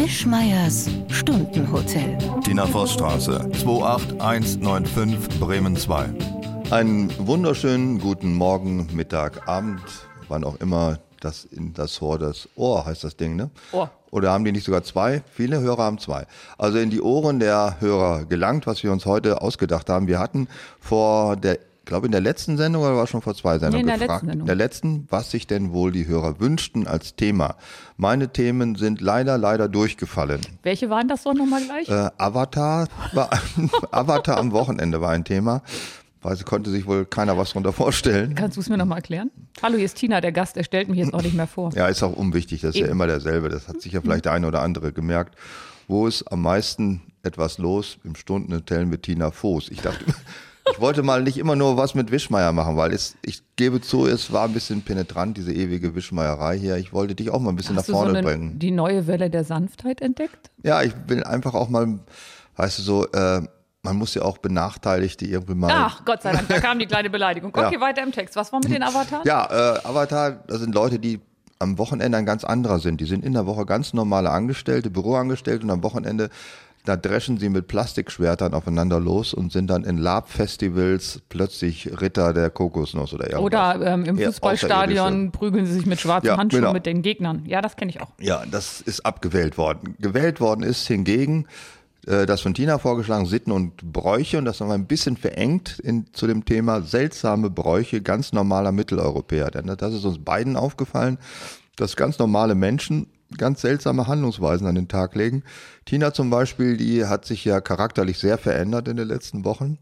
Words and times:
Wischmeiers 0.00 0.88
Stundenhotel. 1.08 2.16
Tina 2.42 2.66
Vossstraße, 2.66 3.50
28195 3.52 5.38
Bremen 5.38 5.76
2. 5.76 6.08
Einen 6.70 7.12
wunderschönen 7.18 7.98
guten 7.98 8.32
Morgen, 8.32 8.88
Mittag, 8.94 9.46
Abend, 9.46 9.82
wann 10.28 10.42
auch 10.44 10.58
immer 10.58 11.00
das 11.20 11.44
in 11.44 11.74
das 11.74 12.00
Ohr, 12.00 12.18
das 12.18 12.48
Ohr 12.56 12.86
heißt 12.86 13.04
das 13.04 13.18
Ding, 13.18 13.36
ne? 13.36 13.50
Ohr. 13.72 13.90
Oder 14.10 14.32
haben 14.32 14.46
die 14.46 14.52
nicht 14.52 14.64
sogar 14.64 14.82
zwei? 14.84 15.22
Viele 15.34 15.60
Hörer 15.60 15.82
haben 15.82 15.98
zwei. 15.98 16.26
Also 16.56 16.78
in 16.78 16.88
die 16.88 17.02
Ohren 17.02 17.38
der 17.38 17.76
Hörer 17.80 18.24
gelangt, 18.24 18.66
was 18.66 18.82
wir 18.82 18.92
uns 18.92 19.04
heute 19.04 19.42
ausgedacht 19.42 19.90
haben. 19.90 20.08
Wir 20.08 20.18
hatten 20.18 20.48
vor 20.80 21.36
der 21.36 21.58
glaube 21.90 22.06
in 22.06 22.12
der 22.12 22.20
letzten 22.22 22.56
Sendung 22.56 22.82
oder 22.82 22.96
war 22.96 23.06
schon 23.06 23.20
vor 23.20 23.34
zwei 23.34 23.58
Sendungen 23.58 23.84
Nee, 23.84 23.92
in 23.92 23.98
gefragt, 23.98 24.22
letzten 24.22 24.28
Sendung. 24.28 24.46
der 24.46 24.54
letzten, 24.56 25.06
was 25.10 25.30
sich 25.30 25.46
denn 25.46 25.72
wohl 25.72 25.92
die 25.92 26.06
Hörer 26.06 26.40
wünschten 26.40 26.86
als 26.86 27.16
Thema. 27.16 27.56
Meine 27.98 28.32
Themen 28.32 28.76
sind 28.76 29.00
leider, 29.00 29.36
leider 29.36 29.68
durchgefallen. 29.68 30.40
Welche 30.62 30.88
waren 30.88 31.08
das 31.08 31.24
doch 31.24 31.34
nochmal 31.34 31.62
gleich? 31.64 31.88
Äh, 31.88 32.10
Avatar 32.16 32.86
war 33.12 33.28
Avatar 33.90 34.38
am 34.38 34.52
Wochenende 34.52 35.00
war 35.02 35.10
ein 35.10 35.24
Thema. 35.24 35.62
Weil 36.22 36.36
sie 36.36 36.44
konnte 36.44 36.68
sich 36.68 36.86
wohl 36.86 37.06
keiner 37.06 37.38
was 37.38 37.48
darunter 37.48 37.72
vorstellen. 37.72 38.34
Kannst 38.34 38.56
du 38.58 38.60
es 38.60 38.68
mir 38.68 38.76
nochmal 38.76 38.98
erklären? 38.98 39.30
Hallo, 39.62 39.76
hier 39.76 39.86
ist 39.86 39.96
Tina, 39.96 40.20
der 40.20 40.32
Gast. 40.32 40.56
Er 40.58 40.64
stellt 40.64 40.88
mich 40.90 40.98
jetzt 40.98 41.14
auch 41.14 41.22
nicht 41.22 41.34
mehr 41.34 41.46
vor. 41.46 41.72
Ja, 41.74 41.88
ist 41.88 42.02
auch 42.02 42.12
unwichtig, 42.12 42.60
das 42.60 42.74
ist 42.74 42.76
ja 42.76 42.82
Eben. 42.84 42.92
immer 42.92 43.06
derselbe. 43.06 43.48
Das 43.48 43.68
hat 43.68 43.80
sich 43.80 43.92
ja 43.94 44.02
vielleicht 44.02 44.26
der 44.26 44.32
eine 44.32 44.46
oder 44.46 44.60
andere 44.60 44.92
gemerkt. 44.92 45.34
Wo 45.88 46.06
ist 46.06 46.30
am 46.30 46.42
meisten 46.42 47.00
etwas 47.22 47.56
los 47.56 47.98
im 48.04 48.14
Stundenhotel 48.16 48.84
mit 48.84 49.02
Tina 49.04 49.30
Voß? 49.30 49.70
Ich 49.70 49.80
dachte, 49.80 50.04
ich 50.72 50.80
wollte 50.80 51.02
mal 51.02 51.22
nicht 51.22 51.38
immer 51.38 51.56
nur 51.56 51.76
was 51.76 51.94
mit 51.94 52.10
Wischmeier 52.10 52.52
machen, 52.52 52.76
weil 52.76 52.92
es, 52.92 53.16
ich 53.22 53.42
gebe 53.56 53.80
zu, 53.80 54.06
es 54.06 54.32
war 54.32 54.44
ein 54.44 54.52
bisschen 54.52 54.82
penetrant, 54.82 55.36
diese 55.36 55.52
ewige 55.52 55.94
Wischmeierei 55.94 56.58
hier. 56.58 56.76
Ich 56.76 56.92
wollte 56.92 57.14
dich 57.14 57.30
auch 57.30 57.40
mal 57.40 57.50
ein 57.50 57.56
bisschen 57.56 57.76
Hast 57.76 57.88
nach 57.88 57.94
du 57.94 57.98
so 57.98 57.98
vorne 58.04 58.18
eine, 58.18 58.26
bringen. 58.26 58.58
die 58.58 58.70
neue 58.70 59.06
Welle 59.06 59.30
der 59.30 59.44
Sanftheit 59.44 60.00
entdeckt? 60.00 60.50
Ja, 60.62 60.82
ich 60.82 60.92
will 61.06 61.24
einfach 61.24 61.54
auch 61.54 61.68
mal, 61.68 61.98
weißt 62.56 62.78
du, 62.78 62.82
so, 62.82 63.06
äh, 63.12 63.42
man 63.82 63.96
muss 63.96 64.14
ja 64.14 64.22
auch 64.22 64.38
Benachteiligte 64.38 65.24
irgendwie 65.24 65.54
mal. 65.54 65.70
Ach, 65.74 66.04
Gott 66.04 66.22
sei 66.22 66.32
Dank, 66.32 66.48
da 66.48 66.60
kam 66.60 66.78
die 66.78 66.86
kleine 66.86 67.08
Beleidigung. 67.10 67.50
Okay, 67.54 67.74
Ja. 67.74 67.80
weiter 67.80 68.02
im 68.02 68.12
Text. 68.12 68.36
Was 68.36 68.52
war 68.52 68.60
mit 68.60 68.70
den 68.70 68.82
Avataren? 68.82 69.24
Ja, 69.26 69.46
äh, 69.76 69.86
Avatar, 69.86 70.32
das 70.46 70.60
sind 70.60 70.74
Leute, 70.74 70.98
die 70.98 71.20
am 71.58 71.76
Wochenende 71.78 72.16
ein 72.18 72.26
ganz 72.26 72.44
anderer 72.44 72.78
sind. 72.78 73.00
Die 73.00 73.06
sind 73.06 73.24
in 73.24 73.32
der 73.34 73.46
Woche 73.46 73.66
ganz 73.66 73.92
normale 73.92 74.30
Angestellte, 74.30 74.90
Büroangestellte 74.90 75.64
und 75.64 75.70
am 75.70 75.82
Wochenende, 75.82 76.30
da 76.84 76.96
dreschen 76.96 77.38
sie 77.38 77.48
mit 77.48 77.68
Plastikschwertern 77.68 78.54
aufeinander 78.54 79.00
los 79.00 79.34
und 79.34 79.52
sind 79.52 79.68
dann 79.68 79.84
in 79.84 79.98
Lab-Festivals 79.98 81.20
plötzlich 81.28 82.00
Ritter 82.00 82.32
der 82.32 82.50
Kokosnuss 82.50 83.12
oder 83.12 83.24
irgendwas. 83.30 83.44
Oder 83.44 83.86
ähm, 83.86 84.04
im 84.04 84.18
Fußballstadion 84.18 85.30
prügeln 85.30 85.66
sie 85.66 85.72
sich 85.72 85.86
mit 85.86 86.00
schwarzen 86.00 86.28
Ja, 86.28 86.36
Handschuhen 86.38 86.62
genau. 86.62 86.72
mit 86.72 86.86
den 86.86 87.02
Gegnern. 87.02 87.44
Ja, 87.46 87.60
das 87.60 87.76
kenne 87.76 87.90
ich 87.90 88.00
auch. 88.00 88.10
Ja, 88.18 88.44
das 88.50 88.80
ist 88.80 89.04
abgewählt 89.04 89.58
worden. 89.58 89.96
Gewählt 89.98 90.40
worden 90.40 90.62
ist 90.62 90.86
hingegen 90.86 91.46
äh, 92.06 92.24
das 92.24 92.40
von 92.40 92.54
Tina 92.54 92.78
vorgeschlagen 92.78 93.26
Sitten 93.26 93.52
und 93.52 93.92
Bräuche 93.92 94.38
und 94.38 94.46
das 94.46 94.60
haben 94.60 94.68
wir 94.68 94.74
ein 94.74 94.86
bisschen 94.86 95.16
verengt 95.16 95.78
in, 95.80 96.06
zu 96.12 96.26
dem 96.26 96.44
Thema 96.44 96.80
seltsame 96.80 97.50
Bräuche 97.50 98.00
ganz 98.00 98.32
normaler 98.32 98.72
Mitteleuropäer. 98.72 99.50
Denn 99.50 99.66
das 99.66 99.92
ist 99.92 100.04
uns 100.04 100.18
beiden 100.18 100.56
aufgefallen, 100.56 101.18
dass 101.76 101.96
ganz 101.96 102.18
normale 102.18 102.54
Menschen 102.54 103.06
ganz 103.36 103.60
seltsame 103.60 104.06
Handlungsweisen 104.06 104.66
an 104.66 104.74
den 104.74 104.88
Tag 104.88 105.14
legen. 105.14 105.42
Tina 105.84 106.12
zum 106.12 106.30
Beispiel, 106.30 106.76
die 106.76 107.06
hat 107.06 107.24
sich 107.24 107.44
ja 107.44 107.60
charakterlich 107.60 108.18
sehr 108.18 108.38
verändert 108.38 108.88
in 108.88 108.96
den 108.96 109.08
letzten 109.08 109.44
Wochen. 109.44 109.78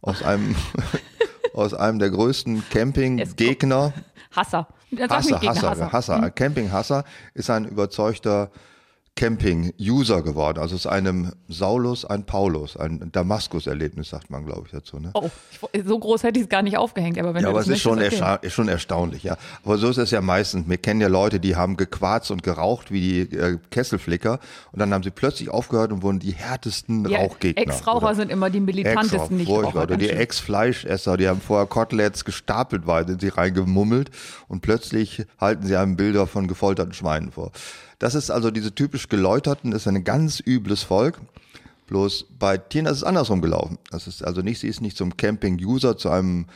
Aus 0.00 0.22
einem, 0.22 0.54
aus 1.54 1.74
einem 1.74 1.98
der 1.98 2.10
größten 2.10 2.62
Campinggegner 2.70 3.92
Hasser. 4.34 4.68
Hasser, 4.98 5.40
Hasser, 5.40 5.70
Hasser. 5.70 5.92
Hasser. 5.92 6.30
Camping-Hasser 6.30 7.04
ist 7.34 7.50
ein 7.50 7.66
überzeugter 7.66 8.50
Camping-User 9.14 10.22
geworden. 10.22 10.58
Also 10.58 10.74
aus 10.74 10.86
einem 10.86 11.32
Saulus 11.48 12.04
ein 12.04 12.24
Paulus, 12.24 12.76
ein 12.78 13.10
Damaskus-Erlebnis, 13.12 14.08
sagt 14.08 14.30
man, 14.30 14.46
glaube 14.46 14.62
ich, 14.66 14.72
dazu. 14.72 14.98
Ne? 14.98 15.10
Oh, 15.12 15.28
so 15.84 15.98
groß 15.98 16.22
hätte 16.22 16.38
ich 16.38 16.44
es 16.44 16.48
gar 16.48 16.62
nicht 16.62 16.78
aufgehängt, 16.78 17.18
aber 17.18 17.34
wenn 17.34 17.42
Ja, 17.42 17.50
aber 17.50 17.60
es 17.60 17.68
ist 17.68 17.82
schon, 17.82 17.98
okay. 17.98 18.38
ist 18.40 18.54
schon 18.54 18.68
erstaunlich, 18.68 19.22
ja. 19.22 19.36
Aber 19.64 19.76
so 19.76 19.90
ist 19.90 19.98
es 19.98 20.10
ja 20.12 20.22
meistens. 20.22 20.68
Wir 20.68 20.78
kennen 20.78 21.00
ja 21.00 21.08
Leute, 21.08 21.40
die 21.40 21.56
haben 21.56 21.76
gequarzt 21.76 22.30
und 22.30 22.42
geraucht 22.42 22.90
wie 22.90 23.26
die 23.26 23.36
äh, 23.36 23.58
Kesselflicker 23.70 24.40
und 24.72 24.78
dann 24.78 24.94
haben 24.94 25.02
sie 25.02 25.10
plötzlich 25.10 25.50
aufgehört 25.50 25.92
und 25.92 26.02
wurden 26.02 26.18
die 26.18 26.32
härtesten 26.32 27.06
Ja, 27.08 27.18
Rauchgegner. 27.18 27.62
Ex-Raucher 27.62 28.14
sind 28.14 28.30
immer 28.30 28.48
die 28.48 28.60
militantesten 28.60 29.36
nicht 29.36 29.46
furchtbar. 29.46 29.84
Oder 29.84 29.98
die 29.98 30.08
Ex-Fleischesser, 30.08 31.18
die 31.18 31.28
haben 31.28 31.40
vorher 31.40 31.66
Koteletts 31.66 32.24
gestapelt 32.24 32.86
weiter, 32.86 33.10
sind 33.10 33.20
sie 33.20 33.28
reingemummelt 33.28 34.10
und 34.48 34.62
plötzlich 34.62 35.26
halten 35.38 35.66
sie 35.66 35.76
einem 35.76 35.96
Bilder 35.96 36.26
von 36.26 36.48
gefolterten 36.48 36.94
Schweinen 36.94 37.30
vor. 37.30 37.52
Das 38.02 38.16
ist 38.16 38.32
also 38.32 38.50
diese 38.50 38.74
typisch 38.74 39.08
Geläuterten, 39.08 39.70
ist 39.70 39.86
ein 39.86 40.02
ganz 40.02 40.42
übles 40.44 40.82
Volk. 40.82 41.20
Bloß 41.86 42.26
bei 42.36 42.58
Tina 42.58 42.90
ist 42.90 42.96
es 42.96 43.04
andersrum 43.04 43.40
gelaufen. 43.40 43.78
Das 43.92 44.08
ist 44.08 44.24
also 44.24 44.42
nicht, 44.42 44.58
sie 44.58 44.66
ist 44.66 44.80
nicht 44.80 44.96
zum 44.96 45.16
Camping-User, 45.16 45.96
zu 45.96 46.10
einem 46.10 46.46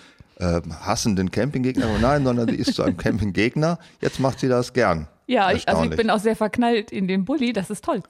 äh, 0.40 0.60
hassenden 0.80 1.30
Campinggegner, 1.30 1.86
nein, 2.00 2.24
sondern 2.24 2.48
sie 2.48 2.56
ist 2.56 2.74
zu 2.74 2.82
einem 2.82 2.96
Campinggegner. 2.96 3.78
Jetzt 4.00 4.18
macht 4.18 4.40
sie 4.40 4.48
das 4.48 4.72
gern. 4.72 5.06
Ja, 5.28 5.52
ich, 5.52 5.68
also 5.68 5.84
ich 5.84 5.90
bin 5.90 6.10
auch 6.10 6.18
sehr 6.18 6.34
verknallt 6.34 6.90
in 6.90 7.06
den 7.06 7.24
Bulli, 7.24 7.52
das 7.52 7.70
ist 7.70 7.84
toll. 7.84 8.02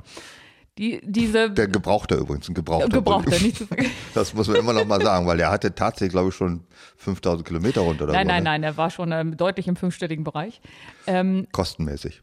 Die, 0.79 1.03
diese 1.05 1.51
Der 1.51 1.69
Gebrauchter 1.69 2.17
übrigens, 2.17 2.49
ein 2.49 2.55
Gebrauchter. 2.55 2.89
Gebrauchter, 2.89 3.33
Bulli. 3.33 3.43
nicht 3.43 3.59
zu 3.59 3.67
vergessen. 3.67 3.93
Das 4.15 4.33
muss 4.33 4.49
man 4.49 4.57
immer 4.57 4.73
noch 4.73 4.87
mal 4.87 5.03
sagen, 5.03 5.27
weil 5.27 5.39
er 5.41 5.51
hatte 5.51 5.75
tatsächlich, 5.75 6.13
glaube 6.13 6.31
ich, 6.31 6.35
schon 6.35 6.65
5000 6.97 7.47
Kilometer 7.47 7.83
runter. 7.83 8.05
Oder 8.05 8.15
Nein, 8.15 8.27
so, 8.27 8.33
nein, 8.33 8.43
ne? 8.45 8.51
nein, 8.51 8.63
er 8.63 8.77
war 8.79 8.89
schon 8.89 9.13
ähm, 9.13 9.37
deutlich 9.37 9.69
im 9.69 9.77
fünfstelligen 9.77 10.25
Bereich. 10.25 10.63
Ähm, 11.07 11.47
Kostenmäßig. 11.53 12.23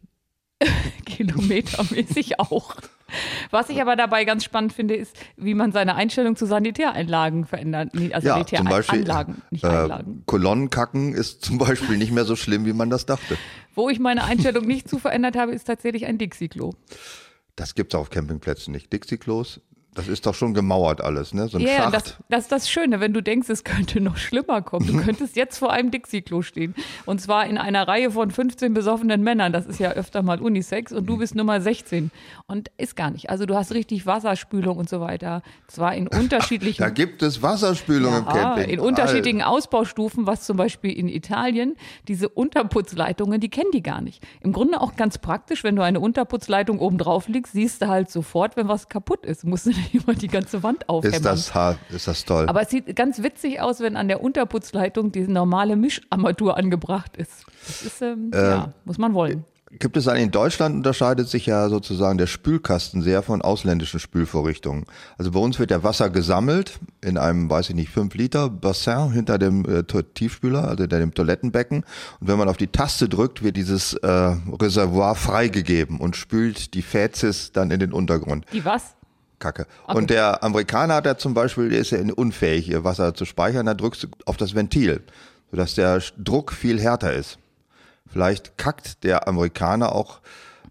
kilometermäßig 1.06 2.40
auch. 2.40 2.75
Was 3.51 3.69
ich 3.69 3.81
aber 3.81 3.96
dabei 3.96 4.25
ganz 4.25 4.44
spannend 4.44 4.74
finde, 4.74 4.96
ist, 4.96 5.16
wie 5.38 5.53
man 5.53 5.72
seine 5.72 5.96
Einstellung 5.96 6.35
zu 6.35 6.46
Sanitäreinlagen 6.46 7.46
verändert. 7.46 7.91
Also 8.12 8.28
Ja, 8.28 8.46
zum 8.46 8.66
Beispiel 8.66 9.06
Sanitäranlagen, 9.06 9.41
nicht 9.51 9.63
äh, 9.63 9.68
Einlagen. 9.68 10.24
Kolonnenkacken 10.25 11.13
ist 11.13 11.44
zum 11.46 11.57
Beispiel 11.59 11.97
nicht 11.97 12.12
mehr 12.12 12.25
so 12.25 12.35
schlimm, 12.35 12.66
wie 12.66 12.74
man 12.74 12.90
das 12.90 13.06
dachte. 13.06 13.38
Wo 13.75 13.90
ich 13.90 14.00
meine 14.00 14.24
Einstellung 14.24 14.66
nicht 14.66 14.90
zu 14.90 15.00
verändert 15.00 15.38
habe, 15.38 15.51
ist 15.51 15.66
tatsächlich 15.66 16.06
ein 16.06 16.18
Dixie-Klo. 16.18 16.74
Das 17.56 17.75
gibt's 17.75 17.94
auf 17.94 18.09
Campingplätzen 18.09 18.72
nicht. 18.72 18.91
Dixie-Klos, 18.91 19.62
das 19.96 20.08
ist 20.08 20.26
doch 20.26 20.34
schon 20.36 20.54
gemauert 20.54 21.02
alles, 21.02 21.34
ne? 21.34 21.48
So 21.48 21.58
ein 21.58 21.64
Ja, 21.64 21.70
yeah, 21.70 21.81
Schacht. 21.84 21.94
das, 21.94 22.18
das 22.30 22.40
ist 22.44 22.52
das 22.52 22.70
Schöne, 22.70 23.00
wenn 23.00 23.14
du 23.14 23.22
denkst, 23.22 23.50
es 23.50 23.64
könnte 23.64 24.02
noch 24.02 24.18
schlimmer 24.18 24.62
kommen. 24.62 24.88
Du 24.88 24.98
könntest 25.04 25.36
jetzt 25.36 25.58
vor 25.58 25.72
einem 25.72 25.92
Dixie-Klo 25.92 26.42
stehen. 26.42 26.76
Und 27.06 27.22
zwar 27.22 27.46
in 27.48 27.58
einer 27.58 27.88
Reihe 27.88 28.12
von 28.12 28.31
15 28.31 28.74
besoffenen 28.74 29.22
Männern. 29.24 29.52
Das 29.54 29.66
ist 29.66 29.80
ja 29.80 29.92
öfter 29.92 30.24
mal 30.24 30.40
Unisex. 30.42 30.92
Und 30.92 31.06
du 31.06 31.18
bist 31.18 31.36
Nummer 31.36 31.62
16. 31.62 32.12
Und 32.48 32.72
ist 32.78 32.96
gar 32.96 33.12
nicht. 33.12 33.30
Also 33.30 33.46
du 33.46 33.56
hast 33.56 33.74
richtig 33.74 34.06
Wasserspülung 34.06 34.78
und 34.78 34.90
so 34.90 35.00
weiter. 35.00 35.42
Zwar 35.68 35.96
in 35.96 36.08
unterschiedlichen 36.08 36.81
da 36.81 36.90
gibt 36.90 37.22
es 37.24 37.42
Wasserspülung 37.42 38.14
im 38.18 38.25
Ja, 38.25 38.31
Camping. 38.31 38.70
in 38.70 38.80
unterschiedlichen 38.80 39.42
Ausbaustufen, 39.42 40.25
was 40.28 40.46
zum 40.46 40.58
Beispiel 40.58 40.92
in 40.92 41.08
Italien, 41.08 41.75
diese 42.08 42.30
Unterputzleitungen, 42.30 43.40
die 43.40 43.50
kennen 43.50 43.72
die 43.74 43.84
gar 43.84 44.02
nicht. 44.02 44.24
Im 44.42 44.54
Grunde 44.54 44.80
auch 44.81 44.96
ganz 44.96 45.18
praktisch, 45.18 45.64
wenn 45.64 45.75
du 45.75 45.81
eine 45.84 46.00
Unterputzleitung 46.00 46.80
oben 46.80 46.98
drauf 46.98 47.28
legst, 47.28 47.54
siehst 47.54 47.81
du 47.81 47.88
halt 47.88 48.10
sofort, 48.10 48.56
wenn 48.58 48.68
was 48.68 48.90
kaputt 48.90 49.25
ist. 49.25 49.44
Musst 49.44 49.66
du 49.66 49.70
nicht 49.72 49.82
immer 49.94 50.16
die 50.16 50.27
ganze 50.27 50.63
Wand 50.63 50.89
aufhämmern. 50.89 51.35
ist 51.35 51.53
das, 51.53 51.77
ist 51.89 52.07
das 52.07 52.25
toll. 52.25 52.47
Aber 52.47 52.61
es 52.61 52.69
sieht 52.69 52.95
ganz 52.95 53.21
witzig 53.21 53.61
aus, 53.61 53.79
wenn 53.79 53.95
an 53.95 54.07
der 54.07 54.21
Unterputzleitung 54.21 55.11
diese 55.11 55.31
normale 55.31 55.75
Mischarmatur 55.75 56.57
angebracht 56.57 57.17
ist. 57.17 57.45
Das 57.66 57.81
ist, 57.83 58.01
ähm, 58.01 58.31
ja, 58.33 58.73
muss 58.85 58.97
man 58.97 59.13
wollen. 59.13 59.45
Gibt 59.79 59.97
es 59.97 60.07
einen, 60.07 60.25
in 60.25 60.31
Deutschland 60.31 60.75
unterscheidet 60.75 61.27
sich 61.27 61.47
ja 61.47 61.67
sozusagen 61.67 62.19
der 62.19 62.27
Spülkasten 62.27 63.01
sehr 63.01 63.23
von 63.23 63.41
ausländischen 63.41 63.99
Spülvorrichtungen. 63.99 64.85
Also 65.17 65.31
bei 65.31 65.39
uns 65.39 65.57
wird 65.57 65.71
ja 65.71 65.81
Wasser 65.81 66.11
gesammelt 66.11 66.79
in 67.01 67.17
einem, 67.17 67.50
weiß 67.50 67.69
ich 67.69 67.75
nicht, 67.75 67.89
5 67.89 68.13
Liter 68.13 68.50
Bassin 68.50 69.11
hinter 69.11 69.39
dem 69.39 69.65
äh, 69.65 69.83
Tiefspüler, 69.83 70.67
also 70.67 70.83
hinter 70.83 71.00
dem 71.00 71.13
Toilettenbecken. 71.15 71.85
Und 72.19 72.27
wenn 72.27 72.38
man 72.38 72.50
auf 72.50 72.57
die 72.57 72.67
Taste 72.67 73.09
drückt, 73.09 73.41
wird 73.41 73.57
dieses 73.57 73.94
äh, 73.95 74.07
Reservoir 74.07 75.15
freigegeben 75.15 76.00
und 76.00 76.15
spült 76.15 76.75
die 76.75 76.83
Fäzis 76.83 77.51
dann 77.51 77.71
in 77.71 77.79
den 77.79 77.94
Untergrund. 77.94 78.45
Die 78.53 78.63
was? 78.65 78.95
Kacke. 79.44 79.68
Und 79.88 80.10
der 80.10 80.42
Amerikaner 80.42 80.95
hat 80.95 81.06
ja 81.06 81.18
zum 81.18 81.34
Beispiel, 81.34 81.69
der 81.69 81.80
ist 81.80 81.92
ja 81.92 82.00
unfähig, 82.16 82.69
ihr 82.69 82.86
Wasser 82.86 83.13
zu 83.13 83.25
speichern, 83.25 83.66
da 83.66 83.74
drückst 83.74 84.04
du 84.04 84.07
auf 84.25 84.38
das 84.38 84.56
Ventil, 84.56 85.04
sodass 85.51 85.75
der 85.75 86.01
Druck 86.18 86.54
viel 86.54 86.80
härter 86.80 87.13
ist. 87.13 87.38
Vielleicht 88.10 88.57
kackt 88.57 89.04
der 89.04 89.28
Amerikaner 89.28 89.94
auch, 89.94 90.22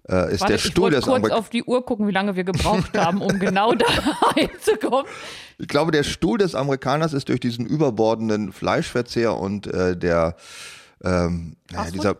äh, 0.08 0.32
ist 0.32 0.40
Warte, 0.40 0.46
der 0.46 0.56
ich 0.56 0.64
Stuhl 0.64 0.84
wollte 0.84 0.96
des 0.96 1.04
kurz 1.06 1.32
auf 1.32 1.50
die 1.50 1.64
Uhr 1.64 1.84
gucken, 1.84 2.08
wie 2.08 2.12
lange 2.12 2.34
wir 2.34 2.44
gebraucht 2.44 2.96
haben, 2.96 3.20
um 3.20 3.38
genau 3.38 3.74
da 3.74 3.86
reinzukommen. 4.36 5.06
Ich 5.58 5.68
glaube, 5.68 5.92
der 5.92 6.02
Stuhl 6.02 6.38
des 6.38 6.54
Amerikaners 6.54 7.12
ist 7.12 7.28
durch 7.28 7.40
diesen 7.40 7.66
überbordenden 7.66 8.52
Fleischverzehr 8.52 9.36
und 9.36 9.66
äh, 9.66 9.96
der, 9.96 10.36
ähm, 11.04 11.56
naja, 11.70 11.90
dieser, 11.90 12.16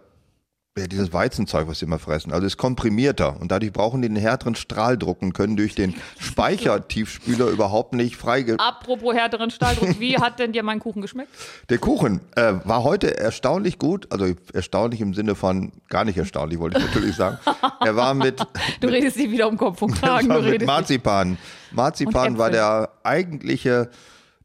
ja, 0.79 0.87
dieses 0.87 1.13
Weizenzeug, 1.13 1.69
was 1.69 1.81
sie 1.81 1.85
immer 1.85 1.99
fressen. 1.99 2.33
Also 2.33 2.47
ist 2.47 2.57
komprimierter 2.57 3.39
und 3.39 3.53
dadurch 3.53 3.73
brauchen 3.73 4.01
die 4.01 4.09
einen 4.09 4.17
härteren 4.17 4.55
Strahldruck 4.55 5.21
und 5.21 5.35
können 5.35 5.55
durch 5.55 5.75
den 5.75 5.95
Speichertiefspüler 6.19 7.49
überhaupt 7.49 7.93
nicht 7.93 8.17
freige. 8.17 8.59
Apropos 8.59 9.15
härteren 9.15 9.51
Stahldruck, 9.51 10.01
wie 10.01 10.17
hat 10.17 10.39
denn 10.39 10.53
dir 10.53 10.63
mein 10.63 10.79
Kuchen 10.81 11.03
geschmeckt? 11.03 11.31
Der 11.69 11.77
Kuchen 11.77 12.21
äh, 12.37 12.55
war 12.65 12.85
heute 12.85 13.19
erstaunlich 13.19 13.79
gut, 13.79 14.11
also 14.11 14.33
erstaunlich 14.55 15.03
im 15.03 15.13
Sinne 15.13 15.35
von 15.35 15.73
gar 15.91 16.07
nicht 16.07 16.17
erstaunlich, 16.17 16.59
wollte 16.59 16.79
ich 16.79 16.87
natürlich 16.87 17.17
sagen. 17.17 17.39
Er 17.85 17.97
war 17.97 18.15
mit, 18.15 18.41
Du 18.81 18.87
redest 18.87 19.17
dich 19.17 19.29
wieder 19.31 19.49
um 19.49 19.57
Kopf 19.57 19.83
und 19.83 19.95
Kragen. 19.95 20.29
war 20.29 20.41
Du 20.41 20.49
mit 20.51 20.65
Marzipan. 20.65 21.37
Marzipan 21.73 22.39
war 22.39 22.49
der 22.51 22.91
eigentliche 23.03 23.91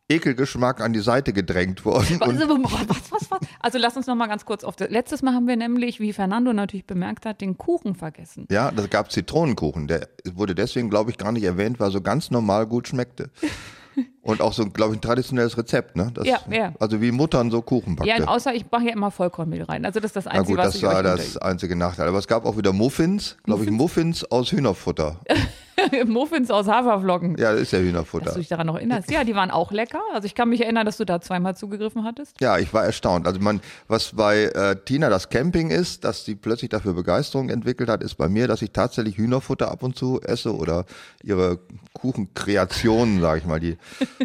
Ekelgeschmack 0.09 0.81
an 0.81 0.93
die 0.93 1.01
Seite 1.01 1.33
gedrängt 1.33 1.83
worden. 1.85 2.19
Also, 2.27 2.47
was, 2.49 3.11
was, 3.11 3.31
was? 3.31 3.39
Also 3.59 3.77
lass 3.77 3.97
uns 3.97 4.07
noch 4.07 4.15
mal 4.15 4.27
ganz 4.27 4.45
kurz 4.45 4.63
auf 4.63 4.75
das. 4.75 4.89
Letztes 4.89 5.21
Mal 5.21 5.33
haben 5.33 5.47
wir 5.47 5.55
nämlich, 5.55 5.99
wie 5.99 6.13
Fernando 6.13 6.53
natürlich 6.53 6.85
bemerkt 6.85 7.25
hat, 7.25 7.41
den 7.41 7.57
Kuchen 7.57 7.95
vergessen. 7.95 8.47
ja, 8.51 8.71
das 8.71 8.89
gab 8.89 9.11
Zitronenkuchen. 9.11 9.87
Der 9.87 10.07
wurde 10.33 10.55
deswegen, 10.55 10.89
glaube 10.89 11.11
ich, 11.11 11.17
gar 11.17 11.31
nicht 11.31 11.43
erwähnt, 11.43 11.79
weil 11.79 11.89
er 11.89 11.91
so 11.91 12.01
ganz 12.01 12.31
normal 12.31 12.67
gut 12.67 12.87
schmeckte. 12.87 13.29
Und 14.27 14.41
auch 14.41 14.51
so, 14.51 14.65
glaube 14.65 14.93
ich, 14.93 14.97
ein 14.97 15.01
traditionelles 15.01 15.57
Rezept, 15.57 15.95
ne? 15.95 16.11
Das, 16.13 16.27
Ja, 16.27 16.39
ja. 16.51 16.73
Also 16.79 17.01
wie 17.01 17.11
Muttern 17.11 17.49
so 17.49 17.61
Kuchen 17.61 17.95
backte. 17.95 18.13
Ja, 18.13 18.27
außer 18.27 18.53
ich 18.53 18.65
mache 18.69 18.83
ja 18.83 18.91
immer 18.91 19.09
Vollkornmehl 19.09 19.63
rein. 19.63 19.85
Also 19.85 20.01
das 20.01 20.09
ist 20.09 20.17
das 20.17 20.25
Na 20.25 20.31
Einzige, 20.31 20.57
gut, 20.57 20.65
was 20.65 20.73
das 20.73 20.75
ich 20.75 20.83
war 20.83 21.01
das 21.01 21.37
einzige 21.37 21.77
Nachteil. 21.77 22.09
Aber 22.09 22.19
es 22.19 22.27
gab 22.27 22.45
auch 22.45 22.57
wieder 22.57 22.73
Muffins, 22.73 23.37
glaube 23.45 23.63
ich, 23.63 23.71
Muffins 23.71 24.29
aus 24.29 24.51
Hühnerfutter. 24.51 25.21
Muffins 26.07 26.51
aus 26.51 26.67
Haferflocken. 26.67 27.37
Ja, 27.37 27.53
das 27.53 27.61
ist 27.61 27.71
ja 27.71 27.79
Dass 27.79 27.87
Hühnerfutter. 27.87 28.31
du 28.31 28.39
dich 28.39 28.47
daran 28.49 28.67
noch 28.67 28.75
erinnerst. 28.75 29.09
Ja, 29.11 29.23
die 29.23 29.35
waren 29.35 29.51
auch 29.51 29.71
lecker. 29.71 30.01
Also 30.13 30.25
ich 30.25 30.35
kann 30.35 30.49
mich 30.49 30.61
erinnern, 30.61 30.85
dass 30.85 30.97
du 30.97 31.05
da 31.05 31.21
zweimal 31.21 31.55
zugegriffen 31.55 32.03
hattest. 32.03 32.41
Ja, 32.41 32.57
ich 32.57 32.73
war 32.73 32.83
erstaunt. 32.83 33.27
Also 33.27 33.39
man, 33.39 33.61
was 33.87 34.13
bei 34.15 34.43
äh, 34.45 34.75
Tina 34.83 35.09
das 35.09 35.29
Camping 35.29 35.69
ist, 35.69 36.03
dass 36.03 36.25
sie 36.25 36.35
plötzlich 36.35 36.69
dafür 36.69 36.93
Begeisterung 36.93 37.49
entwickelt 37.49 37.89
hat, 37.89 38.03
ist 38.03 38.15
bei 38.15 38.27
mir, 38.27 38.47
dass 38.47 38.61
ich 38.61 38.71
tatsächlich 38.71 39.17
Hühnerfutter 39.17 39.71
ab 39.71 39.83
und 39.83 39.95
zu 39.95 40.19
esse 40.21 40.53
oder 40.53 40.85
ihre 41.23 41.59
Kuchenkreationen, 41.93 43.21
sage 43.21 43.39
ich 43.39 43.45
mal, 43.45 43.59
die 43.59 43.77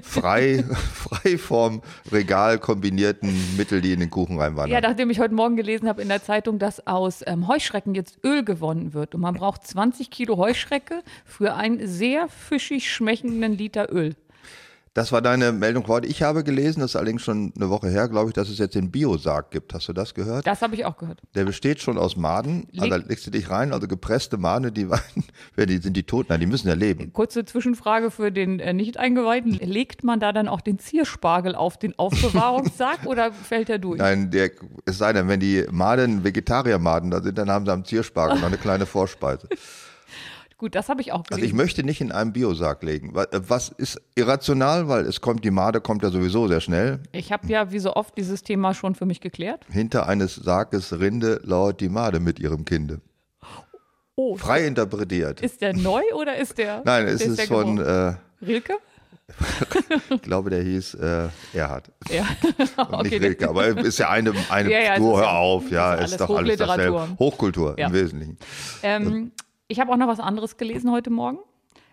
frei, 0.02 0.64
frei 0.94 1.38
vom 1.38 1.82
Regal 2.10 2.58
kombinierten 2.58 3.56
Mittel, 3.56 3.80
die 3.80 3.92
in 3.92 4.00
den 4.00 4.10
Kuchen 4.10 4.38
reinwandern. 4.38 4.70
Ja, 4.70 4.80
nachdem 4.80 5.10
ich 5.10 5.20
heute 5.20 5.34
Morgen 5.34 5.56
gelesen 5.56 5.88
habe 5.88 6.02
in 6.02 6.08
der 6.08 6.22
Zeitung, 6.22 6.58
dass 6.58 6.86
aus 6.86 7.22
ähm, 7.26 7.48
Heuschrecken 7.48 7.94
jetzt 7.94 8.18
Öl 8.24 8.44
gewonnen 8.44 8.94
wird 8.94 9.14
und 9.14 9.20
man 9.20 9.34
braucht 9.34 9.66
20 9.66 10.10
Kilo 10.10 10.36
Heuschrecke 10.36 11.02
für 11.24 11.54
einen 11.54 11.86
sehr 11.86 12.28
fischig 12.28 12.90
schmeckenden 12.90 13.56
Liter 13.56 13.92
Öl. 13.92 14.14
Das 14.94 15.10
war 15.10 15.22
deine 15.22 15.52
Meldung 15.52 15.88
heute. 15.88 16.06
Ich 16.06 16.22
habe 16.22 16.44
gelesen, 16.44 16.80
das 16.80 16.90
ist 16.90 16.96
allerdings 16.96 17.22
schon 17.22 17.54
eine 17.56 17.70
Woche 17.70 17.88
her, 17.88 18.08
glaube 18.08 18.28
ich, 18.28 18.34
dass 18.34 18.50
es 18.50 18.58
jetzt 18.58 18.74
den 18.74 18.90
Biosarg 18.90 19.50
gibt. 19.50 19.72
Hast 19.72 19.88
du 19.88 19.94
das 19.94 20.12
gehört? 20.12 20.46
Das 20.46 20.60
habe 20.60 20.74
ich 20.74 20.84
auch 20.84 20.98
gehört. 20.98 21.22
Der 21.34 21.44
besteht 21.44 21.80
schon 21.80 21.96
aus 21.96 22.16
Maden. 22.16 22.68
Also 22.76 22.90
da 22.90 22.96
legst 22.96 23.26
du 23.26 23.30
dich 23.30 23.48
rein, 23.48 23.72
also 23.72 23.88
gepresste 23.88 24.36
Maden, 24.36 24.74
die, 24.74 24.86
die 25.66 25.78
sind 25.78 25.96
die 25.96 26.02
tot? 26.02 26.28
Nein, 26.28 26.40
die 26.40 26.46
müssen 26.46 26.68
ja 26.68 26.74
leben. 26.74 27.10
Kurze 27.14 27.46
Zwischenfrage 27.46 28.10
für 28.10 28.30
den 28.30 28.60
äh, 28.60 28.74
Nicht-Eingeweihten. 28.74 29.52
Legt 29.52 30.04
man 30.04 30.20
da 30.20 30.32
dann 30.32 30.46
auch 30.46 30.60
den 30.60 30.78
Zierspargel 30.78 31.54
auf 31.54 31.78
den 31.78 31.98
Aufbewahrungssack 31.98 33.00
oder 33.06 33.32
fällt 33.32 33.70
er 33.70 33.78
durch? 33.78 33.98
Nein, 33.98 34.30
der, 34.30 34.50
es 34.84 34.98
sei 34.98 35.14
denn, 35.14 35.26
wenn 35.26 35.40
die 35.40 35.64
Maden 35.70 36.22
Vegetariermaden 36.22 37.10
da 37.10 37.22
sind, 37.22 37.38
dann 37.38 37.50
haben 37.50 37.64
sie 37.64 37.72
am 37.72 37.86
Zierspargel 37.86 38.40
noch 38.40 38.48
eine 38.48 38.58
kleine 38.58 38.84
Vorspeise. 38.84 39.48
Gut, 40.62 40.76
das 40.76 40.88
habe 40.88 41.00
ich 41.00 41.10
auch 41.10 41.24
Also 41.28 41.30
ich 41.30 41.36
gelesen. 41.50 41.56
möchte 41.56 41.82
nicht 41.82 42.00
in 42.00 42.12
einem 42.12 42.32
Biosarg 42.32 42.84
legen. 42.84 43.12
Äh, 43.16 43.26
Was 43.48 43.70
ist 43.70 44.00
irrational, 44.14 44.86
weil 44.86 45.06
es 45.06 45.20
kommt, 45.20 45.44
die 45.44 45.50
Made 45.50 45.80
kommt 45.80 46.04
ja 46.04 46.10
sowieso 46.10 46.46
sehr 46.46 46.60
schnell. 46.60 47.00
Ich 47.10 47.32
habe 47.32 47.48
ja 47.48 47.72
wie 47.72 47.80
so 47.80 47.94
oft 47.96 48.16
dieses 48.16 48.44
Thema 48.44 48.72
schon 48.72 48.94
für 48.94 49.04
mich 49.04 49.20
geklärt. 49.20 49.66
Hinter 49.68 50.06
eines 50.06 50.36
Sarges 50.36 50.92
Rinde 51.00 51.40
lauert 51.42 51.80
die 51.80 51.88
Made 51.88 52.20
mit 52.20 52.38
ihrem 52.38 52.64
Kinde. 52.64 53.00
Oh, 54.14 54.36
Frei 54.36 54.64
interpretiert. 54.64 55.40
ist 55.40 55.62
der 55.62 55.74
neu 55.74 56.02
oder 56.14 56.36
ist 56.36 56.56
der? 56.58 56.82
Nein, 56.84 57.08
es 57.08 57.18
der 57.18 57.26
ist 57.32 57.42
von, 57.48 57.78
äh, 57.78 58.14
Rilke? 58.40 58.74
ich 60.10 60.22
glaube, 60.22 60.50
der 60.50 60.62
hieß 60.62 60.94
äh, 60.94 61.28
Erhard. 61.54 61.90
Ja. 62.08 62.22
Und 62.84 63.02
nicht 63.02 63.14
Okay, 63.14 63.16
Rilke, 63.16 63.48
aber 63.48 63.66
ist 63.66 63.98
ja 63.98 64.10
eine, 64.10 64.32
eine 64.48 64.70
Ja, 64.70 64.78
ja, 64.78 64.92
es 64.94 65.00
ist 65.00 65.06
hör 65.06 65.32
auf, 65.32 65.68
ja, 65.72 65.94
ist 65.94 66.12
ist, 66.12 66.20
doch 66.20 66.30
alles 66.36 66.56
dasselbe. 66.56 67.16
Hochkultur 67.18 67.74
Ja. 67.76 67.88
im 67.88 67.92
Wesentlichen. 67.94 68.38
Ähm, 68.84 69.32
ich 69.72 69.80
habe 69.80 69.90
auch 69.90 69.96
noch 69.96 70.08
was 70.08 70.20
anderes 70.20 70.56
gelesen 70.56 70.90
heute 70.90 71.10
Morgen. 71.10 71.38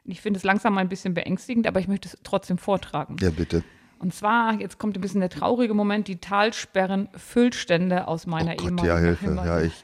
Ich 0.05 0.21
finde 0.21 0.37
es 0.37 0.43
langsam 0.43 0.77
ein 0.77 0.89
bisschen 0.89 1.13
beängstigend, 1.13 1.65
aber 1.65 1.79
ich 1.79 1.87
möchte 1.87 2.09
es 2.09 2.17
trotzdem 2.23 2.57
vortragen. 2.57 3.15
Ja, 3.21 3.29
bitte. 3.29 3.63
Und 3.99 4.13
zwar, 4.13 4.59
jetzt 4.59 4.77
kommt 4.77 4.97
ein 4.97 5.01
bisschen 5.01 5.19
der 5.19 5.29
traurige 5.29 5.73
Moment, 5.73 6.07
die 6.07 6.17
Talsperren 6.17 7.09
Füllstände 7.15 8.07
aus 8.07 8.27
meiner 8.27 8.53
Oh 8.53 8.55
Gott, 8.55 8.65
ehemaligen 8.65 8.87
ja, 8.87 8.97
Hilfe. 8.97 9.41
Ja, 9.45 9.61
ich, 9.61 9.83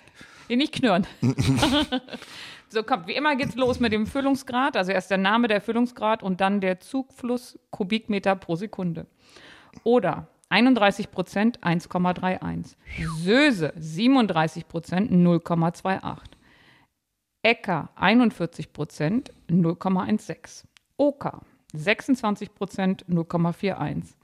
Nee, 0.49 0.57
nicht 0.57 0.73
knurren. 0.73 1.07
so, 2.69 2.83
kommt, 2.83 3.07
wie 3.07 3.15
immer 3.15 3.35
geht's 3.35 3.55
los 3.55 3.79
mit 3.79 3.91
dem 3.91 4.07
Füllungsgrad. 4.07 4.77
Also 4.77 4.91
erst 4.91 5.11
der 5.11 5.17
Name, 5.17 5.47
der 5.47 5.61
Füllungsgrad 5.61 6.23
und 6.23 6.41
dann 6.41 6.61
der 6.61 6.79
Zugfluss 6.79 7.59
Kubikmeter 7.71 8.35
pro 8.35 8.55
Sekunde. 8.55 9.07
Oder 9.83 10.27
31 10.49 11.11
Prozent 11.11 11.59
1,31. 11.61 12.75
Söse 13.23 13.73
37 13.75 14.67
Prozent 14.67 15.11
0,28. 15.11 16.34
Äcker 17.45 17.89
41 17.95 18.73
Prozent 18.73 19.31
0,16. 19.51 20.63
Oka 20.97 21.41
26 21.73 22.55
Prozent 22.55 23.05
0,41. 23.07 24.15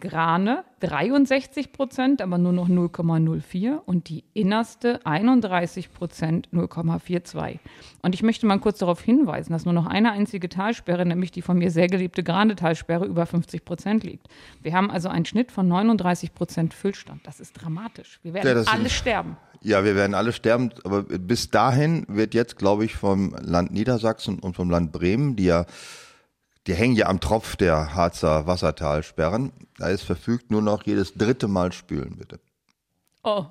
Grane 0.00 0.64
63 0.80 1.72
Prozent, 1.72 2.20
aber 2.20 2.36
nur 2.36 2.52
noch 2.52 2.68
0,04 2.68 3.76
und 3.76 4.10
die 4.10 4.24
innerste 4.34 5.00
31 5.06 5.94
Prozent 5.94 6.48
0,42. 6.52 7.58
Und 8.02 8.14
ich 8.14 8.22
möchte 8.22 8.44
mal 8.44 8.58
kurz 8.58 8.80
darauf 8.80 9.00
hinweisen, 9.00 9.52
dass 9.52 9.64
nur 9.64 9.72
noch 9.72 9.86
eine 9.86 10.12
einzige 10.12 10.50
Talsperre, 10.50 11.06
nämlich 11.06 11.30
die 11.30 11.40
von 11.40 11.56
mir 11.56 11.70
sehr 11.70 11.86
geliebte 11.86 12.22
Grane-Talsperre, 12.22 13.06
über 13.06 13.24
50 13.24 13.64
Prozent 13.64 14.04
liegt. 14.04 14.26
Wir 14.60 14.74
haben 14.74 14.90
also 14.90 15.08
einen 15.08 15.24
Schnitt 15.24 15.52
von 15.52 15.68
39 15.68 16.34
Prozent 16.34 16.74
Füllstand. 16.74 17.26
Das 17.26 17.40
ist 17.40 17.52
dramatisch. 17.54 18.18
Wir 18.22 18.34
werden 18.34 18.64
Ja, 18.64 18.72
alle 18.72 18.90
sterben. 18.90 19.38
Ja, 19.62 19.84
wir 19.84 19.94
werden 19.94 20.14
alle 20.14 20.32
sterben, 20.32 20.70
aber 20.84 21.02
bis 21.02 21.50
dahin 21.50 22.04
wird 22.08 22.34
jetzt, 22.34 22.56
glaube 22.56 22.84
ich, 22.84 22.96
vom 22.96 23.34
Land 23.40 23.72
Niedersachsen 23.72 24.38
und 24.38 24.56
vom 24.56 24.70
Land 24.70 24.92
Bremen, 24.92 25.36
die 25.36 25.44
ja, 25.44 25.66
die 26.66 26.74
hängen 26.74 26.96
ja 26.96 27.06
am 27.06 27.20
Tropf 27.20 27.56
der 27.56 27.94
Harzer 27.94 28.46
Wassertalsperren, 28.46 29.52
da 29.78 29.88
ist 29.88 30.02
verfügt 30.02 30.50
nur 30.50 30.62
noch 30.62 30.84
jedes 30.84 31.14
dritte 31.14 31.48
Mal 31.48 31.72
spülen, 31.72 32.16
bitte. 32.16 32.40
Oh. 33.22 33.46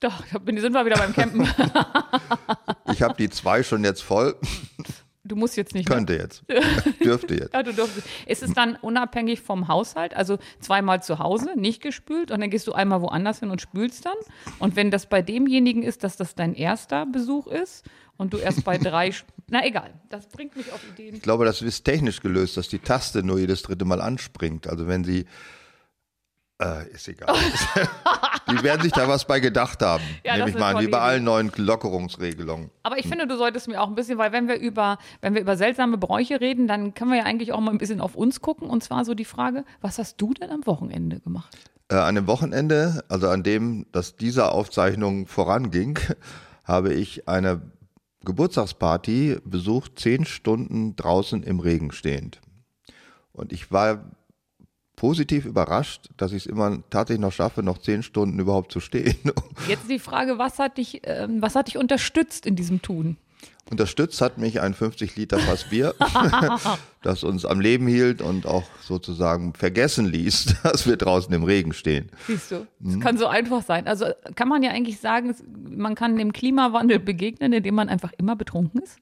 Doch, 0.00 0.22
sind 0.30 0.72
wir 0.72 0.86
wieder 0.86 0.98
beim 0.98 1.12
Campen. 1.12 1.48
Ich 2.90 3.02
habe 3.02 3.14
die 3.18 3.28
zwei 3.28 3.62
schon 3.62 3.84
jetzt 3.84 4.02
voll, 4.02 4.34
Du 5.28 5.36
musst 5.36 5.56
jetzt 5.56 5.74
nicht. 5.74 5.88
ne? 5.88 5.94
könnte 5.94 6.14
jetzt, 6.14 6.42
dürfte 7.04 7.34
jetzt. 7.34 7.54
Ja, 7.54 7.62
du 7.62 7.72
durftest. 7.72 8.06
Ist 8.26 8.42
es 8.42 8.52
dann 8.54 8.76
unabhängig 8.76 9.40
vom 9.40 9.68
Haushalt? 9.68 10.14
Also 10.14 10.38
zweimal 10.60 11.02
zu 11.02 11.18
Hause, 11.18 11.50
nicht 11.56 11.82
gespült 11.82 12.30
und 12.30 12.40
dann 12.40 12.50
gehst 12.50 12.66
du 12.66 12.72
einmal 12.72 13.02
woanders 13.02 13.40
hin 13.40 13.50
und 13.50 13.60
spülst 13.60 14.06
dann? 14.06 14.16
Und 14.58 14.74
wenn 14.76 14.90
das 14.90 15.06
bei 15.06 15.22
demjenigen 15.22 15.82
ist, 15.82 16.02
dass 16.04 16.16
das 16.16 16.34
dein 16.34 16.54
erster 16.54 17.06
Besuch 17.06 17.46
ist 17.46 17.84
und 18.16 18.32
du 18.32 18.38
erst 18.38 18.64
bei 18.64 18.78
drei. 18.78 19.12
Na 19.50 19.64
egal, 19.64 19.90
das 20.10 20.26
bringt 20.26 20.56
mich 20.56 20.72
auf 20.72 20.80
Ideen. 20.92 21.14
Ich 21.14 21.22
glaube, 21.22 21.44
das 21.44 21.62
ist 21.62 21.84
technisch 21.84 22.20
gelöst, 22.20 22.56
dass 22.56 22.68
die 22.68 22.78
Taste 22.80 23.22
nur 23.22 23.38
jedes 23.38 23.62
dritte 23.62 23.84
Mal 23.84 24.00
anspringt. 24.00 24.66
Also 24.66 24.86
wenn 24.88 25.04
sie, 25.04 25.24
äh, 26.60 26.88
ist 26.90 27.08
egal. 27.08 27.34
die 28.50 28.62
werden 28.62 28.82
sich 28.82 28.92
da 28.92 29.06
was 29.06 29.24
bei 29.24 29.40
gedacht 29.40 29.80
haben, 29.82 30.02
Ja, 30.24 30.36
nehme 30.36 30.50
ich 30.50 30.58
mal 30.58 30.74
an, 30.74 30.82
wie 30.82 30.88
bei 30.88 30.98
allen 30.98 31.24
neuen 31.24 31.52
Lockerungsregelungen. 31.56 32.70
Aber 32.82 32.98
ich 32.98 33.06
finde, 33.06 33.26
du 33.26 33.36
solltest 33.36 33.68
mir 33.68 33.80
auch 33.80 33.88
ein 33.88 33.94
bisschen, 33.94 34.18
weil 34.18 34.32
wenn 34.32 34.48
wir 34.48 34.58
über, 34.58 34.98
wenn 35.20 35.34
wir 35.34 35.40
über 35.40 35.56
seltsame 35.56 35.98
Bräuche 35.98 36.40
reden, 36.40 36.66
dann 36.66 36.94
können 36.94 37.10
wir 37.10 37.18
ja 37.18 37.24
eigentlich 37.24 37.52
auch 37.52 37.60
mal 37.60 37.70
ein 37.70 37.78
bisschen 37.78 38.00
auf 38.00 38.16
uns 38.16 38.40
gucken. 38.40 38.68
Und 38.68 38.82
zwar 38.82 39.04
so 39.04 39.14
die 39.14 39.24
Frage, 39.24 39.64
was 39.80 39.98
hast 39.98 40.20
du 40.20 40.34
denn 40.34 40.50
am 40.50 40.66
Wochenende 40.66 41.20
gemacht? 41.20 41.56
Äh, 41.90 41.96
an 41.96 42.16
dem 42.16 42.26
Wochenende, 42.26 43.04
also 43.08 43.28
an 43.28 43.42
dem, 43.42 43.86
dass 43.92 44.16
diese 44.16 44.50
Aufzeichnung 44.50 45.26
voranging, 45.26 45.98
habe 46.64 46.92
ich 46.92 47.28
eine 47.28 47.62
Geburtstagsparty 48.24 49.38
besucht, 49.44 49.98
zehn 49.98 50.24
Stunden 50.24 50.96
draußen 50.96 51.42
im 51.42 51.60
Regen 51.60 51.92
stehend. 51.92 52.40
Und 53.32 53.52
ich 53.52 53.70
war 53.70 54.10
positiv 54.98 55.44
überrascht, 55.44 56.08
dass 56.16 56.32
ich 56.32 56.44
es 56.44 56.46
immer 56.46 56.78
tatsächlich 56.90 57.20
noch 57.20 57.32
schaffe, 57.32 57.62
noch 57.62 57.78
zehn 57.78 58.02
Stunden 58.02 58.40
überhaupt 58.40 58.72
zu 58.72 58.80
stehen. 58.80 59.16
Jetzt 59.68 59.88
die 59.88 60.00
Frage, 60.00 60.38
was 60.38 60.58
hat 60.58 60.76
dich, 60.76 61.02
ähm, 61.04 61.40
was 61.40 61.54
hat 61.54 61.68
dich 61.68 61.78
unterstützt 61.78 62.46
in 62.46 62.56
diesem 62.56 62.82
Tun? 62.82 63.16
Unterstützt 63.70 64.20
hat 64.20 64.38
mich 64.38 64.60
ein 64.60 64.74
50 64.74 65.14
Liter 65.14 65.38
Fass 65.38 65.70
Bier, 65.70 65.94
das 67.02 67.22
uns 67.22 67.44
am 67.44 67.60
Leben 67.60 67.86
hielt 67.86 68.20
und 68.20 68.44
auch 68.44 68.64
sozusagen 68.80 69.54
vergessen 69.54 70.04
ließ, 70.06 70.56
dass 70.64 70.88
wir 70.88 70.96
draußen 70.96 71.32
im 71.32 71.44
Regen 71.44 71.72
stehen. 71.72 72.10
Siehst 72.26 72.50
du, 72.50 72.66
es 72.84 72.98
kann 72.98 73.16
so 73.18 73.28
einfach 73.28 73.62
sein. 73.62 73.86
Also 73.86 74.06
kann 74.34 74.48
man 74.48 74.64
ja 74.64 74.72
eigentlich 74.72 74.98
sagen, 74.98 75.32
man 75.70 75.94
kann 75.94 76.16
dem 76.16 76.32
Klimawandel 76.32 76.98
begegnen, 76.98 77.52
indem 77.52 77.76
man 77.76 77.88
einfach 77.88 78.12
immer 78.18 78.34
betrunken 78.34 78.82
ist. 78.82 78.98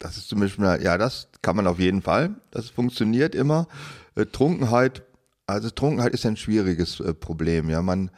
Das 0.00 0.16
ist 0.16 0.28
zumindest 0.28 0.58
mal, 0.58 0.82
ja, 0.82 0.98
das 0.98 1.28
kann 1.42 1.54
man 1.54 1.68
auf 1.68 1.78
jeden 1.78 2.02
Fall. 2.02 2.34
Das 2.50 2.70
funktioniert 2.70 3.36
immer. 3.36 3.68
Äh, 4.16 4.26
Trunkenheit, 4.26 5.02
also 5.48 5.70
Trunkenheit 5.70 6.12
ist 6.12 6.24
ein 6.26 6.36
schwieriges 6.36 7.00
äh, 7.00 7.12
Problem. 7.14 7.68
Ja, 7.70 7.82
man, 7.82 8.10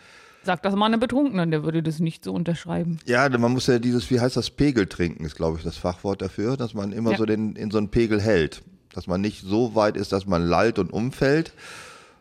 Sag 0.42 0.62
das 0.62 0.75
mal 0.75 0.87
einem 0.87 1.00
Betrunkenen, 1.00 1.50
der 1.50 1.64
würde 1.64 1.82
das 1.82 1.99
nicht 2.00 2.25
so 2.25 2.32
unterschreiben. 2.32 2.99
Ja, 3.06 3.28
man 3.28 3.52
muss 3.52 3.66
ja 3.66 3.78
dieses, 3.78 4.10
wie 4.10 4.20
heißt 4.20 4.37
das, 4.37 4.50
Pegel 4.50 4.87
trinken, 4.87 5.25
ist 5.25 5.37
glaube 5.37 5.58
ich 5.58 5.64
das 5.64 5.76
Fachwort 5.76 6.22
dafür, 6.22 6.56
dass 6.56 6.75
man 6.75 6.92
immer 6.92 7.12
Ja. 7.12 7.18
so 7.18 7.26
den, 7.26 7.56
in 7.56 7.70
so 7.70 7.78
einen 7.78 7.90
Pegel 7.90 8.20
hält. 8.20 8.62
Dass 8.92 9.06
man 9.06 9.20
nicht 9.20 9.42
so 9.42 9.75
weit 9.75 9.96
ist, 9.96 10.12
dass 10.12 10.26
man 10.26 10.42
lallt 10.42 10.78
und 10.78 10.92
umfällt 10.92 11.52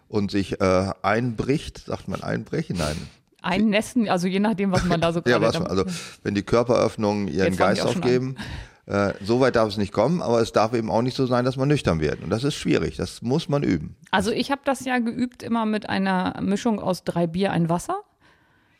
und 0.08 0.30
sich 0.32 0.62
äh, 0.62 0.92
einbricht. 1.01 1.86
Sagt 1.86 2.08
man 2.08 2.22
einbrechen? 2.22 2.78
Nein. 2.78 2.96
Einnässen, 3.42 4.10
also 4.10 4.28
je 4.28 4.39
nachdem, 4.39 4.72
was 4.72 4.84
man 4.84 5.00
da 5.01 5.13
so 5.13 5.20
Ja, 5.25 5.38
gerade 5.39 5.46
was, 5.46 5.54
damit- 5.54 5.70
also 5.70 5.86
wenn 6.24 6.36
die 6.36 6.44
Körperöffnungen 6.44 7.28
ihren 7.30 7.48
Jetzt 7.48 7.58
Geist 7.58 7.82
aufgeben, 7.84 8.36
äh, 8.89 9.13
so 9.22 9.39
weit 9.39 9.55
darf 9.55 9.69
es 9.69 9.77
nicht 9.77 9.93
kommen, 9.93 10.22
aber 10.22 10.41
es 10.41 10.51
darf 10.51 10.74
eben 10.74 10.89
auch 10.89 11.03
nicht 11.03 11.15
so 11.15 11.27
sein, 11.27 11.46
dass 11.46 11.58
man 11.58 11.67
nüchtern 11.67 12.00
wird. 12.00 12.24
Und 12.24 12.31
das 12.31 12.43
ist 12.43 12.55
schwierig, 12.55 12.98
das 12.98 13.22
muss 13.22 13.48
man 13.48 13.62
üben. 13.62 13.96
Also 14.10 14.31
ich 14.31 14.50
habe 14.50 14.62
das 14.65 14.84
ja 14.84 14.98
geübt 14.98 15.43
immer 15.43 15.67
mit 15.67 15.88
einer 15.88 16.39
Mischung 16.41 16.79
aus 16.79 17.03
drei 17.03 17.27
Bier, 17.27 17.51
ein 17.51 17.69
Wasser. 17.69 18.01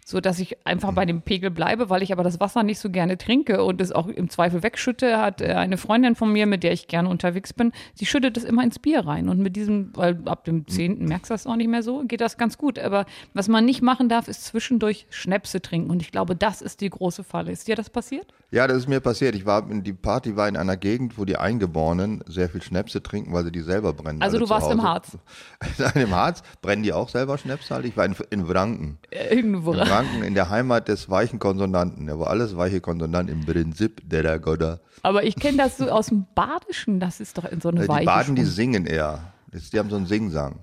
So 0.04 0.20
dass 0.20 0.40
ich 0.40 0.66
einfach 0.66 0.92
bei 0.94 1.06
dem 1.06 1.22
Pegel 1.22 1.52
bleibe, 1.52 1.92
weil 1.92 2.02
ich 2.02 2.12
aber 2.12 2.24
das 2.24 2.40
Wasser 2.40 2.64
nicht 2.64 2.80
so 2.80 2.90
gerne 2.90 3.20
trinke 3.20 3.64
und 3.64 3.80
es 3.80 3.92
auch 3.92 4.08
im 4.08 4.28
Zweifel 4.32 4.64
wegschütte, 4.64 5.20
hat 5.20 5.40
äh, 5.42 5.54
eine 5.54 5.78
Freundin 5.78 6.16
von 6.16 6.34
mir, 6.34 6.48
mit 6.48 6.64
der 6.64 6.72
ich 6.72 6.88
gerne 6.88 7.08
unterwegs 7.08 7.54
bin, 7.54 7.72
sie 7.94 8.08
schüttet 8.08 8.36
es 8.36 8.44
immer 8.44 8.64
ins 8.64 8.80
Bier 8.80 9.06
rein. 9.06 9.30
Und 9.30 9.38
mit 9.38 9.56
diesem, 9.56 9.96
weil 9.96 10.20
ab 10.26 10.46
dem 10.46 10.68
10. 10.68 11.06
merkst 11.06 11.30
du 11.30 11.36
das 11.36 11.46
auch 11.46 11.56
nicht 11.56 11.70
mehr 11.70 11.84
so, 11.84 12.04
geht 12.06 12.22
das 12.22 12.38
ganz 12.38 12.58
gut. 12.58 12.80
Aber 12.80 13.06
was 13.36 13.48
man 13.48 13.66
nicht 13.66 13.84
machen 13.84 14.10
darf, 14.10 14.28
ist 14.28 14.46
zwischendurch 14.46 15.06
Schnäpse 15.12 15.62
trinken. 15.62 15.92
Und 15.92 16.02
ich 16.02 16.10
glaube, 16.10 16.36
das 16.36 16.64
ist 16.64 16.82
die 16.82 16.90
große 16.90 17.24
Falle. 17.24 17.52
Ist 17.52 17.68
dir 17.68 17.76
das 17.76 17.92
passiert? 17.92 18.34
Ja, 18.52 18.66
das 18.66 18.78
ist 18.78 18.88
mir 18.88 19.00
passiert. 19.00 19.36
Ich 19.36 19.46
war 19.46 19.70
in 19.70 19.84
die 19.84 19.94
Party 19.94 20.36
war 20.36 20.48
in 20.48 20.58
einer 20.58 20.76
Gegend, 20.76 21.20
wo 21.20 21.26
die 21.26 21.38
Eingeborenen 21.38 22.24
sehr 22.28 22.50
viel 22.50 22.64
Schnäpse 22.64 23.04
trinken, 23.04 23.32
weil 23.32 23.44
sie 23.44 23.52
die 23.52 23.62
selber 23.62 23.94
brennen. 23.94 24.24
Also 24.24 24.40
du 24.40 24.50
warst 24.50 24.72
im 24.72 24.80
Hause. 24.82 24.88
Harz. 24.88 25.18
Nein, 25.78 26.04
im 26.06 26.16
Harz 26.16 26.42
brennen 26.62 26.82
die 26.82 26.92
auch 26.92 27.10
selber 27.10 27.38
Schnäpse 27.38 27.76
halt. 27.76 27.86
Ich 27.86 27.96
war 27.96 28.06
in, 28.06 28.16
in 28.32 28.48
Wranken. 28.48 28.98
Äh, 29.12 29.36
Irgendwo. 29.36 29.74
In 29.74 29.80
Wranken, 29.80 30.24
in 30.24 30.34
der 30.34 30.50
Heimat 30.50 30.88
des 30.88 31.10
weichen 31.10 31.38
Konsonanten. 31.38 32.08
Da 32.08 32.18
war 32.18 32.28
alles 32.28 32.58
weiche 32.58 32.82
Konsonanten 32.82 33.40
im 33.40 33.46
Prinzip 33.46 34.02
der 34.10 34.24
da 34.24 34.38
Goda. 34.38 34.80
Aber 35.04 35.24
ich 35.24 35.36
kenne 35.36 35.58
das 35.58 35.78
so 35.78 35.88
aus 35.90 36.08
dem 36.08 36.26
Badischen, 36.34 37.00
das 37.00 37.20
ist 37.20 37.38
doch 37.38 37.46
in 37.46 37.62
so 37.62 37.70
eine 37.70 37.84
Äh, 37.84 37.88
weiche 37.88 38.00
Die 38.00 38.06
Baden, 38.06 38.36
die 38.36 38.46
singen 38.46 38.86
eher. 38.88 39.32
Die 39.54 39.80
haben 39.80 39.90
so 39.92 39.96
einen 39.96 40.08
Singsang. 40.08 40.60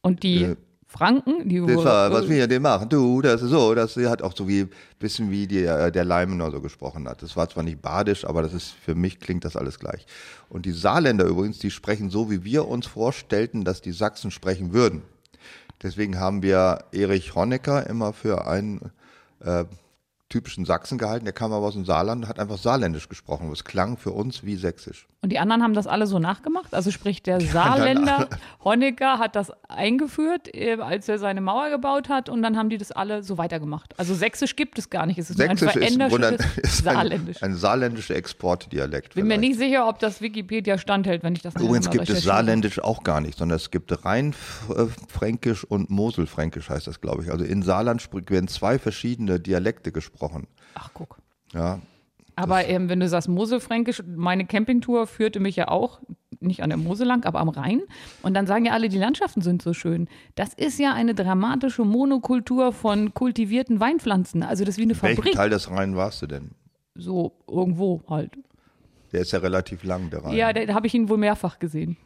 Und 0.00 0.22
die 0.22 0.44
Äh, 0.44 0.56
Franken, 0.90 1.48
die 1.48 1.64
Das 1.64 1.84
war, 1.84 2.10
was 2.10 2.28
wir 2.28 2.48
denn 2.48 2.62
machen, 2.62 2.88
du, 2.88 3.22
das 3.22 3.42
ist 3.42 3.50
so, 3.50 3.76
das 3.76 3.96
hat 3.96 4.22
auch 4.22 4.34
so 4.36 4.48
wie, 4.48 4.66
bisschen 4.98 5.30
wie 5.30 5.46
die, 5.46 5.62
äh, 5.62 5.92
der 5.92 6.04
Leimener 6.04 6.50
so 6.50 6.60
gesprochen 6.60 7.08
hat. 7.08 7.22
Das 7.22 7.36
war 7.36 7.48
zwar 7.48 7.62
nicht 7.62 7.80
badisch, 7.80 8.24
aber 8.24 8.42
das 8.42 8.52
ist, 8.52 8.72
für 8.72 8.96
mich 8.96 9.20
klingt 9.20 9.44
das 9.44 9.54
alles 9.54 9.78
gleich. 9.78 10.04
Und 10.48 10.66
die 10.66 10.72
Saarländer 10.72 11.26
übrigens, 11.26 11.60
die 11.60 11.70
sprechen 11.70 12.10
so, 12.10 12.28
wie 12.28 12.42
wir 12.42 12.66
uns 12.66 12.88
vorstellten, 12.88 13.62
dass 13.62 13.80
die 13.80 13.92
Sachsen 13.92 14.32
sprechen 14.32 14.72
würden. 14.72 15.02
Deswegen 15.80 16.18
haben 16.18 16.42
wir 16.42 16.80
Erich 16.90 17.36
Honecker 17.36 17.86
immer 17.86 18.12
für 18.12 18.48
einen 18.48 18.90
äh, 19.44 19.66
typischen 20.30 20.64
Sachsen 20.64 20.96
gehalten. 20.96 21.26
Der 21.26 21.34
kam 21.34 21.52
aber 21.52 21.66
aus 21.66 21.74
dem 21.74 21.84
Saarland 21.84 22.24
und 22.24 22.28
hat 22.28 22.38
einfach 22.38 22.56
saarländisch 22.56 23.08
gesprochen. 23.08 23.50
Es 23.52 23.64
klang 23.64 23.98
für 23.98 24.12
uns 24.12 24.44
wie 24.44 24.56
sächsisch. 24.56 25.06
Und 25.22 25.30
die 25.30 25.38
anderen 25.38 25.62
haben 25.62 25.74
das 25.74 25.86
alle 25.86 26.06
so 26.06 26.18
nachgemacht. 26.18 26.72
Also 26.72 26.90
sprich, 26.90 27.22
der 27.22 27.42
Saarländer 27.42 28.28
Honecker 28.64 29.18
hat 29.18 29.36
das 29.36 29.52
eingeführt, 29.68 30.48
äh, 30.54 30.78
als 30.80 31.10
er 31.10 31.18
seine 31.18 31.42
Mauer 31.42 31.68
gebaut 31.68 32.08
hat, 32.08 32.30
und 32.30 32.42
dann 32.42 32.56
haben 32.56 32.70
die 32.70 32.78
das 32.78 32.90
alle 32.90 33.22
so 33.22 33.36
weitergemacht. 33.36 33.92
Also 33.98 34.14
Sächsisch 34.14 34.56
gibt 34.56 34.78
es 34.78 34.88
gar 34.88 35.04
nicht. 35.04 35.18
Es 35.18 35.28
ist 35.28 35.38
nur 35.38 35.50
ein 35.50 35.58
Sächsisch 35.58 35.90
im 35.90 35.98
Grunde 35.98 36.28
verändertes 36.28 36.56
ist 36.58 36.88
ein, 36.88 36.94
Saarländisch. 36.94 37.42
ein 37.42 37.54
saarländischer 37.54 38.14
Exportdialekt. 38.16 39.14
Bin 39.14 39.26
mir 39.26 39.34
vielleicht. 39.34 39.58
nicht 39.58 39.58
sicher, 39.58 39.88
ob 39.88 39.98
das 39.98 40.22
Wikipedia 40.22 40.78
standhält, 40.78 41.22
wenn 41.22 41.34
ich 41.34 41.42
das 41.42 41.54
Übrigens 41.54 41.90
gibt 41.90 42.08
es. 42.08 42.22
Saarländisch 42.22 42.78
auch 42.78 43.02
gar 43.02 43.20
nicht, 43.20 43.36
sondern 43.36 43.56
es 43.56 43.70
gibt 43.70 43.92
Rheinfränkisch 44.04 45.64
und 45.64 45.90
Moselfränkisch 45.90 46.70
heißt 46.70 46.86
das, 46.86 47.00
glaube 47.02 47.24
ich. 47.24 47.30
Also 47.30 47.44
in 47.44 47.62
Saarland 47.62 48.08
werden 48.30 48.48
zwei 48.48 48.78
verschiedene 48.78 49.38
Dialekte 49.38 49.92
gesprochen. 49.92 50.19
Ach, 50.74 50.90
guck. 50.94 51.18
Ja, 51.52 51.80
Aber 52.36 52.66
ähm, 52.66 52.88
wenn 52.88 53.00
du 53.00 53.08
sagst 53.08 53.28
Moselfränkisch, 53.28 54.02
meine 54.06 54.46
Campingtour 54.46 55.06
führte 55.06 55.40
mich 55.40 55.56
ja 55.56 55.68
auch 55.68 56.00
nicht 56.40 56.62
an 56.62 56.70
der 56.70 56.78
Mosel 56.78 57.06
lang, 57.06 57.24
aber 57.24 57.40
am 57.40 57.48
Rhein. 57.48 57.82
Und 58.22 58.34
dann 58.34 58.46
sagen 58.46 58.64
ja 58.64 58.72
alle, 58.72 58.88
die 58.88 58.98
Landschaften 58.98 59.42
sind 59.42 59.60
so 59.62 59.74
schön. 59.74 60.08
Das 60.36 60.54
ist 60.54 60.78
ja 60.78 60.94
eine 60.94 61.14
dramatische 61.14 61.84
Monokultur 61.84 62.72
von 62.72 63.12
kultivierten 63.12 63.78
Weinpflanzen. 63.80 64.42
Also 64.42 64.64
das 64.64 64.74
ist 64.74 64.78
wie 64.78 64.82
eine 64.82 65.02
welchen 65.02 65.16
Fabrik. 65.16 65.34
Teil 65.34 65.50
des 65.50 65.70
Rhein 65.70 65.96
warst 65.96 66.22
du 66.22 66.26
denn? 66.26 66.52
So 66.94 67.32
irgendwo 67.48 68.02
halt. 68.08 68.32
Der 69.12 69.20
ist 69.22 69.32
ja 69.32 69.40
relativ 69.40 69.82
lang, 69.84 70.08
der 70.10 70.24
Rhein. 70.24 70.36
Ja, 70.36 70.52
da 70.52 70.72
habe 70.72 70.86
ich 70.86 70.94
ihn 70.94 71.08
wohl 71.08 71.18
mehrfach 71.18 71.58
gesehen. 71.58 71.96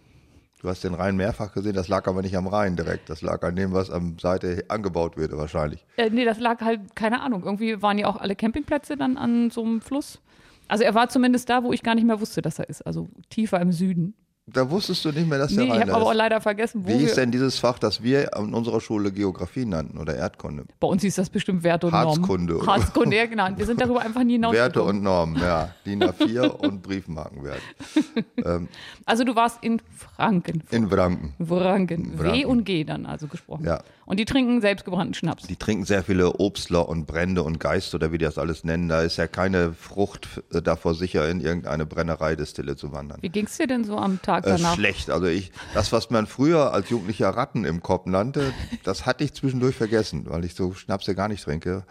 Du 0.64 0.70
hast 0.70 0.82
den 0.82 0.94
Rhein 0.94 1.16
mehrfach 1.16 1.52
gesehen, 1.52 1.74
das 1.74 1.88
lag 1.88 2.06
aber 2.08 2.22
nicht 2.22 2.36
am 2.38 2.46
Rhein 2.46 2.74
direkt. 2.74 3.10
Das 3.10 3.20
lag 3.20 3.42
an 3.42 3.54
dem, 3.54 3.74
was 3.74 3.90
am 3.90 4.18
Seite 4.18 4.64
angebaut 4.68 5.18
wird 5.18 5.36
wahrscheinlich. 5.36 5.84
Äh, 5.98 6.08
nee, 6.08 6.24
das 6.24 6.40
lag 6.40 6.62
halt, 6.62 6.96
keine 6.96 7.20
Ahnung. 7.20 7.44
Irgendwie 7.44 7.82
waren 7.82 7.98
ja 7.98 8.06
auch 8.06 8.16
alle 8.16 8.34
Campingplätze 8.34 8.96
dann 8.96 9.18
an 9.18 9.50
so 9.50 9.62
einem 9.62 9.82
Fluss. 9.82 10.22
Also 10.66 10.84
er 10.84 10.94
war 10.94 11.10
zumindest 11.10 11.50
da, 11.50 11.62
wo 11.64 11.72
ich 11.74 11.82
gar 11.82 11.94
nicht 11.94 12.06
mehr 12.06 12.18
wusste, 12.18 12.40
dass 12.40 12.58
er 12.58 12.70
ist. 12.70 12.80
Also 12.80 13.10
tiefer 13.28 13.60
im 13.60 13.72
Süden. 13.72 14.14
Da 14.46 14.70
wusstest 14.70 15.02
du 15.06 15.10
nicht 15.10 15.26
mehr, 15.26 15.38
dass 15.38 15.52
Nee, 15.52 15.56
der 15.56 15.64
ich 15.64 15.70
Rhein 15.70 15.80
habe 15.80 15.90
da 15.90 15.96
aber 15.96 16.06
auch 16.06 16.14
leider 16.14 16.38
vergessen, 16.38 16.84
wo 16.84 16.88
Wie 16.88 16.98
hieß 16.98 17.14
denn 17.14 17.30
dieses 17.30 17.58
Fach, 17.58 17.78
das 17.78 18.02
wir 18.02 18.30
in 18.36 18.52
unserer 18.52 18.78
Schule 18.82 19.10
Geografie 19.10 19.64
nannten 19.64 19.96
oder 19.96 20.14
Erdkunde? 20.16 20.66
Bei 20.80 20.86
uns 20.86 21.00
hieß 21.00 21.14
das 21.14 21.30
bestimmt 21.30 21.62
Werte 21.62 21.86
und 21.86 21.94
Normen. 21.94 22.08
Harzkunde, 22.08 22.58
oder? 22.58 22.66
Harzkunde, 22.66 23.16
ja 23.16 23.24
genau. 23.24 23.48
Wir 23.56 23.64
sind 23.64 23.80
darüber 23.80 24.02
einfach 24.02 24.22
nie 24.22 24.38
Werte 24.38 24.52
hinausgekommen. 24.52 24.96
und 24.98 25.02
Normen, 25.02 25.36
ja. 25.40 25.70
DIN 25.86 26.02
A4 26.04 26.46
und 26.48 26.82
Briefmarkenwert. 26.82 27.62
Also 29.06 29.24
du 29.24 29.34
warst 29.34 29.62
in 29.62 29.80
Franken. 29.96 30.62
In 30.70 30.90
Wranken. 30.90 31.34
Franken. 31.44 32.18
W 32.18 32.22
Franken. 32.22 32.46
und 32.46 32.64
G 32.64 32.84
dann 32.84 33.06
also 33.06 33.26
gesprochen. 33.26 33.64
Ja. 33.64 33.82
Und 34.06 34.20
die 34.20 34.24
trinken 34.26 34.60
selbstgebrannten 34.60 35.14
Schnaps. 35.14 35.46
Die 35.46 35.56
trinken 35.56 35.84
sehr 35.84 36.02
viele 36.04 36.34
Obstler 36.38 36.88
und 36.88 37.06
Brände 37.06 37.42
und 37.42 37.58
Geist 37.58 37.94
oder 37.94 38.12
wie 38.12 38.18
die 38.18 38.24
das 38.24 38.36
alles 38.38 38.62
nennen. 38.64 38.88
Da 38.88 39.00
ist 39.02 39.16
ja 39.16 39.26
keine 39.26 39.72
Frucht 39.72 40.42
äh, 40.52 40.60
davor 40.60 40.94
sicher, 40.94 41.28
in 41.30 41.40
irgendeine 41.40 41.86
Brennereidestille 41.86 42.76
zu 42.76 42.92
wandern. 42.92 43.18
Wie 43.22 43.28
ging's 43.30 43.56
dir 43.56 43.66
denn 43.66 43.84
so 43.84 43.96
am 43.96 44.20
Tag 44.20 44.44
Äh, 44.46 44.50
danach? 44.50 44.74
schlecht. 44.74 45.10
Also 45.10 45.26
ich, 45.26 45.52
das, 45.72 45.92
was 45.92 46.10
man 46.10 46.26
früher 46.26 46.72
als 46.72 46.90
jugendlicher 46.90 47.30
Ratten 47.30 47.64
im 47.64 47.82
Kopf 47.82 48.06
nannte, 48.06 48.52
das 48.84 49.06
hatte 49.06 49.24
ich 49.24 49.32
zwischendurch 49.32 49.74
vergessen, 49.76 50.26
weil 50.28 50.44
ich 50.44 50.54
so 50.54 50.74
Schnapse 50.74 51.14
gar 51.14 51.28
nicht 51.28 51.42
trinke. 51.44 51.84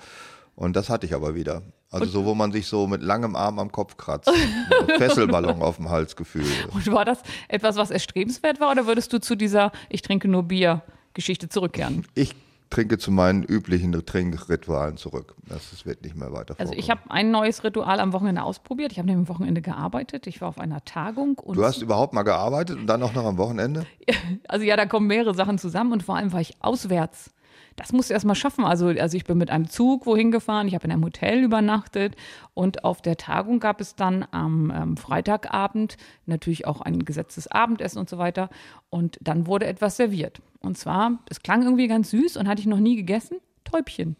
Und 0.55 0.75
das 0.75 0.89
hatte 0.89 1.07
ich 1.07 1.15
aber 1.15 1.33
wieder. 1.33 1.63
Also 1.89 2.05
so, 2.05 2.25
wo 2.25 2.35
man 2.35 2.51
sich 2.51 2.67
so 2.67 2.85
mit 2.87 3.01
langem 3.01 3.35
Arm 3.35 3.57
am 3.59 3.71
Kopf 3.71 3.97
kratzt. 3.97 4.29
Fesselballon 4.97 5.61
auf 5.61 5.77
dem 5.77 5.89
Hals 5.89 6.15
Gefühl. 6.15 6.45
Und 6.73 6.91
war 6.91 7.05
das 7.05 7.19
etwas, 7.47 7.75
was 7.75 7.91
erstrebenswert 7.91 8.59
war 8.59 8.71
oder 8.71 8.85
würdest 8.87 9.13
du 9.13 9.19
zu 9.19 9.35
dieser 9.35 9.71
Ich 9.89 10.01
trinke 10.01 10.27
nur 10.27 10.43
Bier 10.43 10.81
Geschichte 11.13 11.49
zurückkehren? 11.49 12.05
Ich 12.15 12.35
trinke 12.73 12.97
zu 12.97 13.11
meinen 13.11 13.43
üblichen 13.43 13.93
Trinkritualen 14.05 14.97
zurück. 14.97 15.35
Das, 15.47 15.69
das 15.69 15.85
wird 15.85 16.01
nicht 16.03 16.15
mehr 16.15 16.33
weiter 16.33 16.55
Also 16.57 16.73
ich 16.73 16.89
habe 16.89 17.01
ein 17.09 17.29
neues 17.29 17.63
Ritual 17.63 17.99
am 17.99 18.13
Wochenende 18.13 18.41
ausprobiert. 18.41 18.91
Ich 18.91 18.97
habe 18.97 19.07
nämlich 19.07 19.29
am 19.29 19.35
Wochenende 19.35 19.61
gearbeitet. 19.61 20.25
Ich 20.25 20.41
war 20.41 20.49
auf 20.49 20.59
einer 20.59 20.83
Tagung 20.83 21.37
und 21.37 21.55
Du 21.55 21.63
hast 21.63 21.81
überhaupt 21.81 22.13
mal 22.13 22.23
gearbeitet 22.23 22.79
und 22.79 22.87
dann 22.87 23.03
auch 23.03 23.13
noch 23.13 23.25
am 23.25 23.37
Wochenende? 23.37 23.85
also 24.47 24.65
ja, 24.65 24.75
da 24.75 24.87
kommen 24.87 25.07
mehrere 25.07 25.35
Sachen 25.35 25.59
zusammen 25.59 25.93
und 25.93 26.03
vor 26.03 26.15
allem 26.15 26.33
war 26.33 26.41
ich 26.41 26.55
auswärts. 26.61 27.32
Das 27.75 27.91
musst 27.91 28.09
du 28.09 28.13
erst 28.13 28.25
mal 28.25 28.35
schaffen. 28.35 28.65
Also, 28.65 28.87
also 28.87 29.17
ich 29.17 29.23
bin 29.23 29.37
mit 29.37 29.49
einem 29.49 29.69
Zug 29.69 30.05
wohin 30.05 30.31
gefahren, 30.31 30.67
ich 30.67 30.75
habe 30.75 30.85
in 30.85 30.91
einem 30.91 31.03
Hotel 31.03 31.43
übernachtet 31.43 32.15
und 32.53 32.83
auf 32.83 33.01
der 33.01 33.17
Tagung 33.17 33.59
gab 33.59 33.81
es 33.81 33.95
dann 33.95 34.25
am 34.31 34.71
ähm, 34.75 34.97
Freitagabend 34.97 35.97
natürlich 36.25 36.67
auch 36.67 36.81
ein 36.81 37.05
gesetztes 37.05 37.47
Abendessen 37.47 37.99
und 37.99 38.09
so 38.09 38.17
weiter. 38.17 38.49
Und 38.89 39.17
dann 39.21 39.47
wurde 39.47 39.65
etwas 39.65 39.97
serviert. 39.97 40.41
Und 40.59 40.77
zwar, 40.77 41.19
es 41.29 41.41
klang 41.41 41.63
irgendwie 41.63 41.87
ganz 41.87 42.11
süß 42.11 42.37
und 42.37 42.47
hatte 42.47 42.61
ich 42.61 42.67
noch 42.67 42.79
nie 42.79 42.95
gegessen, 42.95 43.37
Täubchen. 43.63 44.15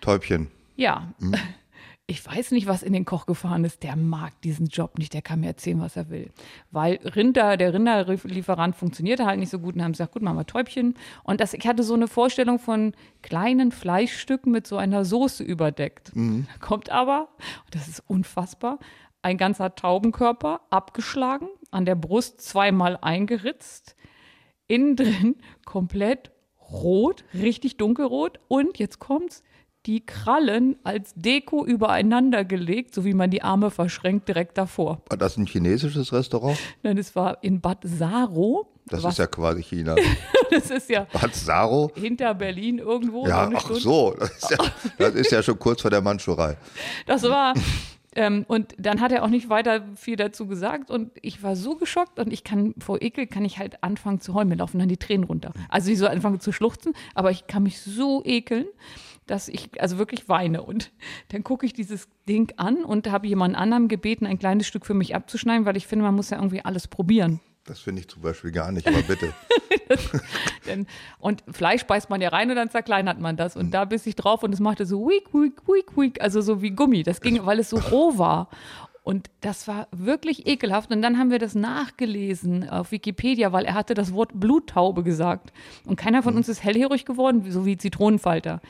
Täubchen. 0.00 0.48
Ja. 0.76 1.12
Ich 2.10 2.26
weiß 2.26 2.50
nicht, 2.50 2.66
was 2.66 2.82
in 2.82 2.92
den 2.92 3.04
Koch 3.04 3.24
gefahren 3.24 3.64
ist. 3.64 3.84
Der 3.84 3.94
mag 3.94 4.32
diesen 4.40 4.66
Job 4.66 4.98
nicht. 4.98 5.14
Der 5.14 5.22
kann 5.22 5.38
mir 5.38 5.46
erzählen, 5.46 5.80
was 5.80 5.94
er 5.94 6.10
will. 6.10 6.30
Weil 6.72 6.96
Rinder, 7.04 7.56
der 7.56 7.72
Rinderlieferant 7.72 8.74
funktionierte 8.74 9.26
halt 9.26 9.38
nicht 9.38 9.50
so 9.50 9.60
gut 9.60 9.76
und 9.76 9.84
haben 9.84 9.92
gesagt, 9.92 10.14
gut, 10.14 10.22
machen 10.22 10.36
wir 10.36 10.44
Täubchen. 10.44 10.94
Und 11.22 11.40
das, 11.40 11.54
ich 11.54 11.64
hatte 11.68 11.84
so 11.84 11.94
eine 11.94 12.08
Vorstellung 12.08 12.58
von 12.58 12.94
kleinen 13.22 13.70
Fleischstücken 13.70 14.50
mit 14.50 14.66
so 14.66 14.76
einer 14.76 15.04
Soße 15.04 15.44
überdeckt. 15.44 16.10
Da 16.48 16.58
kommt 16.58 16.90
aber, 16.90 17.28
das 17.70 17.86
ist 17.86 18.02
unfassbar, 18.08 18.80
ein 19.22 19.38
ganzer 19.38 19.76
Taubenkörper 19.76 20.62
abgeschlagen, 20.68 21.46
an 21.70 21.84
der 21.84 21.94
Brust 21.94 22.40
zweimal 22.40 22.98
eingeritzt, 23.00 23.94
innen 24.66 24.96
drin 24.96 25.36
komplett 25.64 26.32
rot, 26.72 27.22
richtig 27.34 27.76
dunkelrot. 27.76 28.40
Und 28.48 28.78
jetzt 28.78 28.98
kommt's, 28.98 29.44
die 29.86 30.04
Krallen 30.04 30.76
als 30.84 31.12
Deko 31.16 31.64
übereinander 31.64 32.44
gelegt, 32.44 32.94
so 32.94 33.04
wie 33.04 33.14
man 33.14 33.30
die 33.30 33.42
Arme 33.42 33.70
verschränkt 33.70 34.28
direkt 34.28 34.58
davor. 34.58 35.00
War 35.08 35.16
das 35.16 35.36
ein 35.38 35.46
chinesisches 35.46 36.12
Restaurant? 36.12 36.58
Nein, 36.82 36.98
es 36.98 37.16
war 37.16 37.42
in 37.42 37.60
Bad 37.60 37.78
Saro. 37.82 38.66
Das 38.86 39.02
Was- 39.02 39.14
ist 39.14 39.18
ja 39.18 39.26
quasi 39.26 39.62
China. 39.62 39.96
das 40.50 40.70
ist 40.70 40.90
ja 40.90 41.06
Bad 41.12 41.34
Saro? 41.34 41.90
hinter 41.94 42.34
Berlin 42.34 42.78
irgendwo. 42.78 43.26
Ja, 43.26 43.50
ach 43.54 43.60
Stunde. 43.60 43.80
so. 43.80 44.14
Das 44.18 44.30
ist 44.32 44.50
ja, 44.50 44.58
das 44.98 45.14
ist 45.14 45.32
ja 45.32 45.42
schon 45.42 45.58
kurz 45.58 45.80
vor 45.82 45.90
der 45.90 46.02
Mandschurei. 46.02 46.56
Das 47.06 47.22
war 47.22 47.54
Ähm, 48.16 48.44
und 48.48 48.74
dann 48.76 49.00
hat 49.00 49.12
er 49.12 49.22
auch 49.22 49.28
nicht 49.28 49.48
weiter 49.50 49.84
viel 49.94 50.16
dazu 50.16 50.48
gesagt 50.48 50.90
und 50.90 51.12
ich 51.22 51.44
war 51.44 51.54
so 51.54 51.76
geschockt 51.76 52.18
und 52.18 52.32
ich 52.32 52.42
kann 52.42 52.74
vor 52.80 53.00
Ekel 53.00 53.28
kann 53.28 53.44
ich 53.44 53.58
halt 53.60 53.84
anfangen 53.84 54.20
zu 54.20 54.34
heulen, 54.34 54.48
mir 54.48 54.56
laufen 54.56 54.80
dann 54.80 54.88
die 54.88 54.96
Tränen 54.96 55.22
runter. 55.22 55.52
Also 55.68 55.92
ich 55.92 55.98
so 55.98 56.08
anfangen 56.08 56.40
zu 56.40 56.50
schluchzen, 56.50 56.92
aber 57.14 57.30
ich 57.30 57.46
kann 57.46 57.62
mich 57.62 57.80
so 57.80 58.20
ekeln, 58.24 58.66
dass 59.30 59.48
ich 59.48 59.80
also 59.80 59.98
wirklich 59.98 60.28
weine 60.28 60.62
und 60.62 60.90
dann 61.28 61.44
gucke 61.44 61.64
ich 61.64 61.72
dieses 61.72 62.08
Ding 62.28 62.52
an 62.56 62.84
und 62.84 63.10
habe 63.10 63.28
jemand 63.28 63.56
anderem 63.56 63.88
gebeten, 63.88 64.26
ein 64.26 64.38
kleines 64.38 64.66
Stück 64.66 64.84
für 64.84 64.94
mich 64.94 65.14
abzuschneiden, 65.14 65.66
weil 65.66 65.76
ich 65.76 65.86
finde, 65.86 66.04
man 66.04 66.14
muss 66.14 66.30
ja 66.30 66.38
irgendwie 66.38 66.64
alles 66.64 66.88
probieren. 66.88 67.40
Das 67.64 67.78
finde 67.78 68.00
ich 68.00 68.08
zum 68.08 68.22
Beispiel 68.22 68.50
gar 68.50 68.72
nicht, 68.72 68.88
aber 68.88 69.02
bitte. 69.02 69.32
Denn, 70.66 70.86
und 71.18 71.44
Fleisch 71.48 71.84
beißt 71.84 72.10
man 72.10 72.20
ja 72.20 72.30
rein 72.30 72.50
und 72.50 72.56
dann 72.56 72.70
zerkleinert 72.70 73.20
man 73.20 73.36
das. 73.36 73.54
Und 73.54 73.70
da 73.70 73.84
biss 73.84 74.06
ich 74.06 74.16
drauf 74.16 74.42
und 74.42 74.52
es 74.52 74.60
machte 74.60 74.86
so 74.86 75.06
weak, 75.06 75.32
weak, 75.32 75.60
weak, 75.68 75.96
weak, 75.96 76.20
also 76.20 76.40
so 76.40 76.62
wie 76.62 76.70
Gummi. 76.70 77.02
Das 77.02 77.20
ging, 77.20 77.44
weil 77.46 77.60
es 77.60 77.70
so 77.70 77.76
roh 77.76 78.18
war. 78.18 78.48
Und 79.02 79.30
das 79.40 79.66
war 79.66 79.88
wirklich 79.92 80.46
ekelhaft. 80.46 80.90
Und 80.90 81.02
dann 81.02 81.18
haben 81.18 81.30
wir 81.30 81.38
das 81.38 81.54
nachgelesen 81.54 82.68
auf 82.68 82.92
Wikipedia, 82.92 83.52
weil 83.52 83.64
er 83.64 83.74
hatte 83.74 83.94
das 83.94 84.12
Wort 84.12 84.32
Bluttaube 84.34 85.02
gesagt. 85.02 85.52
Und 85.84 85.96
keiner 85.96 86.22
von 86.22 86.36
uns 86.36 86.48
ist 86.48 86.62
hellhörig 86.62 87.06
geworden, 87.06 87.50
so 87.50 87.64
wie 87.64 87.76
Zitronenfalter. 87.76 88.60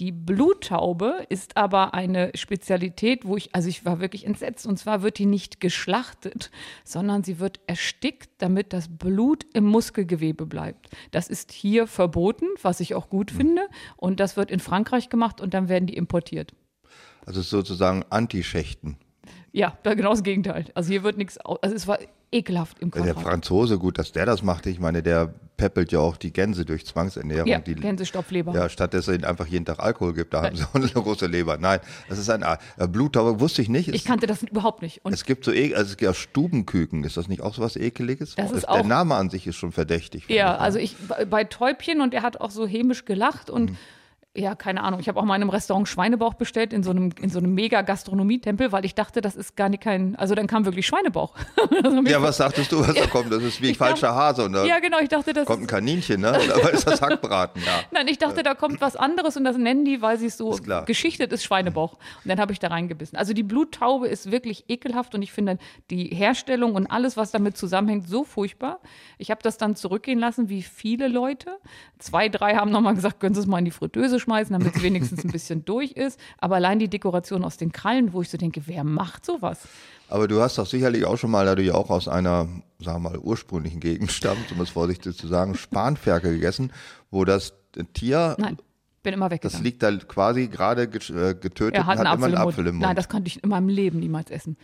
Die 0.00 0.10
Bluttaube 0.10 1.26
ist 1.28 1.56
aber 1.56 1.94
eine 1.94 2.32
Spezialität, 2.34 3.26
wo 3.26 3.36
ich, 3.36 3.54
also 3.54 3.68
ich 3.68 3.84
war 3.84 4.00
wirklich 4.00 4.26
entsetzt. 4.26 4.66
Und 4.66 4.78
zwar 4.78 5.02
wird 5.02 5.18
die 5.18 5.26
nicht 5.26 5.60
geschlachtet, 5.60 6.50
sondern 6.82 7.22
sie 7.22 7.38
wird 7.38 7.60
erstickt, 7.66 8.30
damit 8.38 8.72
das 8.72 8.88
Blut 8.88 9.44
im 9.52 9.64
Muskelgewebe 9.64 10.46
bleibt. 10.46 10.88
Das 11.10 11.28
ist 11.28 11.52
hier 11.52 11.86
verboten, 11.86 12.46
was 12.62 12.80
ich 12.80 12.94
auch 12.94 13.10
gut 13.10 13.30
finde. 13.30 13.68
Und 13.96 14.18
das 14.18 14.36
wird 14.36 14.50
in 14.50 14.60
Frankreich 14.60 15.10
gemacht 15.10 15.40
und 15.40 15.52
dann 15.54 15.68
werden 15.68 15.86
die 15.86 15.96
importiert. 15.96 16.54
Also 17.26 17.42
sozusagen 17.42 18.04
Antischächten. 18.10 18.96
Ja, 19.52 19.76
genau 19.82 20.10
das 20.10 20.22
Gegenteil. 20.22 20.64
Also 20.74 20.90
hier 20.90 21.02
wird 21.02 21.18
nichts, 21.18 21.38
also 21.38 21.76
es 21.76 21.86
war 21.86 21.98
ekelhaft 22.32 22.78
im 22.80 22.90
Der 22.90 23.02
Körper. 23.02 23.20
Franzose, 23.20 23.78
gut, 23.78 23.98
dass 23.98 24.12
der 24.12 24.26
das 24.26 24.42
machte. 24.42 24.70
Ich 24.70 24.80
meine, 24.80 25.02
der 25.02 25.32
peppelt 25.58 25.92
ja 25.92 25.98
auch 26.00 26.16
die 26.16 26.32
Gänse 26.32 26.64
durch 26.64 26.84
Zwangsernährung. 26.86 27.46
Ja, 27.48 27.60
die, 27.60 27.74
Gänsestopfleber. 27.74 28.52
Ja, 28.54 28.68
statt 28.68 28.94
dass 28.94 29.06
er 29.06 29.14
ihnen 29.14 29.24
einfach 29.24 29.46
jeden 29.46 29.64
Tag 29.64 29.78
Alkohol 29.78 30.14
gibt, 30.14 30.34
da 30.34 30.42
haben 30.42 30.56
sie 30.56 30.64
auch 30.64 30.74
eine 30.74 30.88
große 30.88 31.26
Leber. 31.26 31.58
Nein, 31.58 31.78
das 32.08 32.18
ist 32.18 32.30
ein 32.30 32.42
äh, 32.42 32.88
Bluttaube, 32.88 33.38
wusste 33.38 33.62
ich 33.62 33.68
nicht. 33.68 33.88
Ich 33.88 33.94
Es, 33.96 34.04
kannte 34.04 34.26
das 34.26 34.42
überhaupt 34.42 34.82
nicht. 34.82 35.04
Und 35.04 35.12
es 35.12 35.24
gibt 35.24 35.44
so, 35.44 35.52
e- 35.52 35.74
also 35.74 35.90
es 35.92 35.96
gibt 35.98 36.10
auch 36.10 36.14
Stubenküken. 36.16 37.04
Ist 37.04 37.16
das 37.16 37.28
nicht 37.28 37.42
auch 37.42 37.54
so 37.54 37.62
was 37.62 37.76
Ekeliges? 37.76 38.34
Das 38.34 38.50
ist 38.50 38.62
der 38.62 38.70
auch- 38.70 38.84
Name 38.84 39.14
an 39.14 39.30
sich 39.30 39.46
ist 39.46 39.56
schon 39.56 39.70
verdächtig. 39.72 40.24
ja, 40.28 40.54
ich. 40.54 40.60
also 40.60 40.78
ich 40.78 40.96
bei- 41.06 41.24
bei 41.26 41.44
Täubchen 41.44 42.00
und 42.00 42.14
er 42.14 42.22
hat 42.22 42.40
auch 42.40 42.50
so 42.50 42.66
hämisch 42.66 43.04
gelacht 43.04 43.50
und 43.50 43.70
Mhm. 43.72 43.76
Ja, 44.34 44.54
keine 44.54 44.82
Ahnung. 44.82 44.98
Ich 45.00 45.08
habe 45.08 45.20
auch 45.20 45.24
mal 45.24 45.36
in 45.36 45.42
einem 45.42 45.50
Restaurant 45.50 45.86
Schweinebauch 45.86 46.32
bestellt 46.34 46.72
in 46.72 46.82
so 46.82 46.90
einem 46.90 47.10
in 47.20 47.28
so 47.28 47.38
einem 47.38 47.52
mega 47.52 47.82
Gastronomietempel, 47.82 48.72
weil 48.72 48.84
ich 48.86 48.94
dachte, 48.94 49.20
das 49.20 49.36
ist 49.36 49.56
gar 49.56 49.68
nicht 49.68 49.82
kein, 49.82 50.16
also 50.16 50.34
dann 50.34 50.46
kam 50.46 50.64
wirklich 50.64 50.86
Schweinebauch. 50.86 51.34
Also 51.84 52.00
Ja, 52.02 52.22
was 52.22 52.36
sagtest 52.38 52.70
du, 52.72 52.80
was 52.80 52.94
da 52.94 53.06
kommt? 53.06 53.30
Das 53.32 53.42
ist 53.42 53.60
wie 53.60 53.70
Ich 53.70 53.78
dachte- 53.78 53.90
falscher 53.90 54.14
Hase. 54.14 54.44
Und 54.44 54.52
da 54.54 54.64
ja, 54.64 54.78
genau, 54.78 54.98
ich 55.00 55.08
dachte, 55.08 55.32
das 55.32 55.46
kommt 55.46 55.62
ein 55.62 55.66
Kaninchen, 55.66 56.20
ne? 56.20 56.32
Dabei 56.48 56.70
ist 56.70 56.86
das 56.86 57.02
Hackbraten, 57.02 57.60
ja. 57.62 57.72
Nein, 57.90 58.06
ich 58.08 58.18
dachte, 58.18 58.42
da 58.42 58.54
kommt 58.54 58.80
was 58.80 58.96
anderes 58.96 59.36
und 59.36 59.44
das 59.44 59.56
nennen 59.58 59.84
die, 59.84 60.00
weil 60.00 60.18
sie 60.18 60.26
es 60.26 60.36
so 60.38 60.52
Ist 60.52 60.64
geschichtet 60.86 61.32
ist, 61.32 61.44
Schweinebauch. 61.44 61.94
Und 61.94 62.28
dann 62.28 62.38
habe 62.40 62.52
ich 62.52 62.58
da 62.58 62.68
reingebissen. 62.68 63.18
Also 63.18 63.32
die 63.34 63.42
Bluttaube 63.42 64.06
ist 64.08 64.30
wirklich 64.30 64.64
ekelhaft 64.68 65.14
und 65.14 65.22
ich 65.22 65.32
finde 65.32 65.58
die 65.90 66.06
Herstellung 66.06 66.74
und 66.74 66.86
alles, 66.86 67.16
was 67.16 67.30
damit 67.32 67.56
zusammenhängt, 67.58 68.08
so 68.08 68.24
furchtbar. 68.24 68.80
Ich 69.18 69.30
habe 69.30 69.42
das 69.42 69.58
dann 69.58 69.76
zurückgehen 69.76 70.18
lassen, 70.18 70.48
wie 70.48 70.62
viele 70.62 71.08
Leute. 71.08 71.50
Zwei, 71.98 72.28
drei 72.28 72.54
haben 72.56 72.70
nochmal 72.70 72.94
gesagt, 72.94 73.20
können 73.20 73.34
Sie 73.34 73.40
es 73.40 73.46
mal 73.46 73.58
in 73.58 73.64
die 73.66 73.70
Fritteuse 73.70 74.18
schmeißen, 74.22 74.52
damit 74.58 74.74
es 74.76 74.82
wenigstens 74.82 75.24
ein 75.24 75.30
bisschen 75.30 75.64
durch 75.64 75.92
ist. 75.92 76.18
Aber 76.38 76.54
allein 76.56 76.78
die 76.78 76.88
Dekoration 76.88 77.44
aus 77.44 77.56
den 77.58 77.70
Krallen, 77.72 78.12
wo 78.12 78.22
ich 78.22 78.30
so 78.30 78.38
denke, 78.38 78.62
wer 78.66 78.84
macht 78.84 79.26
sowas? 79.26 79.58
Aber 80.08 80.28
du 80.28 80.40
hast 80.40 80.56
doch 80.58 80.66
sicherlich 80.66 81.04
auch 81.04 81.16
schon 81.18 81.30
mal, 81.30 81.44
da 81.46 81.54
du 81.54 81.62
ja 81.62 81.74
auch 81.74 81.90
aus 81.90 82.08
einer, 82.08 82.48
sagen 82.78 83.02
wir 83.02 83.10
mal, 83.10 83.18
ursprünglichen 83.18 83.80
Gegend 83.80 84.10
stammst, 84.12 84.50
um 84.52 84.60
es 84.60 84.70
vorsichtig 84.70 85.16
zu 85.16 85.26
sagen, 85.28 85.54
Spanferkel 85.54 86.32
gegessen, 86.34 86.72
wo 87.10 87.24
das 87.24 87.52
Tier, 87.94 88.36
Nein, 88.38 88.58
bin 89.02 89.14
immer 89.14 89.28
das 89.28 89.36
weggegangen. 89.36 89.64
liegt 89.64 89.82
da 89.82 89.90
quasi 89.96 90.46
gerade 90.48 90.88
ge- 90.88 91.00
getötet 91.34 91.74
er 91.74 91.86
hat 91.86 91.98
und 91.98 92.06
einen 92.06 92.08
hat 92.10 92.18
immer 92.18 92.26
Apfel, 92.26 92.34
einen 92.34 92.34
im 92.34 92.48
Apfel 92.48 92.66
im. 92.66 92.74
Mund. 92.76 92.82
Nein, 92.86 92.96
das 92.96 93.08
konnte 93.08 93.28
ich 93.28 93.42
in 93.42 93.48
meinem 93.50 93.68
Leben 93.68 93.98
niemals 93.98 94.30
essen. 94.30 94.56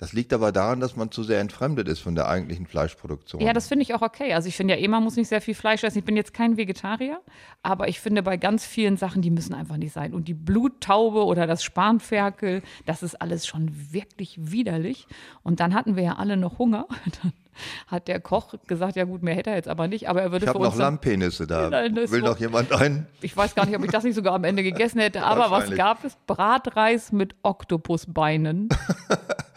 Das 0.00 0.14
liegt 0.14 0.32
aber 0.32 0.50
daran, 0.50 0.80
dass 0.80 0.96
man 0.96 1.10
zu 1.10 1.22
sehr 1.22 1.40
entfremdet 1.40 1.86
ist 1.86 2.00
von 2.00 2.14
der 2.14 2.26
eigentlichen 2.26 2.64
Fleischproduktion. 2.64 3.42
Ja, 3.42 3.52
das 3.52 3.68
finde 3.68 3.82
ich 3.82 3.92
auch 3.92 4.00
okay. 4.00 4.32
Also 4.32 4.48
ich 4.48 4.56
finde 4.56 4.72
ja 4.72 4.80
eh, 4.80 4.88
man 4.88 5.04
muss 5.04 5.16
nicht 5.16 5.28
sehr 5.28 5.42
viel 5.42 5.52
Fleisch 5.52 5.84
essen. 5.84 5.98
Ich 5.98 6.06
bin 6.06 6.16
jetzt 6.16 6.32
kein 6.32 6.56
Vegetarier, 6.56 7.20
aber 7.62 7.86
ich 7.86 8.00
finde 8.00 8.22
bei 8.22 8.38
ganz 8.38 8.64
vielen 8.64 8.96
Sachen, 8.96 9.20
die 9.20 9.28
müssen 9.28 9.52
einfach 9.52 9.76
nicht 9.76 9.92
sein. 9.92 10.14
Und 10.14 10.26
die 10.26 10.32
Bluttaube 10.32 11.26
oder 11.26 11.46
das 11.46 11.62
Spanferkel, 11.62 12.62
das 12.86 13.02
ist 13.02 13.20
alles 13.20 13.46
schon 13.46 13.70
wirklich 13.92 14.38
widerlich. 14.40 15.06
Und 15.42 15.60
dann 15.60 15.74
hatten 15.74 15.96
wir 15.96 16.02
ja 16.02 16.16
alle 16.16 16.38
noch 16.38 16.58
Hunger. 16.58 16.86
Dann 17.22 17.32
hat 17.88 18.08
der 18.08 18.20
Koch 18.20 18.54
gesagt, 18.66 18.96
ja 18.96 19.04
gut, 19.04 19.22
mehr 19.22 19.34
hätte 19.34 19.50
er 19.50 19.56
jetzt 19.56 19.68
aber 19.68 19.86
nicht, 19.86 20.08
aber 20.08 20.22
er 20.22 20.32
würde 20.32 20.46
ich 20.46 20.50
für 20.50 20.54
habe 20.54 20.64
noch 20.64 20.76
Lammpenisse 20.76 21.46
da. 21.46 21.70
Will 21.70 22.22
noch 22.22 22.38
jemand 22.38 22.72
ein? 22.72 23.06
ich 23.20 23.36
weiß 23.36 23.54
gar 23.54 23.66
nicht, 23.66 23.76
ob 23.76 23.84
ich 23.84 23.90
das 23.90 24.02
nicht 24.04 24.14
sogar 24.14 24.32
am 24.32 24.44
Ende 24.44 24.62
gegessen 24.62 24.98
hätte, 24.98 25.24
aber 25.24 25.50
was 25.50 25.70
gab 25.72 26.02
es? 26.04 26.16
Bratreis 26.26 27.12
mit 27.12 27.34
Oktopusbeinen. 27.42 28.70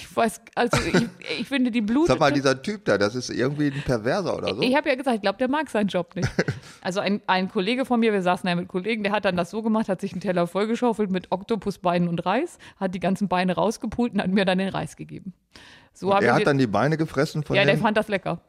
Ich 0.00 0.16
weiß, 0.16 0.40
also 0.54 0.78
ich, 0.86 1.08
ich 1.40 1.48
finde 1.48 1.70
die 1.70 1.80
Blut. 1.80 2.06
Sag 2.06 2.20
mal, 2.20 2.32
dieser 2.32 2.60
Typ 2.62 2.84
da, 2.84 2.98
das 2.98 3.14
ist 3.14 3.30
irgendwie 3.30 3.66
ein 3.66 3.82
Perverser 3.84 4.36
oder 4.36 4.54
so. 4.54 4.62
Ich 4.62 4.74
habe 4.76 4.88
ja 4.88 4.94
gesagt, 4.94 5.16
ich 5.16 5.22
glaube, 5.22 5.38
der 5.38 5.48
mag 5.48 5.68
seinen 5.70 5.88
Job 5.88 6.14
nicht. 6.16 6.28
Also 6.80 7.00
ein, 7.00 7.20
ein 7.26 7.50
Kollege 7.50 7.84
von 7.84 7.98
mir, 8.00 8.12
wir 8.12 8.22
saßen 8.22 8.48
ja 8.48 8.54
mit 8.54 8.68
Kollegen, 8.68 9.02
der 9.02 9.12
hat 9.12 9.24
dann 9.24 9.36
das 9.36 9.50
so 9.50 9.62
gemacht, 9.62 9.88
hat 9.88 10.00
sich 10.00 10.12
einen 10.12 10.20
Teller 10.20 10.46
vollgeschaufelt 10.46 11.10
mit 11.10 11.32
Oktopusbeinen 11.32 12.08
und 12.08 12.24
Reis, 12.24 12.56
hat 12.78 12.94
die 12.94 13.00
ganzen 13.00 13.26
Beine 13.28 13.56
rausgepult 13.56 14.14
und 14.14 14.22
hat 14.22 14.30
mir 14.30 14.44
dann 14.44 14.58
den 14.58 14.68
Reis 14.68 14.96
gegeben. 14.96 15.34
So 15.92 16.10
er 16.12 16.32
hat 16.32 16.40
den- 16.40 16.44
dann 16.46 16.58
die 16.58 16.68
Beine 16.68 16.96
gefressen 16.96 17.42
von 17.42 17.56
ja, 17.56 17.64
der 17.64 17.74
dem? 17.74 17.82
fand 17.82 17.96
das 17.96 18.06
lecker. 18.08 18.40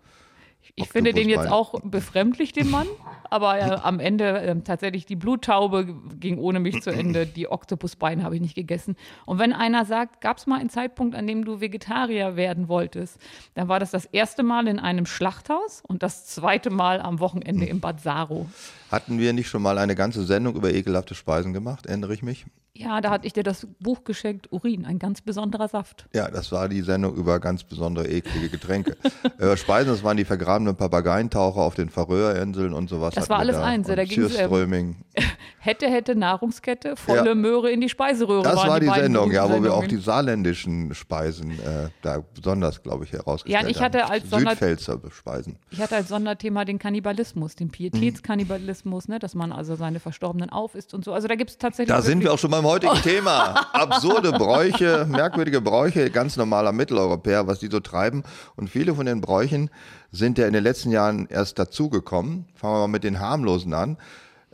Ich, 0.75 0.85
ich 0.85 0.89
finde 0.89 1.13
den 1.13 1.29
jetzt 1.29 1.51
Oktopusbein. 1.51 1.83
auch 1.83 1.91
befremdlich, 1.91 2.53
den 2.53 2.69
Mann, 2.69 2.87
aber 3.29 3.57
äh, 3.59 3.61
am 3.83 3.99
Ende 3.99 4.39
ähm, 4.39 4.63
tatsächlich 4.63 5.05
die 5.05 5.15
Bluttaube 5.15 5.95
ging 6.19 6.37
ohne 6.37 6.59
mich 6.59 6.81
zu 6.81 6.89
Ende, 6.89 7.25
die 7.25 7.49
Oktopusbeine 7.49 8.23
habe 8.23 8.35
ich 8.35 8.41
nicht 8.41 8.55
gegessen. 8.55 8.95
Und 9.25 9.39
wenn 9.39 9.53
einer 9.53 9.85
sagt, 9.85 10.21
gab 10.21 10.37
es 10.37 10.47
mal 10.47 10.59
einen 10.59 10.69
Zeitpunkt, 10.69 11.15
an 11.15 11.27
dem 11.27 11.45
du 11.45 11.61
Vegetarier 11.61 12.35
werden 12.35 12.67
wolltest, 12.67 13.19
dann 13.55 13.67
war 13.67 13.79
das 13.79 13.91
das 13.91 14.05
erste 14.05 14.43
Mal 14.43 14.67
in 14.67 14.79
einem 14.79 15.05
Schlachthaus 15.05 15.83
und 15.87 16.03
das 16.03 16.25
zweite 16.25 16.69
Mal 16.69 17.01
am 17.01 17.19
Wochenende 17.19 17.65
im 17.65 17.79
Bad 17.79 18.01
Saro. 18.01 18.47
Hatten 18.91 19.19
wir 19.19 19.33
nicht 19.33 19.49
schon 19.49 19.61
mal 19.61 19.77
eine 19.77 19.95
ganze 19.95 20.23
Sendung 20.23 20.55
über 20.55 20.73
ekelhafte 20.73 21.15
Speisen 21.15 21.53
gemacht? 21.53 21.85
Erinnere 21.85 22.13
ich 22.13 22.23
mich? 22.23 22.45
Ja, 22.79 23.01
da 23.01 23.09
hatte 23.09 23.27
ich 23.27 23.33
dir 23.33 23.43
das 23.43 23.67
Buch 23.81 24.05
geschenkt, 24.05 24.53
Urin, 24.53 24.85
ein 24.85 24.99
ganz 24.99 25.19
besonderer 25.19 25.67
Saft. 25.67 26.07
Ja, 26.15 26.31
das 26.31 26.49
war 26.53 26.69
die 26.69 26.81
Sendung 26.81 27.13
über 27.13 27.41
ganz 27.41 27.65
besondere 27.65 28.07
eklige 28.07 28.47
Getränke. 28.47 28.95
über 29.37 29.57
Speisen, 29.57 29.91
das 29.91 30.01
waren 30.01 30.15
die 30.15 30.23
vergrabenen 30.23 30.77
Papageientaucher 30.77 31.59
auf 31.59 31.75
den 31.75 31.89
Färöerinseln 31.89 32.71
und 32.73 32.89
sowas. 32.89 33.13
Das 33.15 33.29
war 33.29 33.39
alles 33.39 33.57
da. 33.57 33.65
eins, 33.65 33.89
Und 33.89 33.97
da 33.97 34.05
ging's, 34.05 34.33
ähm. 34.37 34.95
Hätte, 35.61 35.89
hätte, 35.89 36.15
Nahrungskette, 36.15 36.95
volle 36.95 37.25
Ja. 37.29 37.35
Möhre 37.35 37.69
in 37.69 37.81
die 37.81 37.89
Speiseröhre. 37.89 38.43
Das 38.43 38.55
war 38.55 38.79
die, 38.79 38.85
beiden 38.87 39.03
Sendung, 39.13 39.29
ja, 39.33 39.49
wo 39.51 39.61
wir 39.61 39.73
auch 39.73 39.85
die 39.85 39.97
saarländischen 39.97 40.93
Speisen 40.95 41.51
äh, 41.59 41.89
da 42.01 42.23
besonders, 42.33 42.81
glaube 42.81 43.03
ich, 43.03 43.11
herausgestellt 43.11 43.63
Ja, 43.63 43.69
ich 43.69 43.81
hatte 43.81 44.03
haben. 44.03 44.11
als 44.11 44.29
Südpfälzer 44.29 45.01
Speisen. 45.11 45.59
Ich 45.69 45.81
hatte 45.81 45.97
als 45.97 46.07
Sonderthema 46.07 46.63
den 46.63 46.79
Kannibalismus, 46.79 47.57
den 47.57 47.69
Pietätskannibalismus, 47.71 49.09
ne, 49.09 49.19
dass 49.19 49.35
man 49.35 49.51
also 49.51 49.75
seine 49.75 49.99
Verstorbenen 49.99 50.49
aufisst 50.49 50.93
und 50.93 51.03
so. 51.03 51.11
Also 51.13 51.27
da 51.27 51.35
gibt 51.35 51.49
es 51.49 51.57
tatsächlich. 51.57 51.93
Da 51.93 52.01
sind 52.01 52.23
wir 52.23 52.33
auch 52.33 52.39
schon 52.39 52.51
beim 52.51 52.65
heutigen 52.69 53.01
Thema. 53.01 53.67
Absurde 53.73 54.31
Bräuche, 54.31 55.05
merkwürdige 55.09 55.59
Bräuche, 55.61 56.09
ganz 56.11 56.37
normaler 56.37 56.71
Mitteleuropäer, 56.71 57.47
was 57.47 57.59
die 57.59 57.67
so 57.67 57.79
treiben. 57.79 58.23
Und 58.55 58.69
viele 58.69 58.93
von 58.95 59.05
den 59.05 59.21
Bräuchen 59.21 59.69
sind 60.11 60.37
ja 60.37 60.47
in 60.47 60.53
den 60.53 60.63
letzten 60.63 60.91
Jahren 60.91 61.27
erst 61.27 61.59
dazugekommen. 61.59 62.47
Fangen 62.55 62.73
wir 62.75 62.79
mal 62.79 62.87
mit 62.87 63.03
den 63.03 63.19
harmlosen 63.19 63.73
an. 63.73 63.97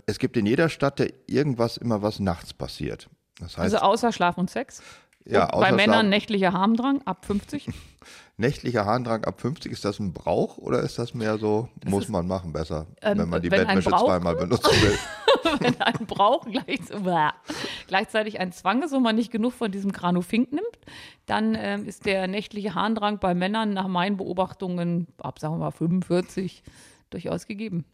Es 0.05 0.19
gibt 0.19 0.37
in 0.37 0.45
jeder 0.45 0.69
Stadt 0.69 0.99
ja 0.99 1.07
irgendwas 1.27 1.77
immer, 1.77 2.01
was 2.01 2.19
nachts 2.19 2.53
passiert. 2.53 3.09
Das 3.39 3.57
heißt, 3.57 3.75
Also 3.75 3.77
außer 3.79 4.11
Schlaf 4.11 4.37
und 4.37 4.49
Sex. 4.49 4.81
Ja, 5.25 5.45
bei 5.47 5.71
Männern 5.71 6.09
nächtlicher 6.09 6.53
Harmdrang 6.53 7.01
ab 7.05 7.25
50. 7.25 7.69
nächtlicher 8.37 8.85
Harndrang 8.85 9.23
ab 9.23 9.39
50, 9.41 9.71
ist 9.71 9.85
das 9.85 9.99
ein 9.99 10.13
Brauch 10.13 10.57
oder 10.57 10.81
ist 10.81 10.99
das 10.99 11.13
mehr 11.13 11.37
so, 11.37 11.69
muss 11.85 12.09
man 12.09 12.27
machen 12.27 12.53
besser, 12.53 12.85
Ähm, 13.01 13.17
wenn 13.19 13.29
man 13.29 13.41
die 13.41 13.51
wenn 13.51 13.65
Bettwäsche 13.65 13.89
Brauch- 13.89 14.05
zweimal 14.05 14.35
benutzen 14.37 14.71
will? 14.81 14.97
wenn 15.59 15.79
ein 15.81 16.05
Brauch 16.07 16.45
gleich, 16.45 16.79
gleichzeitig 17.87 18.39
ein 18.39 18.51
Zwang 18.51 18.81
ist 18.83 18.93
und 18.93 19.03
man 19.03 19.15
nicht 19.15 19.31
genug 19.31 19.53
von 19.53 19.71
diesem 19.71 19.91
Granufink 19.91 20.51
nimmt, 20.51 20.65
dann 21.27 21.55
ähm, 21.57 21.85
ist 21.85 22.05
der 22.05 22.27
nächtliche 22.27 22.73
Harndrang 22.75 23.19
bei 23.19 23.33
Männern 23.35 23.73
nach 23.73 23.87
meinen 23.87 24.17
Beobachtungen 24.17 25.07
ab, 25.19 25.39
sagen 25.39 25.55
wir 25.55 25.59
mal, 25.59 25.71
45 25.71 26.63
durchaus 27.11 27.45
gegeben. 27.47 27.85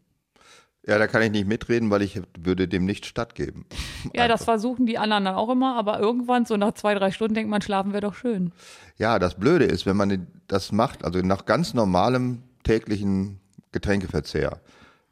Ja, 0.84 0.98
da 0.98 1.06
kann 1.06 1.22
ich 1.22 1.30
nicht 1.30 1.46
mitreden, 1.46 1.90
weil 1.90 2.02
ich 2.02 2.20
würde 2.36 2.66
dem 2.66 2.84
nicht 2.84 3.06
stattgeben. 3.06 3.66
Ja, 4.14 4.26
das 4.26 4.42
versuchen 4.42 4.84
die 4.84 4.98
anderen 4.98 5.24
dann 5.24 5.36
auch 5.36 5.48
immer, 5.48 5.76
aber 5.76 6.00
irgendwann, 6.00 6.44
so 6.44 6.56
nach 6.56 6.72
zwei, 6.72 6.92
drei 6.94 7.12
Stunden, 7.12 7.34
denkt 7.34 7.48
man, 7.48 7.62
schlafen 7.62 7.92
wäre 7.92 8.00
doch 8.00 8.14
schön. 8.14 8.50
Ja, 8.96 9.20
das 9.20 9.36
Blöde 9.36 9.64
ist, 9.64 9.86
wenn 9.86 9.96
man 9.96 10.26
das 10.48 10.72
macht, 10.72 11.04
also 11.04 11.20
nach 11.20 11.46
ganz 11.46 11.72
normalem 11.72 12.42
täglichen 12.64 13.38
Getränkeverzehr, 13.70 14.60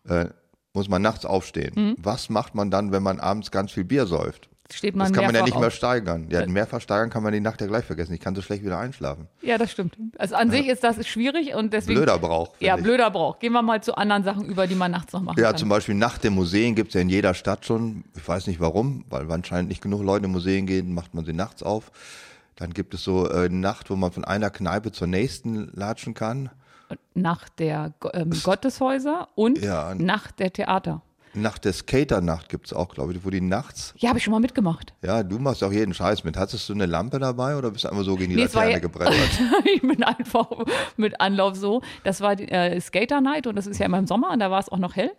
äh, 0.08 0.26
muss 0.72 0.88
man 0.88 1.02
nachts 1.02 1.24
aufstehen. 1.24 1.72
Mhm. 1.76 1.94
Was 1.98 2.30
macht 2.30 2.56
man 2.56 2.72
dann, 2.72 2.90
wenn 2.90 3.04
man 3.04 3.20
abends 3.20 3.52
ganz 3.52 3.70
viel 3.70 3.84
Bier 3.84 4.06
säuft? 4.06 4.49
Steht 4.72 4.94
man 4.96 5.08
Das 5.08 5.16
kann 5.16 5.26
man 5.26 5.34
ja 5.34 5.42
nicht 5.44 5.58
mehr 5.58 5.68
auf. 5.68 5.74
steigern. 5.74 6.28
Ja, 6.30 6.46
mehrfach 6.46 6.80
steigern 6.80 7.10
kann 7.10 7.22
man 7.22 7.32
die 7.32 7.40
Nacht 7.40 7.60
ja 7.60 7.66
gleich 7.66 7.84
vergessen. 7.84 8.12
Ich 8.14 8.20
kann 8.20 8.34
so 8.34 8.42
schlecht 8.42 8.64
wieder 8.64 8.78
einschlafen. 8.78 9.26
Ja, 9.42 9.58
das 9.58 9.70
stimmt. 9.72 9.96
Also 10.18 10.34
an 10.36 10.50
sich 10.50 10.68
ist 10.68 10.82
das 10.84 11.06
schwierig 11.06 11.54
und 11.54 11.72
deswegen. 11.72 11.96
Blöder 11.98 12.18
Brauch. 12.18 12.54
Ja, 12.60 12.76
ich. 12.76 12.82
blöder 12.82 13.10
Brauch. 13.10 13.38
Gehen 13.38 13.52
wir 13.52 13.62
mal 13.62 13.82
zu 13.82 13.96
anderen 13.96 14.24
Sachen 14.24 14.44
über, 14.46 14.66
die 14.66 14.74
man 14.74 14.90
nachts 14.90 15.12
noch 15.12 15.22
machen 15.22 15.38
Ja, 15.40 15.48
kann. 15.48 15.56
zum 15.58 15.68
Beispiel 15.68 15.94
Nacht 15.94 16.24
der 16.24 16.30
Museen 16.30 16.74
gibt 16.74 16.88
es 16.88 16.94
ja 16.94 17.00
in 17.00 17.08
jeder 17.08 17.34
Stadt 17.34 17.64
schon. 17.66 18.04
Ich 18.16 18.26
weiß 18.26 18.46
nicht 18.46 18.60
warum, 18.60 19.04
weil 19.10 19.30
anscheinend 19.30 19.68
nicht 19.68 19.82
genug 19.82 20.02
Leute 20.02 20.26
in 20.26 20.32
Museen 20.32 20.66
gehen, 20.66 20.94
macht 20.94 21.14
man 21.14 21.24
sie 21.24 21.32
nachts 21.32 21.62
auf. 21.62 21.90
Dann 22.56 22.74
gibt 22.74 22.92
es 22.94 23.02
so 23.04 23.28
äh, 23.30 23.48
Nacht, 23.48 23.88
wo 23.90 23.96
man 23.96 24.12
von 24.12 24.24
einer 24.24 24.50
Kneipe 24.50 24.92
zur 24.92 25.06
nächsten 25.06 25.70
latschen 25.74 26.14
kann. 26.14 26.50
Nacht 27.14 27.58
der 27.60 27.92
ähm, 28.12 28.30
Gotteshäuser 28.42 29.28
und 29.34 29.58
Ja. 29.62 29.94
Nacht 29.94 30.38
der 30.40 30.52
Theater. 30.52 31.02
Nacht 31.32 31.64
der 31.64 31.72
Skaternacht 31.72 32.48
gibt 32.48 32.66
es 32.66 32.72
auch, 32.72 32.88
glaube 32.88 33.12
ich, 33.12 33.24
wo 33.24 33.30
die 33.30 33.40
nachts. 33.40 33.94
Ja, 33.98 34.08
habe 34.08 34.18
ich 34.18 34.24
schon 34.24 34.32
mal 34.32 34.40
mitgemacht. 34.40 34.92
Ja, 35.02 35.22
du 35.22 35.38
machst 35.38 35.62
auch 35.62 35.70
jeden 35.72 35.94
Scheiß 35.94 36.24
mit. 36.24 36.36
Hattest 36.36 36.68
du 36.68 36.72
eine 36.72 36.86
Lampe 36.86 37.18
dabei 37.20 37.56
oder 37.56 37.70
bist 37.70 37.84
du 37.84 37.88
einfach 37.88 38.02
so 38.04 38.16
gegen 38.16 38.30
die 38.30 38.36
Nee, 38.36 38.42
Laterne 38.44 38.72
ja- 38.72 38.78
gebrettert? 38.80 39.14
ich 39.74 39.80
bin 39.80 40.02
einfach 40.02 40.48
mit 40.96 41.20
Anlauf 41.20 41.56
so. 41.56 41.82
Das 42.04 42.20
war 42.20 42.34
die, 42.34 42.48
äh, 42.48 42.80
Skater 42.80 43.20
Night 43.20 43.46
und 43.46 43.54
das 43.56 43.66
ist 43.68 43.78
ja 43.78 43.86
immer 43.86 43.98
im 43.98 44.06
Sommer 44.08 44.30
und 44.32 44.40
da 44.40 44.50
war 44.50 44.58
es 44.60 44.68
auch 44.70 44.78
noch 44.78 44.96
hell. 44.96 45.12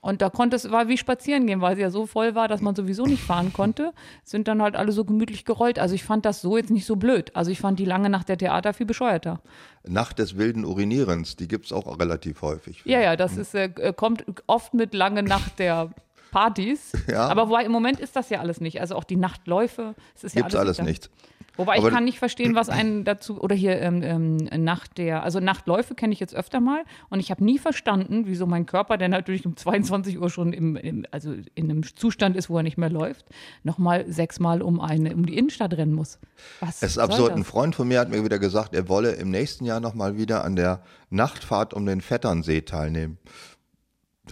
Und 0.00 0.22
da 0.22 0.30
konnte 0.30 0.56
es, 0.56 0.70
war 0.70 0.88
wie 0.88 0.96
spazieren 0.96 1.46
gehen, 1.46 1.60
weil 1.60 1.74
sie 1.76 1.82
ja 1.82 1.90
so 1.90 2.06
voll 2.06 2.34
war, 2.34 2.46
dass 2.46 2.60
man 2.60 2.74
sowieso 2.74 3.04
nicht 3.04 3.22
fahren 3.22 3.52
konnte, 3.52 3.92
sind 4.24 4.46
dann 4.46 4.62
halt 4.62 4.76
alle 4.76 4.92
so 4.92 5.04
gemütlich 5.04 5.44
gerollt. 5.44 5.78
Also 5.78 5.94
ich 5.94 6.04
fand 6.04 6.24
das 6.24 6.40
so 6.40 6.56
jetzt 6.56 6.70
nicht 6.70 6.86
so 6.86 6.96
blöd. 6.96 7.34
Also 7.34 7.50
ich 7.50 7.60
fand 7.60 7.78
die 7.78 7.84
lange 7.84 8.08
Nacht 8.08 8.28
der 8.28 8.38
Theater 8.38 8.72
viel 8.72 8.86
bescheuerter. 8.86 9.40
Nacht 9.86 10.18
des 10.18 10.36
wilden 10.36 10.64
Urinierens, 10.64 11.36
die 11.36 11.48
gibt 11.48 11.66
es 11.66 11.72
auch 11.72 11.98
relativ 11.98 12.42
häufig. 12.42 12.82
Ja, 12.84 13.00
ja, 13.00 13.16
das 13.16 13.36
ist, 13.36 13.54
äh, 13.54 13.70
äh, 13.76 13.92
kommt 13.92 14.24
oft 14.46 14.72
mit 14.74 14.94
lange 14.94 15.22
Nacht 15.22 15.58
der 15.58 15.90
Partys. 16.30 16.92
Ja. 17.08 17.26
Aber 17.28 17.48
wobei, 17.48 17.64
im 17.64 17.72
Moment 17.72 18.00
ist 18.00 18.16
das 18.16 18.28
ja 18.28 18.40
alles 18.40 18.60
nicht. 18.60 18.80
Also 18.82 18.94
auch 18.94 19.04
die 19.04 19.16
Nachtläufe, 19.16 19.94
es 20.14 20.24
ist 20.24 20.34
ja 20.36 20.42
Gibt's 20.42 20.54
alles 20.54 20.76
da. 20.76 20.82
nicht. 20.82 21.10
Wobei 21.58 21.74
ich 21.74 21.80
Aber- 21.80 21.90
kann 21.90 22.04
nicht 22.04 22.18
verstehen, 22.18 22.54
was 22.54 22.68
einen 22.70 23.04
dazu, 23.04 23.38
oder 23.40 23.54
hier 23.54 23.78
ähm, 23.80 24.02
ähm, 24.02 24.64
Nacht 24.64 24.96
der, 24.96 25.22
also 25.24 25.40
Nachtläufe 25.40 25.94
kenne 25.94 26.12
ich 26.14 26.20
jetzt 26.20 26.34
öfter 26.34 26.60
mal 26.60 26.84
und 27.10 27.20
ich 27.20 27.30
habe 27.30 27.44
nie 27.44 27.58
verstanden, 27.58 28.22
wieso 28.26 28.46
mein 28.46 28.64
Körper, 28.64 28.96
der 28.96 29.08
natürlich 29.08 29.44
um 29.44 29.56
22 29.56 30.18
Uhr 30.20 30.30
schon 30.30 30.52
im, 30.54 30.76
im, 30.76 31.04
also 31.10 31.34
in 31.54 31.70
einem 31.70 31.82
Zustand 31.82 32.36
ist, 32.36 32.48
wo 32.48 32.56
er 32.56 32.62
nicht 32.62 32.78
mehr 32.78 32.90
läuft, 32.90 33.26
nochmal 33.64 34.10
sechsmal 34.10 34.62
um 34.62 34.80
eine, 34.80 35.14
um 35.14 35.26
die 35.26 35.36
Innenstadt 35.36 35.76
rennen 35.76 35.92
muss. 35.92 36.18
Was 36.60 36.82
Es 36.82 36.92
ist 36.92 36.98
absurd. 36.98 37.32
Ein 37.32 37.38
das? 37.38 37.48
Freund 37.48 37.74
von 37.74 37.88
mir 37.88 37.98
hat 38.00 38.08
mir 38.08 38.24
wieder 38.24 38.38
gesagt, 38.38 38.74
er 38.74 38.88
wolle 38.88 39.12
im 39.12 39.30
nächsten 39.30 39.64
Jahr 39.64 39.80
nochmal 39.80 40.16
wieder 40.16 40.44
an 40.44 40.54
der 40.56 40.82
Nachtfahrt 41.10 41.74
um 41.74 41.84
den 41.86 42.00
Vetternsee 42.00 42.60
teilnehmen. 42.62 43.18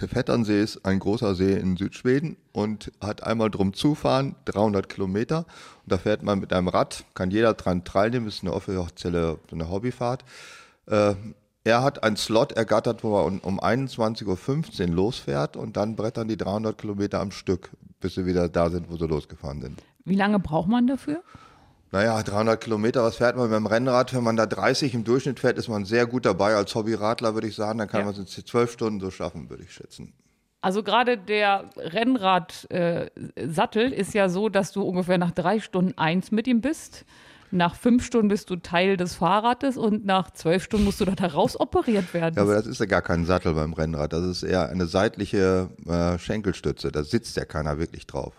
Der 0.00 0.08
Vetternsee 0.08 0.62
ist 0.62 0.84
ein 0.84 0.98
großer 0.98 1.34
See 1.34 1.54
in 1.54 1.76
Südschweden 1.76 2.36
und 2.52 2.92
hat 3.00 3.22
einmal 3.22 3.50
drum 3.50 3.72
zufahren, 3.72 4.34
300 4.44 4.88
Kilometer. 4.88 5.38
Und 5.38 5.92
da 5.92 5.96
fährt 5.96 6.22
man 6.22 6.38
mit 6.38 6.52
einem 6.52 6.68
Rad, 6.68 7.04
kann 7.14 7.30
jeder 7.30 7.54
dran 7.54 7.84
teilnehmen, 7.84 8.28
ist 8.28 8.42
eine 8.42 8.52
offizielle 8.52 9.38
eine 9.50 9.70
Hobbyfahrt. 9.70 10.24
Äh, 10.86 11.14
er 11.64 11.82
hat 11.82 12.04
einen 12.04 12.16
Slot 12.16 12.52
ergattert, 12.52 13.02
wo 13.02 13.18
um, 13.18 13.40
um 13.40 13.58
21.15 13.58 14.82
Uhr 14.82 14.94
losfährt 14.94 15.56
und 15.56 15.76
dann 15.76 15.96
brettern 15.96 16.28
die 16.28 16.36
300 16.36 16.76
Kilometer 16.76 17.20
am 17.20 17.30
Stück, 17.30 17.70
bis 17.98 18.14
sie 18.14 18.26
wieder 18.26 18.48
da 18.48 18.70
sind, 18.70 18.90
wo 18.90 18.96
sie 18.96 19.06
losgefahren 19.06 19.62
sind. 19.62 19.82
Wie 20.04 20.14
lange 20.14 20.38
braucht 20.38 20.68
man 20.68 20.86
dafür? 20.86 21.22
Naja, 21.96 22.22
300 22.22 22.60
Kilometer, 22.60 23.02
was 23.04 23.16
fährt 23.16 23.36
man 23.38 23.48
mit 23.48 23.56
dem 23.56 23.64
Rennrad? 23.64 24.12
Wenn 24.12 24.22
man 24.22 24.36
da 24.36 24.44
30 24.44 24.92
im 24.92 25.04
Durchschnitt 25.04 25.40
fährt, 25.40 25.56
ist 25.56 25.68
man 25.68 25.86
sehr 25.86 26.04
gut 26.04 26.26
dabei. 26.26 26.54
Als 26.54 26.74
Hobbyradler 26.74 27.32
würde 27.32 27.46
ich 27.48 27.54
sagen, 27.54 27.78
dann 27.78 27.88
kann 27.88 28.00
Ja. 28.00 28.04
man 28.12 28.22
es 28.22 28.36
in 28.36 28.44
zwölf 28.44 28.70
Stunden 28.70 29.00
so 29.00 29.10
schaffen, 29.10 29.48
würde 29.48 29.62
ich 29.62 29.72
schätzen. 29.72 30.12
Also 30.60 30.82
gerade 30.82 31.16
der 31.16 31.70
Rennrad-Sattel 31.78 33.94
ist 33.94 34.12
ja 34.12 34.28
so, 34.28 34.50
dass 34.50 34.72
du 34.72 34.82
ungefähr 34.82 35.16
nach 35.16 35.30
drei 35.30 35.58
Stunden 35.58 35.96
eins 35.96 36.30
mit 36.32 36.46
ihm 36.46 36.60
bist. 36.60 37.06
Nach 37.50 37.74
fünf 37.74 38.04
Stunden 38.04 38.28
bist 38.28 38.50
du 38.50 38.56
Teil 38.56 38.98
des 38.98 39.14
Fahrrades 39.14 39.78
und 39.78 40.04
nach 40.04 40.30
zwölf 40.32 40.64
Stunden 40.64 40.84
musst 40.84 41.00
du 41.00 41.06
da 41.06 41.14
heraus 41.18 41.58
operiert 41.58 42.12
werden. 42.12 42.34
Ja, 42.36 42.42
aber 42.42 42.56
das 42.56 42.66
ist 42.66 42.78
ja 42.78 42.84
gar 42.84 43.00
kein 43.00 43.24
Sattel 43.24 43.54
beim 43.54 43.72
Rennrad. 43.72 44.12
Das 44.12 44.22
ist 44.26 44.42
eher 44.42 44.68
eine 44.68 44.84
seitliche 44.84 45.70
äh, 45.86 46.18
Schenkelstütze. 46.18 46.92
Da 46.92 47.04
sitzt 47.04 47.38
ja 47.38 47.46
keiner 47.46 47.78
wirklich 47.78 48.06
drauf. 48.06 48.34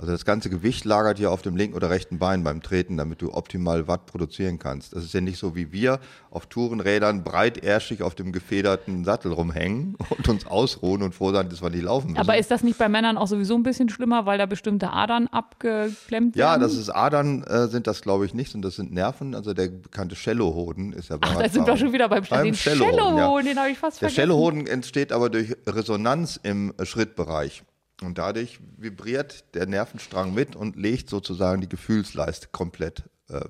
Also 0.00 0.12
das 0.12 0.24
ganze 0.24 0.48
Gewicht 0.48 0.84
lagert 0.84 1.18
hier 1.18 1.32
auf 1.32 1.42
dem 1.42 1.56
linken 1.56 1.74
oder 1.74 1.90
rechten 1.90 2.20
Bein 2.20 2.44
beim 2.44 2.62
Treten, 2.62 2.96
damit 2.96 3.20
du 3.20 3.34
optimal 3.34 3.88
Watt 3.88 4.06
produzieren 4.06 4.60
kannst. 4.60 4.94
Das 4.94 5.02
ist 5.02 5.12
ja 5.12 5.20
nicht 5.20 5.38
so 5.38 5.56
wie 5.56 5.72
wir 5.72 5.98
auf 6.30 6.46
Tourenrädern 6.46 7.24
breitärschig 7.24 8.02
auf 8.04 8.14
dem 8.14 8.30
gefederten 8.30 9.04
Sattel 9.04 9.32
rumhängen 9.32 9.96
und 10.16 10.28
uns 10.28 10.46
ausruhen 10.46 11.02
und 11.02 11.16
froh 11.16 11.32
sein, 11.32 11.48
dass 11.48 11.62
wir 11.62 11.70
nicht 11.70 11.82
laufen 11.82 12.12
müssen. 12.12 12.20
aber 12.20 12.38
ist 12.38 12.48
das 12.52 12.62
nicht 12.62 12.78
bei 12.78 12.88
Männern 12.88 13.18
auch 13.18 13.26
sowieso 13.26 13.56
ein 13.56 13.64
bisschen 13.64 13.88
schlimmer, 13.88 14.24
weil 14.24 14.38
da 14.38 14.46
bestimmte 14.46 14.92
Adern 14.92 15.26
abgeklemmt 15.26 16.36
Ja, 16.36 16.50
werden? 16.50 16.60
das 16.62 16.74
ist 16.76 16.90
Adern 16.90 17.42
äh, 17.42 17.66
sind 17.66 17.88
das 17.88 18.00
glaube 18.02 18.24
ich 18.24 18.34
nicht, 18.34 18.54
und 18.54 18.62
das 18.62 18.76
sind 18.76 18.92
Nerven. 18.92 19.34
Also 19.34 19.52
der 19.52 19.68
bekannte 19.68 20.14
Cellohoden 20.14 20.92
ist 20.92 21.08
ja 21.10 21.16
beim 21.16 21.30
Ach, 21.34 21.42
da 21.42 21.48
sind 21.48 21.66
wir 21.66 21.76
schon 21.76 21.92
wieder 21.92 22.08
beim, 22.08 22.22
Beim 22.30 22.44
den 22.44 22.54
Cellohoden, 22.54 22.94
Cello, 23.16 23.38
ja. 23.38 23.42
den 23.42 23.58
habe 23.58 23.70
ich 23.70 23.78
fast 23.78 24.00
Der 24.00 24.10
vergessen. 24.10 24.28
Cellohoden 24.30 24.66
entsteht 24.68 25.10
aber 25.12 25.28
durch 25.28 25.56
Resonanz 25.66 26.38
im 26.42 26.72
äh, 26.78 26.86
Schrittbereich. 26.86 27.64
Und 28.02 28.18
dadurch 28.18 28.60
vibriert 28.76 29.44
der 29.54 29.66
Nervenstrang 29.66 30.32
mit 30.32 30.54
und 30.54 30.76
legt 30.76 31.10
sozusagen 31.10 31.60
die 31.60 31.68
Gefühlsleiste 31.68 32.48
komplett. 32.52 33.02
Äh, 33.28 33.40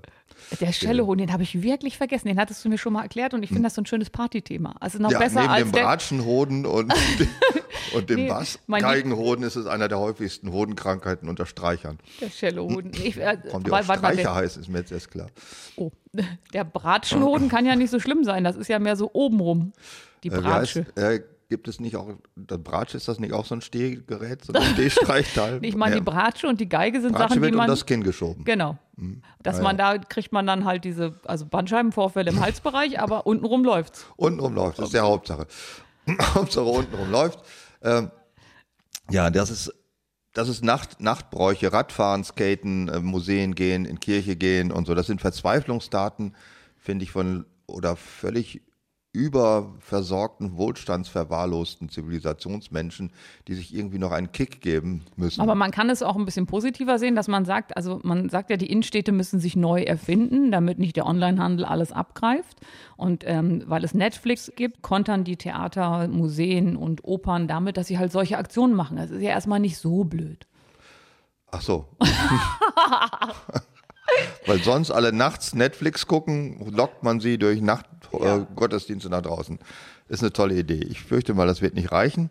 Der 0.60 0.72
Cellohoden, 0.72 1.18
den 1.18 1.32
habe 1.32 1.42
ich 1.42 1.62
wirklich 1.62 1.98
vergessen. 1.98 2.28
Den 2.28 2.38
hattest 2.38 2.64
du 2.64 2.68
mir 2.70 2.78
schon 2.78 2.94
mal 2.94 3.02
erklärt 3.02 3.34
und 3.34 3.42
ich 3.42 3.50
finde 3.50 3.64
das 3.64 3.74
so 3.74 3.82
ein 3.82 3.86
schönes 3.86 4.08
Partythema. 4.10 4.74
Also 4.80 4.98
noch 4.98 5.10
ja, 5.12 5.18
besser 5.18 5.40
neben 5.42 5.50
als 5.52 5.62
dem 5.64 5.72
Bratschenhoden 5.72 6.64
und, 6.66 6.92
und 7.94 8.08
dem 8.10 8.20
Nee, 8.22 8.28
Bass. 8.28 8.58
mein- 8.66 8.80
Geigenhoden 8.82 9.44
ist 9.44 9.56
es 9.56 9.66
einer 9.66 9.88
der 9.88 9.98
häufigsten 9.98 10.50
Hodenkrankheiten 10.50 11.28
unter 11.28 11.44
Streichern. 11.44 11.98
der 12.20 12.30
Cellohoden. 12.30 12.92
Ich, 12.94 13.18
äh, 13.18 13.36
Warum 13.48 13.64
die 13.64 13.70
mal, 13.70 13.84
Streicher 13.84 14.34
heißt, 14.34 14.56
ist 14.56 14.68
mir 14.68 14.78
jetzt 14.78 14.92
erst 14.92 15.10
klar. 15.10 15.28
oh, 15.76 15.90
der 16.54 16.64
Bratschenhoden 16.64 17.48
kann 17.50 17.66
ja 17.66 17.76
nicht 17.76 17.90
so 17.90 18.00
schlimm 18.00 18.24
sein. 18.24 18.44
Das 18.44 18.56
ist 18.56 18.68
ja 18.68 18.78
mehr 18.78 18.96
so 18.96 19.10
obenrum, 19.12 19.72
die 20.24 20.28
Äh, 20.28 20.40
Bratsche. 20.40 20.86
äh, 20.96 21.20
gibt 21.48 21.66
es 21.66 21.80
nicht 21.80 21.96
auch, 21.96 22.08
das 22.36 22.62
Bratsche, 22.62 22.96
ist 22.96 23.08
das 23.08 23.18
nicht 23.18 23.32
auch 23.32 23.46
so 23.46 23.54
ein 23.54 23.60
Stehgerät, 23.60 24.44
so 24.44 24.52
ein 24.52 24.62
Stehstreichteil? 24.74 25.64
Ich 25.64 25.76
meine, 25.76 25.96
die 25.96 26.00
Bratsche 26.02 26.46
und 26.46 26.60
die 26.60 26.68
Geige 26.68 27.00
sind 27.00 27.12
Bratsche 27.12 27.28
Sachen, 27.28 27.34
die 27.36 27.42
wird 27.42 27.52
um 27.52 27.58
man. 27.58 27.68
das 27.68 27.86
Kinn 27.86 28.02
geschoben. 28.02 28.44
Genau. 28.44 28.78
Mhm. 28.96 29.22
Dass 29.42 29.60
man 29.60 29.76
da 29.76 29.98
kriegt 29.98 30.32
man 30.32 30.46
dann 30.46 30.64
halt 30.64 30.84
diese, 30.84 31.18
also 31.24 31.46
Bandscheibenvorfälle 31.46 32.30
im 32.30 32.40
Halsbereich, 32.40 33.00
aber 33.00 33.26
untenrum 33.26 33.64
läuft's. 33.64 34.06
Untenrum 34.16 34.54
läuft, 34.54 34.78
das 34.78 34.86
ist 34.86 34.94
der 34.94 35.04
Hauptsache. 35.04 35.46
Hauptsache 36.34 36.64
untenrum 36.64 37.10
läuft. 37.10 37.40
Ähm, 37.82 38.10
ja, 39.10 39.30
das 39.30 39.50
ist, 39.50 39.72
das 40.34 40.48
ist 40.48 40.62
Nacht, 40.62 41.00
Nachtbräuche, 41.00 41.72
Radfahren, 41.72 42.24
Skaten, 42.24 42.88
äh, 42.88 43.00
Museen 43.00 43.54
gehen, 43.54 43.86
in 43.86 44.00
Kirche 44.00 44.36
gehen 44.36 44.70
und 44.70 44.86
so. 44.86 44.94
Das 44.94 45.06
sind 45.06 45.20
Verzweiflungsdaten, 45.20 46.36
finde 46.76 47.04
ich, 47.04 47.10
von 47.10 47.46
oder 47.66 47.96
völlig 47.96 48.62
überversorgten, 49.12 50.56
wohlstandsverwahrlosten 50.56 51.88
Zivilisationsmenschen, 51.88 53.10
die 53.48 53.54
sich 53.54 53.74
irgendwie 53.74 53.98
noch 53.98 54.12
einen 54.12 54.32
Kick 54.32 54.60
geben 54.60 55.04
müssen. 55.16 55.40
Aber 55.40 55.54
man 55.54 55.70
kann 55.70 55.88
es 55.88 56.02
auch 56.02 56.16
ein 56.16 56.26
bisschen 56.26 56.46
positiver 56.46 56.98
sehen, 56.98 57.16
dass 57.16 57.26
man 57.26 57.44
sagt, 57.44 57.76
also 57.76 58.00
man 58.02 58.28
sagt 58.28 58.50
ja, 58.50 58.56
die 58.56 58.70
Innenstädte 58.70 59.12
müssen 59.12 59.40
sich 59.40 59.56
neu 59.56 59.82
erfinden, 59.82 60.52
damit 60.52 60.78
nicht 60.78 60.96
der 60.96 61.06
Onlinehandel 61.06 61.64
alles 61.64 61.90
abgreift. 61.90 62.58
Und 62.96 63.24
ähm, 63.26 63.64
weil 63.66 63.82
es 63.82 63.94
Netflix 63.94 64.52
gibt, 64.54 64.82
kontern 64.82 65.24
die 65.24 65.36
Theater, 65.36 66.06
Museen 66.08 66.76
und 66.76 67.02
Opern 67.04 67.48
damit, 67.48 67.78
dass 67.78 67.86
sie 67.86 67.98
halt 67.98 68.12
solche 68.12 68.36
Aktionen 68.36 68.74
machen. 68.74 68.98
Das 68.98 69.10
ist 69.10 69.22
ja 69.22 69.30
erstmal 69.30 69.60
nicht 69.60 69.78
so 69.78 70.04
blöd. 70.04 70.46
Ach 71.50 71.62
so. 71.62 71.88
Weil 74.46 74.62
sonst 74.62 74.90
alle 74.90 75.12
nachts 75.12 75.54
Netflix 75.54 76.06
gucken, 76.06 76.72
lockt 76.74 77.02
man 77.02 77.20
sie 77.20 77.38
durch 77.38 77.60
Nacht 77.60 77.86
äh, 78.12 78.40
Gottesdienste 78.54 79.08
nach 79.10 79.22
draußen. 79.22 79.58
Ist 80.08 80.22
eine 80.22 80.32
tolle 80.32 80.54
Idee. 80.54 80.86
Ich 80.88 81.02
fürchte 81.02 81.34
mal, 81.34 81.46
das 81.46 81.60
wird 81.60 81.74
nicht 81.74 81.92
reichen. 81.92 82.30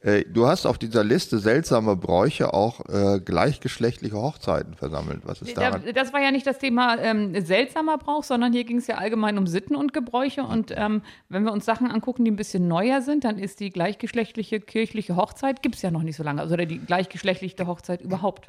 Äh, 0.00 0.24
du 0.24 0.48
hast 0.48 0.66
auf 0.66 0.76
dieser 0.78 1.04
Liste 1.04 1.38
seltsame 1.38 1.94
Bräuche 1.94 2.52
auch 2.52 2.80
äh, 2.88 3.20
gleichgeschlechtliche 3.20 4.16
Hochzeiten 4.16 4.74
versammelt. 4.74 5.20
Was 5.24 5.40
ist 5.40 5.56
daran? 5.56 5.82
Das 5.94 6.12
war 6.12 6.20
ja 6.20 6.32
nicht 6.32 6.44
das 6.46 6.58
Thema 6.58 6.98
ähm, 6.98 7.40
seltsamer 7.44 7.98
Brauch, 7.98 8.24
sondern 8.24 8.52
hier 8.52 8.64
ging 8.64 8.78
es 8.78 8.88
ja 8.88 8.96
allgemein 8.96 9.38
um 9.38 9.46
Sitten 9.46 9.76
und 9.76 9.92
Gebräuche. 9.92 10.42
Und 10.42 10.74
ähm, 10.76 11.02
wenn 11.28 11.44
wir 11.44 11.52
uns 11.52 11.64
Sachen 11.64 11.88
angucken, 11.88 12.24
die 12.24 12.32
ein 12.32 12.36
bisschen 12.36 12.66
neuer 12.66 13.02
sind, 13.02 13.22
dann 13.22 13.38
ist 13.38 13.60
die 13.60 13.70
gleichgeschlechtliche 13.70 14.58
kirchliche 14.58 15.14
Hochzeit, 15.14 15.62
gibt 15.62 15.76
es 15.76 15.82
ja 15.82 15.92
noch 15.92 16.02
nicht 16.02 16.16
so 16.16 16.24
lange. 16.24 16.40
Also 16.40 16.54
oder 16.54 16.66
die 16.66 16.80
gleichgeschlechtliche 16.80 17.68
Hochzeit 17.68 18.00
überhaupt. 18.00 18.46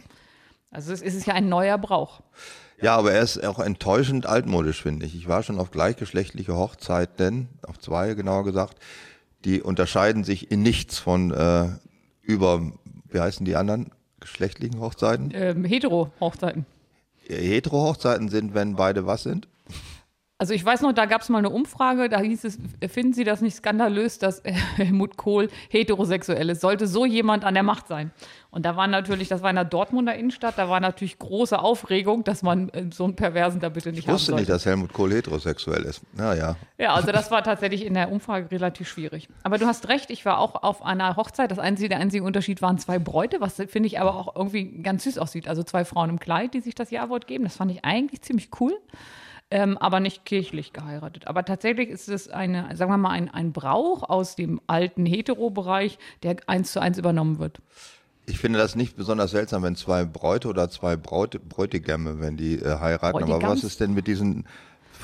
Also 0.74 0.92
es 0.92 1.02
ist 1.02 1.26
ja 1.26 1.34
ein 1.34 1.50
neuer 1.50 1.78
Brauch. 1.78 2.22
Ja, 2.82 2.98
aber 2.98 3.14
er 3.14 3.22
ist 3.22 3.44
auch 3.46 3.60
enttäuschend 3.60 4.26
altmodisch, 4.26 4.82
finde 4.82 5.06
ich. 5.06 5.16
Ich 5.16 5.28
war 5.28 5.44
schon 5.44 5.60
auf 5.60 5.72
gleichgeschlechtliche 5.72 6.56
Hochzeiten, 6.58 7.48
auf 7.66 7.80
zwei 7.80 8.14
genauer 8.14 8.44
gesagt. 8.44 8.78
Die 9.46 9.62
unterscheiden 9.62 10.24
sich 10.24 10.52
in 10.52 10.64
nichts 10.64 11.00
von 11.00 11.32
äh, 11.32 11.68
über, 12.22 12.72
wie 13.10 13.20
heißen 13.20 13.46
die 13.46 13.56
anderen 13.56 13.92
geschlechtlichen 14.20 14.80
Hochzeiten? 14.80 15.32
Ähm, 15.34 15.64
Hetero-Hochzeiten. 15.64 16.66
Hetero-Hochzeiten 17.28 18.30
sind, 18.30 18.54
wenn 18.54 18.76
beide 18.76 19.06
was 19.06 19.24
sind? 19.24 19.48
Also 20.38 20.54
ich 20.54 20.66
weiß 20.66 20.82
noch, 20.82 20.92
da 20.92 21.06
gab 21.06 21.22
es 21.22 21.30
mal 21.30 21.38
eine 21.38 21.52
Umfrage, 21.52 22.10
da 22.10 22.20
hieß 22.20 22.44
es, 22.44 22.58
finden 22.90 23.14
Sie 23.14 23.24
das 23.24 23.40
nicht 23.40 23.56
skandalös, 23.56 24.20
dass 24.20 24.44
Helmut 24.76 25.16
Kohl 25.16 25.50
heterosexuell 25.70 26.50
ist? 26.50 26.60
Sollte 26.60 26.88
so 26.88 27.06
jemand 27.06 27.46
an 27.46 27.54
der 27.54 27.64
Macht 27.64 27.88
sein? 27.88 28.12
Und 28.54 28.68
da 28.68 28.76
war 28.76 28.86
natürlich, 28.86 29.30
das 29.30 29.42
war 29.42 29.50
in 29.50 29.56
der 29.56 29.66
Dortmunder 29.66 30.14
Innenstadt, 30.14 30.60
da 30.60 30.70
war 30.70 30.80
natürlich 30.80 31.18
große 31.18 31.58
Aufregung, 31.58 32.24
dass 32.24 32.44
man 32.44 32.70
äh, 32.70 32.86
so 32.94 33.04
einen 33.04 33.16
Perversen 33.16 33.60
da 33.60 33.70
bitte 33.70 33.90
nicht 33.90 34.02
Ich 34.02 34.08
wusste 34.08 34.36
nicht, 34.36 34.48
dass 34.48 34.68
Helmut 34.68 34.94
Kohl 34.94 35.12
heterosexuell 35.12 35.82
ist. 35.82 36.04
Naja. 36.14 36.56
Ja, 36.78 36.94
also 36.94 37.12
das 37.12 37.32
war 37.32 37.44
tatsächlich 37.44 37.84
in 37.84 37.96
der 37.96 38.12
Umfrage 38.12 38.52
relativ 38.52 38.88
schwierig. 38.88 39.28
Aber 39.42 39.58
du 39.58 39.66
hast 39.66 39.90
recht, 39.90 40.12
ich 40.12 40.24
war 40.24 40.38
auch 40.38 40.62
auf 40.62 40.86
einer 40.86 41.16
Hochzeit. 41.16 41.50
Das 41.50 41.58
einzige, 41.58 41.90
der 41.90 41.98
einzige 41.98 42.24
Unterschied 42.24 42.62
waren 42.62 42.78
zwei 42.78 43.00
Bräute, 43.00 43.42
was 43.42 43.56
finde 43.56 43.88
ich 43.88 44.00
aber 44.00 44.14
auch 44.14 44.36
irgendwie 44.36 44.84
ganz 44.84 45.06
süß 45.06 45.18
aussieht. 45.18 45.48
Also 45.48 45.64
zwei 45.64 45.84
Frauen 45.84 46.12
im 46.12 46.20
Kleid, 46.20 46.54
die 46.54 46.62
sich 46.62 46.76
das 46.76 46.92
Ja-Wort 46.92 47.26
geben. 47.26 47.46
Das 47.46 47.56
fand 47.56 47.72
ich 47.72 47.84
eigentlich 47.84 48.22
ziemlich 48.22 48.52
cool. 48.60 48.74
Ähm, 49.50 49.80
aber 49.80 50.00
nicht 50.00 50.26
kirchlich 50.26 50.74
geheiratet. 50.74 51.26
Aber 51.26 51.44
tatsächlich 51.44 51.90
ist 51.90 52.08
es 52.08 52.30
eine, 52.30 52.76
sagen 52.76 52.92
wir 52.92 52.98
mal, 52.98 53.12
ein, 53.12 53.32
ein 53.32 53.52
Brauch 53.52 54.04
aus 54.04 54.36
dem 54.36 54.62
alten 54.68 55.08
Hetero-Bereich, 55.08 55.98
der 56.22 56.38
eins 56.46 56.72
zu 56.72 56.80
eins 56.80 57.00
übernommen 57.00 57.40
wird. 57.40 57.60
Ich 58.26 58.40
finde 58.40 58.60
das 58.60 58.76
nicht 58.76 58.96
besonders 58.96 59.32
seltsam, 59.32 59.64
wenn 59.64 59.76
zwei 59.76 60.06
Bräute 60.06 60.48
oder 60.48 60.70
zwei 60.70 60.96
Braut, 60.96 61.40
Bräutigämme, 61.50 62.20
wenn 62.20 62.38
die 62.38 62.56
äh, 62.56 62.80
heiraten. 62.80 63.18
Aber 63.18 63.26
Bräutigams? 63.26 63.64
was 63.64 63.64
ist 63.64 63.80
denn 63.82 63.94
mit 63.94 64.08
diesen 64.08 64.46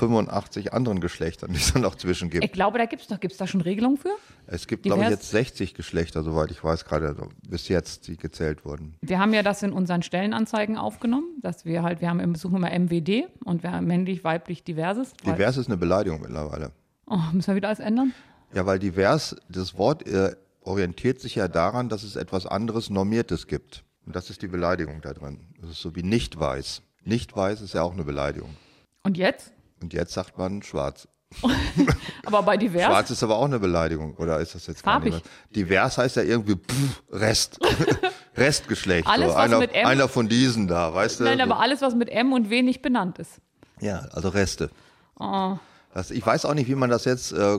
85 0.00 0.72
anderen 0.72 1.00
Geschlechtern, 1.00 1.52
die 1.52 1.58
es 1.58 1.72
dann 1.72 1.82
noch 1.82 1.94
zwischen 1.94 2.30
gibt? 2.30 2.44
Ich 2.44 2.52
glaube, 2.52 2.78
da 2.78 2.86
gibt 2.86 3.02
es 3.02 3.10
noch, 3.10 3.20
gibt 3.20 3.32
es 3.32 3.38
da 3.38 3.46
schon 3.46 3.60
Regelungen 3.60 3.98
für? 3.98 4.10
Es 4.46 4.66
gibt, 4.66 4.84
glaube 4.84 5.02
ich, 5.04 5.10
jetzt 5.10 5.30
60 5.30 5.74
Geschlechter, 5.74 6.22
soweit 6.22 6.50
ich 6.50 6.64
weiß, 6.64 6.86
gerade 6.86 7.08
also 7.08 7.28
bis 7.46 7.68
jetzt, 7.68 8.08
die 8.08 8.16
gezählt 8.16 8.64
wurden. 8.64 8.96
Wir 9.02 9.18
haben 9.18 9.34
ja 9.34 9.42
das 9.42 9.62
in 9.62 9.72
unseren 9.72 10.02
Stellenanzeigen 10.02 10.78
aufgenommen, 10.78 11.26
dass 11.42 11.64
wir 11.64 11.82
halt, 11.82 12.00
wir 12.00 12.08
haben 12.08 12.20
im 12.20 12.34
suchen 12.34 12.56
immer 12.56 12.70
MWD 12.70 13.28
und 13.44 13.62
wir 13.62 13.72
haben 13.72 13.86
männlich, 13.86 14.24
weiblich, 14.24 14.64
diverses. 14.64 15.12
Divers 15.24 15.58
ist 15.58 15.66
eine 15.66 15.76
Beleidigung 15.76 16.22
mittlerweile. 16.22 16.72
Oh, 17.06 17.18
müssen 17.32 17.48
wir 17.48 17.56
wieder 17.56 17.68
alles 17.68 17.80
ändern? 17.80 18.14
Ja, 18.54 18.66
weil 18.66 18.78
divers, 18.78 19.36
das 19.48 19.76
Wort 19.76 20.06
äh, 20.06 20.34
orientiert 20.60 21.20
sich 21.20 21.34
ja 21.36 21.48
daran, 21.48 21.88
dass 21.88 22.02
es 22.02 22.16
etwas 22.16 22.46
anderes 22.46 22.90
Normiertes 22.90 23.46
gibt. 23.46 23.84
Und 24.06 24.16
das 24.16 24.30
ist 24.30 24.42
die 24.42 24.48
Beleidigung 24.48 25.00
da 25.02 25.12
drin. 25.12 25.40
Das 25.60 25.70
ist 25.70 25.80
so 25.80 25.94
wie 25.94 26.02
nicht 26.02 26.38
weiß. 26.38 26.82
Nicht 27.04 27.34
weiß 27.36 27.60
ist 27.60 27.74
ja 27.74 27.82
auch 27.82 27.92
eine 27.92 28.04
Beleidigung. 28.04 28.56
Und 29.02 29.16
jetzt? 29.16 29.52
Und 29.82 29.92
jetzt 29.92 30.12
sagt 30.12 30.36
man 30.38 30.62
schwarz. 30.62 31.08
Aber 32.26 32.42
bei 32.42 32.56
divers? 32.56 32.84
Schwarz 32.86 33.10
ist 33.10 33.22
aber 33.22 33.36
auch 33.36 33.44
eine 33.44 33.60
Beleidigung, 33.60 34.16
oder 34.16 34.40
ist 34.40 34.54
das 34.56 34.66
jetzt 34.66 34.82
Farbig. 34.82 35.14
Divers 35.54 35.96
heißt 35.96 36.16
ja 36.16 36.22
irgendwie 36.22 36.56
pff, 36.56 37.02
Rest. 37.12 37.58
Restgeschlecht. 38.36 39.06
Alles, 39.06 39.28
so. 39.28 39.34
was 39.34 39.44
einer, 39.44 39.58
mit 39.58 39.72
M- 39.72 39.86
einer 39.86 40.08
von 40.08 40.28
diesen 40.28 40.66
da, 40.66 40.92
weißt 40.92 41.20
du? 41.20 41.24
Nein, 41.24 41.40
aber 41.40 41.60
alles, 41.60 41.82
was 41.82 41.94
mit 41.94 42.08
M 42.08 42.32
und 42.32 42.50
W 42.50 42.62
nicht 42.62 42.82
benannt 42.82 43.18
ist. 43.18 43.40
Ja, 43.80 44.00
also 44.12 44.28
Reste. 44.28 44.70
Oh. 45.18 45.56
Das, 45.94 46.10
ich 46.10 46.24
weiß 46.24 46.44
auch 46.46 46.54
nicht, 46.54 46.68
wie 46.68 46.74
man 46.74 46.90
das 46.90 47.04
jetzt, 47.04 47.32
äh, 47.32 47.58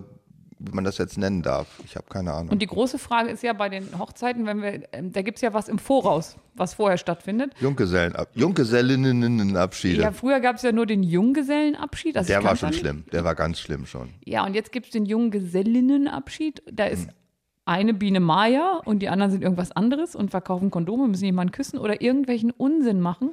wie 0.64 0.72
man 0.74 0.84
das 0.84 0.98
jetzt 0.98 1.18
nennen 1.18 1.42
darf. 1.42 1.68
Ich 1.86 1.96
habe 1.96 2.06
keine 2.10 2.32
Ahnung. 2.34 2.50
Und 2.50 2.62
die 2.62 2.68
große 2.68 3.00
Frage 3.00 3.30
ist 3.30 3.42
ja 3.44 3.54
bei 3.54 3.70
den 3.70 3.98
Hochzeiten, 3.98 4.46
wenn 4.46 4.62
wir, 4.62 4.82
ähm, 4.94 5.12
da 5.12 5.22
gibt 5.22 5.38
es 5.38 5.42
ja 5.42 5.54
was 5.54 5.68
im 5.68 5.80
Voraus, 5.80 6.36
was 6.56 6.76
vorher 6.76 6.98
stattfindet. 6.98 7.54
Junggesellenab 7.60 8.30
Junggesellinnenabschiede. 8.36 10.02
Ja, 10.02 10.12
früher 10.12 10.40
gab 10.40 10.58
es 10.58 10.62
ja 10.62 10.72
nur 10.72 10.86
den 10.86 11.04
Junggesellenabschied. 11.04 12.18
Also 12.18 12.28
Der 12.28 12.44
war 12.44 12.56
schon 12.56 12.74
schlimm. 12.74 13.04
Der 13.12 13.24
war 13.24 13.36
ganz 13.36 13.60
schlimm 13.60 13.86
schon. 13.86 14.10
Ja, 14.26 14.46
und 14.46 14.54
jetzt 14.54 14.72
gibt 14.72 14.88
es 14.88 14.92
den 14.92 15.06
Junggesellinnenabschied. 15.06 16.62
Da 16.72 16.86
ist 16.86 17.08
Hm. 17.08 17.14
eine 17.66 17.94
Biene 17.94 18.20
Maya 18.20 18.82
und 18.86 19.00
die 19.00 19.10
anderen 19.10 19.32
sind 19.32 19.44
irgendwas 19.44 19.72
anderes 19.72 20.16
und 20.16 20.32
verkaufen 20.32 20.72
Kondome, 20.72 21.08
müssen 21.08 21.26
jemanden 21.26 21.52
küssen 21.52 21.78
oder 21.80 22.02
irgendwelchen 22.02 22.52
Unsinn 22.52 23.00
machen. 23.02 23.32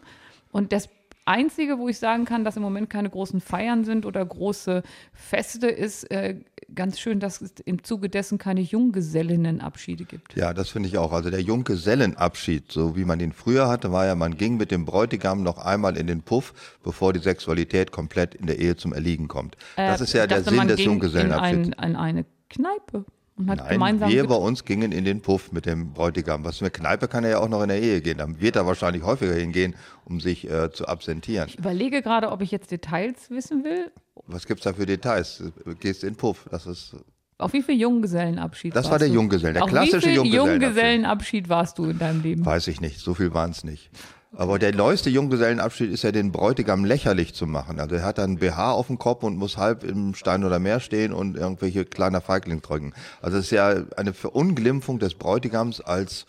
Und 0.51 0.73
das 0.73 0.89
Einzige, 1.29 1.79
wo 1.79 1.89
ich 1.89 1.99
sagen 1.99 2.25
kann, 2.25 2.43
dass 2.45 2.57
im 2.57 2.63
Moment 2.63 2.89
keine 2.91 3.11
großen 3.11 3.41
Feiern 3.41 3.85
sind 3.85 4.07
oder 4.07 4.25
große 4.25 4.83
Feste, 5.13 5.67
ist 5.69 6.11
äh, 6.11 6.37
ganz 6.75 6.99
schön, 6.99 7.21
dass 7.21 7.41
es 7.41 7.53
im 7.65 7.85
Zuge 7.85 8.09
dessen 8.09 8.39
keine 8.39 8.61
Junggesellinnenabschiede 8.63 10.05
gibt. 10.05 10.35
Ja, 10.37 10.55
das 10.55 10.71
finde 10.71 10.89
ich 10.89 10.99
auch. 10.99 11.13
Also 11.13 11.31
der 11.31 11.43
Junggesellenabschied, 11.43 12.73
so 12.73 12.97
wie 12.97 13.05
man 13.05 13.21
ihn 13.21 13.33
früher 13.33 13.69
hatte, 13.69 13.93
war 13.93 14.07
ja, 14.07 14.15
man 14.15 14.37
ging 14.37 14.57
mit 14.57 14.71
dem 14.71 14.85
Bräutigam 14.85 15.43
noch 15.43 15.59
einmal 15.59 15.97
in 15.97 16.07
den 16.07 16.23
Puff, 16.23 16.79
bevor 16.83 17.13
die 17.13 17.21
Sexualität 17.21 17.93
komplett 17.93 18.35
in 18.35 18.47
der 18.47 18.59
Ehe 18.59 18.77
zum 18.77 18.93
Erliegen 18.93 19.29
kommt. 19.29 19.57
Das 19.77 20.01
Äh, 20.01 20.05
ist 20.05 20.13
ja 20.15 20.27
der 20.27 20.41
dachte, 20.41 20.55
Sinn 20.55 20.67
des 20.69 20.77
ging 20.77 20.85
in, 20.87 20.91
Junggesellenabschieds. 20.93 21.79
ein, 21.79 21.91
in 21.91 21.97
eine 21.97 22.25
Kneipe 22.49 23.05
und 23.39 23.49
hat 23.49 23.59
Nein, 23.59 23.69
gemeinsam 23.71 24.11
wir 24.11 24.27
bei 24.27 24.35
uns 24.35 24.65
gingen 24.65 24.93
in 24.93 25.05
den 25.05 25.21
Puff 25.23 25.53
mit 25.53 25.65
dem 25.67 25.93
Bräutigam. 25.93 26.45
Was 26.45 26.61
mit 26.61 26.75
Kneipe 26.75 27.09
kann 27.09 27.25
er 27.25 27.31
ja 27.31 27.39
auch 27.39 27.49
noch 27.49 27.63
in 27.63 27.69
der 27.69 27.81
Ehe 27.81 28.01
gehen. 28.01 28.19
Dann 28.19 28.41
wird 28.41 28.57
er 28.57 28.67
wahrscheinlich 28.67 29.03
häufiger 29.05 29.35
hingehen, 29.35 29.75
um 30.05 30.21
sich 30.21 30.51
äh, 30.51 30.71
zu 30.73 30.87
absentieren. 30.87 31.49
Ich 31.49 31.59
überlege 31.59 32.03
gerade, 32.03 32.31
ob 32.31 32.43
ich 32.43 32.51
jetzt 32.51 32.71
Details 32.71 33.31
wissen 33.31 33.65
will. 33.65 33.91
Was 34.27 34.47
gibt's 34.47 34.65
da 34.65 34.73
für 34.73 34.87
Details? 34.87 35.43
Du 35.65 35.75
Gehst 35.77 36.03
in 36.03 36.11
den 36.11 36.17
Puff. 36.17 36.47
Das 36.51 36.67
ist 36.67 36.97
Auf 37.39 37.53
wie 37.53 37.63
viel 37.63 37.81
Junggesellenabschied 37.81 38.75
Das 38.75 38.91
war 38.91 38.99
der? 38.99 39.09
Junggesellen, 39.09 39.55
der 39.55 39.63
Auf 39.65 39.71
klassische 39.71 39.97
wie 39.97 40.01
viel 40.01 40.15
Junggesellenabschied. 40.17 40.63
Junggesellenabschied 40.63 41.49
warst 41.49 41.79
du 41.79 41.85
in 41.87 41.99
deinem 41.99 42.23
Leben? 42.23 42.45
Weiß 42.45 42.67
ich 42.67 42.81
nicht, 42.81 42.99
so 42.99 43.15
viel 43.15 43.33
waren 43.33 43.51
es 43.53 43.63
nicht. 43.65 43.91
Aber 44.37 44.59
der 44.59 44.75
neueste 44.75 45.09
Junggesellenabschied 45.09 45.91
ist 45.91 46.03
ja 46.03 46.13
den 46.13 46.33
Bräutigam 46.33 46.85
lächerlich 46.85 47.35
zu 47.35 47.47
machen. 47.47 47.81
Also 47.81 47.95
er 47.97 48.05
hat 48.05 48.19
dann 48.19 48.37
BH 48.37 48.73
auf 48.73 48.89
dem 48.89 48.99
Kopf 48.99 49.23
und 49.23 49.37
muss 49.39 49.57
halb 49.57 49.85
im 49.85 50.15
Stein 50.15 50.45
oder 50.45 50.59
Meer 50.59 50.81
stehen 50.81 51.13
und 51.15 51.37
irgendwelche 51.37 51.85
kleiner 51.87 52.21
Feigling 52.21 52.61
drücken. 52.61 52.93
Also 53.23 53.39
es 53.39 53.47
ist 53.47 53.51
ja 53.53 53.75
eine 53.97 54.13
Verunglimpfung 54.13 54.99
des 54.99 55.15
Bräutigams 55.15 55.81
als, 55.81 56.27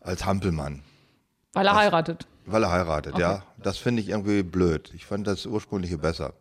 als 0.00 0.26
Hampelmann, 0.26 0.82
Weil 1.52 1.66
er 1.66 1.76
heiratet. 1.76 2.26
weil 2.44 2.64
er 2.64 2.72
heiratet, 2.72 3.12
Okay. 3.14 3.22
ja. 3.22 3.42
Das 3.62 3.78
finde 3.78 4.02
ich 4.02 4.08
irgendwie 4.08 4.42
blöd. 4.42 4.90
Ich 4.94 5.06
fand 5.06 5.24
das 5.28 5.46
ursprüngliche 5.46 5.98
besser. 5.98 6.32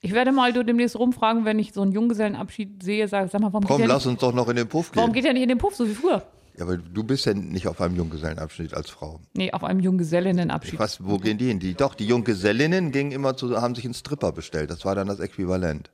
Ich 0.00 0.12
werde 0.12 0.32
mal 0.32 0.52
du 0.52 0.62
demnächst 0.62 0.96
rumfragen, 0.98 1.46
wenn 1.46 1.58
ich 1.58 1.72
so 1.72 1.80
einen 1.80 1.92
Junggesellenabschied 1.92 2.82
sehe, 2.82 3.08
sag, 3.08 3.30
sag 3.30 3.40
mal, 3.40 3.52
warum, 3.52 3.64
Komm, 3.66 3.78
geht, 3.78 3.88
lass 3.88 4.04
nicht, 4.04 4.12
uns 4.12 4.20
doch 4.20 4.34
noch 4.34 4.48
in 4.50 4.56
den 4.56 4.68
Puff 4.68 4.90
warum 4.94 5.12
gehen. 5.12 5.22
geht 5.22 5.24
er 5.28 5.32
nicht 5.32 5.42
in 5.42 5.48
den 5.48 5.58
Puff, 5.58 5.74
so 5.74 5.88
wie 5.88 5.94
früher? 5.94 6.22
Ja, 6.58 6.64
aber 6.64 6.76
du 6.76 7.04
bist 7.04 7.24
ja 7.26 7.34
nicht 7.34 7.68
auf 7.68 7.80
einem 7.80 7.94
Junggesellenabschied 7.94 8.74
als 8.74 8.90
Frau. 8.90 9.20
Nee, 9.34 9.52
auf 9.52 9.62
einem 9.62 9.80
Junggesellinnenabschied. 9.80 10.78
Was, 10.78 11.04
wo 11.04 11.18
gehen 11.18 11.38
die 11.38 11.46
hin? 11.46 11.60
Die, 11.60 11.74
doch, 11.74 11.94
die 11.94 12.06
Junggesellinnen 12.06 12.90
gingen 12.90 13.12
immer 13.12 13.36
zu, 13.36 13.60
haben 13.60 13.76
sich 13.76 13.84
einen 13.84 13.94
Stripper 13.94 14.32
bestellt. 14.32 14.70
Das 14.70 14.84
war 14.84 14.94
dann 14.94 15.06
das 15.06 15.20
Äquivalent. 15.20 15.90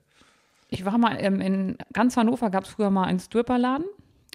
Ich 0.68 0.85
war 0.87 0.96
mal 0.96 1.16
ähm, 1.20 1.40
in 1.40 1.77
ganz 1.92 2.16
Hannover, 2.16 2.50
gab 2.50 2.64
es 2.64 2.70
früher 2.70 2.90
mal 2.90 3.05
einen 3.05 3.20
Stripperladen. 3.20 3.85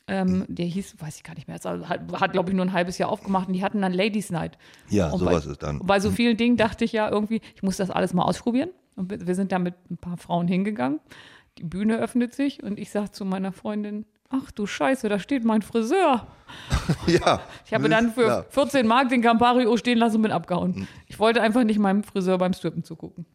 Hm. 0.07 0.27
Ähm, 0.27 0.45
der 0.47 0.65
hieß, 0.65 0.95
weiß 0.99 1.17
ich 1.17 1.23
gar 1.23 1.35
nicht 1.35 1.47
mehr, 1.47 1.59
also 1.63 1.87
hat, 1.87 2.01
hat 2.13 2.31
glaube 2.31 2.49
ich 2.49 2.55
nur 2.55 2.65
ein 2.65 2.73
halbes 2.73 2.97
Jahr 2.97 3.09
aufgemacht 3.09 3.47
und 3.47 3.53
die 3.53 3.63
hatten 3.63 3.81
dann 3.81 3.93
Ladies 3.93 4.31
Night. 4.31 4.57
Ja, 4.89 5.11
Und 5.11 5.19
sowas 5.19 5.45
bei, 5.45 5.51
ist 5.51 5.61
dann. 5.61 5.79
Bei 5.79 5.99
so 5.99 6.09
vielen 6.09 6.35
Dingen 6.35 6.57
dachte 6.57 6.83
ich 6.85 6.93
ja 6.93 7.09
irgendwie, 7.09 7.41
ich 7.55 7.61
muss 7.61 7.77
das 7.77 7.91
alles 7.91 8.13
mal 8.13 8.23
ausprobieren. 8.23 8.69
Und 8.95 9.25
wir 9.25 9.35
sind 9.35 9.51
da 9.51 9.59
mit 9.59 9.75
ein 9.89 9.97
paar 9.97 10.17
Frauen 10.17 10.47
hingegangen. 10.47 10.99
Die 11.57 11.63
Bühne 11.63 11.99
öffnet 11.99 12.33
sich 12.33 12.63
und 12.63 12.79
ich 12.79 12.91
sage 12.91 13.11
zu 13.11 13.25
meiner 13.25 13.51
Freundin, 13.51 14.05
ach 14.29 14.51
du 14.51 14.65
Scheiße, 14.65 15.09
da 15.09 15.19
steht 15.19 15.43
mein 15.43 15.61
Friseur. 15.61 16.27
Ja. 17.05 17.41
Ich 17.65 17.73
habe 17.73 17.89
dann 17.89 18.11
für 18.11 18.23
klar. 18.23 18.45
14 18.49 18.87
Mark 18.87 19.09
den 19.09 19.21
Campario 19.21 19.77
stehen 19.77 19.99
lassen 19.99 20.15
und 20.17 20.23
bin 20.23 20.31
abgehauen. 20.31 20.87
Ich 21.05 21.19
wollte 21.19 21.41
einfach 21.41 21.63
nicht 21.63 21.77
meinem 21.77 22.03
Friseur 22.03 22.39
beim 22.39 22.53
Strippen 22.53 22.83
zugucken. 22.83 23.27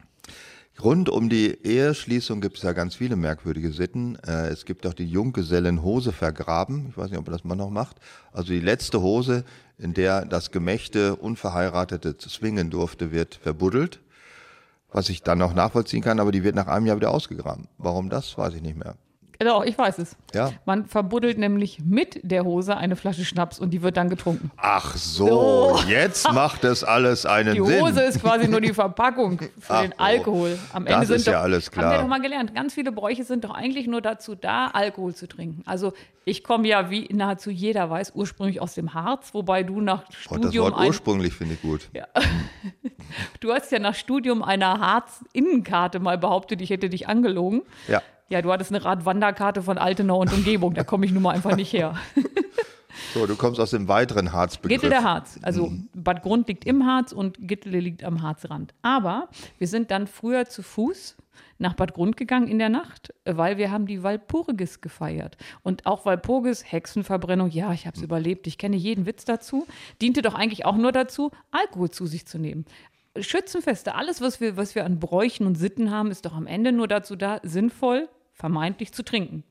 Rund 0.83 1.09
um 1.09 1.29
die 1.29 1.57
Eheschließung 1.65 2.41
gibt 2.41 2.57
es 2.57 2.65
ja 2.65 2.73
ganz 2.73 2.97
viele 2.97 3.15
merkwürdige 3.15 3.71
Sitten. 3.71 4.17
Äh, 4.27 4.49
es 4.49 4.65
gibt 4.65 4.85
auch 4.87 4.95
die 4.95 5.07
Junggesellenhose 5.07 6.11
vergraben. 6.11 6.87
Ich 6.91 6.99
weiß 6.99 7.11
nicht, 7.11 7.19
ob 7.19 7.27
das 7.27 7.45
man 7.45 7.59
noch 7.59 7.71
macht. 7.71 7.99
Also 8.33 8.53
die 8.53 8.61
letzte 8.61 9.01
Hose, 9.01 9.45
in 9.79 9.95
der 9.95 10.25
das 10.25 10.51
Gemächte 10.51 11.15
Unverheiratete 11.15 12.17
zwingen 12.19 12.71
durfte, 12.71 13.13
wird 13.13 13.37
verbuddelt. 13.37 14.01
Was 14.91 15.09
ich 15.09 15.23
dann 15.23 15.39
noch 15.39 15.55
nachvollziehen 15.55 16.03
kann, 16.03 16.19
aber 16.19 16.33
die 16.33 16.43
wird 16.43 16.57
nach 16.57 16.67
einem 16.67 16.87
Jahr 16.87 16.97
wieder 16.97 17.11
ausgegraben. 17.11 17.69
Warum 17.79 18.11
das, 18.11 18.37
weiß 18.37 18.55
ich 18.55 18.63
nicht 18.63 18.77
mehr. 18.77 18.97
Genau, 19.39 19.63
ich 19.63 19.77
weiß 19.77 19.99
es. 19.99 20.17
Ja. 20.33 20.53
Man 20.65 20.87
verbuddelt 20.87 21.39
nämlich 21.39 21.81
mit 21.81 22.21
der 22.23 22.45
Hose 22.45 22.77
eine 22.77 22.97
Flasche 22.97 23.25
Schnaps 23.25 23.59
und 23.59 23.71
die 23.71 23.83
wird 23.83 23.97
dann 23.97 24.09
getrunken. 24.09 24.51
Ach 24.57 24.97
so, 24.97 25.79
jetzt 25.89 26.33
macht 26.33 26.65
es 26.65 26.85
alles 26.85 27.27
einen 27.27 27.55
Die 27.55 27.65
Sinn. 27.65 27.81
Hose 27.81 28.03
ist 28.03 28.21
quasi 28.21 28.49
nur 28.49 28.61
die 28.61 28.73
Verpackung 28.73 29.39
für 29.59 29.75
Ach 29.75 29.83
den 29.83 29.93
oh. 29.93 30.03
Alkohol. 30.03 30.59
Am 30.73 30.85
Das 30.85 30.95
Ende 30.95 31.07
sind 31.07 31.17
ist 31.17 31.27
ja 31.27 31.33
doch, 31.35 31.41
alles 31.41 31.67
Haben 31.67 31.77
wir 31.77 31.83
klar. 31.83 31.99
doch 32.03 32.09
mal 32.09 32.21
gelernt. 32.21 32.55
Ganz 32.55 32.75
viele 32.75 32.93
Bräuche 32.93 33.25
sind 33.25 33.45
doch 33.45 33.55
eigentlich 33.55 33.87
nur 33.87 34.01
dazu 34.01 34.35
da, 34.35 34.69
Alkohol 34.69 35.15
zu 35.15 35.27
trinken. 35.27 35.63
Also 35.67 35.93
ich 36.27 36.43
komme 36.43 36.67
ja, 36.69 36.91
wie 36.91 37.09
nahezu 37.13 37.51
jeder 37.51 37.91
weiß, 37.91 38.13
ursprünglich 38.15 38.61
aus 38.61 38.75
dem 38.75 38.95
Harz, 38.95 39.35
wobei 39.35 39.63
du 39.63 39.81
nach 39.81 40.05
Und 40.05 40.11
das 40.11 40.17
Studium 40.23 40.73
Wort 40.73 40.87
ursprünglich 40.87 41.35
finde 41.35 41.55
ich 41.55 41.63
gut. 41.63 41.91
du 43.41 43.53
hast 43.53 43.71
ja 43.73 43.79
nach 43.79 43.95
Studium 43.95 44.43
einer 44.43 44.81
Harz-Innenkarte 44.81 45.99
mal 46.01 46.17
behauptet, 46.17 46.63
ich 46.63 46.71
hätte 46.71 46.89
dich 46.89 47.09
angelogen. 47.09 47.63
Ja. 47.89 48.01
Ja, 48.31 48.41
du 48.43 48.51
hattest 48.53 48.71
eine 48.73 48.85
Radwanderkarte 48.85 49.63
von 49.63 49.79
Altenau 49.79 50.21
und 50.21 50.33
Umgebung. 50.33 50.75
Da 50.75 50.83
komme 50.85 51.05
ich 51.07 51.13
nun 51.13 51.23
mal 51.23 51.31
einfach 51.31 51.57
nicht 51.57 51.73
her. 51.73 51.95
So, 53.13 53.27
du 53.27 53.37
kommst 53.37 53.61
aus 53.61 53.71
dem 53.71 53.87
weiteren 53.89 54.33
Harzbegriff. 54.33 54.81
Gittel 54.81 54.91
der 54.91 55.05
Harz. 55.05 55.39
Also 55.43 55.67
Mhm. 55.69 55.89
Bad 55.95 56.23
Grund 56.23 56.49
liegt 56.49 56.65
im 56.65 56.85
Harz 56.87 57.13
und 57.13 57.37
Gittele 57.41 57.79
liegt 57.81 58.03
am 58.05 58.23
Harzrand. 58.23 58.75
Aber 58.83 59.29
wir 59.59 59.69
sind 59.69 59.91
dann 59.93 60.07
früher 60.09 60.47
zu 60.47 60.63
Fuß 60.63 61.17
nach 61.59 61.75
Bad 61.75 61.95
Grund 61.95 62.17
gegangen 62.17 62.49
in 62.49 62.59
der 62.59 62.69
Nacht, 62.71 63.13
weil 63.25 63.57
wir 63.57 63.71
haben 63.71 63.87
die 63.87 64.03
Walpurgis 64.03 64.81
gefeiert. 64.81 65.37
Und 65.63 65.87
auch 65.87 66.05
Walpurgis, 66.07 66.65
Hexenverbrennung, 66.71 67.51
ja, 67.51 67.73
ich 67.73 67.87
habe 67.87 67.95
es 67.95 68.01
Mhm. 68.01 68.07
überlebt, 68.07 68.47
ich 68.49 68.59
kenne 68.59 68.77
jeden 68.77 69.07
Witz 69.07 69.25
dazu, 69.25 69.67
diente 70.01 70.23
doch 70.23 70.35
eigentlich 70.35 70.65
auch 70.65 70.77
nur 70.77 70.91
dazu, 70.93 71.31
Alkohol 71.53 71.91
zu 71.91 72.07
sich 72.07 72.27
zu 72.27 72.39
nehmen. 72.39 72.65
Schützenfeste, 73.19 73.95
alles, 73.95 74.21
was 74.21 74.41
wir, 74.41 74.57
was 74.57 74.75
wir 74.75 74.85
an 74.85 74.99
Bräuchen 74.99 75.47
und 75.47 75.57
Sitten 75.57 75.91
haben, 75.91 76.11
ist 76.11 76.25
doch 76.25 76.35
am 76.35 76.47
Ende 76.47 76.73
nur 76.73 76.89
dazu 76.89 77.17
da, 77.17 77.41
sinnvoll, 77.43 78.09
vermeintlich 78.33 78.93
zu 78.93 79.05
trinken. 79.05 79.45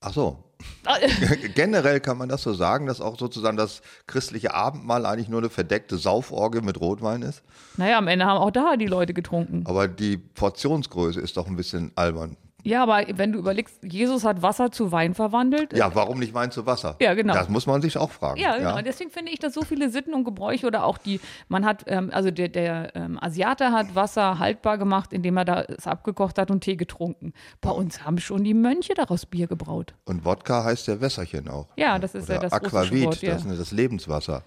Ach 0.00 0.12
so. 0.12 0.44
Generell 1.54 2.00
kann 2.00 2.18
man 2.18 2.28
das 2.28 2.42
so 2.42 2.52
sagen, 2.52 2.86
dass 2.86 3.00
auch 3.00 3.18
sozusagen 3.18 3.56
das 3.56 3.80
christliche 4.06 4.54
Abendmahl 4.54 5.06
eigentlich 5.06 5.28
nur 5.28 5.40
eine 5.40 5.50
verdeckte 5.50 5.98
Sauforgel 5.98 6.62
mit 6.62 6.80
Rotwein 6.80 7.22
ist. 7.22 7.42
Naja, 7.76 7.98
am 7.98 8.08
Ende 8.08 8.26
haben 8.26 8.38
auch 8.38 8.50
da 8.50 8.76
die 8.76 8.86
Leute 8.86 9.14
getrunken. 9.14 9.64
Aber 9.66 9.86
die 9.86 10.16
Portionsgröße 10.16 11.20
ist 11.20 11.36
doch 11.36 11.46
ein 11.46 11.56
bisschen 11.56 11.92
albern. 11.94 12.36
Ja, 12.64 12.82
aber 12.82 13.04
wenn 13.14 13.32
du 13.32 13.38
überlegst, 13.38 13.78
Jesus 13.82 14.24
hat 14.24 14.42
Wasser 14.42 14.72
zu 14.72 14.90
Wein 14.90 15.14
verwandelt. 15.14 15.72
Ja, 15.76 15.94
warum 15.94 16.18
nicht 16.18 16.34
Wein 16.34 16.50
zu 16.50 16.66
Wasser? 16.66 16.96
Ja, 17.00 17.14
genau. 17.14 17.34
Das 17.34 17.48
muss 17.48 17.66
man 17.66 17.80
sich 17.80 17.96
auch 17.96 18.10
fragen. 18.10 18.40
Ja, 18.40 18.56
genau. 18.56 18.82
Deswegen 18.82 19.10
finde 19.10 19.30
ich, 19.32 19.38
dass 19.38 19.54
so 19.54 19.62
viele 19.62 19.90
Sitten 19.90 20.12
und 20.12 20.24
Gebräuche 20.24 20.66
oder 20.66 20.84
auch 20.84 20.98
die, 20.98 21.20
man 21.48 21.64
hat, 21.64 21.84
ähm, 21.86 22.10
also 22.12 22.30
der, 22.30 22.48
der 22.48 22.94
ähm, 22.96 23.16
Asiate 23.22 23.70
hat 23.70 23.94
Wasser 23.94 24.38
haltbar 24.38 24.76
gemacht, 24.76 25.12
indem 25.12 25.36
er 25.36 25.44
da 25.44 25.62
es 25.62 25.86
abgekocht 25.86 26.36
hat 26.38 26.50
und 26.50 26.62
Tee 26.62 26.76
getrunken. 26.76 27.32
Bei 27.60 27.70
uns 27.70 28.04
haben 28.04 28.18
schon 28.18 28.42
die 28.42 28.54
Mönche 28.54 28.94
daraus 28.94 29.24
Bier 29.24 29.46
gebraut. 29.46 29.94
Und 30.04 30.24
Wodka 30.24 30.64
heißt 30.64 30.88
ja 30.88 31.00
Wässerchen 31.00 31.48
auch. 31.48 31.68
Ja, 31.76 31.98
das 31.98 32.14
ist 32.14 32.24
Oder 32.24 32.34
ja 32.34 32.40
das 32.40 32.52
Aquavit, 32.52 33.04
Wort, 33.04 33.22
ja. 33.22 33.34
das 33.34 33.44
ist 33.44 33.60
das 33.60 33.70
Lebenswasser. 33.70 34.42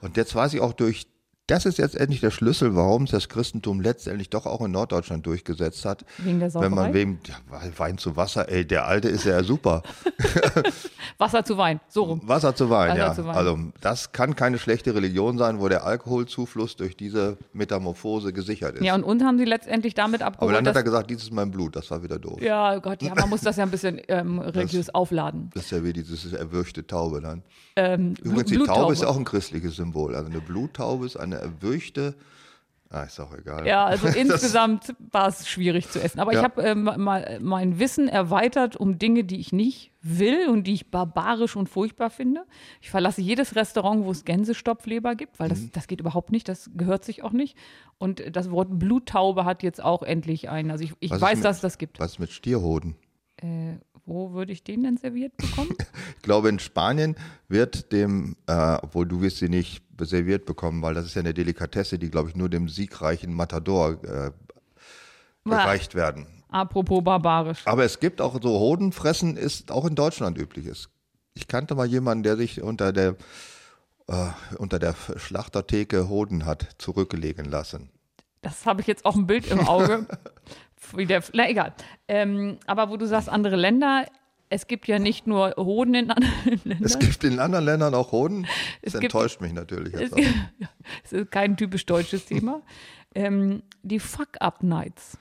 Und 0.00 0.16
jetzt 0.16 0.34
weiß 0.34 0.54
ich 0.54 0.60
auch 0.60 0.72
durch, 0.72 1.06
das 1.48 1.66
ist 1.66 1.78
jetzt 1.78 1.96
endlich 1.96 2.20
der 2.20 2.30
Schlüssel, 2.30 2.76
warum 2.76 3.02
es 3.02 3.10
das 3.10 3.28
Christentum 3.28 3.80
letztendlich 3.80 4.30
doch 4.30 4.46
auch 4.46 4.60
in 4.60 4.70
Norddeutschland 4.70 5.26
durchgesetzt 5.26 5.84
hat. 5.84 6.04
Wegen 6.18 6.38
der 6.38 6.54
Wenn 6.54 6.72
man 6.72 6.94
wem, 6.94 7.18
ja, 7.26 7.34
Wein 7.76 7.98
zu 7.98 8.16
Wasser, 8.16 8.48
ey, 8.48 8.64
der 8.64 8.86
Alte 8.86 9.08
ist 9.08 9.24
ja 9.24 9.42
super. 9.42 9.82
Wasser 11.18 11.44
zu 11.44 11.58
Wein, 11.58 11.80
so 11.88 12.04
rum. 12.04 12.20
Wasser 12.24 12.54
zu 12.54 12.70
Wein, 12.70 12.90
Wasser 12.90 12.98
ja. 12.98 13.14
zu 13.14 13.26
Wein. 13.26 13.34
Also 13.34 13.58
das 13.80 14.12
kann 14.12 14.36
keine 14.36 14.58
schlechte 14.58 14.94
Religion 14.94 15.36
sein, 15.36 15.60
wo 15.60 15.68
der 15.68 15.84
Alkoholzufluss 15.84 16.76
durch 16.76 16.96
diese 16.96 17.38
Metamorphose 17.52 18.32
gesichert 18.32 18.76
ist. 18.76 18.84
Ja, 18.84 18.94
und 18.94 19.02
uns 19.02 19.24
haben 19.24 19.36
sie 19.36 19.44
letztendlich 19.44 19.94
damit 19.94 20.22
Aber 20.22 20.34
abgeholt, 20.34 20.56
dann 20.56 20.66
hat 20.68 20.76
er 20.76 20.84
gesagt, 20.84 21.10
dies 21.10 21.24
ist 21.24 21.32
mein 21.32 21.50
Blut, 21.50 21.74
das 21.74 21.90
war 21.90 22.04
wieder 22.04 22.20
doof. 22.20 22.40
ja, 22.40 22.76
oh 22.76 22.80
Gott, 22.80 23.02
ja, 23.02 23.14
man 23.16 23.28
muss 23.28 23.40
das 23.40 23.56
ja 23.56 23.64
ein 23.64 23.70
bisschen 23.70 24.00
ähm, 24.06 24.38
religiös 24.38 24.94
aufladen. 24.94 25.50
Das 25.54 25.64
ist 25.64 25.70
ja 25.72 25.82
wie 25.82 25.92
dieses 25.92 26.32
erwürchte 26.32 26.86
Taube 26.86 27.20
dann. 27.20 27.42
Ähm, 27.74 28.14
Übrigens, 28.22 28.50
die 28.50 28.56
Bluttaube. 28.56 28.80
Taube 28.80 28.92
ist 28.92 29.04
auch 29.04 29.16
ein 29.16 29.24
christliches 29.24 29.76
Symbol. 29.76 30.14
Also 30.14 30.30
eine 30.30 30.40
Bluttaube 30.40 31.06
ist 31.06 31.16
eine 31.16 31.31
erwürchte, 31.40 32.14
ah, 32.90 33.04
ist 33.04 33.18
auch 33.20 33.32
egal. 33.36 33.66
Ja, 33.66 33.84
also 33.86 34.06
insgesamt 34.18 34.94
war 35.10 35.28
es 35.28 35.48
schwierig 35.48 35.88
zu 35.88 36.00
essen. 36.02 36.20
Aber 36.20 36.32
ich 36.32 36.36
Ja. 36.38 36.42
habe 36.44 36.62
ähm, 36.62 36.82
mal 36.96 37.38
mein 37.40 37.78
Wissen 37.78 38.08
erweitert 38.08 38.76
um 38.76 38.98
Dinge, 38.98 39.24
die 39.24 39.40
ich 39.40 39.52
nicht 39.52 39.92
will 40.02 40.48
und 40.48 40.64
die 40.66 40.74
ich 40.74 40.90
barbarisch 40.90 41.56
und 41.56 41.68
furchtbar 41.68 42.10
finde. 42.10 42.44
Ich 42.80 42.90
verlasse 42.90 43.20
jedes 43.22 43.54
Restaurant, 43.56 44.04
wo 44.04 44.10
es 44.10 44.24
Gänsestopfleber 44.24 45.14
gibt, 45.14 45.38
weil 45.40 45.48
das, 45.48 45.60
Mhm. 45.60 45.70
das 45.72 45.86
geht 45.86 46.00
überhaupt 46.00 46.32
nicht, 46.32 46.48
das 46.48 46.70
gehört 46.76 47.04
sich 47.04 47.22
auch 47.22 47.32
nicht. 47.32 47.56
Und 47.98 48.22
das 48.34 48.50
Wort 48.50 48.68
Bluttaube 48.78 49.44
hat 49.44 49.62
jetzt 49.62 49.82
auch 49.82 50.02
endlich 50.02 50.50
einen. 50.50 50.70
Also 50.70 50.84
ich, 50.84 50.92
ich 51.00 51.10
weiß, 51.12 51.36
mit- 51.36 51.44
dass 51.44 51.56
es 51.56 51.62
das 51.62 51.78
gibt. 51.78 51.98
Was 52.00 52.18
mit 52.18 52.30
Stierhoden? 52.32 52.96
Äh, 53.36 53.76
wo 54.04 54.32
würde 54.32 54.52
ich 54.52 54.64
den 54.64 54.82
denn 54.82 54.96
serviert 54.96 55.36
bekommen? 55.36 55.74
Ich 56.16 56.22
glaube, 56.22 56.48
in 56.48 56.60
Spanien 56.60 57.16
wird 57.48 57.90
dem, 57.90 58.36
äh, 58.46 58.76
obwohl 58.80 59.06
du 59.06 59.20
wirst 59.22 59.38
sie 59.38 59.48
nicht 59.48 59.82
serviert 59.98 60.46
bekommen, 60.46 60.80
weil 60.80 60.94
das 60.94 61.06
ist 61.06 61.14
ja 61.14 61.20
eine 61.20 61.34
Delikatesse, 61.34 61.98
die, 61.98 62.10
glaube 62.10 62.28
ich, 62.28 62.36
nur 62.36 62.48
dem 62.48 62.68
siegreichen 62.68 63.34
Matador 63.34 64.02
äh, 64.04 64.30
gereicht 65.44 65.96
werden. 65.96 66.26
Apropos 66.48 67.02
barbarisch. 67.02 67.66
Aber 67.66 67.84
es 67.84 67.98
gibt 67.98 68.20
auch 68.20 68.40
so 68.40 68.60
Hodenfressen, 68.60 69.36
ist 69.36 69.72
auch 69.72 69.84
in 69.84 69.96
Deutschland 69.96 70.38
übliches. 70.38 70.90
Ich 71.34 71.48
kannte 71.48 71.74
mal 71.74 71.86
jemanden, 71.86 72.22
der 72.22 72.36
sich 72.36 72.62
unter 72.62 72.92
der 72.92 73.16
äh, 74.06 74.28
unter 74.58 74.78
der 74.78 74.94
Schlachtertheke 75.16 76.08
Hoden 76.08 76.46
hat 76.46 76.68
zurücklegen 76.78 77.46
lassen. 77.46 77.90
Das 78.42 78.66
habe 78.66 78.80
ich 78.80 78.86
jetzt 78.86 79.04
auch 79.04 79.16
ein 79.16 79.26
Bild 79.26 79.46
im 79.46 79.66
Auge. 79.66 80.06
Wie 80.96 81.06
der, 81.06 81.22
na 81.32 81.48
egal. 81.48 81.72
Ähm, 82.08 82.58
aber 82.66 82.90
wo 82.90 82.96
du 82.96 83.06
sagst, 83.06 83.28
andere 83.28 83.56
Länder, 83.56 84.06
es 84.50 84.66
gibt 84.66 84.86
ja 84.88 84.98
nicht 84.98 85.26
nur 85.26 85.54
Hoden 85.56 85.94
in 85.94 86.10
anderen 86.10 86.60
Ländern. 86.64 86.84
Es 86.84 86.98
gibt 86.98 87.24
in 87.24 87.38
anderen 87.38 87.64
Ländern 87.64 87.94
auch 87.94 88.12
Hoden. 88.12 88.42
Das 88.82 88.94
Es 88.94 89.00
gibt- 89.00 89.14
enttäuscht 89.14 89.40
mich 89.40 89.52
natürlich. 89.52 89.94
Es 89.94 90.00
Jetzt 90.00 90.12
auch. 90.12 90.16
gibt- 90.16 90.34
Es 91.04 91.12
ist 91.12 91.30
kein 91.30 91.56
typisch 91.56 91.86
deutsches 91.86 92.26
Thema. 92.26 92.60
Ähm, 93.14 93.62
die 93.82 94.00
Fuck-Up-Nights. 94.00 95.18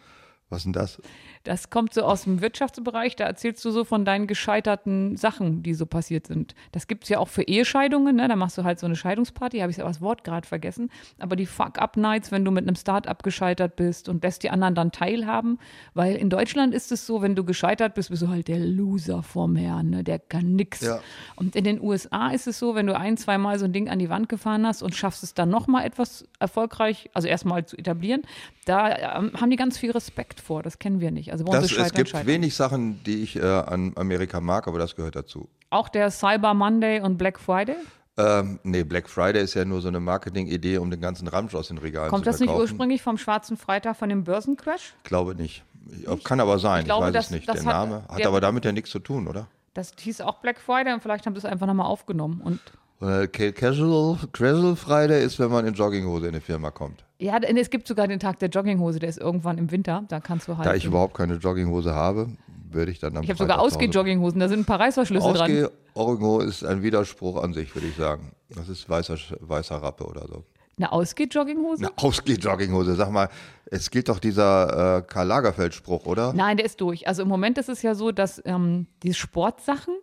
Was 0.49 0.63
denn 0.63 0.71
das? 0.71 1.01
Das 1.43 1.69
kommt 1.69 1.93
so 1.93 2.03
aus 2.03 2.23
dem 2.23 2.41
Wirtschaftsbereich, 2.41 3.15
da 3.15 3.25
erzählst 3.25 3.63
du 3.65 3.71
so 3.71 3.83
von 3.83 4.05
deinen 4.05 4.27
gescheiterten 4.27 5.17
Sachen, 5.17 5.63
die 5.63 5.73
so 5.73 5.85
passiert 5.85 6.27
sind. 6.27 6.53
Das 6.71 6.87
gibt 6.87 7.03
es 7.03 7.09
ja 7.09 7.17
auch 7.17 7.27
für 7.27 7.43
Ehescheidungen, 7.43 8.15
ne? 8.15 8.27
da 8.27 8.35
machst 8.35 8.57
du 8.57 8.63
halt 8.63 8.79
so 8.79 8.85
eine 8.85 8.95
Scheidungsparty, 8.95 9.59
habe 9.59 9.71
ich 9.71 9.79
aber 9.79 9.89
das 9.89 10.01
Wort 10.01 10.23
gerade 10.23 10.47
vergessen. 10.47 10.91
Aber 11.19 11.35
die 11.35 11.47
Fuck-Up-Nights, 11.47 12.31
wenn 12.31 12.45
du 12.45 12.51
mit 12.51 12.67
einem 12.67 12.75
Start-up 12.75 13.23
gescheitert 13.23 13.75
bist 13.75 14.07
und 14.07 14.23
lässt 14.23 14.43
die 14.43 14.51
anderen 14.51 14.75
dann 14.75 14.91
teilhaben, 14.91 15.57
weil 15.93 16.15
in 16.15 16.29
Deutschland 16.29 16.73
ist 16.73 16.91
es 16.91 17.07
so, 17.07 17.21
wenn 17.21 17.35
du 17.35 17.43
gescheitert 17.43 17.95
bist, 17.95 18.09
bist 18.09 18.21
du 18.21 18.29
halt 18.29 18.47
der 18.47 18.59
Loser 18.59 19.23
vorm 19.23 19.55
Herrn, 19.55 19.89
ne? 19.89 20.03
der 20.03 20.19
kann 20.19 20.55
nix. 20.55 20.81
Ja. 20.81 20.99
Und 21.35 21.55
in 21.55 21.63
den 21.63 21.81
USA 21.81 22.29
ist 22.29 22.47
es 22.47 22.59
so, 22.59 22.75
wenn 22.75 22.85
du 22.85 22.95
ein, 22.95 23.17
zweimal 23.17 23.57
so 23.57 23.65
ein 23.65 23.73
Ding 23.73 23.89
an 23.89 23.97
die 23.97 24.09
Wand 24.09 24.29
gefahren 24.29 24.65
hast 24.67 24.83
und 24.83 24.95
schaffst 24.95 25.23
es 25.23 25.33
dann 25.33 25.49
nochmal 25.49 25.85
etwas 25.85 26.25
erfolgreich, 26.39 27.09
also 27.13 27.27
erstmal 27.27 27.65
zu 27.65 27.77
etablieren, 27.77 28.21
da 28.65 29.17
ähm, 29.17 29.31
haben 29.39 29.49
die 29.49 29.55
ganz 29.55 29.77
viel 29.77 29.91
Respekt 29.91 30.39
vor. 30.39 30.61
Das 30.61 30.77
kennen 30.77 30.99
wir 30.99 31.11
nicht. 31.11 31.30
Also 31.31 31.43
bei 31.45 31.51
uns 31.57 31.61
Das, 31.63 31.71
ist 31.71 31.77
es 31.87 31.93
gibt 31.93 32.09
Scheitern. 32.09 32.27
wenig 32.27 32.55
Sachen, 32.55 33.01
die 33.03 33.23
ich 33.23 33.35
äh, 33.37 33.41
an 33.41 33.93
Amerika 33.95 34.39
mag, 34.41 34.67
aber 34.67 34.77
das 34.79 34.95
gehört 34.95 35.15
dazu. 35.15 35.47
Auch 35.69 35.89
der 35.89 36.11
Cyber 36.11 36.53
Monday 36.53 36.99
und 37.01 37.17
Black 37.17 37.39
Friday. 37.39 37.75
Ähm, 38.17 38.59
nee, 38.63 38.83
Black 38.83 39.09
Friday 39.09 39.41
ist 39.41 39.53
ja 39.53 39.63
nur 39.63 39.81
so 39.81 39.87
eine 39.87 39.99
Marketing-Idee, 40.01 40.77
um 40.77 40.91
den 40.91 40.99
ganzen 40.99 41.27
Ramsch 41.29 41.55
aus 41.55 41.69
den 41.69 41.77
Regalen 41.77 42.09
Kommt 42.09 42.25
zu 42.25 42.31
das 42.31 42.39
nicht 42.41 42.49
verkaufen. 42.49 42.69
ursprünglich 42.71 43.01
vom 43.01 43.17
Schwarzen 43.17 43.55
Freitag 43.55 43.95
von 43.95 44.09
dem 44.09 44.25
Börsencrash? 44.25 44.93
Glaube 45.03 45.33
nicht. 45.35 45.63
Ich, 45.89 46.23
kann 46.23 46.39
aber 46.41 46.59
sein, 46.59 46.81
ich, 46.81 46.85
glaube, 46.85 47.07
weiß 47.07 47.13
das- 47.13 47.25
es 47.25 47.31
nicht. 47.31 47.47
Der 47.47 47.55
hat- 47.55 47.63
Name 47.63 48.03
hat 48.09 48.19
der- 48.19 48.27
aber 48.27 48.41
damit 48.41 48.65
ja 48.65 48.71
nichts 48.73 48.89
zu 48.91 48.99
tun, 48.99 49.27
oder? 49.27 49.47
Das 49.73 49.93
hieß 49.97 50.19
auch 50.21 50.35
Black 50.39 50.59
Friday 50.59 50.93
und 50.93 51.01
vielleicht 51.01 51.25
haben 51.25 51.33
sie 51.33 51.39
es 51.39 51.45
einfach 51.45 51.65
nochmal 51.67 51.85
aufgenommen. 51.87 52.41
Und 52.43 52.59
Äh, 53.01 53.27
Ca- 53.27 53.51
Casual, 53.53 54.17
Casual 54.33 54.75
Friday 54.75 55.23
ist, 55.25 55.39
wenn 55.39 55.49
man 55.49 55.65
in 55.65 55.73
Jogginghose 55.73 56.27
in 56.27 56.33
eine 56.35 56.41
Firma 56.41 56.69
kommt. 56.69 57.03
Ja, 57.21 57.37
es 57.37 57.69
gibt 57.69 57.87
sogar 57.87 58.07
den 58.07 58.19
Tag 58.19 58.39
der 58.39 58.49
Jogginghose, 58.49 58.99
der 58.99 59.09
ist 59.09 59.19
irgendwann 59.19 59.57
im 59.57 59.71
Winter. 59.71 60.03
Da 60.07 60.19
kannst 60.19 60.47
du 60.47 60.57
halt. 60.57 60.65
Da 60.65 60.73
ich 60.73 60.85
überhaupt 60.85 61.13
keine 61.13 61.35
Jogginghose 61.35 61.93
habe, 61.93 62.29
würde 62.73 62.91
ich 62.91 62.99
dann 62.99 63.15
am 63.15 63.23
ich 63.23 63.29
habe 63.29 63.37
sogar 63.37 63.59
Ausgeh-Jogginghosen, 63.59 64.39
da 64.39 64.47
sind 64.47 64.61
ein 64.61 64.65
paar 64.65 64.79
Reißverschlüsse 64.79 65.33
dran. 65.33 65.51
Ausgeh-Oringo 65.51 66.39
ist 66.39 66.63
ein 66.63 66.83
Widerspruch 66.83 67.41
an 67.41 67.53
sich, 67.53 67.73
würde 67.75 67.87
ich 67.87 67.95
sagen. 67.95 68.31
Das 68.49 68.69
ist 68.69 68.89
weißer, 68.89 69.17
weißer 69.39 69.75
Rappe 69.75 70.05
oder 70.05 70.27
so. 70.27 70.43
Eine 70.77 70.91
Ausgeh-Jogginghose? 70.91 71.85
Eine 71.85 71.97
Ausgeh-Jogginghose, 71.97 72.95
sag 72.95 73.11
mal, 73.11 73.29
es 73.65 73.91
gilt 73.91 74.09
doch 74.09 74.19
dieser 74.19 74.97
äh, 74.97 75.01
Karl 75.03 75.27
Lagerfeld-Spruch, 75.27 76.05
oder? 76.05 76.33
Nein, 76.33 76.57
der 76.57 76.65
ist 76.65 76.81
durch. 76.81 77.07
Also 77.07 77.21
im 77.21 77.27
Moment 77.27 77.57
ist 77.57 77.69
es 77.69 77.81
ja 77.81 77.93
so, 77.93 78.11
dass 78.11 78.41
ähm, 78.45 78.87
die 79.03 79.13
Sportsachen 79.13 79.93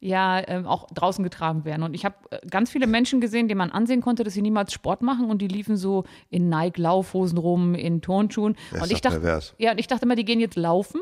ja 0.00 0.42
ähm, 0.46 0.66
auch 0.66 0.86
draußen 0.90 1.22
getragen 1.24 1.64
werden. 1.64 1.82
Und 1.82 1.94
ich 1.94 2.04
habe 2.04 2.16
äh, 2.30 2.46
ganz 2.48 2.70
viele 2.70 2.86
Menschen 2.86 3.20
gesehen, 3.20 3.48
denen 3.48 3.58
man 3.58 3.70
ansehen 3.70 4.00
konnte, 4.00 4.24
dass 4.24 4.34
sie 4.34 4.42
niemals 4.42 4.72
Sport 4.72 5.02
machen 5.02 5.30
und 5.30 5.40
die 5.40 5.48
liefen 5.48 5.76
so 5.76 6.04
in 6.30 6.48
Nike-Laufhosen 6.48 7.38
rum, 7.38 7.74
in 7.74 8.00
Turnschuhen. 8.00 8.56
Das 8.70 8.82
und 8.82 8.86
ist 8.86 8.92
ich 8.92 9.00
dachte, 9.00 9.20
pervers. 9.20 9.54
ja, 9.58 9.72
und 9.72 9.78
ich 9.78 9.86
dachte 9.86 10.04
immer, 10.04 10.16
die 10.16 10.24
gehen 10.24 10.40
jetzt 10.40 10.56
laufen, 10.56 11.00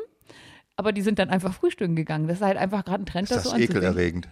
aber 0.76 0.92
die 0.92 1.02
sind 1.02 1.18
dann 1.18 1.30
einfach 1.30 1.52
frühstücken 1.52 1.96
gegangen. 1.96 2.28
Das 2.28 2.38
ist 2.38 2.42
halt 2.42 2.56
einfach 2.56 2.84
gerade 2.84 3.02
ein 3.02 3.06
Trend, 3.06 3.30
Ist 3.30 3.36
das, 3.36 3.44
das 3.44 3.52
so 3.52 3.58
ekelerregend? 3.58 4.28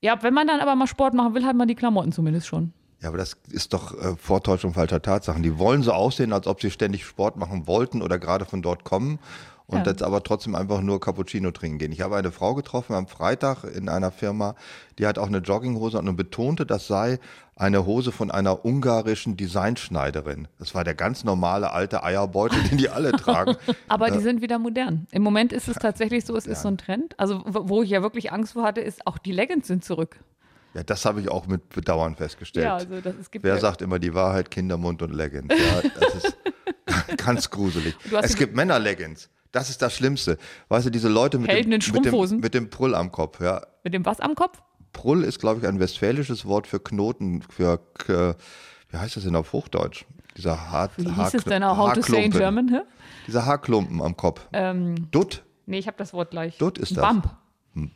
Ja, 0.00 0.22
wenn 0.22 0.34
man 0.34 0.46
dann 0.46 0.60
aber 0.60 0.74
mal 0.74 0.86
Sport 0.86 1.14
machen 1.14 1.34
will, 1.34 1.44
hat 1.44 1.56
man 1.56 1.66
die 1.66 1.74
Klamotten 1.74 2.12
zumindest 2.12 2.46
schon. 2.46 2.72
Ja, 3.00 3.08
aber 3.08 3.18
das 3.18 3.36
ist 3.50 3.74
doch 3.74 3.92
äh, 3.92 4.16
Vortäuschung 4.16 4.72
falscher 4.72 5.02
Tatsachen. 5.02 5.42
Die 5.42 5.58
wollen 5.58 5.82
so 5.82 5.92
aussehen, 5.92 6.32
als 6.32 6.46
ob 6.46 6.60
sie 6.60 6.70
ständig 6.70 7.04
Sport 7.04 7.36
machen 7.36 7.66
wollten 7.66 8.02
oder 8.02 8.18
gerade 8.18 8.44
von 8.44 8.62
dort 8.62 8.84
kommen 8.84 9.18
und 9.66 9.78
Ja. 9.78 9.92
jetzt 9.92 10.02
aber 10.02 10.22
trotzdem 10.22 10.54
einfach 10.54 10.80
nur 10.82 11.00
Cappuccino 11.00 11.50
trinken 11.50 11.78
gehen. 11.78 11.92
Ich 11.92 12.02
habe 12.02 12.16
eine 12.16 12.30
Frau 12.32 12.54
getroffen 12.54 12.94
am 12.94 13.06
Freitag 13.06 13.64
in 13.64 13.88
einer 13.88 14.10
Firma, 14.10 14.54
die 14.98 15.06
hat 15.06 15.18
auch 15.18 15.26
eine 15.26 15.38
Jogginghose 15.38 15.98
und 15.98 16.16
betonte, 16.16 16.66
das 16.66 16.86
sei 16.86 17.18
eine 17.56 17.86
Hose 17.86 18.12
von 18.12 18.30
einer 18.30 18.64
ungarischen 18.64 19.36
Designschneiderin. 19.36 20.48
Das 20.58 20.74
war 20.74 20.84
der 20.84 20.94
ganz 20.94 21.24
normale 21.24 21.70
alte 21.72 22.02
Eierbeutel, 22.02 22.62
den 22.64 22.78
die 22.78 22.88
alle 22.88 23.12
tragen. 23.12 23.56
Aber 23.88 24.10
die 24.10 24.20
sind 24.20 24.42
wieder 24.42 24.58
modern. 24.58 25.06
Im 25.12 25.22
Moment 25.22 25.52
ist 25.52 25.68
es 25.68 25.76
tatsächlich 25.76 26.24
so, 26.24 26.36
es 26.36 26.46
ist 26.46 26.62
so 26.62 26.68
ein 26.68 26.78
Trend. 26.78 27.18
Also 27.18 27.42
wo 27.46 27.82
ich 27.82 27.90
ja 27.90 28.02
wirklich 28.02 28.32
Angst 28.32 28.54
vor 28.54 28.64
hatte, 28.64 28.80
ist, 28.80 29.06
auch 29.06 29.18
die 29.18 29.32
Leggings 29.32 29.66
sind 29.68 29.84
zurück. 29.84 30.18
Ja, 30.74 30.82
das 30.82 31.04
habe 31.04 31.20
ich 31.20 31.28
auch 31.28 31.46
mit 31.46 31.68
Bedauern 31.68 32.16
festgestellt. 32.16 32.66
Ja, 32.66 32.74
also 32.74 33.00
das, 33.00 33.14
es 33.20 33.30
gibt 33.30 33.44
Wer 33.44 33.54
ja, 33.54 33.60
sagt 33.60 33.80
immer 33.80 34.00
die 34.00 34.12
Wahrheit, 34.12 34.50
Kindermund 34.50 35.02
und 35.02 35.14
Leggings? 35.14 35.54
Ja, 35.56 35.88
das 36.00 36.14
ist 36.16 36.36
ganz 37.24 37.48
gruselig. 37.48 37.96
Es 38.22 38.34
gibt 38.36 38.56
Männer-Leggings. 38.56 39.30
Das 39.54 39.70
ist 39.70 39.80
das 39.82 39.94
Schlimmste. 39.94 40.36
Weißt 40.68 40.86
du, 40.86 40.90
diese 40.90 41.08
Leute 41.08 41.38
mit, 41.38 41.48
Helden 41.50 41.70
dem, 41.70 41.80
mit, 41.92 42.04
dem, 42.04 42.40
mit 42.40 42.54
dem 42.54 42.70
Prull 42.70 42.94
am 42.94 43.12
Kopf. 43.12 43.40
Ja. 43.40 43.62
mit 43.84 43.94
dem 43.94 44.04
was 44.04 44.18
am 44.20 44.34
Kopf? 44.34 44.60
Prull 44.92 45.22
ist, 45.24 45.38
glaube 45.38 45.60
ich, 45.60 45.66
ein 45.66 45.78
westfälisches 45.80 46.44
Wort 46.44 46.66
für 46.66 46.80
Knoten, 46.80 47.42
für, 47.42 47.80
äh, 48.08 48.34
wie 48.90 48.96
heißt 48.96 49.16
das 49.16 49.24
denn 49.24 49.36
auf 49.36 49.52
Hochdeutsch? 49.52 50.04
Dieser 50.36 50.70
Haar, 50.70 50.90
Wie 50.96 51.04
hieß 51.04 51.12
Haarkn- 51.16 51.36
es 51.38 51.44
denn 51.44 51.62
auch? 51.62 51.76
How 51.76 51.92
to 51.92 52.02
say 52.02 52.24
in. 52.24 52.30
German? 52.32 52.68
Hä? 52.68 52.80
Dieser 53.28 53.46
Haarklumpen 53.46 54.02
am 54.02 54.16
Kopf. 54.16 54.46
Ähm, 54.52 55.10
Dutt. 55.12 55.44
nee, 55.66 55.78
ich 55.78 55.86
habe 55.86 55.96
das 55.96 56.12
Wort 56.12 56.30
gleich. 56.32 56.58
Dutt 56.58 56.78
ist 56.78 56.96
das. 56.96 57.04
Bump. 57.06 57.30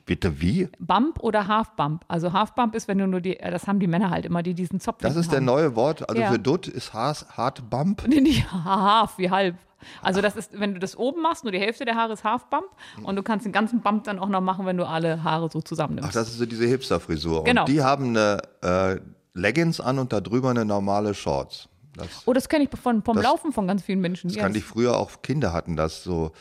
Bitte 0.07 0.41
wie? 0.41 0.69
Bump 0.81 1.21
oder 1.23 1.47
Half 1.47 1.71
Bump. 1.77 2.05
Also 2.09 2.33
Half 2.33 2.55
Bump 2.55 2.75
ist, 2.75 2.89
wenn 2.89 2.99
du 2.99 3.07
nur 3.07 3.21
die, 3.21 3.39
äh, 3.39 3.51
das 3.53 3.67
haben 3.69 3.79
die 3.79 3.87
Männer 3.87 4.11
halt 4.11 4.27
immer, 4.27 4.43
die 4.43 4.55
diesen 4.55 4.81
Zopf 4.81 4.99
Das 5.03 5.15
ist 5.17 5.31
der 5.31 5.39
haben. 5.39 5.45
neue 5.47 5.77
Wort. 5.77 6.09
Also 6.09 6.21
Ja. 6.21 6.31
für 6.33 6.39
Dutt 6.41 6.67
ist 6.69 6.93
Haas, 6.95 7.27
Hard 7.37 7.69
Bump. 7.71 8.05
Nee, 8.09 8.21
nicht 8.21 8.53
Half, 8.53 9.19
wie 9.19 9.31
halb. 9.31 9.57
Also 10.03 10.21
das 10.21 10.37
ist, 10.37 10.59
wenn 10.59 10.75
du 10.75 10.81
das 10.81 10.97
oben 10.97 11.23
machst, 11.23 11.45
nur 11.45 11.53
die 11.53 11.59
Hälfte 11.61 11.85
der 11.85 11.95
Haare 11.95 12.13
ist 12.13 12.25
Half 12.25 12.47
Bump 12.47 12.67
und 13.03 13.17
du 13.17 13.23
kannst 13.23 13.47
den 13.47 13.53
ganzen 13.53 13.81
Bump 13.81 14.05
dann 14.05 14.19
auch 14.19 14.29
noch 14.29 14.41
machen, 14.41 14.67
wenn 14.67 14.77
du 14.77 14.87
alle 14.87 15.23
Haare 15.25 15.49
so 15.53 15.61
zusammennimmst. 15.61 16.09
Ach, 16.11 16.13
das 16.15 16.29
ist 16.29 16.39
so 16.39 16.47
diese 16.47 16.67
Hipster-Frisur. 16.67 17.45
Genau. 17.45 17.63
Und 17.63 17.69
die 17.69 17.83
haben 17.83 18.09
eine 18.17 18.43
äh, 18.63 19.01
Leggings 19.35 19.81
an 19.81 19.99
und 19.99 20.13
da 20.13 20.21
drüber 20.21 20.51
eine 20.51 20.65
normale 20.65 21.15
Shorts. 21.15 21.69
Das, 21.97 22.07
oh, 22.27 22.33
das 22.33 22.49
kenne 22.49 22.65
ich 22.65 22.81
von, 22.81 23.03
vom 23.03 23.17
Das- 23.17 23.25
Laufen 23.25 23.53
von 23.53 23.67
ganz 23.67 23.83
vielen 23.83 24.01
Menschen. 24.01 24.29
das 24.29 24.37
Ja, 24.37 24.43
kannte 24.43 24.59
ich 24.59 24.65
früher 24.65 24.97
auch. 24.97 25.23
Kinder 25.23 25.53
hatten 25.53 25.75
das 25.77 26.05
so, 26.05 26.27
so 26.27 26.33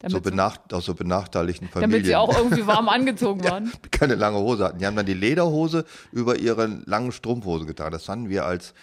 damit, 0.00 0.24
sie, 0.24 0.30
benach, 0.30 0.58
aus 0.72 0.84
so 0.84 0.94
benachteiligten 0.94 1.68
Familien. 1.68 1.90
damit 1.92 2.06
sie 2.06 2.16
auch 2.16 2.36
irgendwie 2.36 2.66
warm 2.66 2.88
angezogen 2.88 3.44
waren. 3.44 3.70
die 3.84 3.88
keine 3.88 4.14
lange 4.16 4.38
Hose 4.38 4.64
hatten. 4.64 4.78
Die 4.78 4.86
haben 4.86 4.96
dann 4.96 5.06
die 5.06 5.14
Lederhose 5.14 5.84
über 6.12 6.36
ihre 6.38 6.66
langen 6.86 7.12
Strumpfhose 7.12 7.66
getragen. 7.66 7.92
Das 7.92 8.04
fanden 8.04 8.28
wir 8.28 8.44
als 8.46 8.74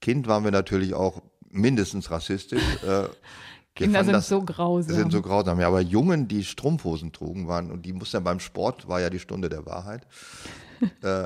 Kind, 0.00 0.26
waren 0.28 0.44
wir 0.44 0.50
natürlich 0.52 0.94
auch 0.94 1.22
mindestens 1.54 2.10
rassistisch. 2.10 2.62
Äh, 2.86 3.04
Kinder 3.74 4.04
sind 4.04 4.12
das- 4.12 4.28
so 4.28 4.42
grausam. 4.42 4.94
sind 4.94 5.12
so 5.12 5.20
grausam. 5.20 5.58
Ja, 5.60 5.68
aber 5.68 5.80
Jungen, 5.80 6.28
die 6.28 6.44
Strumpfhosen 6.44 7.12
trugen, 7.12 7.48
waren, 7.48 7.70
und 7.70 7.84
die 7.84 7.92
mussten 7.92 8.16
ja 8.16 8.20
beim 8.20 8.40
Sport, 8.40 8.86
war 8.86 9.00
ja 9.00 9.10
die 9.10 9.18
Stunde 9.18 9.48
der 9.48 9.66
Wahrheit. 9.66 10.06
äh, 11.02 11.24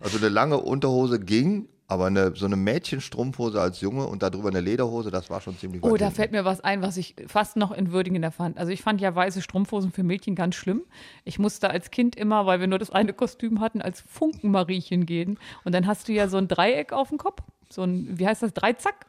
also 0.00 0.18
eine 0.18 0.28
lange 0.28 0.58
Unterhose 0.58 1.20
ging, 1.20 1.68
aber 1.88 2.06
eine, 2.06 2.34
so 2.34 2.46
eine 2.46 2.56
Mädchenstrumpfhose 2.56 3.60
als 3.60 3.80
Junge 3.80 4.06
und 4.06 4.22
darüber 4.22 4.48
eine 4.48 4.60
Lederhose, 4.60 5.10
das 5.10 5.30
war 5.30 5.40
schon 5.40 5.56
ziemlich 5.58 5.82
Oh, 5.84 5.96
da 5.96 6.10
fällt 6.10 6.32
mir 6.32 6.44
was 6.44 6.60
ein, 6.60 6.82
was 6.82 6.96
ich 6.96 7.14
fast 7.28 7.56
noch 7.56 7.70
entwürdigender 7.70 8.32
fand. 8.32 8.58
Also 8.58 8.72
ich 8.72 8.82
fand 8.82 9.00
ja 9.00 9.14
weiße 9.14 9.40
Strumpfhosen 9.40 9.92
für 9.92 10.02
Mädchen 10.02 10.34
ganz 10.34 10.56
schlimm. 10.56 10.82
Ich 11.24 11.38
musste 11.38 11.70
als 11.70 11.90
Kind 11.90 12.16
immer, 12.16 12.44
weil 12.46 12.60
wir 12.60 12.66
nur 12.66 12.78
das 12.78 12.90
eine 12.90 13.12
Kostüm 13.12 13.60
hatten, 13.60 13.82
als 13.82 14.00
Funkenmariechen 14.00 15.06
gehen. 15.06 15.38
Und 15.64 15.74
dann 15.74 15.86
hast 15.86 16.08
du 16.08 16.12
ja 16.12 16.28
so 16.28 16.38
ein 16.38 16.48
Dreieck 16.48 16.92
auf 16.92 17.10
dem 17.10 17.18
Kopf, 17.18 17.42
so 17.72 17.82
ein, 17.82 18.18
wie 18.18 18.26
heißt 18.26 18.42
das, 18.42 18.52
Dreizack? 18.54 19.06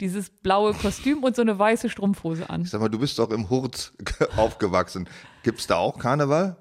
Dieses 0.00 0.28
blaue 0.30 0.74
Kostüm 0.74 1.24
und 1.24 1.34
so 1.34 1.42
eine 1.42 1.58
weiße 1.58 1.88
Strumpfhose 1.88 2.50
an. 2.50 2.62
Ich 2.62 2.70
sag 2.70 2.80
mal, 2.80 2.88
du 2.90 2.98
bist 2.98 3.18
doch 3.18 3.30
im 3.30 3.48
Hurz 3.48 3.92
aufgewachsen. 4.36 5.08
Gibt 5.42 5.60
es 5.60 5.66
da 5.66 5.76
auch 5.76 5.98
Karneval? 5.98 6.56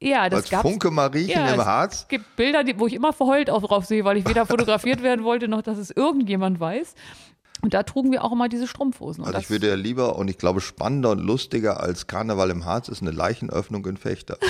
Ja, 0.00 0.28
das 0.28 0.48
gab's. 0.48 0.62
Funke 0.62 0.90
Mariechen 0.90 1.30
Ja, 1.30 1.52
im 1.54 1.60
es 1.60 1.66
Harz? 1.66 2.06
gibt 2.08 2.36
Bilder, 2.36 2.62
die, 2.64 2.78
wo 2.78 2.86
ich 2.86 2.92
immer 2.94 3.12
verheult 3.12 3.50
auch 3.50 3.62
drauf 3.62 3.84
sehe, 3.86 4.04
weil 4.04 4.16
ich 4.18 4.28
weder 4.28 4.46
fotografiert 4.46 5.02
werden 5.02 5.24
wollte, 5.24 5.48
noch 5.48 5.62
dass 5.62 5.78
es 5.78 5.90
irgendjemand 5.90 6.60
weiß. 6.60 6.94
Und 7.62 7.74
da 7.74 7.82
trugen 7.82 8.12
wir 8.12 8.22
auch 8.22 8.30
immer 8.30 8.48
diese 8.48 8.68
Strumpfhosen. 8.68 9.24
Und 9.24 9.28
Also 9.28 9.40
ich 9.40 9.50
würde 9.50 9.66
ja 9.68 9.74
lieber 9.74 10.14
und 10.16 10.28
ich 10.28 10.38
glaube 10.38 10.60
spannender 10.60 11.10
und 11.10 11.18
lustiger 11.18 11.80
als 11.80 12.06
Karneval 12.06 12.50
im 12.50 12.64
Harz 12.64 12.88
ist 12.88 13.02
eine 13.02 13.10
Leichenöffnung 13.10 13.84
in 13.86 13.96
Fechter. 13.96 14.36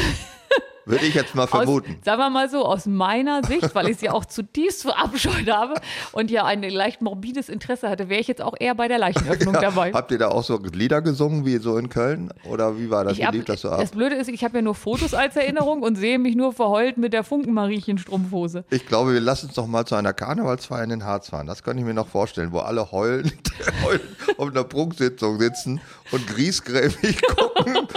würde 0.89 1.05
ich 1.07 1.15
jetzt 1.15 1.35
mal 1.35 1.47
vermuten. 1.47 1.93
Aus, 1.99 2.05
sagen 2.05 2.19
wir 2.21 2.31
mal 2.31 2.49
so, 2.49 2.65
aus 2.65 2.87
meiner 2.87 3.45
Sicht, 3.45 3.75
weil 3.75 3.89
ich 3.89 3.99
sie 3.99 4.11
auch 4.11 4.25
zutiefst 4.25 4.83
verabscheut 4.83 5.51
habe 5.51 5.75
und 6.13 6.31
ja 6.31 6.45
ein 6.45 6.63
leicht 6.63 7.03
morbides 7.03 7.49
Interesse 7.49 7.89
hatte, 7.89 8.09
wäre 8.09 8.21
ich 8.21 8.29
jetzt 8.29 8.43
auch 8.43 8.55
eher 8.59 8.75
bei 8.75 8.89
der 8.89 8.99
Leichenöffnung 8.99 9.55
dabei. 9.61 9.93
Habt 9.93 10.11
ihr 10.11 10.19
da 10.19 10.29
auch 10.29 10.43
so 10.45 10.59
Lieder 10.73 11.03
gesungen 11.03 11.45
wie 11.45 11.59
so 11.59 11.77
in 11.77 11.89
Köln? 11.89 12.33
Oder 12.45 12.79
wie 12.79 12.91
war 12.91 13.05
das? 13.05 13.13
Ich 13.15 13.19
Wie 13.21 13.27
hab, 13.27 13.35
lief 13.35 13.45
das 13.45 13.61
so 13.61 13.71
ab? 13.71 13.81
das 13.81 13.91
Blöde 13.91 14.17
ist, 14.17 14.29
ich 14.29 14.45
habe 14.45 14.57
ja 14.59 14.63
nur 14.63 14.75
Fotos 14.75 15.15
als 15.15 15.37
Erinnerung 15.37 15.83
und 15.83 15.97
sehe 15.97 16.19
mich 16.19 16.35
nur 16.35 16.53
verheult 16.53 16.99
mit 16.99 17.13
der 17.13 17.25
Funkenmariechen-Strumpfhose. 17.25 18.65
Ich 18.71 18.87
glaube, 18.87 19.13
wir 19.13 19.21
lassen 19.21 19.47
uns 19.47 19.55
doch 19.55 19.67
mal 19.67 19.85
zu 19.85 19.95
einer 19.95 20.13
Karnevalsfeier 20.13 20.85
in 20.85 20.91
den 20.91 21.05
Harz 21.05 21.29
fahren. 21.31 21.47
Das 21.47 21.63
könnte 21.63 21.81
ich 21.81 21.87
mir 21.87 21.95
noch 21.95 22.09
vorstellen, 22.09 22.53
wo 22.53 22.61
alle 22.61 22.91
heulend, 22.93 23.35
heulend 23.85 24.03
auf 24.37 24.49
einer 24.49 24.65
Prunksitzung 24.65 25.39
sitzen 25.39 25.81
und 26.13 26.27
griesgrämig 26.27 27.21
gucken. 27.37 27.89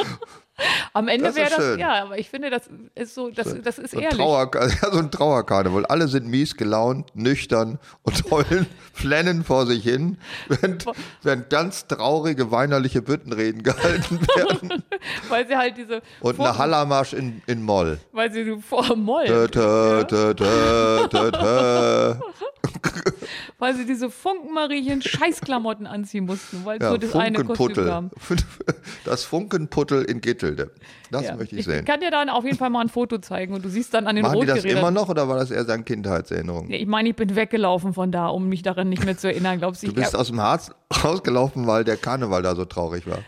Am 0.94 1.08
Ende 1.08 1.26
Das 1.28 1.36
wäre 1.36 1.50
das, 1.50 1.58
schön. 1.58 1.80
ja, 1.80 2.04
aber 2.04 2.18
ich 2.18 2.30
finde, 2.30 2.50
das 2.50 2.64
ist 2.96 3.16
so, 3.16 3.30
das, 3.30 3.56
das 3.64 3.78
ist 3.80 3.92
So 3.92 4.00
ehrlich. 4.00 4.18
Trauer, 4.18 4.52
ja, 4.56 4.92
so 4.92 5.00
ein 5.00 5.12
Trauerkarneval. 5.12 5.86
Alle 5.86 6.08
sind 6.08 6.28
mies 6.28 6.56
gelaunt, 6.58 7.16
nüchtern 7.16 7.80
und 8.04 8.24
heulen, 8.32 8.66
flennen 8.94 9.44
vor 9.44 9.66
sich 9.66 9.84
hin, 9.84 10.18
während, 10.48 10.86
während 11.24 11.50
ganz 11.50 11.88
traurige, 11.88 12.52
weinerliche 12.52 13.02
Büttenreden 13.02 13.64
gehalten 13.64 14.20
werden. 14.36 14.84
Weil 15.30 15.48
sie 15.48 15.56
halt 15.56 15.78
diese, 15.78 16.02
Und 16.22 16.36
Funken- 16.38 16.50
eine 16.50 16.58
Hallermarsch 16.58 17.14
in, 17.14 17.42
in 17.48 17.64
Moll. 17.64 18.00
weil 18.12 18.32
sie 18.32 18.58
vor 18.62 18.96
Moll, 18.96 19.26
Tö, 19.26 19.48
tö, 19.48 20.04
tö, 20.06 20.34
tö, 20.34 21.08
tö, 21.10 21.32
tö. 21.32 22.16
Weil 23.62 23.76
sie 23.76 23.86
diese 23.86 24.10
Funkenmariechen 24.10 25.02
Scheißklamotten 25.04 25.86
anziehen 25.86 26.26
mussten, 26.26 26.66
weil 26.66 26.78
es 26.80 26.84
Ja, 26.84 26.90
nur 26.90 26.98
das 27.00 27.16
eine 27.16 27.44
Kostüm 27.44 27.76
Funkenputtel. 27.76 27.86
kam. 27.86 28.10
Das 29.06 29.24
Funkenputtel 29.24 30.04
in 30.04 30.20
Gittelde. 30.20 30.72
Das 31.12 31.24
Ja. 31.26 31.36
möchte 31.36 31.56
ich 31.56 31.60
Ich 31.62 31.66
sehen. 31.66 31.86
kann 31.86 32.00
dir 32.00 32.10
dann 32.12 32.30
auf 32.30 32.44
jeden 32.44 32.58
Fall 32.58 32.70
mal 32.72 32.82
ein 32.82 32.90
Foto 32.90 33.20
zeigen 33.20 33.54
und 33.54 33.64
du 33.64 33.70
siehst 33.70 33.94
dann 33.94 34.08
an 34.08 34.16
den 34.16 34.24
Machen 34.24 34.40
die 34.42 34.48
das 34.48 34.64
immer 34.66 34.90
noch 34.92 35.10
oder 35.10 35.28
war 35.30 35.38
das 35.38 35.52
eher 35.52 35.64
seine 35.66 35.84
Kindheitserinnerung? 35.84 36.68
Nee, 36.68 36.78
Ich 36.78 36.88
meine, 36.88 37.10
ich 37.10 37.16
bin 37.16 37.36
weggelaufen 37.36 37.94
von 37.94 38.12
da, 38.12 38.28
um 38.28 38.48
mich 38.50 38.64
daran 38.64 38.90
nicht 38.90 39.06
mehr 39.06 39.16
zu 39.18 39.28
erinnern. 39.28 39.60
Glaubst 39.60 39.84
du, 39.84 39.88
Du 39.88 39.92
ich 39.94 39.98
bist 40.00 40.16
aus 40.16 40.28
dem 40.28 40.42
Harz 40.42 40.72
rausgelaufen, 41.04 41.68
weil 41.68 41.84
der 41.84 41.98
Karneval 41.98 42.42
da 42.42 42.56
so 42.56 42.66
traurig 42.66 43.06
war. 43.08 43.20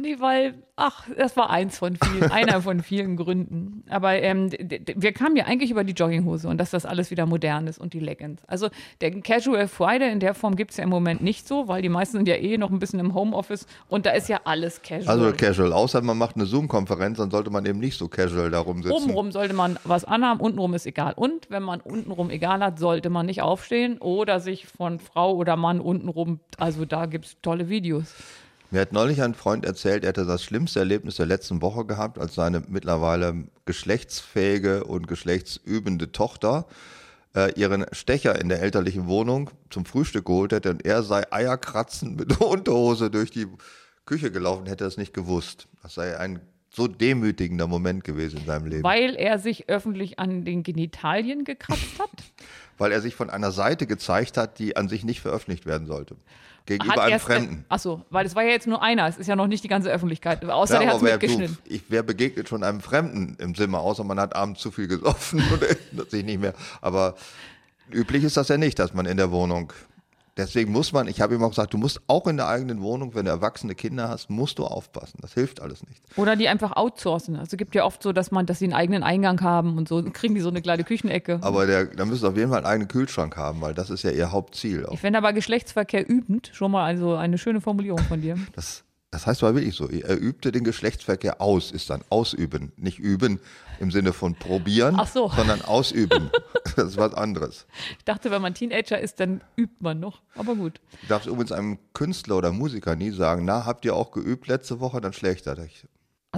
Nee, 0.00 0.16
weil, 0.20 0.54
ach, 0.76 1.08
das 1.16 1.36
war 1.36 1.50
eins 1.50 1.76
von 1.76 1.96
vielen, 1.96 2.30
einer 2.30 2.62
von 2.62 2.82
vielen 2.82 3.16
Gründen. 3.16 3.82
Aber 3.90 4.14
ähm, 4.14 4.50
wir 4.50 5.12
kamen 5.12 5.36
ja 5.36 5.46
eigentlich 5.46 5.72
über 5.72 5.82
die 5.82 5.92
Jogginghose 5.92 6.48
und 6.48 6.58
dass 6.58 6.70
das 6.70 6.86
alles 6.86 7.10
wieder 7.10 7.26
modern 7.26 7.66
ist 7.66 7.78
und 7.78 7.94
die 7.94 7.98
Leggings. 7.98 8.40
Also 8.46 8.68
der 9.00 9.10
Casual 9.20 9.66
Friday 9.66 10.12
in 10.12 10.20
der 10.20 10.34
Form 10.34 10.54
gibt 10.54 10.70
es 10.70 10.76
ja 10.76 10.84
im 10.84 10.90
Moment 10.90 11.20
nicht 11.20 11.48
so, 11.48 11.66
weil 11.66 11.82
die 11.82 11.88
meisten 11.88 12.18
sind 12.18 12.28
ja 12.28 12.36
eh 12.36 12.56
noch 12.58 12.70
ein 12.70 12.78
bisschen 12.78 13.00
im 13.00 13.12
Homeoffice 13.12 13.66
und 13.88 14.06
da 14.06 14.10
ist 14.10 14.28
ja 14.28 14.40
alles 14.44 14.80
casual. 14.82 15.18
Also 15.18 15.36
casual. 15.36 15.72
Außer 15.72 16.00
man 16.00 16.16
macht 16.16 16.36
eine 16.36 16.46
Zoom-Konferenz, 16.46 17.18
dann 17.18 17.32
sollte 17.32 17.50
man 17.50 17.66
eben 17.66 17.80
nicht 17.80 17.98
so 17.98 18.06
casual 18.06 18.50
da 18.50 18.60
rumsitzen. 18.60 18.96
Obenrum 18.96 19.32
sollte 19.32 19.54
man 19.54 19.80
was 19.82 20.04
anhaben, 20.04 20.38
untenrum 20.38 20.74
ist 20.74 20.86
egal. 20.86 21.14
Und 21.16 21.50
wenn 21.50 21.64
man 21.64 21.80
untenrum 21.80 22.30
egal 22.30 22.60
hat, 22.60 22.78
sollte 22.78 23.10
man 23.10 23.26
nicht 23.26 23.42
aufstehen 23.42 23.98
oder 23.98 24.38
sich 24.38 24.66
von 24.66 25.00
Frau 25.00 25.34
oder 25.34 25.56
Mann 25.56 25.80
untenrum, 25.80 26.38
also 26.56 26.84
da 26.84 27.06
gibt 27.06 27.24
es 27.24 27.36
tolle 27.42 27.68
Videos. 27.68 28.14
Mir 28.70 28.82
hat 28.82 28.92
neulich 28.92 29.22
ein 29.22 29.34
Freund 29.34 29.64
erzählt, 29.64 30.04
er 30.04 30.08
hätte 30.08 30.26
das 30.26 30.44
schlimmste 30.44 30.80
Erlebnis 30.80 31.16
der 31.16 31.24
letzten 31.24 31.62
Woche 31.62 31.86
gehabt, 31.86 32.18
als 32.18 32.34
seine 32.34 32.62
mittlerweile 32.68 33.44
geschlechtsfähige 33.64 34.84
und 34.84 35.08
geschlechtsübende 35.08 36.12
Tochter 36.12 36.66
äh, 37.34 37.52
ihren 37.58 37.86
Stecher 37.92 38.38
in 38.38 38.50
der 38.50 38.60
elterlichen 38.60 39.06
Wohnung 39.06 39.50
zum 39.70 39.86
Frühstück 39.86 40.26
geholt 40.26 40.52
hätte 40.52 40.68
und 40.70 40.84
er 40.84 41.02
sei 41.02 41.24
eierkratzend 41.32 42.18
mit 42.18 42.30
der 42.30 42.42
Unterhose 42.46 43.10
durch 43.10 43.30
die 43.30 43.46
Küche 44.04 44.30
gelaufen, 44.30 44.66
hätte 44.66 44.84
er 44.84 44.88
es 44.88 44.98
nicht 44.98 45.14
gewusst. 45.14 45.66
Das 45.82 45.94
sei 45.94 46.18
ein 46.18 46.40
so 46.70 46.86
demütigender 46.86 47.66
Moment 47.66 48.04
gewesen 48.04 48.40
in 48.40 48.44
seinem 48.44 48.66
Leben. 48.66 48.82
Weil 48.82 49.14
er 49.16 49.38
sich 49.38 49.70
öffentlich 49.70 50.18
an 50.18 50.44
den 50.44 50.62
Genitalien 50.62 51.44
gekratzt 51.44 51.98
hat. 51.98 52.10
weil 52.78 52.92
er 52.92 53.00
sich 53.00 53.14
von 53.14 53.30
einer 53.30 53.50
Seite 53.50 53.86
gezeigt 53.86 54.36
hat, 54.36 54.58
die 54.58 54.76
an 54.76 54.88
sich 54.88 55.04
nicht 55.04 55.20
veröffentlicht 55.20 55.66
werden 55.66 55.86
sollte. 55.86 56.16
Gegenüber 56.68 56.92
Hat 56.92 57.00
einem 57.00 57.18
Fremden. 57.18 57.64
Achso, 57.70 58.02
weil 58.10 58.26
es 58.26 58.36
war 58.36 58.42
ja 58.44 58.50
jetzt 58.50 58.66
nur 58.66 58.82
einer, 58.82 59.08
es 59.08 59.16
ist 59.16 59.26
ja 59.26 59.36
noch 59.36 59.46
nicht 59.46 59.64
die 59.64 59.68
ganze 59.68 59.90
Öffentlichkeit. 59.90 60.44
Außer 60.44 60.78
der 60.78 60.82
Ja, 60.82 60.88
hat 60.88 60.96
es 60.96 61.00
aber 61.00 61.06
wer, 61.08 61.14
mitgeschnitten. 61.14 61.58
du, 61.64 61.74
ich, 61.74 61.82
wer 61.88 62.02
begegnet 62.02 62.48
schon 62.48 62.62
einem 62.62 62.80
Fremden 62.80 63.36
im 63.38 63.54
Zimmer, 63.54 63.80
außer 63.80 64.04
man 64.04 64.20
hat 64.20 64.36
abends 64.36 64.60
zu 64.60 64.70
viel 64.70 64.86
gesoffen 64.86 65.42
und 65.52 65.62
erinnert 65.62 66.10
sich 66.10 66.24
nicht 66.24 66.40
mehr. 66.40 66.52
Aber 66.82 67.14
üblich 67.90 68.22
ist 68.22 68.36
das 68.36 68.48
ja 68.48 68.58
nicht, 68.58 68.78
dass 68.78 68.92
man 68.92 69.06
in 69.06 69.16
der 69.16 69.30
Wohnung. 69.30 69.72
Deswegen 70.38 70.72
muss 70.72 70.92
man, 70.92 71.08
ich 71.08 71.20
habe 71.20 71.34
ihm 71.34 71.42
auch 71.42 71.50
gesagt, 71.50 71.74
du 71.74 71.78
musst 71.78 72.00
auch 72.06 72.26
in 72.28 72.36
der 72.36 72.46
eigenen 72.46 72.80
Wohnung, 72.80 73.14
wenn 73.14 73.24
du 73.24 73.30
erwachsene 73.30 73.74
Kinder 73.74 74.08
hast, 74.08 74.30
musst 74.30 74.58
du 74.58 74.64
aufpassen. 74.64 75.18
Das 75.20 75.34
hilft 75.34 75.60
alles 75.60 75.84
nicht. 75.86 76.00
Oder 76.16 76.36
die 76.36 76.48
einfach 76.48 76.76
outsourcen. 76.76 77.36
Also 77.36 77.56
gibt 77.56 77.74
ja 77.74 77.84
oft 77.84 78.02
so, 78.02 78.12
dass 78.12 78.30
man, 78.30 78.46
dass 78.46 78.60
sie 78.60 78.66
einen 78.66 78.74
eigenen 78.74 79.02
Eingang 79.02 79.40
haben 79.40 79.76
und 79.76 79.88
so, 79.88 80.02
kriegen 80.02 80.34
die 80.34 80.40
so 80.40 80.48
eine 80.48 80.62
kleine 80.62 80.84
Küchenecke. 80.84 81.40
Aber 81.42 81.66
der, 81.66 81.86
da 81.86 82.04
müssen 82.04 82.20
sie 82.20 82.28
auf 82.28 82.36
jeden 82.36 82.50
Fall 82.50 82.58
einen 82.58 82.66
eigenen 82.66 82.88
Kühlschrank 82.88 83.36
haben, 83.36 83.60
weil 83.60 83.74
das 83.74 83.90
ist 83.90 84.04
ja 84.04 84.10
ihr 84.10 84.30
Hauptziel. 84.30 84.86
Auch 84.86 84.92
Ich 84.92 85.00
finde 85.00 85.18
aber 85.18 85.32
Geschlechtsverkehr 85.32 86.08
übend 86.08 86.50
schon 86.54 86.70
mal 86.70 86.84
also 86.84 87.14
eine 87.14 87.36
schöne 87.36 87.60
Formulierung 87.60 88.00
von 88.00 88.20
dir. 88.20 88.36
Das, 88.54 88.84
das 89.10 89.26
heißt 89.26 89.42
aber 89.42 89.54
wirklich 89.54 89.74
so, 89.74 89.88
er 89.88 90.20
übte 90.20 90.52
den 90.52 90.64
Geschlechtsverkehr 90.64 91.40
aus, 91.40 91.70
ist 91.70 91.88
dann 91.88 92.02
ausüben. 92.10 92.72
Nicht 92.76 92.98
üben 92.98 93.40
im 93.80 93.90
Sinne 93.90 94.12
von 94.12 94.34
probieren, 94.34 95.00
so. 95.12 95.30
sondern 95.34 95.62
ausüben. 95.62 96.30
Das 96.76 96.90
ist 96.90 96.96
was 96.96 97.14
anderes. 97.14 97.66
Ich 97.98 98.04
dachte, 98.04 98.30
wenn 98.30 98.40
man 98.40 98.54
Teenager 98.54 99.00
ist, 99.00 99.18
dann 99.18 99.40
übt 99.56 99.74
man 99.80 99.98
noch. 99.98 100.22
Aber 100.36 100.54
gut. 100.54 100.80
Du 101.02 101.08
darfst 101.08 101.26
übrigens 101.26 101.50
einem 101.50 101.78
Künstler 101.92 102.36
oder 102.36 102.52
Musiker 102.52 102.94
nie 102.94 103.10
sagen, 103.10 103.44
na, 103.44 103.64
habt 103.64 103.84
ihr 103.84 103.96
auch 103.96 104.12
geübt 104.12 104.46
letzte 104.46 104.78
Woche, 104.78 105.00
dann 105.00 105.12
schlägt 105.12 105.48
er 105.48 105.56
dich. 105.56 105.86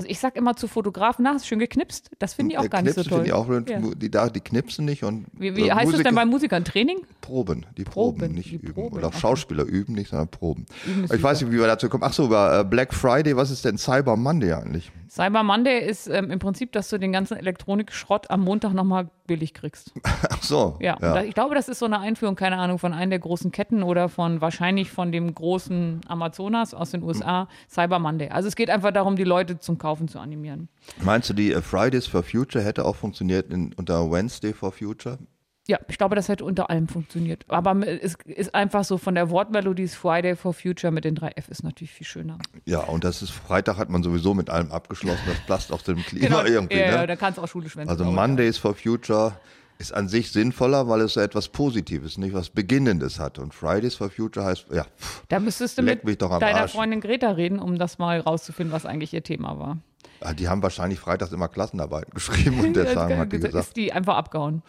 Also 0.01 0.09
ich 0.09 0.19
sag 0.19 0.35
immer 0.35 0.57
zu 0.57 0.67
Fotografen, 0.67 1.25
na, 1.25 1.35
hast 1.35 1.45
du 1.45 1.49
schön 1.49 1.59
geknipst. 1.59 2.11
Das 2.19 2.33
finde 2.33 2.53
ich 2.53 2.59
auch 2.59 2.63
Der 2.63 2.71
gar 2.71 2.81
nicht 2.81 2.95
so 2.95 3.03
toll. 3.03 3.23
ich 3.27 3.35
auch, 3.35 3.45
blöd. 3.45 3.69
Ja. 3.69 3.79
die, 3.95 4.11
da- 4.11 4.31
die 4.31 4.41
knipsen 4.41 4.87
nicht 4.87 5.05
und 5.05 5.27
Wie, 5.35 5.55
wie 5.57 5.69
äh, 5.69 5.73
heißt 5.73 5.89
es 5.89 5.93
Musiker- 5.93 6.05
denn 6.05 6.15
bei 6.15 6.25
Musikern? 6.25 6.65
Training? 6.65 7.01
Proben, 7.21 7.67
die 7.77 7.85
Proben, 7.85 8.19
Proben, 8.21 8.35
nicht 8.35 8.51
die 8.51 8.55
üben. 8.57 8.73
Proben, 8.73 8.97
Oder 8.97 9.09
auch 9.09 9.11
okay. 9.11 9.21
Schauspieler 9.21 9.65
üben 9.65 9.93
nicht, 9.95 10.09
sondern 10.09 10.29
Proben. 10.29 10.65
Üben 10.87 11.05
ich 11.15 11.23
weiß 11.23 11.43
nicht, 11.43 11.53
wie 11.53 11.59
wir 11.59 11.67
dazu 11.67 11.91
kommen. 11.91 12.03
Ach 12.03 12.15
so, 12.15 12.25
über 12.25 12.61
äh, 12.61 12.65
Black 12.65 12.95
Friday, 12.95 13.37
was 13.37 13.51
ist 13.51 13.63
denn 13.67 13.77
Cyber 13.77 14.17
Monday 14.17 14.55
eigentlich? 14.55 14.91
Cyber 15.11 15.43
Monday 15.43 15.85
ist 15.87 16.07
ähm, 16.07 16.31
im 16.31 16.39
Prinzip, 16.39 16.71
dass 16.73 16.89
du 16.89 16.97
den 16.97 17.11
ganzen 17.13 17.37
Elektronikschrott 17.37 18.31
am 18.31 18.43
Montag 18.43 18.73
nochmal 18.75 19.09
billig 19.27 19.55
kriegst. 19.55 19.93
Ach 20.05 20.43
so. 20.43 20.77
Ja, 20.81 20.97
Da, 21.01 21.23
ich 21.25 21.35
glaube, 21.35 21.55
das 21.57 21.69
ist 21.69 21.81
so 21.81 21.87
eine 21.87 21.99
Einführung, 21.99 22.37
keine 22.37 22.57
Ahnung, 22.59 22.79
von 22.79 22.93
einer 22.93 23.11
der 23.11 23.19
großen 23.19 23.51
Ketten 23.51 23.83
oder 23.83 24.09
von 24.09 24.41
wahrscheinlich 24.41 24.91
von 24.91 25.11
dem 25.13 25.35
großen 25.35 26.01
Amazonas 26.07 26.75
aus 26.75 26.93
den 26.93 27.03
USA, 27.03 27.49
Cyber 27.69 27.99
Monday. 27.99 28.29
Also 28.29 28.47
es 28.49 28.55
geht 28.57 28.71
einfach 28.71 28.93
darum, 28.93 29.17
die 29.17 29.25
Leute 29.25 29.59
zum 29.59 29.79
Kaufen 29.91 30.07
zu 30.07 30.21
animieren. 30.21 30.69
Meinst 31.03 31.31
du, 31.31 31.35
die 31.35 31.51
äh, 31.53 31.61
Fridays 31.61 32.07
for 32.07 32.23
Future 32.23 32.63
hätte 32.63 32.85
auch 32.85 32.95
funktioniert 32.95 33.53
in, 33.53 33.73
unter 33.73 34.09
Wednesday 34.09 34.53
for 34.53 34.71
Future? 34.71 35.19
Ja, 35.67 35.81
ich 35.89 35.99
glaube, 35.99 36.15
das 36.15 36.29
hätte 36.29 36.45
unter 36.45 36.71
allem 36.71 36.87
funktioniert. 36.87 37.45
Aber 37.49 37.77
es 37.85 38.15
ist 38.25 38.55
einfach 38.55 38.85
so 38.85 38.99
von 38.99 39.17
der 39.17 39.31
Wortmelodie 39.31 39.83
ist 39.83 39.97
Friday 39.97 40.37
for 40.37 40.55
Future 40.55 40.93
mit 40.93 41.05
den 41.05 41.17
drei 41.17 41.33
F 41.35 41.49
ist 41.49 41.65
natürlich 41.65 41.91
viel 41.91 42.07
schöner. 42.07 42.39
Ja, 42.67 42.85
und 42.85 43.03
das 43.03 43.21
ist 43.21 43.31
Freitag 43.31 43.79
hat 43.79 43.91
man 43.91 44.05
sowieso 44.05 44.33
mit 44.33 44.49
allem 44.49 44.71
abgeschlossen. 44.71 45.23
Das 45.27 45.41
passt 45.49 45.73
auch 45.73 45.83
dem 45.83 45.99
Klima 46.05 46.45
irgendwie. 46.45 46.77
Genau. 46.77 46.87
ja, 46.87 46.95
ja, 46.95 47.01
ne? 47.01 47.07
da 47.09 47.17
kannst 47.17 47.39
du 47.39 47.43
auch 47.43 47.49
schulisch 47.49 47.77
wenden. 47.77 47.91
Also. 47.91 48.05
Mondays 48.05 48.59
for 48.59 48.77
Future 48.77 49.33
ist 49.81 49.93
an 49.95 50.09
sich 50.09 50.31
sinnvoller, 50.31 50.89
weil 50.89 51.01
es 51.01 51.15
so 51.15 51.21
etwas 51.21 51.49
Positives, 51.49 52.19
nicht 52.19 52.35
was 52.35 52.51
Beginnendes 52.51 53.19
hat. 53.19 53.39
Und 53.39 53.55
Fridays 53.55 53.95
for 53.95 54.11
Future 54.11 54.45
heißt, 54.45 54.67
ja, 54.73 54.85
pff, 54.85 55.23
Da 55.29 55.41
müsstest 55.41 55.79
du 55.79 55.83
mit 55.83 56.05
deiner 56.05 56.61
Arsch. 56.61 56.73
Freundin 56.73 57.01
Greta 57.01 57.31
reden, 57.31 57.59
um 57.59 57.79
das 57.79 57.99
mal 57.99 58.21
rauszufinden, 58.21 58.73
was 58.73 58.85
eigentlich 58.85 59.15
ihr 59.15 59.23
Thema 59.23 59.59
war. 59.59 59.79
Ah, 60.21 60.33
die 60.35 60.49
haben 60.49 60.63
wahrscheinlich 60.63 60.99
freitags 61.01 61.33
immer 61.33 61.49
Klassenarbeiten 61.49 62.11
geschrieben 62.15 62.61
und 62.61 62.75
deshalb 62.77 63.17
hat 63.17 63.33
die 63.33 63.37
ist 63.37 63.45
gesagt, 63.45 63.77
die 63.77 63.93
einfach 63.93 64.17
abgehauen. 64.17 64.63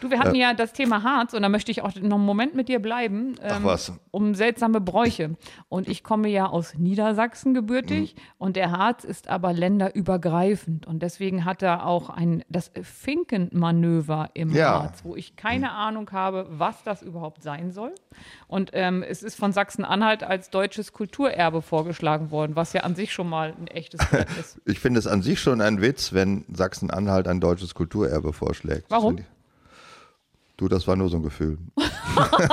Du, 0.00 0.10
wir 0.10 0.18
hatten 0.18 0.34
ja 0.34 0.54
das 0.54 0.72
Thema 0.72 1.02
Harz 1.02 1.34
und 1.34 1.42
da 1.42 1.48
möchte 1.48 1.70
ich 1.70 1.82
auch 1.82 1.94
noch 1.96 2.16
einen 2.16 2.24
Moment 2.26 2.54
mit 2.54 2.68
dir 2.68 2.80
bleiben. 2.80 3.34
Ach 3.42 3.56
ähm, 3.56 3.64
was. 3.64 3.92
Um 4.10 4.34
seltsame 4.34 4.80
Bräuche. 4.80 5.36
Und 5.68 5.88
ich 5.88 6.04
komme 6.04 6.28
ja 6.28 6.46
aus 6.46 6.74
Niedersachsen 6.74 7.54
gebürtig 7.54 8.14
Mhm. 8.16 8.20
und 8.38 8.56
der 8.56 8.70
Harz 8.72 9.04
ist 9.04 9.28
aber 9.28 9.52
länderübergreifend. 9.52 10.86
Und 10.86 11.02
deswegen 11.02 11.44
hat 11.44 11.62
er 11.62 11.86
auch 11.86 12.10
ein, 12.10 12.44
das 12.48 12.70
Finkenmanöver 12.82 14.30
im 14.34 14.50
Ja. 14.54 14.82
Harz, 14.82 15.04
wo 15.04 15.16
ich 15.16 15.36
keine 15.36 15.72
Ahnung 15.72 16.10
habe, 16.12 16.46
was 16.50 16.82
das 16.84 17.02
überhaupt 17.02 17.42
sein 17.42 17.72
soll. 17.72 17.94
Und 18.48 18.70
ähm, 18.72 19.02
es 19.02 19.22
ist 19.22 19.36
von 19.36 19.52
Sachsen-Anhalt 19.52 20.22
als 20.24 20.50
deutsches 20.50 20.92
Kulturerbe 20.92 21.62
vorgeschlagen 21.62 22.30
worden, 22.30 22.56
was 22.56 22.72
ja 22.72 22.82
an 22.82 22.94
sich 22.94 23.12
schon 23.12 23.28
mal 23.28 23.54
ein 23.58 23.66
echtes 23.68 24.00
Brett 24.08 24.28
ist. 24.38 24.60
ich 24.64 24.80
finde 24.80 24.97
es 24.98 25.06
an 25.06 25.22
sich 25.22 25.40
schon 25.40 25.60
ein 25.60 25.80
Witz, 25.80 26.12
wenn 26.12 26.44
Sachsen-Anhalt 26.52 27.28
ein 27.28 27.40
deutsches 27.40 27.74
Kulturerbe 27.74 28.32
vorschlägt. 28.32 28.86
Warum? 28.88 29.16
finde 29.16 29.28
Du, 30.56 30.66
das 30.66 30.86
war 30.88 30.96
nur 30.96 31.08
so 31.08 31.16
ein 31.16 31.22
Gefühl. 31.22 31.56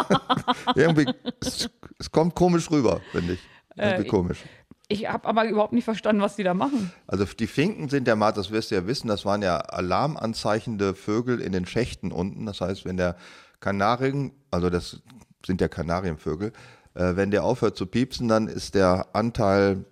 Irgendwie, 0.75 1.07
es, 1.41 1.69
es 1.97 2.11
kommt 2.11 2.35
komisch 2.35 2.69
rüber, 2.69 3.01
finde 3.11 3.33
ich. 3.33 3.39
Irgendwie 3.75 4.03
Äh, 4.03 4.07
komisch. 4.07 4.43
Ich 4.87 5.09
habe 5.09 5.27
aber 5.27 5.45
überhaupt 5.47 5.73
nicht 5.73 5.83
verstanden, 5.83 6.21
was 6.21 6.35
die 6.35 6.43
da 6.43 6.53
machen. 6.53 6.91
Also 7.07 7.25
die 7.25 7.47
Finken 7.47 7.89
sind 7.89 8.07
ja 8.07 8.15
mal, 8.15 8.31
das 8.31 8.51
wirst 8.51 8.69
du 8.69 8.75
ja 8.75 8.85
wissen, 8.85 9.07
das 9.07 9.25
waren 9.25 9.41
ja 9.41 9.57
alarmanzeichende 9.57 10.93
Vögel 10.93 11.41
in 11.41 11.51
den 11.51 11.65
Schächten 11.65 12.11
unten. 12.11 12.45
Das 12.45 12.61
heißt, 12.61 12.85
wenn 12.85 12.97
der 12.97 13.15
Kanarien, 13.59 14.31
also 14.51 14.69
das 14.69 15.01
sind 15.43 15.59
ja 15.59 15.67
Kanarienvögel, 15.67 16.53
äh, 16.93 17.15
wenn 17.15 17.31
der 17.31 17.43
aufhört 17.43 17.75
zu 17.75 17.87
piepsen, 17.87 18.27
dann 18.27 18.47
ist 18.47 18.75
der 18.75 19.07
Anteil 19.13 19.85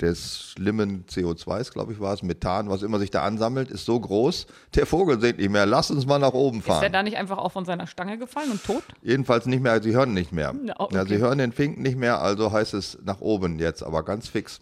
des 0.00 0.52
schlimmen 0.52 1.06
CO2s, 1.06 1.72
glaube 1.72 1.92
ich, 1.92 2.00
war 2.00 2.12
es, 2.12 2.22
Methan, 2.22 2.68
was 2.68 2.82
immer 2.82 2.98
sich 2.98 3.10
da 3.10 3.22
ansammelt, 3.22 3.70
ist 3.70 3.86
so 3.86 3.98
groß, 3.98 4.46
der 4.74 4.86
Vogel 4.86 5.20
singt 5.20 5.38
nicht 5.38 5.50
mehr. 5.50 5.64
Lass 5.64 5.90
uns 5.90 6.06
mal 6.06 6.18
nach 6.18 6.34
oben 6.34 6.58
Ist 6.58 6.66
der 6.68 6.74
fahren. 6.74 6.92
da 6.92 7.02
nicht 7.02 7.16
einfach 7.16 7.38
auch 7.38 7.52
von 7.52 7.64
seiner 7.64 7.86
Stange 7.86 8.18
gefallen 8.18 8.50
und 8.50 8.62
tot? 8.62 8.82
Jedenfalls 9.02 9.46
nicht 9.46 9.62
mehr, 9.62 9.82
sie 9.82 9.94
hören 9.94 10.12
nicht 10.12 10.32
mehr. 10.32 10.54
Ja, 10.64 10.74
okay. 10.78 10.94
ja, 10.94 11.06
sie 11.06 11.18
hören 11.18 11.38
den 11.38 11.52
Finken 11.52 11.82
nicht 11.82 11.96
mehr, 11.96 12.20
also 12.20 12.52
heißt 12.52 12.74
es 12.74 12.98
nach 13.04 13.20
oben 13.20 13.58
jetzt, 13.58 13.82
aber 13.82 14.04
ganz 14.04 14.28
fix. 14.28 14.60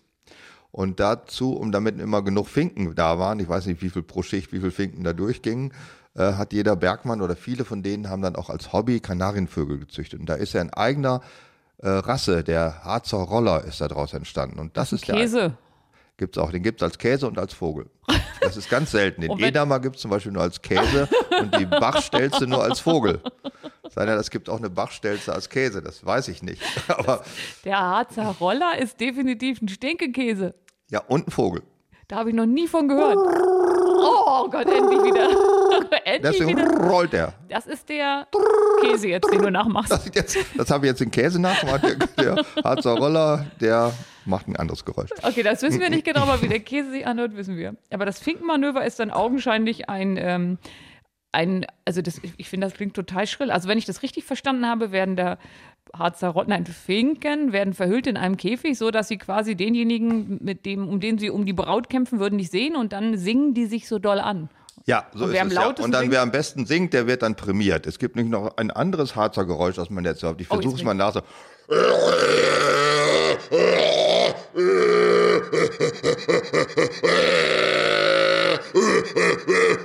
Und 0.70 0.98
dazu, 0.98 1.56
um 1.56 1.70
damit 1.70 2.00
immer 2.00 2.22
genug 2.22 2.48
Finken 2.48 2.94
da 2.94 3.18
waren, 3.18 3.38
ich 3.38 3.48
weiß 3.48 3.66
nicht, 3.66 3.82
wie 3.82 3.90
viel 3.90 4.02
pro 4.02 4.22
Schicht, 4.22 4.52
wie 4.52 4.60
viel 4.60 4.72
Finken 4.72 5.04
da 5.04 5.12
durchgingen, 5.12 5.72
äh, 6.16 6.32
hat 6.34 6.52
jeder 6.52 6.76
Bergmann 6.76 7.22
oder 7.22 7.36
viele 7.36 7.64
von 7.64 7.82
denen 7.82 8.08
haben 8.08 8.22
dann 8.22 8.36
auch 8.36 8.50
als 8.50 8.72
Hobby 8.72 9.00
Kanarienvögel 9.00 9.78
gezüchtet. 9.78 10.20
Und 10.20 10.26
da 10.26 10.34
ist 10.34 10.52
ja 10.52 10.60
ein 10.60 10.72
eigener 10.72 11.20
äh, 11.78 11.88
Rasse, 11.88 12.44
der 12.44 12.84
Harzer 12.84 13.18
Roller 13.18 13.64
ist 13.64 13.80
da 13.80 13.88
draus 13.88 14.12
entstanden. 14.12 14.58
Und 14.58 14.76
das 14.76 14.92
ist 14.92 15.08
der 15.08 15.16
Käse. 15.16 15.56
Gibt's 16.16 16.38
auch. 16.38 16.52
Den 16.52 16.62
gibt's 16.62 16.82
als 16.82 16.96
Käse 16.96 17.26
und 17.26 17.38
als 17.38 17.54
Vogel. 17.54 17.90
Das 18.40 18.56
ist 18.56 18.70
ganz 18.70 18.92
selten. 18.92 19.22
Den 19.22 19.38
Edamer 19.38 19.80
gibt's 19.80 20.00
zum 20.00 20.10
Beispiel 20.10 20.30
nur 20.30 20.42
als 20.42 20.62
Käse 20.62 21.08
und 21.40 21.58
die 21.58 21.66
Bachstelze 21.66 22.46
nur 22.46 22.62
als 22.62 22.78
Vogel. 22.80 23.20
Sei 23.90 24.04
es 24.06 24.30
gibt 24.30 24.48
auch 24.48 24.58
eine 24.58 24.70
Bachstelze 24.70 25.32
als 25.32 25.48
Käse, 25.48 25.82
das 25.82 26.04
weiß 26.04 26.28
ich 26.28 26.42
nicht. 26.42 26.62
Aber 26.88 27.24
Der 27.64 27.78
Harzer 27.80 28.26
Roller 28.40 28.78
ist 28.78 29.00
definitiv 29.00 29.60
ein 29.60 29.68
Stinkekäse. 29.68 30.54
ja, 30.88 31.00
und 31.08 31.28
ein 31.28 31.30
Vogel. 31.30 31.62
Da 32.06 32.16
habe 32.16 32.30
ich 32.30 32.36
noch 32.36 32.46
nie 32.46 32.68
von 32.68 32.86
gehört. 32.86 33.16
Oh 34.06 34.48
Gott, 34.50 34.66
endlich 34.66 35.02
wieder. 35.02 35.28
endlich 36.04 36.38
Deswegen 36.38 36.58
wieder. 36.58 36.88
rollt 36.90 37.14
er. 37.14 37.32
Das 37.48 37.66
ist 37.66 37.88
der 37.88 38.26
Käse 38.82 39.08
jetzt, 39.08 39.32
den 39.32 39.42
du 39.42 39.50
nachmachst. 39.50 39.90
Das, 39.90 40.04
jetzt, 40.14 40.36
das 40.56 40.70
habe 40.70 40.86
ich 40.86 40.90
jetzt 40.90 41.00
den 41.00 41.10
Käse 41.10 41.40
nachgemacht. 41.40 41.82
Der, 41.82 41.96
der 42.34 42.44
Harzer 42.62 42.92
Roller, 42.96 43.46
der 43.60 43.92
macht 44.26 44.46
ein 44.48 44.56
anderes 44.56 44.84
Geräusch. 44.84 45.10
Okay, 45.22 45.42
das 45.42 45.62
wissen 45.62 45.80
wir 45.80 45.90
nicht 45.90 46.04
genau, 46.04 46.20
aber 46.22 46.40
wie 46.42 46.48
der 46.48 46.60
Käse 46.60 46.90
sich 46.90 47.06
anhört, 47.06 47.36
wissen 47.36 47.56
wir. 47.56 47.76
Aber 47.92 48.04
das 48.06 48.18
Finkenmanöver 48.18 48.84
ist 48.84 48.98
dann 49.00 49.10
augenscheinlich 49.10 49.88
ein, 49.88 50.16
ähm, 50.18 50.58
ein 51.32 51.66
also 51.84 52.00
das, 52.02 52.20
ich- 52.36 52.48
finde, 52.48 52.66
das 52.66 52.74
klingt 52.74 52.94
total 52.94 53.26
schrill. 53.26 53.50
Also 53.50 53.68
wenn 53.68 53.78
ich 53.78 53.84
das 53.86 54.02
richtig 54.02 54.24
verstanden 54.24 54.66
habe, 54.66 54.92
werden 54.92 55.16
der 55.16 55.38
Harzer 55.98 56.28
Rotten, 56.28 56.50
nein, 56.50 56.66
Finken 56.66 57.52
werden 57.52 57.74
verhüllt 57.74 58.06
in 58.06 58.16
einem 58.16 58.36
Käfig, 58.36 58.78
so 58.78 58.90
dass 58.90 59.08
sie 59.08 59.18
quasi 59.18 59.54
denjenigen, 59.54 60.38
mit 60.42 60.66
dem, 60.66 60.88
um 60.88 61.00
den 61.00 61.18
sie 61.18 61.30
um 61.30 61.46
die 61.46 61.52
Braut 61.52 61.88
kämpfen 61.88 62.20
würden, 62.20 62.36
nicht 62.36 62.50
sehen 62.50 62.76
und 62.76 62.92
dann 62.92 63.16
singen 63.16 63.54
die 63.54 63.66
sich 63.66 63.88
so 63.88 63.98
doll 63.98 64.18
an. 64.20 64.48
Ja, 64.86 65.06
so 65.14 65.24
Und 65.24 65.30
ist 65.30 65.34
wer 65.34 65.42
am 65.42 65.48
es 65.48 65.54
ja. 65.54 65.62
lautesten 65.62 65.84
Und 65.84 65.92
dann 65.92 66.00
singt? 66.02 66.12
wer 66.12 66.22
am 66.22 66.30
besten 66.30 66.66
singt, 66.66 66.92
der 66.92 67.06
wird 67.06 67.22
dann 67.22 67.36
prämiert. 67.36 67.86
Es 67.86 67.98
gibt 67.98 68.16
nicht 68.16 68.28
noch 68.28 68.56
ein 68.58 68.70
anderes 68.70 69.16
Harzer 69.16 69.44
Geräusch, 69.46 69.76
das 69.76 69.88
man 69.88 70.04
jetzt 70.04 70.22
hört. 70.22 70.40
Ich 70.40 70.50
Oh, 70.50 70.54
versuche 70.54 70.76
es 70.76 70.82
mal 70.82 70.94
nach. 70.94 71.14
So. 71.14 71.20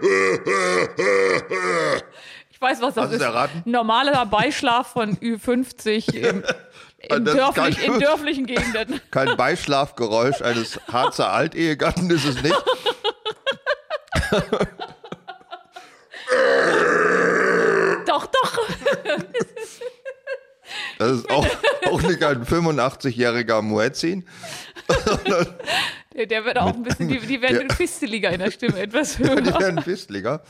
Ich 2.62 2.62
weiß, 2.62 2.82
was 2.82 2.94
das 2.94 3.06
Hast 3.06 3.14
ist. 3.14 3.22
erraten? 3.22 3.62
Normaler 3.64 4.26
Beischlaf 4.26 4.88
von 4.92 5.16
Ü50 5.18 6.14
im, 6.14 6.44
in, 6.98 7.24
Das 7.24 7.34
ist 7.34 7.40
dörflich, 7.40 7.78
kein- 7.78 7.94
in 7.94 8.00
dörflichen 8.02 8.46
Gegenden. 8.48 9.00
Kein 9.12 9.38
Beischlafgeräusch 9.38 10.42
eines 10.42 10.78
Harzer 10.92 11.32
Altehegatten 11.32 12.10
ist 12.10 12.26
es 12.26 12.44
nicht. 12.44 12.56
Doch, 18.06 18.26
doch. 18.26 18.60
Das 20.98 21.12
ist 21.12 21.30
auch, 21.30 21.46
auch 21.90 22.02
nicht 22.02 22.24
ein 22.24 22.46
85-jähriger 22.46 23.62
Muezzin. 23.62 24.28
Der, 26.16 26.26
der 26.26 26.44
wird 26.44 26.58
auch 26.58 26.74
ein 26.74 26.82
bisschen, 26.82 27.08
die, 27.08 27.20
die 27.20 27.40
werden 27.42 27.70
fisteliger 27.70 28.32
in 28.32 28.40
der 28.40 28.50
Stimme, 28.50 28.80
etwas 28.82 29.18
Die 29.18 29.24
höher. 29.24 29.60
werden 29.60 29.82
Fistliger. 29.84 30.42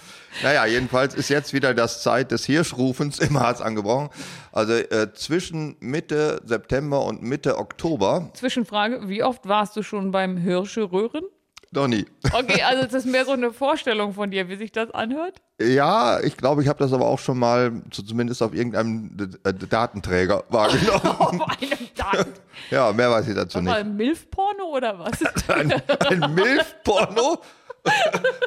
Naja, 0.42 0.66
jedenfalls 0.66 1.16
ist 1.16 1.30
jetzt 1.30 1.54
wieder 1.54 1.74
das 1.74 2.02
Zeit 2.02 2.32
des 2.32 2.46
Hirschrufens 2.46 3.20
im 3.28 3.38
Harz 3.40 3.60
angebrochen. 3.60 4.10
Also 4.54 4.74
äh, 4.74 5.12
zwischen 5.14 5.76
Mitte 5.82 6.42
September 6.46 7.04
und 7.04 7.22
Mitte 7.24 7.58
Oktober, 7.58 8.30
Zwischenfrage, 8.36 9.10
wie 9.10 9.22
oft 9.22 9.48
warst 9.50 9.76
du 9.76 9.84
schon 9.84 10.12
beim 10.12 10.38
Hirsche-Röhren? 10.38 11.26
Noch 11.72 11.88
nie. 11.88 12.06
Okay, 12.34 12.64
also 12.64 12.84
das 12.84 12.94
ist 12.94 13.06
mehr 13.06 13.26
so 13.26 13.32
eine 13.32 13.54
Vorstellung 13.54 14.14
von 14.14 14.32
dir, 14.32 14.50
wie 14.50 14.56
sich 14.56 14.72
das 14.72 14.92
anhört. 14.92 15.42
Ja, 15.62 16.20
ich 16.22 16.38
glaube, 16.38 16.62
ich 16.64 16.68
habe 16.68 16.80
das 16.80 16.94
aber 16.94 17.06
auch 17.06 17.20
schon 17.20 17.38
mal 17.38 17.82
zu, 17.92 18.04
zumindest 18.04 18.42
auf 18.42 18.54
irgendeinem 18.54 19.16
äh, 19.44 19.54
Datenträger 19.54 20.44
wahrgenommen. 20.50 21.42
Auf 21.42 21.62
einem 21.62 21.88
Daten. 21.96 22.34
ja, 22.72 22.92
mehr 22.92 23.12
weiß 23.12 23.28
ich 23.28 23.36
dazu 23.36 23.62
nicht. 23.62 23.86
Milf-Porno 23.86 24.64
oder 24.66 24.98
was? 25.00 25.22
Ein, 25.50 25.74
ein 26.10 26.34
Milf-Porno? 26.34 27.40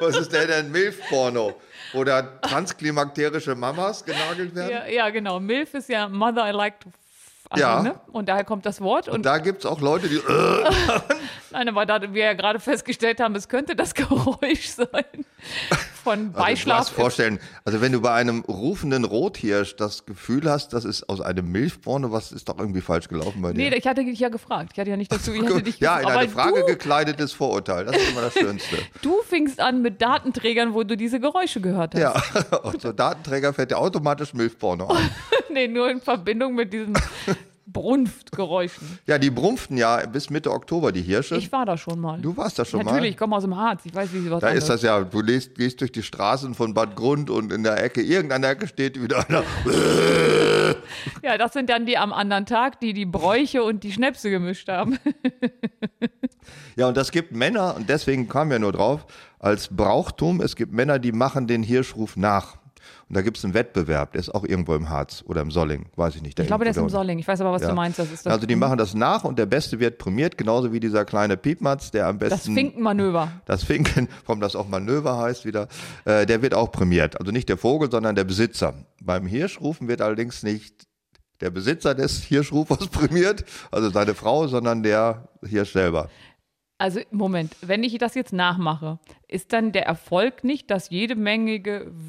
Was 0.01 0.17
ist 0.17 0.33
denn 0.33 0.51
ein 0.51 0.71
Milf-Porno? 0.71 1.55
Wo 1.93 2.05
da 2.05 2.23
transklimakterische 2.23 3.55
Mamas 3.55 4.05
genagelt 4.05 4.55
werden? 4.55 4.71
ja, 4.71 4.87
ja, 4.87 5.11
genau. 5.11 5.39
Milf 5.41 5.75
ist 5.75 5.89
ja 5.89 6.09
Mother 6.09 6.49
I 6.49 6.53
like 6.53 6.81
to 6.81 6.91
also, 7.53 7.65
Ja. 7.65 7.83
ne? 7.83 7.95
Und 8.13 8.29
daher 8.29 8.45
kommt 8.45 8.67
das 8.67 8.81
Wort. 8.81 9.09
Und, 9.09 9.15
Und 9.17 9.27
da 9.27 9.39
gibt 9.39 9.61
es 9.61 9.67
auch 9.67 9.81
Leute, 9.81 10.09
die. 10.09 10.17
Äh, 10.17 10.71
nein, 11.51 11.69
aber 11.69 11.87
da 11.87 12.01
wir 12.13 12.25
ja 12.25 12.33
gerade 12.35 12.59
festgestellt 12.61 13.21
haben, 13.21 13.35
es 13.35 13.49
könnte 13.49 13.77
das 13.77 13.95
Geräusch 13.95 14.69
sein 14.69 15.25
von 16.03 16.19
Also 16.19 16.29
du 16.31 16.39
Beischlaf. 16.39 16.91
vorstellen, 16.91 17.39
also 17.65 17.81
wenn 17.81 17.93
du 17.93 18.01
bei 18.01 18.13
einem 18.13 18.41
rufenden 18.43 19.05
Rothirsch 19.05 19.77
das 19.77 20.05
Gefühl 20.05 20.51
hast, 20.51 20.73
das 20.73 20.85
ist 20.85 21.09
aus 21.09 21.21
einem 21.21 21.51
Milchporno, 21.51 22.13
was 22.13 22.33
ist 22.33 22.49
doch 22.49 22.59
irgendwie 22.59 22.81
falsch 22.81 23.09
gelaufen 23.09 23.41
bei 23.43 23.53
dir? 23.53 23.71
nee, 23.71 23.77
ich 23.77 23.87
hatte 23.87 24.05
dich 24.05 24.19
ja 24.19 24.29
gefragt. 24.29 24.71
Ich 24.75 24.79
hatte 24.79 24.91
ja 24.91 24.97
nicht 24.97 25.13
dazu. 25.13 25.33
Ich 25.33 25.43
hatte 25.43 25.63
dich 25.63 25.79
ja, 25.81 25.99
in 25.99 26.07
aber 26.07 26.19
eine 26.21 26.29
Frage 26.29 26.61
du, 26.61 26.67
gekleidetes 26.67 27.33
Vorurteil, 27.33 27.85
das 27.85 27.97
ist 27.97 28.11
immer 28.11 28.23
das 28.23 28.35
Schönste. 28.35 28.77
du 29.03 29.23
fingst 29.23 29.61
an 29.61 29.83
mit 29.83 30.03
Datenträgern, 30.03 30.75
wo 30.75 30.83
du 30.83 30.97
diese 30.97 31.21
Geräusche 31.21 31.61
gehört 31.61 31.95
hast. 31.95 32.01
Ja, 32.01 32.59
und 32.63 32.83
so 32.83 32.93
Datenträger 32.93 33.53
fährt 33.53 33.71
der 33.71 33.79
automatisch 33.79 34.35
Milchporno 34.35 34.87
an. 34.87 35.11
nee, 35.53 35.69
nur 35.69 35.91
in 35.91 36.01
Verbindung 36.01 36.55
mit 36.55 36.73
diesem 36.73 36.95
Brunftgeräuschen. 37.67 38.99
Ja, 39.07 39.19
die 39.19 39.31
brumpften 39.31 39.77
ja 39.77 40.05
bis 40.07 40.31
Mitte 40.31 40.51
Oktober, 40.51 40.93
die 40.93 41.03
Hirsche. 41.03 41.37
Ich 41.37 41.53
war 41.53 41.65
da 41.65 41.77
schon 41.77 42.01
mal. 42.01 42.21
du 42.21 42.37
warst 42.37 42.59
da 42.59 42.65
schon 42.65 42.81
Natürlich, 42.81 43.01
mal. 43.01 43.09
ich 43.09 43.17
komme 43.17 43.37
aus 43.37 43.43
dem 43.43 43.57
Harz. 43.57 43.83
Ich 43.85 43.95
weiß, 43.95 44.13
wie 44.13 44.21
sie 44.21 44.31
was 44.31 44.41
Da 44.41 44.49
ist 44.49 44.69
das 44.69 44.83
ja, 44.83 45.01
du 45.01 45.23
gehst, 45.23 45.55
gehst 45.55 45.81
durch 45.81 45.93
die 45.93 46.03
Straßen 46.03 46.55
von 46.55 46.75
Bad 46.75 46.97
Grund 46.97 47.31
und 47.31 47.53
in 47.53 47.63
der 47.63 47.83
Ecke, 47.83 48.03
irgendeiner 48.03 48.49
Ecke 48.49 48.67
steht 48.67 49.01
wieder 49.03 49.29
einer. 49.29 49.43
Ja, 51.23 51.39
das 51.39 51.53
sind 51.53 51.69
dann 51.71 51.87
die 51.87 51.97
am 51.99 52.13
anderen 52.13 52.47
Tag, 52.47 52.81
die 52.81 52.93
die 52.93 53.05
Bräuche 53.07 53.63
und 53.63 53.85
die 53.85 53.93
Schnäpse 53.93 54.31
gemischt 54.31 54.69
haben. 54.69 54.99
Ja, 56.75 56.89
und 56.89 56.97
das 56.97 57.13
gibt 57.13 57.33
Männer, 57.33 57.77
und 57.77 57.89
deswegen 57.89 58.29
kamen 58.29 58.51
wir 58.51 58.59
nur 58.59 58.73
drauf, 58.73 59.07
als 59.39 59.69
Brauchtum, 59.69 60.41
es 60.41 60.57
gibt 60.57 60.73
Männer, 60.73 60.99
die 60.99 61.13
machen 61.13 61.47
den 61.47 61.63
Hirschruf 61.63 62.17
nach. 62.17 62.57
Und 63.13 63.17
da 63.17 63.21
gibt 63.21 63.37
es 63.37 63.45
einen 63.45 63.53
Wettbewerb, 63.53 64.13
der 64.13 64.21
ist 64.21 64.35
auch 64.35 64.43
irgendwo 64.43 64.75
im 64.75 64.89
Harz 64.89 65.23
oder 65.27 65.43
im 65.43 65.51
Solling, 65.51 65.85
weiß 65.97 66.17
ich 66.17 66.23
nicht. 66.23 66.39
Ich 66.41 66.47
glaube, 66.47 66.65
der 66.65 66.71
ist 66.71 66.79
im 66.79 66.89
Solling. 66.89 67.19
Ich 67.19 67.29
weiß 67.29 67.43
aber, 67.43 67.53
was 67.53 67.61
Ja. 67.61 67.69
du 67.69 67.75
meinst. 67.75 67.99
Das 67.99 68.11
ist 68.11 68.25
das, 68.25 68.33
Also 68.33 68.47
die 68.47 68.57
machen 68.57 68.79
das 68.79 68.95
nach 68.95 69.25
und 69.25 69.39
der 69.39 69.45
Beste 69.45 69.79
wird 69.81 69.99
prämiert, 69.99 70.39
genauso 70.39 70.73
wie 70.73 70.81
dieser 70.81 71.05
kleine 71.05 71.37
Piepmatz, 71.37 71.91
der 71.91 72.07
am 72.07 72.19
das 72.19 72.31
besten 72.31 72.55
Finkenmanöver. 72.55 73.31
das 73.45 73.65
Finken, 73.65 74.09
warum 74.25 74.41
das 74.41 74.57
auch 74.57 74.67
Manöver 74.67 75.19
heißt 75.19 75.45
wieder, 75.45 75.69
äh, 76.07 76.25
der 76.25 76.41
wird 76.41 76.55
auch 76.55 76.73
prämiert. 76.73 77.21
Also 77.21 77.33
nicht 77.33 77.51
der 77.51 77.59
Vogel, 77.59 77.91
sondern 77.91 78.15
der 78.15 78.25
Besitzer. 78.25 78.73
Beim 79.03 79.27
Hirschrufen 79.27 79.89
wird 79.89 80.01
allerdings 80.01 80.43
nicht 80.43 80.87
der 81.43 81.51
Besitzer 81.51 81.95
des 81.95 82.23
Hirschrufers 82.23 82.87
prämiert, 82.89 83.45
also 83.71 83.91
seine 83.91 84.15
Frau, 84.15 84.47
sondern 84.47 84.83
der 84.83 85.29
Hirsch 85.45 85.73
selber. 85.73 86.09
Also, 86.79 87.01
Moment, 87.11 87.55
wenn 87.61 87.85
ich 87.85 87.99
das 87.99 88.15
jetzt 88.15 88.33
nachmache, 88.33 88.99
ist 89.29 89.53
dann 89.53 89.71
der 89.73 89.85
Erfolg 89.87 90.45
nicht, 90.45 90.71
dass 90.71 90.89
jede 90.89 91.15
Menge 91.15 91.61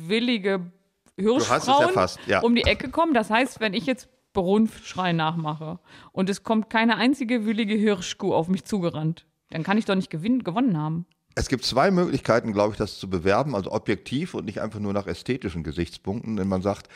willige 0.07 0.71
Hirschfrauen 1.17 1.87
erfasst, 1.87 2.19
ja. 2.27 2.41
um 2.41 2.55
die 2.55 2.63
Ecke 2.63 2.89
kommen? 2.89 3.13
Das 3.13 3.29
heißt, 3.29 3.59
wenn 3.59 3.73
ich 3.73 3.85
jetzt 3.85 4.09
Brunftschrei 4.33 5.13
nachmache 5.13 5.79
und 6.11 6.29
es 6.29 6.43
kommt 6.43 6.69
keine 6.69 6.97
einzige 6.97 7.45
willige 7.45 7.75
Hirschkuh 7.75 8.33
auf 8.33 8.47
mich 8.47 8.65
zugerannt, 8.65 9.25
dann 9.51 9.63
kann 9.63 9.77
ich 9.77 9.85
doch 9.85 9.95
nicht 9.95 10.09
gewinn, 10.09 10.43
gewonnen 10.43 10.77
haben. 10.77 11.05
Es 11.35 11.47
gibt 11.47 11.65
zwei 11.65 11.91
Möglichkeiten, 11.91 12.53
glaube 12.53 12.73
ich, 12.73 12.77
das 12.77 12.99
zu 12.99 13.09
bewerben, 13.09 13.55
also 13.55 13.71
objektiv 13.71 14.33
und 14.33 14.45
nicht 14.45 14.61
einfach 14.61 14.79
nur 14.79 14.93
nach 14.93 15.07
ästhetischen 15.07 15.63
Gesichtspunkten, 15.63 16.37
wenn 16.37 16.47
man 16.47 16.61
sagt, 16.61 16.89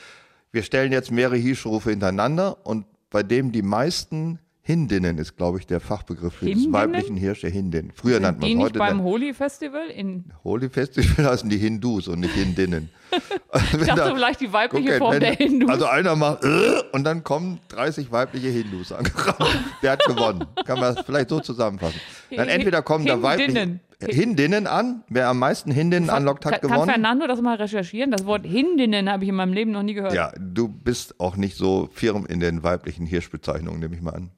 wir 0.52 0.64
stellen 0.64 0.92
jetzt 0.92 1.12
mehrere 1.12 1.38
Hirschrufe 1.38 1.90
hintereinander 1.90 2.66
und 2.66 2.86
bei 3.10 3.24
dem 3.24 3.52
die 3.52 3.62
meisten 3.62 4.40
Hindinnen 4.68 5.18
ist, 5.18 5.38
glaube 5.38 5.60
ich, 5.60 5.66
der 5.66 5.80
Fachbegriff 5.80 6.34
für 6.34 6.46
Hindinnen? 6.46 6.74
des 6.74 6.82
weiblichen 6.82 7.16
Hirsche 7.16 7.48
Hindin. 7.48 7.94
Früher 7.96 8.20
nannte 8.20 8.42
man 8.42 8.48
Die 8.48 8.52
es 8.52 8.58
nicht 8.58 8.66
heute 8.66 8.80
beim 8.80 8.98
dann 8.98 9.04
Holi 9.06 9.34
Festival 9.34 9.88
in, 9.88 10.26
Holy 10.44 10.68
Festival 10.68 11.26
heißen 11.32 11.50
die 11.50 11.58
Hindus 11.58 12.10
und 12.10 12.20
nicht 12.20 12.34
Hindinnen. 12.34 12.90
ich 13.80 13.88
dachte 13.88 14.12
vielleicht 14.14 14.42
die 14.42 14.52
weibliche 14.52 14.98
Form 14.98 15.14
wenn- 15.14 15.20
der 15.22 15.36
Hindus. 15.36 15.70
Also 15.70 15.86
einer 15.86 16.18
macht 16.18 16.44
äh, 16.44 16.82
und 16.92 17.06
dann 17.06 17.24
kommen 17.24 17.62
30 17.70 18.12
weibliche 18.12 18.50
Hindus 18.50 18.92
angerannt. 18.92 19.38
Wer 19.82 19.92
hat 19.94 20.04
gewonnen? 20.04 20.46
Kann 20.66 20.82
man 20.82 20.96
das 20.96 21.06
vielleicht 21.06 21.30
so 21.30 21.40
zusammenfassen. 21.40 22.02
Dann 22.36 22.50
entweder 22.50 22.82
kommen 22.82 23.06
da 23.06 23.22
weibliche 23.22 23.80
Hindinnen. 24.06 24.68
An. 24.68 25.04
Wer 25.10 25.28
am 25.30 25.40
meisten 25.40 25.72
Hindinnen 25.72 26.10
anlockt, 26.10 26.46
hat 26.46 26.54
kann, 26.54 26.62
kann 26.62 26.72
gewonnen. 26.72 26.90
Fernando 26.92 27.26
das 27.28 27.42
mal 27.42 27.56
recherchieren? 27.56 28.12
Das 28.12 28.26
Wort 28.26 28.46
Hindinnen 28.46 29.10
habe 29.10 29.24
ich 29.24 29.30
in 29.30 29.36
meinem 29.36 29.54
Leben 29.54 29.72
noch 29.72 29.84
nie 29.84 29.94
gehört. 29.96 30.14
Ja, 30.14 30.32
du 30.40 30.68
bist 30.68 31.20
auch 31.20 31.36
nicht 31.36 31.58
so 31.58 31.90
firm 31.94 32.26
in 32.28 32.40
den 32.40 32.62
weiblichen 32.64 33.06
Hirschbezeichnungen, 33.06 33.80
nehme 33.80 33.96
ich 33.96 34.02
mal 34.02 34.14
an. 34.14 34.30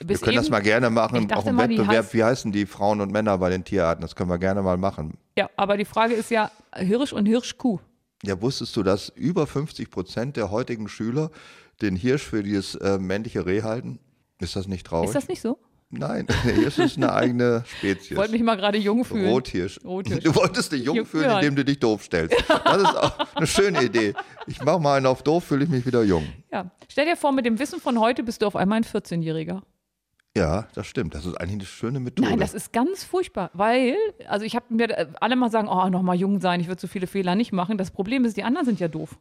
Wir 0.00 0.08
Bis 0.08 0.20
können 0.20 0.36
das 0.36 0.46
eben- 0.46 0.52
mal 0.52 0.60
gerne 0.60 0.90
machen, 0.90 1.32
auch 1.32 1.46
im 1.46 1.56
Wettbewerb. 1.56 2.06
heißt- 2.06 2.12
Wie 2.14 2.24
heißen 2.24 2.52
die 2.52 2.66
Frauen 2.66 3.00
und 3.00 3.10
Männer 3.10 3.38
bei 3.38 3.48
den 3.48 3.64
Tierarten? 3.64 4.02
Das 4.02 4.14
können 4.14 4.28
wir 4.28 4.38
gerne 4.38 4.60
mal 4.60 4.76
machen. 4.76 5.16
Ja, 5.38 5.48
aber 5.56 5.76
die 5.78 5.86
Frage 5.86 6.12
ist 6.14 6.30
ja 6.30 6.50
Hirsch 6.76 7.12
und 7.14 7.24
Hirschkuh. 7.26 7.78
Ja, 8.22 8.40
wusstest 8.42 8.76
du, 8.76 8.82
dass 8.82 9.08
über 9.10 9.46
50 9.46 9.90
Prozent 9.90 10.36
der 10.36 10.50
heutigen 10.50 10.88
Schüler 10.88 11.30
den 11.80 11.96
Hirsch 11.96 12.22
für 12.24 12.42
dieses 12.42 12.74
äh, 12.74 12.98
männliche 12.98 13.46
Reh 13.46 13.62
halten? 13.62 13.98
Ist 14.40 14.56
das 14.56 14.66
nicht 14.68 14.84
traurig? 14.86 15.08
Ist 15.08 15.14
das 15.16 15.28
nicht 15.28 15.40
so? 15.40 15.58
Nein, 15.98 16.26
der 16.44 16.54
Hirsch 16.54 16.78
ist 16.78 16.96
eine 16.96 17.12
eigene 17.12 17.64
Spezies. 17.66 18.12
Ich 18.12 18.16
wollte 18.16 18.32
mich 18.32 18.42
mal 18.42 18.56
gerade 18.56 18.78
jung 18.78 19.04
fühlen. 19.04 19.26
Rothirsch. 19.26 19.80
Rothirsch. 19.84 20.24
Du 20.24 20.34
wolltest 20.34 20.72
dich 20.72 20.84
jung 20.84 20.96
Jung 20.96 21.06
fühlen, 21.06 21.24
fühlen. 21.24 21.36
indem 21.36 21.56
du 21.56 21.64
dich 21.64 21.78
doof 21.78 22.04
stellst. 22.04 22.36
Das 22.48 22.82
ist 22.82 22.96
auch 22.96 23.18
eine 23.34 23.46
schöne 23.46 23.82
Idee. 23.84 24.14
Ich 24.46 24.62
mache 24.62 24.80
mal 24.80 24.96
einen 24.96 25.06
auf 25.06 25.22
doof, 25.22 25.44
fühle 25.44 25.64
ich 25.64 25.70
mich 25.70 25.86
wieder 25.86 26.02
jung. 26.02 26.26
Ja. 26.52 26.70
Stell 26.88 27.06
dir 27.06 27.16
vor, 27.16 27.32
mit 27.32 27.46
dem 27.46 27.58
Wissen 27.58 27.80
von 27.80 27.98
heute 27.98 28.22
bist 28.22 28.42
du 28.42 28.46
auf 28.46 28.56
einmal 28.56 28.78
ein 28.78 28.84
14-Jähriger. 28.84 29.62
Ja, 30.36 30.66
das 30.74 30.86
stimmt. 30.86 31.14
Das 31.14 31.26
ist 31.26 31.36
eigentlich 31.36 31.54
eine 31.54 31.64
schöne 31.66 32.00
Methode. 32.00 32.28
Nein, 32.28 32.40
das 32.40 32.54
ist 32.54 32.72
ganz 32.72 33.04
furchtbar, 33.04 33.50
weil, 33.52 33.96
also 34.26 34.44
ich 34.44 34.56
habe 34.56 34.66
mir 34.68 35.08
alle 35.20 35.36
mal 35.36 35.50
sagen, 35.50 35.68
oh, 35.68 35.88
nochmal 35.88 36.16
jung 36.16 36.40
sein, 36.40 36.60
ich 36.60 36.66
würde 36.66 36.80
so 36.80 36.88
viele 36.88 37.06
Fehler 37.06 37.36
nicht 37.36 37.52
machen. 37.52 37.78
Das 37.78 37.92
Problem 37.92 38.24
ist, 38.24 38.36
die 38.36 38.42
anderen 38.42 38.66
sind 38.66 38.80
ja 38.80 38.88
doof. 38.88 39.16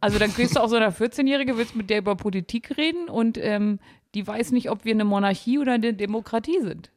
Also 0.00 0.18
dann 0.18 0.34
gehst 0.34 0.56
du 0.56 0.60
auf 0.60 0.70
so 0.70 0.76
einer 0.76 0.92
14-Jährige, 0.92 1.56
willst 1.56 1.76
mit 1.76 1.88
der 1.88 1.98
über 1.98 2.14
Politik 2.14 2.76
reden 2.76 3.08
und 3.08 3.38
ähm, 3.38 3.78
die 4.16 4.26
weiß 4.26 4.52
nicht, 4.52 4.70
ob 4.70 4.86
wir 4.86 4.94
eine 4.94 5.04
Monarchie 5.04 5.58
oder 5.58 5.74
eine 5.74 5.92
Demokratie 5.92 6.60
sind. 6.62 6.90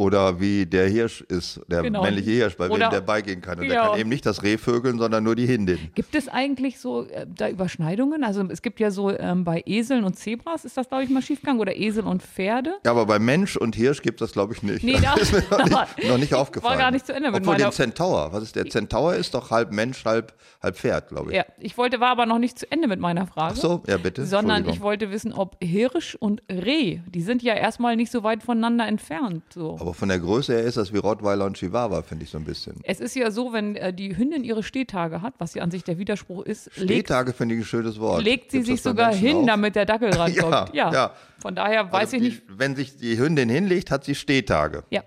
Oder 0.00 0.38
wie 0.38 0.64
der 0.64 0.86
Hirsch 0.88 1.22
ist, 1.22 1.60
der 1.66 1.82
Genau. 1.82 2.04
männliche 2.04 2.30
Hirsch, 2.30 2.56
bei 2.56 2.70
Oder- 2.70 2.84
wem 2.86 2.90
der 2.92 3.00
beigehen 3.00 3.40
kann. 3.40 3.58
Und 3.58 3.66
der 3.66 3.74
Ja. 3.74 3.88
kann 3.88 3.98
eben 3.98 4.08
nicht 4.08 4.24
das 4.24 4.44
Reh 4.44 4.56
vögeln, 4.56 4.96
sondern 4.96 5.24
nur 5.24 5.34
die 5.34 5.44
Hindin. 5.44 5.90
Gibt 5.96 6.14
es 6.14 6.28
eigentlich 6.28 6.78
so 6.78 7.02
äh, 7.08 7.26
da 7.28 7.48
Überschneidungen? 7.48 8.22
Also 8.22 8.44
es 8.48 8.62
gibt 8.62 8.78
ja 8.78 8.92
so 8.92 9.10
ähm, 9.10 9.42
bei 9.42 9.60
Eseln 9.66 10.04
und 10.04 10.14
Zebras 10.16 10.64
ist 10.64 10.76
das, 10.76 10.88
glaube 10.88 11.02
ich, 11.02 11.10
mal 11.10 11.20
schiefgegangen 11.20 11.60
oder 11.60 11.74
Esel 11.76 12.04
und 12.04 12.22
Pferde. 12.22 12.74
Ja, 12.84 12.92
aber 12.92 13.06
bei 13.06 13.18
Mensch 13.18 13.56
und 13.56 13.74
Hirsch 13.74 14.00
gibt 14.02 14.20
es 14.20 14.28
das, 14.28 14.32
glaube 14.34 14.52
ich, 14.54 14.62
nicht. 14.62 14.84
Nee, 14.84 15.00
da- 15.02 15.16
das 15.16 15.32
ist 15.32 15.50
mir 15.50 15.58
noch 15.58 15.64
nicht, 15.96 16.04
noch 16.08 16.18
nicht 16.18 16.34
aufgefallen. 16.34 16.78
gar 16.78 16.92
nicht 16.92 17.04
zu 17.04 17.12
Ende 17.12 17.32
Obwohl 17.32 17.56
den 17.56 17.72
Zentaur. 17.72 18.28
Was 18.32 18.44
ist 18.44 18.54
der 18.54 18.66
Zentaur? 18.66 19.16
Ist 19.16 19.34
doch 19.34 19.50
halb 19.50 19.72
Mensch, 19.72 20.04
halb, 20.04 20.32
halb 20.62 20.76
Pferd, 20.76 21.08
glaube 21.08 21.32
ich. 21.32 21.36
Ja, 21.38 21.44
ich 21.58 21.76
wollte, 21.76 21.98
war 21.98 22.10
aber 22.10 22.24
noch 22.24 22.38
nicht 22.38 22.56
zu 22.56 22.70
Ende 22.70 22.86
mit 22.86 23.00
meiner 23.00 23.26
Frage. 23.26 23.54
Ach 23.56 23.60
so, 23.60 23.82
ja 23.88 23.96
bitte. 23.96 24.24
Sondern 24.26 24.68
ich 24.68 24.80
wollte 24.80 25.10
wissen, 25.10 25.32
ob 25.32 25.56
Hirsch 25.60 26.14
und 26.14 26.40
Reh, 26.48 27.00
die 27.08 27.22
sind 27.22 27.42
ja 27.42 27.54
erstmal 27.54 27.96
nicht 27.96 28.12
so 28.12 28.22
weit 28.22 28.44
voneinander 28.44 28.86
entfernt. 28.86 29.42
So. 29.52 29.76
Aber 29.80 29.87
von 29.92 30.08
der 30.08 30.18
Größe 30.18 30.52
her 30.54 30.62
ist 30.62 30.76
das 30.76 30.92
wie 30.92 30.98
Rottweiler 30.98 31.44
und 31.46 31.56
Chihuahua, 31.56 32.02
finde 32.02 32.24
ich 32.24 32.30
so 32.30 32.38
ein 32.38 32.44
bisschen. 32.44 32.74
Es 32.84 33.00
ist 33.00 33.14
ja 33.16 33.30
so, 33.30 33.52
wenn 33.52 33.76
äh, 33.76 33.92
die 33.92 34.16
Hündin 34.16 34.44
ihre 34.44 34.62
Stehtage 34.62 35.22
hat, 35.22 35.34
was 35.38 35.54
ja 35.54 35.62
an 35.62 35.70
sich 35.70 35.84
der 35.84 35.98
Widerspruch 35.98 36.44
ist, 36.44 36.66
legt, 36.76 37.06
Stehtage 37.06 37.32
finde 37.32 37.54
ich 37.54 37.62
ein 37.62 37.64
schönes 37.64 37.98
Wort. 38.00 38.22
legt 38.22 38.50
sie 38.50 38.58
Gibt's 38.58 38.70
sich 38.70 38.82
sogar 38.82 39.08
Menschen 39.10 39.26
hin, 39.26 39.36
auch? 39.38 39.46
damit 39.46 39.76
der 39.76 39.86
Dackel 39.86 40.10
rankommt. 40.14 40.74
Ja, 40.74 40.92
ja. 40.92 41.12
Von 41.38 41.54
daher 41.54 41.92
weiß 41.92 42.00
Also 42.12 42.16
ich 42.16 42.22
die, 42.22 42.28
nicht. 42.30 42.42
Wenn 42.48 42.76
sich 42.76 42.96
die 42.96 43.18
Hündin 43.18 43.48
hinlegt, 43.48 43.90
hat 43.90 44.04
sie 44.04 44.14
Stehtage. 44.14 44.84
Ja. 44.90 45.02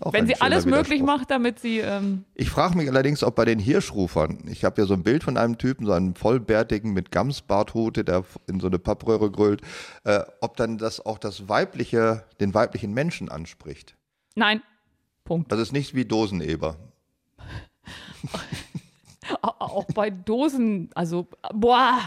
Auch 0.00 0.12
Wenn 0.12 0.28
sie 0.28 0.40
alles 0.40 0.64
möglich 0.64 1.02
macht, 1.02 1.28
damit 1.32 1.58
sie. 1.58 1.80
Ähm, 1.80 2.24
Ich 2.34 2.50
frage 2.50 2.76
mich 2.76 2.88
allerdings, 2.88 3.24
ob 3.24 3.34
bei 3.34 3.44
den 3.44 3.58
Hirschrufern, 3.58 4.44
ich 4.48 4.64
habe 4.64 4.80
ja 4.80 4.86
so 4.86 4.94
ein 4.94 5.02
Bild 5.02 5.24
von 5.24 5.36
einem 5.36 5.58
Typen, 5.58 5.86
so 5.86 5.92
einem 5.92 6.14
vollbärtigen 6.14 6.92
mit 6.92 7.10
Gamsbarthute, 7.10 8.04
der 8.04 8.22
in 8.46 8.60
so 8.60 8.68
eine 8.68 8.78
Pappröhre 8.78 9.28
grölt, 9.32 9.60
äh, 10.04 10.20
ob 10.40 10.56
dann 10.56 10.78
das 10.78 11.04
auch 11.04 11.18
das 11.18 11.48
weibliche, 11.48 12.22
den 12.38 12.54
weiblichen 12.54 12.94
Menschen 12.94 13.28
anspricht. 13.28 13.96
Nein. 14.34 14.62
Punkt. 15.24 15.52
Das 15.52 15.60
ist 15.60 15.72
nicht 15.72 15.94
wie 15.94 16.06
Doseneber. 16.06 16.76
Au- 19.42 19.54
Auch 19.58 19.84
bei 19.94 20.10
Dosen, 20.10 20.90
also, 20.94 21.26
boah. 21.52 21.98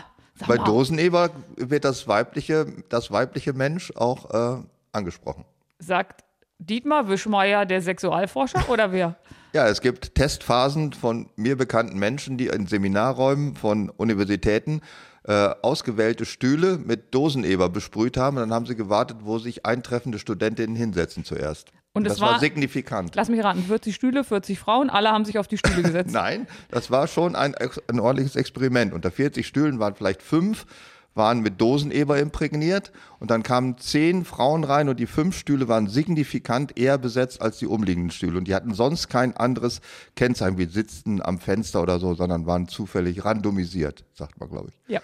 Bei 0.47 0.55
mal. 0.57 0.63
Doseneber 0.63 1.29
wird 1.55 1.85
das 1.85 2.07
weibliche, 2.07 2.65
das 2.89 3.11
weibliche 3.11 3.53
Mensch 3.53 3.91
auch 3.95 4.57
äh, 4.57 4.63
angesprochen. 4.91 5.45
Sagt 5.77 6.23
Dietmar 6.57 7.07
Wischmeier, 7.09 7.65
der 7.65 7.81
Sexualforscher, 7.81 8.69
oder 8.69 8.91
wer? 8.91 9.15
Ja, 9.53 9.67
es 9.67 9.81
gibt 9.81 10.15
Testphasen 10.15 10.93
von 10.93 11.29
mir 11.35 11.57
bekannten 11.57 11.99
Menschen, 11.99 12.37
die 12.37 12.47
in 12.47 12.67
Seminarräumen 12.67 13.57
von 13.57 13.89
Universitäten 13.89 14.79
äh, 15.23 15.49
ausgewählte 15.61 16.25
Stühle 16.25 16.77
mit 16.77 17.13
Doseneber 17.13 17.69
besprüht 17.69 18.17
haben. 18.17 18.37
Und 18.37 18.43
dann 18.43 18.53
haben 18.53 18.65
sie 18.65 18.75
gewartet, 18.75 19.17
wo 19.21 19.37
sich 19.39 19.65
eintreffende 19.65 20.17
Studentinnen 20.19 20.75
hinsetzen 20.75 21.23
zuerst. 21.23 21.71
Und 21.93 22.07
es 22.07 22.13
das 22.13 22.21
war, 22.21 22.31
war- 22.33 22.39
signifikant. 22.39 23.15
Lass 23.15 23.29
mich 23.29 23.43
raten, 23.43 23.63
40 23.63 23.93
Stühle, 23.93 24.23
40 24.23 24.57
Frauen, 24.57 24.89
alle 24.89 25.09
haben 25.09 25.25
sich 25.25 25.37
auf 25.37 25.47
die 25.47 25.57
Stühle 25.57 25.83
gesetzt. 25.83 26.11
Nein, 26.13 26.47
das 26.69 26.89
war 26.89 27.07
schon 27.07 27.35
ein, 27.35 27.53
ein 27.55 27.99
ordentliches 27.99 28.35
Experiment. 28.35 28.93
Unter 28.93 29.11
40 29.11 29.45
Stühlen 29.45 29.77
waren 29.79 29.93
vielleicht 29.95 30.21
fünf, 30.21 30.65
waren 31.13 31.41
mit 31.41 31.59
Doseneber 31.59 32.19
imprägniert 32.19 32.91
und 33.19 33.31
dann 33.31 33.43
kamen 33.43 33.77
zehn 33.77 34.23
Frauen 34.23 34.63
rein 34.63 34.87
und 34.89 34.99
die 34.99 35.07
fünf 35.07 35.37
Stühle 35.37 35.67
waren 35.67 35.87
signifikant 35.87 36.77
eher 36.79 36.97
besetzt 36.97 37.41
als 37.41 37.57
die 37.57 37.67
umliegenden 37.67 38.11
Stühle 38.11 38.37
und 38.37 38.47
die 38.47 38.55
hatten 38.55 38.73
sonst 38.73 39.09
kein 39.09 39.35
anderes 39.35 39.81
Kennzeichen 40.15 40.57
wie 40.57 40.65
sitzen 40.65 41.21
am 41.21 41.39
Fenster 41.39 41.81
oder 41.81 41.99
so, 41.99 42.13
sondern 42.13 42.45
waren 42.45 42.67
zufällig 42.67 43.25
randomisiert, 43.25 44.05
sagt 44.13 44.39
man, 44.39 44.49
glaube 44.49 44.69
ich. 44.69 44.91
Ja. 44.93 45.01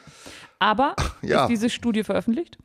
Aber 0.60 0.96
Ja. 1.22 1.44
ist 1.44 1.50
diese 1.50 1.70
Studie 1.70 2.04
veröffentlicht? 2.04 2.58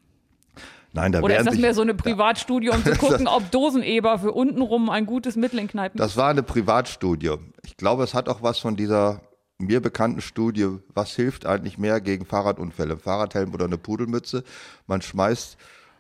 Nein, 0.95 1.13
da 1.13 1.21
Oder 1.23 1.39
ist 1.39 1.47
das 1.47 1.55
sich, 1.55 1.63
mehr 1.63 1.75
so 1.75 1.81
eine 1.83 1.95
Privatstudie, 1.95 2.69
um 2.69 2.85
zu 2.85 2.93
gucken, 2.97 3.27
ob 3.27 3.51
Doseneber 3.51 4.19
für 4.19 4.33
untenrum 4.33 4.91
ein 4.91 5.07
gutes 5.07 5.37
Mittel 5.37 5.59
in 5.59 5.67
Kneipen 5.69 5.99
das 5.99 6.17
war 6.17 6.29
eine 6.29 6.43
Privatstudie. 6.43 7.33
Ich 7.65 7.77
glaube, 7.77 8.05
es 8.05 8.13
hat 8.15 8.29
auch 8.29 8.43
was 8.43 8.59
von 8.59 8.77
dieser 8.77 9.23
mir 9.63 9.81
bekannten 9.81 10.21
Studie, 10.21 10.69
was 10.95 11.15
hilft 11.15 11.47
eigentlich 11.47 11.79
mehr 11.79 12.01
gegen 12.01 12.25
Fahrradunfälle, 12.25 12.99
Fahrradhelm 12.99 13.55
oder 13.55 13.65
eine 13.65 13.79
Pudelmütze. 13.79 14.45
Man 14.87 15.03
schmeißt 15.03 15.57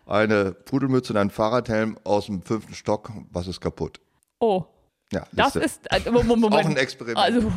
eine 0.07 0.53
Pudelmütze 0.53 1.13
und 1.13 1.19
einen 1.19 1.31
Fahrradhelm 1.31 1.99
aus 2.05 2.27
dem 2.27 2.43
fünften 2.43 2.75
Stock, 2.75 3.11
was 3.31 3.47
ist 3.47 3.61
kaputt? 3.61 4.01
Oh, 4.41 4.65
Ja, 5.13 5.27
das 5.33 5.57
ist. 5.57 5.87
Äh, 5.91 6.11
Moment. 6.11 6.45
Auch 6.53 6.65
ein 6.65 6.77
Experiment. 6.77 7.19
Also, 7.19 7.53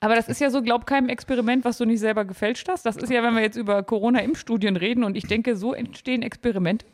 Aber 0.00 0.14
das 0.14 0.28
ist 0.28 0.40
ja 0.40 0.50
so, 0.50 0.62
glaub 0.62 0.86
keinem 0.86 1.08
Experiment, 1.08 1.64
was 1.64 1.78
du 1.78 1.84
nicht 1.84 2.00
selber 2.00 2.24
gefälscht 2.24 2.68
hast. 2.68 2.86
Das 2.86 2.96
ist 2.96 3.10
ja, 3.10 3.22
wenn 3.22 3.34
wir 3.34 3.42
jetzt 3.42 3.56
über 3.56 3.82
Corona-Impfstudien 3.82 4.76
reden 4.76 5.02
und 5.02 5.16
ich 5.16 5.26
denke, 5.26 5.56
so 5.56 5.74
entstehen 5.74 6.22
Experimente. 6.22 6.86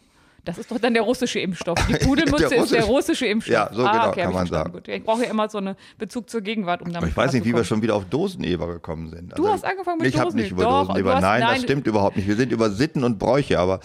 Das 0.45 0.59
ist 0.59 0.71
doch 0.71 0.79
dann 0.79 0.93
der 0.95 1.03
russische 1.03 1.41
Impfstoff. 1.41 1.79
Die 1.89 1.95
Pudelmütze 2.05 2.49
Der 2.51 2.63
ist 2.63 2.73
der 2.73 2.85
russische- 2.85 3.27
Impfstoff. 3.27 3.53
Ja, 3.55 3.69
so 3.73 3.83
genau 3.83 3.93
hab 3.93 4.15
kann 4.15 4.29
ich 4.31 4.35
man 4.35 4.47
sagen. 4.47 4.73
Gut. 4.73 4.89
Ich 4.89 5.03
brauche 5.03 5.23
ja 5.25 5.31
immer 5.31 5.49
so 5.49 5.59
einen 5.59 5.75
Bezug 5.99 6.29
zur 6.29 6.41
Gegenwart, 6.43 6.81
um 6.83 6.89
damit 6.89 6.99
Aber 6.99 7.07
ich 7.09 7.17
weiß 7.17 7.33
nicht, 7.33 7.47
wie 7.47 7.55
wir 7.55 7.65
schon 7.65 7.81
wieder 7.83 7.95
auf 7.97 8.05
Doseneber 8.05 8.67
gekommen 8.67 9.09
sind. 9.09 9.33
Also 9.33 9.43
Du 9.43 9.49
hast 9.49 9.65
angefangen 9.65 9.99
mit 10.03 10.09
Ich 10.09 10.19
habe 10.21 10.35
nicht 10.37 10.51
Doseneber. 10.53 10.63
über 10.63 10.71
Doch, 10.71 10.87
Doseneber. 10.89 11.15
hast- 11.15 11.23
nein, 11.23 11.41
nein. 11.41 11.55
das 11.55 11.63
stimmt 11.63 11.87
überhaupt 11.87 12.17
nicht. 12.17 12.29
Wir 12.29 12.37
sind 12.37 12.53
über 12.53 12.71
Sitten 12.71 13.05
und 13.05 13.19
Bräuche, 13.19 13.59
aber 13.59 13.81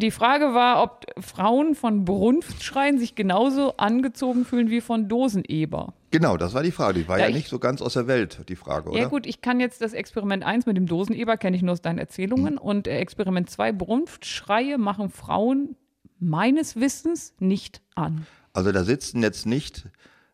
Die 0.00 0.10
Frage 0.10 0.54
war, 0.54 0.82
ob 0.82 1.06
Frauen 1.20 1.76
von 1.76 2.04
Brunftschreien 2.04 2.98
sich 2.98 3.14
genauso 3.14 3.76
angezogen 3.76 4.44
fühlen 4.44 4.70
wie 4.70 4.80
von 4.80 5.08
Doseneber. 5.08 5.94
Genau, 6.12 6.36
das 6.36 6.54
war 6.54 6.62
die 6.62 6.70
Frage. 6.70 7.00
Die 7.00 7.08
war 7.08 7.18
Ja, 7.18 7.24
ja, 7.24 7.30
ich- 7.30 7.34
nicht 7.36 7.48
so 7.48 7.58
ganz 7.58 7.82
aus 7.82 7.94
der 7.94 8.06
Welt, 8.06 8.44
die 8.48 8.54
Frage, 8.56 8.90
oder? 8.90 9.00
Ja 9.00 9.08
gut, 9.08 9.26
ich 9.26 9.40
kann 9.40 9.58
jetzt 9.58 9.80
das 9.82 9.92
Experiment 9.92 10.44
1 10.44 10.66
mit 10.66 10.76
dem 10.76 10.86
Doseneber, 10.86 11.36
kenne 11.36 11.56
ich 11.56 11.62
nur 11.62 11.72
aus 11.72 11.82
deinen 11.82 11.98
Erzählungen. 11.98 12.56
Und 12.58 12.86
äh, 12.86 12.98
Experiment 12.98 13.50
2, 13.50 13.72
Brunftschreie 13.72 14.78
machen 14.78 15.10
Frauen 15.10 15.74
meines 16.20 16.76
Wissens 16.76 17.34
nicht 17.40 17.82
an. 17.96 18.26
Also 18.52 18.70
da 18.70 18.84
sitzen 18.84 19.22
jetzt 19.22 19.44
nicht 19.46 19.86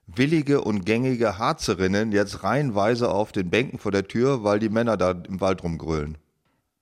willige 0.07 0.61
und 0.63 0.85
gängige 0.85 1.39
Harzerinnen 1.39 2.13
jetzt 2.13 2.43
reihenweise 2.43 3.11
auf 3.11 3.33
den 3.33 3.49
Bänken 3.51 3.79
vor 3.79 3.93
der 3.93 4.07
Tür, 4.09 4.43
weil 4.45 4.59
die 4.59 4.69
Männer 4.71 4.97
da 4.97 5.11
im 5.13 5.41
Wald 5.41 5.63
rumgrölen. 5.63 6.19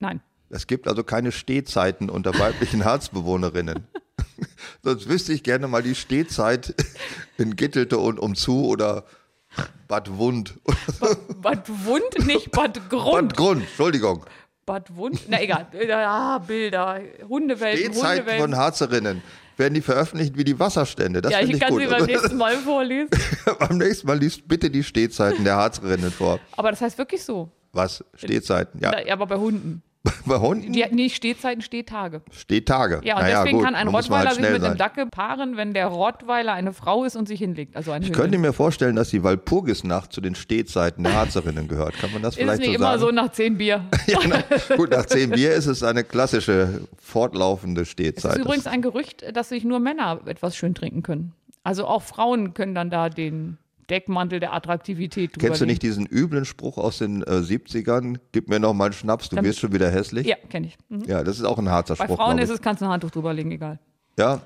Nein. 0.01 0.21
Es 0.49 0.67
gibt 0.69 0.87
also 0.87 1.03
keine 1.03 1.33
Stehzeiten 1.33 2.09
unter 2.09 2.39
weiblichen 2.39 2.85
Harzbewohnerinnen. 2.85 3.87
Sonst 4.83 5.09
wüsste 5.09 5.33
ich 5.33 5.43
gerne 5.43 5.69
mal 5.69 5.83
die 5.83 5.95
Stehzeit 5.95 6.75
in 7.39 7.57
Gittelte 7.57 7.99
und 7.99 8.19
umzu 8.19 8.67
oder 8.67 9.05
Bad 9.89 10.17
Wund. 10.19 10.55
Bad 11.41 11.69
Wund, 11.85 12.27
nicht 12.27 12.51
Bad 12.51 12.81
Grund. 12.91 13.29
Bad 13.29 13.37
Grund, 13.37 13.63
Entschuldigung. 13.63 14.25
Bad 14.65 14.95
Wund, 14.97 15.23
na 15.29 15.41
egal. 15.41 15.69
Ah, 15.93 16.39
Bilder, 16.39 17.01
Hundewelten, 17.29 17.93
Stehzeiten 17.93 18.19
Hundewelten. 18.19 18.41
von 18.41 18.57
Harzerinnen. 18.57 19.23
Werden 19.57 19.75
die 19.75 19.81
veröffentlicht 19.81 20.37
wie 20.37 20.45
die 20.45 20.59
Wasserstände? 20.59 21.23
Das 21.23 21.33
ja, 21.33 21.41
ich 21.41 21.59
kann 21.59 21.71
gut. 21.71 21.81
sie 21.81 21.87
beim 21.87 22.05
nächsten 22.05 22.37
Mal 22.37 22.57
vorlesen. 22.57 23.09
Beim 23.59 23.79
nächsten 23.79 24.07
Mal 24.07 24.19
liest 24.19 24.47
bitte 24.47 24.71
die 24.71 24.85
Stehzeiten 24.85 25.45
der 25.45 25.57
Harzerinnen 25.57 26.11
vor. 26.11 26.41
Aber 26.57 26.71
das 26.71 26.83
heißt 26.83 26.99
wirklich 26.99 27.25
so. 27.25 27.49
Was? 27.73 28.05
Stehzeiten? 28.15 28.81
Ja. 28.83 28.93
Na, 28.93 29.13
aber 29.13 29.27
bei 29.27 29.37
Hunden. 29.37 29.83
Bei 30.27 30.39
Hunden 30.39 30.73
Die, 30.73 30.85
nee, 30.91 31.09
Stehzeiten, 31.09 31.63
Stehtage. 31.63 32.23
Stehtage. 32.31 33.01
Ja, 33.05 33.17
und 33.17 33.23
naja, 33.23 33.39
deswegen 33.43 33.59
gut, 33.59 33.65
kann 33.67 33.75
ein 33.75 33.87
man 33.87 33.95
Rottweiler 33.95 34.27
halt 34.31 34.37
sich 34.37 34.43
mit 34.45 34.55
einem 34.55 34.63
sein. 34.63 34.77
Dackel 34.79 35.07
paaren, 35.07 35.57
wenn 35.57 35.75
der 35.75 35.87
Rottweiler 35.87 36.53
eine 36.53 36.73
Frau 36.73 37.05
ist 37.05 37.17
und 37.17 37.27
sich 37.29 37.39
hinlegt. 37.39 37.77
Also 37.77 37.93
eine 37.93 38.05
Ich 38.05 38.09
Hündin. 38.11 38.23
könnte 38.23 38.39
mir 38.39 38.53
vorstellen, 38.53 38.97
dass 38.97 39.11
die 39.11 39.23
Walpurgisnacht 39.23 40.13
zu 40.13 40.21
den 40.21 40.35
Stehzeiten 40.35 41.05
der 41.05 41.15
Harzerinnen 41.15 41.69
gehört. 41.69 41.95
Kann 41.99 42.13
man 42.13 42.23
das 42.23 42.35
Ist 42.35 42.39
es 42.39 42.43
vielleicht 42.45 42.61
nicht 42.61 42.69
so 42.71 42.75
immer 42.77 42.99
sagen? 42.99 43.01
so 43.01 43.11
nach 43.11 43.33
zehn 43.33 43.59
Bier? 43.59 43.85
ja, 44.07 44.19
na, 44.27 44.77
gut, 44.77 44.91
nach 44.91 45.07
zehn 45.07 45.31
Bier 45.31 45.53
ist 45.55 45.67
es 45.67 45.83
eine 45.83 46.05
klassische, 46.05 46.83
fortlaufende 47.01 47.83
Es 47.83 47.89
Stehzeit. 47.91 48.33
ist 48.37 48.39
übrigens 48.41 48.67
ein 48.67 48.83
Gerücht, 48.83 49.25
dass 49.35 49.49
sich 49.51 49.65
nur 49.65 49.81
Männer 49.81 50.21
etwas 50.27 50.57
schön 50.57 50.75
trinken 50.75 51.03
können. 51.03 51.33
Also 51.63 51.87
auch 51.87 52.03
Frauen 52.03 52.55
können 52.55 52.75
dann 52.75 52.91
da 52.91 53.09
den 53.09 53.59
Deckmantel 53.91 54.41
der 54.41 54.53
Attraktivität 54.53 55.37
drüber 55.37 55.47
Kennst 55.47 55.61
du 55.61 55.67
nicht 55.67 55.83
diesen 55.83 56.07
üblen 56.07 56.45
Spruch 56.45 56.79
aus 56.79 56.99
den 56.99 57.23
äh, 57.23 57.27
70ern? 57.37 58.19
Gib 58.33 58.49
mir 58.49 58.59
noch 58.61 58.75
mal 58.75 58.87
einen 58.87 58.93
Schnaps, 58.95 59.29
du 59.29 59.37
Dann- 59.37 59.45
wirst 59.45 59.61
schon 59.61 59.73
wieder 59.73 59.91
hässlich? 59.91 60.27
Ja, 60.27 60.37
kenne 60.49 60.69
ich. 60.69 60.77
Mhm. 60.89 61.05
Ja, 61.07 61.23
das 61.23 61.39
ist 61.39 61.45
auch 61.45 61.59
ein 61.59 61.69
harter 61.71 61.95
Bei 61.97 62.05
Spruch. 62.05 62.17
Frauen 62.17 62.37
glaub 62.37 62.45
ist 62.45 62.51
es, 62.51 62.61
kannst 62.63 62.83
du 62.83 62.87
ein 62.87 62.91
Handtuch 62.91 63.11
drüber 63.11 63.33
legen, 63.33 63.51
egal. 63.53 63.79
Ja, 64.19 64.41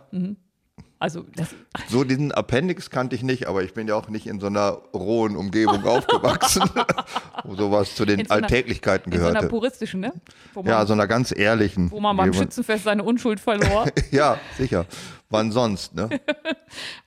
Also 1.02 1.24
das, 1.34 1.48
so 1.88 2.04
diesen 2.04 2.30
Appendix 2.30 2.90
kannte 2.90 3.16
ich 3.16 3.22
nicht, 3.22 3.46
aber 3.48 3.62
ich 3.62 3.72
bin 3.72 3.88
ja 3.88 3.94
auch 3.94 4.08
nicht 4.10 4.26
in 4.26 4.38
so 4.38 4.48
einer 4.48 4.72
rohen 4.92 5.34
Umgebung 5.34 5.82
aufgewachsen, 5.86 6.62
wo 7.44 7.54
sowas 7.54 7.94
zu 7.94 8.04
den 8.04 8.18
so 8.26 8.34
einer- 8.34 8.44
Alltäglichkeiten 8.44 9.10
in 9.10 9.18
so 9.18 9.26
einer 9.26 9.44
puristischen, 9.44 10.00
ne? 10.00 10.12
Man, 10.54 10.66
Ja, 10.66 10.84
so 10.84 10.92
einer 10.92 11.06
ganz 11.06 11.34
ehrlichen. 11.34 11.90
wo 11.90 12.00
man 12.00 12.16
beim. 12.18 12.34
Schützenfest 12.34 12.84
seine 12.84 13.02
Unschuld 13.02 13.40
verlor. 13.40 13.86
Ja, 14.10 14.38
sicher. 14.58 14.84
Wann 15.30 15.52
sonst, 15.52 15.94
ne? 15.94 16.08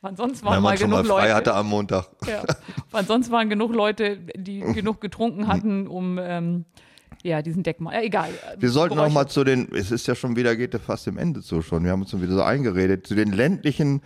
Wann 0.01 0.15
sonst 0.15 0.43
waren 0.43 0.55
Wenn 0.55 0.63
mal 0.63 0.69
man 0.69 0.77
schon 0.79 0.89
mal 0.89 1.01
genug 1.03 1.15
frei 1.15 1.23
Leute. 1.25 1.35
hatte 1.35 1.53
am 1.53 1.67
Montag. 1.67 2.07
Ja. 2.25 2.43
Wann 2.89 3.05
sonst 3.05 3.29
waren 3.31 3.49
genug 3.49 3.73
Leute, 3.73 4.17
die 4.35 4.61
genug 4.61 5.01
getrunken 5.01 5.47
hatten, 5.47 5.87
um 5.87 6.17
ähm, 6.21 6.65
ja, 7.24 7.41
diesen 7.41 7.63
Deckmantel. 7.63 8.01
Äh, 8.01 8.05
egal. 8.05 8.30
Wir 8.57 8.69
sollten 8.69 8.95
noch 8.95 9.03
Geräusche. 9.03 9.13
mal 9.15 9.28
zu 9.28 9.43
den, 9.43 9.67
es 9.74 9.91
ist 9.91 10.07
ja 10.07 10.15
schon 10.15 10.36
wieder, 10.36 10.55
geht 10.55 10.74
ja 10.74 10.80
fast 10.80 11.07
dem 11.07 11.17
Ende 11.17 11.41
zu 11.41 11.61
schon, 11.61 11.84
wir 11.84 11.91
haben 11.91 12.01
uns 12.01 12.11
schon 12.11 12.21
wieder 12.21 12.34
so 12.36 12.43
eingeredet, 12.43 13.07
zu 13.07 13.15
den 13.15 13.32
ländlichen, 13.32 14.01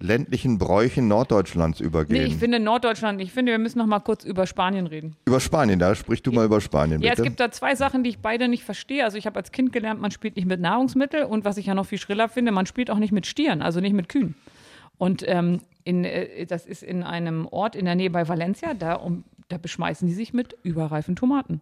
ländlichen 0.00 0.58
Bräuchen 0.58 1.08
Norddeutschlands 1.08 1.80
übergehen. 1.80 2.22
Nee, 2.22 2.28
ich 2.28 2.36
finde 2.36 2.58
Norddeutschland, 2.58 3.20
ich 3.20 3.32
finde, 3.32 3.52
wir 3.52 3.58
müssen 3.58 3.78
noch 3.78 3.86
mal 3.86 4.00
kurz 4.00 4.24
über 4.24 4.46
Spanien 4.46 4.86
reden. 4.86 5.14
über 5.26 5.40
Spanien, 5.40 5.78
da 5.78 5.94
sprich 5.94 6.22
du 6.22 6.32
mal 6.32 6.46
über 6.46 6.60
Spanien, 6.60 7.02
Ja, 7.02 7.10
bitte. 7.10 7.22
es 7.22 7.26
gibt 7.26 7.40
da 7.40 7.50
zwei 7.50 7.74
Sachen, 7.74 8.02
die 8.02 8.10
ich 8.10 8.18
beide 8.18 8.48
nicht 8.48 8.64
verstehe. 8.64 9.04
Also 9.04 9.18
ich 9.18 9.26
habe 9.26 9.36
als 9.38 9.52
Kind 9.52 9.72
gelernt, 9.72 10.00
man 10.00 10.10
spielt 10.10 10.36
nicht 10.36 10.46
mit 10.46 10.60
Nahrungsmitteln 10.60 11.26
und 11.26 11.44
was 11.44 11.56
ich 11.58 11.66
ja 11.66 11.74
noch 11.74 11.86
viel 11.86 11.98
schriller 11.98 12.28
finde, 12.28 12.50
man 12.52 12.66
spielt 12.66 12.90
auch 12.90 12.98
nicht 12.98 13.12
mit 13.12 13.26
Stieren, 13.26 13.60
also 13.62 13.80
nicht 13.80 13.92
mit 13.92 14.08
Kühen. 14.08 14.34
Und 14.96 15.22
ähm, 15.26 15.60
in, 15.84 16.04
äh, 16.04 16.46
das 16.46 16.66
ist 16.66 16.82
in 16.82 17.02
einem 17.02 17.46
Ort 17.46 17.76
in 17.76 17.84
der 17.84 17.94
Nähe 17.94 18.10
bei 18.10 18.26
Valencia, 18.28 18.74
da, 18.74 18.94
um, 18.94 19.24
da 19.48 19.58
beschmeißen 19.58 20.08
die 20.08 20.14
sich 20.14 20.32
mit 20.32 20.56
überreifen 20.62 21.14
Tomaten. 21.16 21.60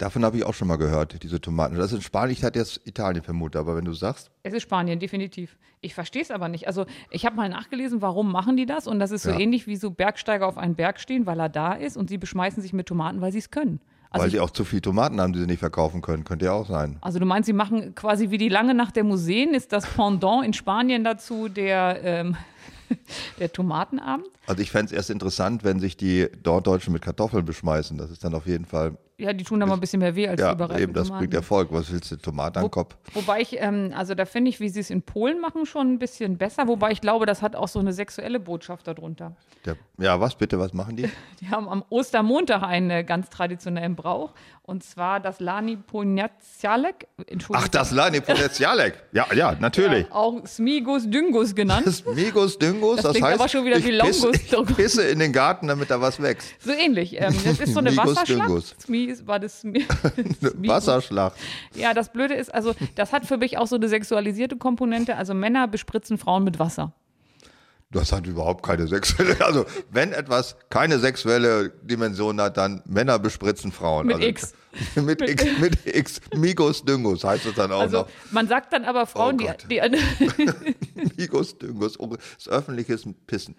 Davon 0.00 0.24
habe 0.24 0.38
ich 0.38 0.44
auch 0.44 0.54
schon 0.54 0.66
mal 0.66 0.76
gehört, 0.76 1.22
diese 1.22 1.42
Tomaten. 1.42 1.76
Das 1.76 1.92
ist 1.92 1.96
in 1.98 2.00
Spanien, 2.00 2.32
ich 2.32 2.42
hatte 2.42 2.58
jetzt 2.58 2.80
Italien 2.86 3.22
vermutet, 3.22 3.60
aber 3.60 3.76
wenn 3.76 3.84
du 3.84 3.92
sagst, 3.92 4.30
Es 4.42 4.54
ist 4.54 4.62
Spanien, 4.62 4.98
definitiv. 4.98 5.58
Ich 5.82 5.94
verstehe 5.94 6.22
es 6.22 6.30
aber 6.30 6.48
nicht. 6.48 6.66
Also 6.66 6.86
ich 7.10 7.26
habe 7.26 7.36
mal 7.36 7.50
nachgelesen, 7.50 8.00
warum 8.00 8.32
machen 8.32 8.56
die 8.56 8.64
das? 8.64 8.86
Und 8.86 8.98
das 8.98 9.10
ist 9.10 9.24
so 9.24 9.30
Ja. 9.30 9.38
ähnlich 9.38 9.66
wie 9.66 9.76
so 9.76 9.90
Bergsteiger 9.90 10.46
auf 10.46 10.56
einen 10.56 10.74
Berg 10.74 11.00
stehen, 11.00 11.26
weil 11.26 11.38
er 11.38 11.50
da 11.50 11.74
ist 11.74 11.98
und 11.98 12.08
sie 12.08 12.16
beschmeißen 12.16 12.62
sich 12.62 12.72
mit 12.72 12.86
Tomaten, 12.86 13.20
weil 13.20 13.30
sie 13.30 13.40
es 13.40 13.50
können. 13.50 13.78
Also, 14.08 14.24
weil 14.24 14.30
sie 14.30 14.40
auch 14.40 14.48
zu 14.50 14.64
viel 14.64 14.80
Tomaten 14.80 15.20
haben, 15.20 15.34
die 15.34 15.38
sie 15.38 15.46
nicht 15.46 15.58
verkaufen 15.60 16.00
können, 16.00 16.24
könnte 16.24 16.46
ja 16.46 16.52
auch 16.52 16.66
sein. 16.66 16.96
also 17.02 17.18
du 17.18 17.26
meinst, 17.26 17.46
sie 17.46 17.52
machen 17.52 17.94
quasi 17.94 18.30
wie 18.30 18.38
die 18.38 18.48
lange 18.48 18.72
Nacht 18.72 18.96
der 18.96 19.04
Museen, 19.04 19.52
ist 19.52 19.70
das 19.70 19.84
Pendant 19.86 20.46
in 20.46 20.54
Spanien 20.54 21.04
dazu 21.04 21.48
der, 21.50 22.00
ähm, 22.02 22.36
der 23.38 23.52
Tomatenabend? 23.52 24.26
Also 24.50 24.62
ich 24.62 24.70
fände 24.72 24.86
es 24.86 24.92
erst 24.92 25.10
interessant, 25.10 25.62
wenn 25.62 25.78
sich 25.78 25.96
die 25.96 26.28
Norddeutschen 26.44 26.92
mit 26.92 27.02
Kartoffeln 27.02 27.44
beschmeißen. 27.44 27.96
Das 27.96 28.10
ist 28.10 28.24
dann 28.24 28.34
auf 28.34 28.46
jeden 28.46 28.64
Fall, 28.64 28.96
Ja, 29.16 29.32
die 29.32 29.44
tun 29.44 29.60
da 29.60 29.66
mal 29.66 29.74
ein 29.74 29.80
bisschen 29.80 30.00
mehr 30.00 30.16
weh 30.16 30.26
als 30.26 30.40
ja, 30.40 30.48
die 30.48 30.54
überreifen 30.56 30.82
eben, 30.82 30.92
das 30.92 31.06
Tomaten. 31.06 31.20
bringt 31.22 31.34
Erfolg. 31.34 31.68
Was 31.70 31.92
willst 31.92 32.10
du, 32.10 32.16
Tomate 32.16 32.58
an 32.58 32.64
den 32.66 32.70
Kopf? 32.72 32.96
Wobei 33.14 33.40
ich, 33.42 33.60
ähm, 33.60 33.92
also 33.96 34.14
da 34.16 34.24
finde 34.24 34.48
ich, 34.48 34.58
wie 34.58 34.68
sie 34.68 34.80
es 34.80 34.90
in 34.90 35.02
Polen 35.02 35.40
machen, 35.40 35.66
schon 35.66 35.92
ein 35.92 35.98
bisschen 36.00 36.36
besser. 36.36 36.66
Wobei 36.66 36.90
ich 36.90 37.00
glaube, 37.00 37.26
das 37.26 37.42
hat 37.42 37.54
auch 37.54 37.68
so 37.68 37.78
eine 37.78 37.92
sexuelle 37.92 38.40
Botschaft 38.40 38.88
darunter. 38.88 39.36
Der, 39.64 39.76
ja, 39.98 40.18
was 40.20 40.34
bitte, 40.34 40.58
was 40.58 40.72
machen 40.72 40.96
die? 40.96 41.08
Die 41.40 41.48
haben 41.48 41.68
am 41.68 41.84
Ostermontag 41.88 42.62
einen 42.62 42.90
äh, 42.90 43.04
ganz 43.04 43.30
traditionellen 43.30 43.94
Brauch. 43.94 44.32
Und 44.62 44.84
zwar 44.84 45.20
das 45.20 45.40
Lani 45.40 45.76
Poniatzialek. 45.76 47.06
Entschuldigung. 47.26 47.56
Ach, 47.64 47.68
das 47.68 47.90
Lani 47.90 48.20
Potenzialek. 48.20 48.94
Ja, 49.12 49.26
ja, 49.34 49.56
natürlich. 49.58 50.06
Ja, 50.08 50.14
auch 50.14 50.46
Smigus 50.46 51.08
Dyngus 51.08 51.54
genannt. 51.54 51.86
Das 51.90 52.00
ist 52.00 52.14
Migus 52.14 52.56
Dyngus, 52.58 52.96
Das 52.96 53.02
das, 53.04 53.12
klingt 53.14 53.26
heißt, 53.26 53.40
aber 53.40 53.48
schon 53.48 53.64
wieder 53.64 53.82
wie 53.82 53.90
Longus. 53.90 54.20
pisse 54.76 55.02
in 55.02 55.18
den 55.18 55.32
Garten, 55.32 55.68
damit 55.68 55.90
da 55.90 56.00
was 56.00 56.20
wächst. 56.20 56.48
So 56.60 56.72
ähnlich. 56.72 57.20
Ähm, 57.20 57.34
das 57.44 57.60
ist 57.60 57.72
so 57.72 57.80
eine 57.80 57.90
Migus 57.90 58.16
Wasserschlacht. 58.16 58.48
Dyngus. 58.48 58.74
Smi 58.82 59.14
war 59.26 59.38
das. 59.38 59.64
Wasserschlacht. 60.40 61.36
Ja, 61.74 61.94
das 61.94 62.12
Blöde 62.12 62.34
ist, 62.34 62.52
also 62.52 62.74
das 62.94 63.12
hat 63.12 63.26
für 63.26 63.36
mich 63.36 63.58
auch 63.58 63.66
so 63.66 63.76
eine 63.76 63.88
sexualisierte 63.88 64.56
Komponente. 64.56 65.16
Also 65.16 65.34
Männer 65.34 65.68
bespritzen 65.68 66.18
Frauen 66.18 66.44
mit 66.44 66.58
Wasser. 66.58 66.92
Das 67.92 68.12
hat 68.12 68.24
überhaupt 68.24 68.64
keine 68.64 68.86
sexuelle, 68.86 69.44
also 69.44 69.66
wenn 69.90 70.12
etwas 70.12 70.56
keine 70.68 71.00
sexuelle 71.00 71.70
Dimension 71.82 72.40
hat, 72.40 72.56
dann 72.56 72.82
Männer 72.86 73.18
bespritzen 73.18 73.72
Frauen. 73.72 74.06
Mit 74.06 74.16
also, 74.16 74.28
X. 74.28 74.54
mit 74.94 75.20
X, 75.20 75.44
mit 75.58 75.86
X. 75.86 76.20
Migus 76.36 76.84
Dyngus 76.84 77.24
heißt 77.24 77.46
es 77.46 77.54
dann 77.54 77.72
auch 77.72 77.80
Also 77.80 78.02
noch. 78.02 78.08
man 78.30 78.46
sagt 78.46 78.72
dann 78.72 78.84
aber 78.84 79.06
Frauen, 79.06 79.40
Oh 79.40 79.52
die, 79.68 79.80
die 79.80 81.10
Migus 81.16 81.58
Dyngus, 81.58 81.98
oh, 81.98 82.16
das 82.36 82.48
öffentliches 82.48 83.04
Pissen. 83.26 83.56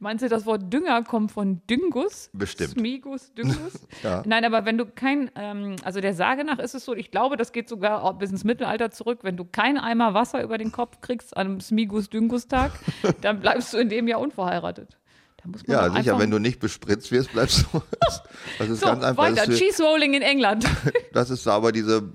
Meinst 0.00 0.22
du, 0.24 0.28
das 0.28 0.46
Wort 0.46 0.72
Dünger 0.72 1.02
kommt 1.02 1.32
von 1.32 1.60
Dyngus? 1.68 2.30
Bestimmt. 2.32 2.70
Smigus, 2.70 3.32
Dyngus? 3.34 3.58
Ja. 4.04 4.22
Nein, 4.24 4.44
aber 4.44 4.64
wenn 4.64 4.78
du 4.78 4.86
kein, 4.86 5.30
ähm, 5.34 5.74
also 5.82 6.00
der 6.00 6.14
Sage 6.14 6.44
nach 6.44 6.60
ist 6.60 6.74
es 6.74 6.84
so, 6.84 6.94
ich 6.94 7.10
glaube, 7.10 7.36
das 7.36 7.50
geht 7.50 7.68
sogar 7.68 8.16
bis 8.16 8.30
ins 8.30 8.44
Mittelalter 8.44 8.90
zurück, 8.92 9.20
wenn 9.22 9.36
du 9.36 9.44
keinen 9.44 9.78
Eimer 9.78 10.14
Wasser 10.14 10.42
über 10.42 10.56
den 10.56 10.70
Kopf 10.70 11.00
kriegst 11.00 11.36
an 11.36 11.46
einem 11.48 11.60
Smigus 11.60 12.10
Dyngus 12.10 12.46
Tag, 12.46 12.70
dann 13.22 13.40
bleibst 13.40 13.72
du 13.74 13.78
in 13.78 13.88
dem 13.88 14.06
Jahr 14.06 14.20
unverheiratet. 14.20 14.96
Da 15.42 15.48
muss 15.48 15.66
man 15.66 15.76
Ja, 15.76 15.90
sicher, 15.90 16.18
wenn 16.18 16.30
du 16.30 16.38
nicht 16.38 16.60
bespritzt 16.60 17.10
wirst, 17.10 17.32
bleibst 17.32 17.66
du. 17.72 17.82
Das 18.58 18.68
ist 18.68 18.80
So, 18.80 18.86
ganz 18.86 19.02
einfach. 19.02 19.22
weiter. 19.24 19.44
Cheese 19.50 19.82
Rolling 19.82 20.14
in 20.14 20.22
England. 20.22 20.64
das 21.12 21.30
ist 21.30 21.46
aber 21.48 21.72
diese, 21.72 22.12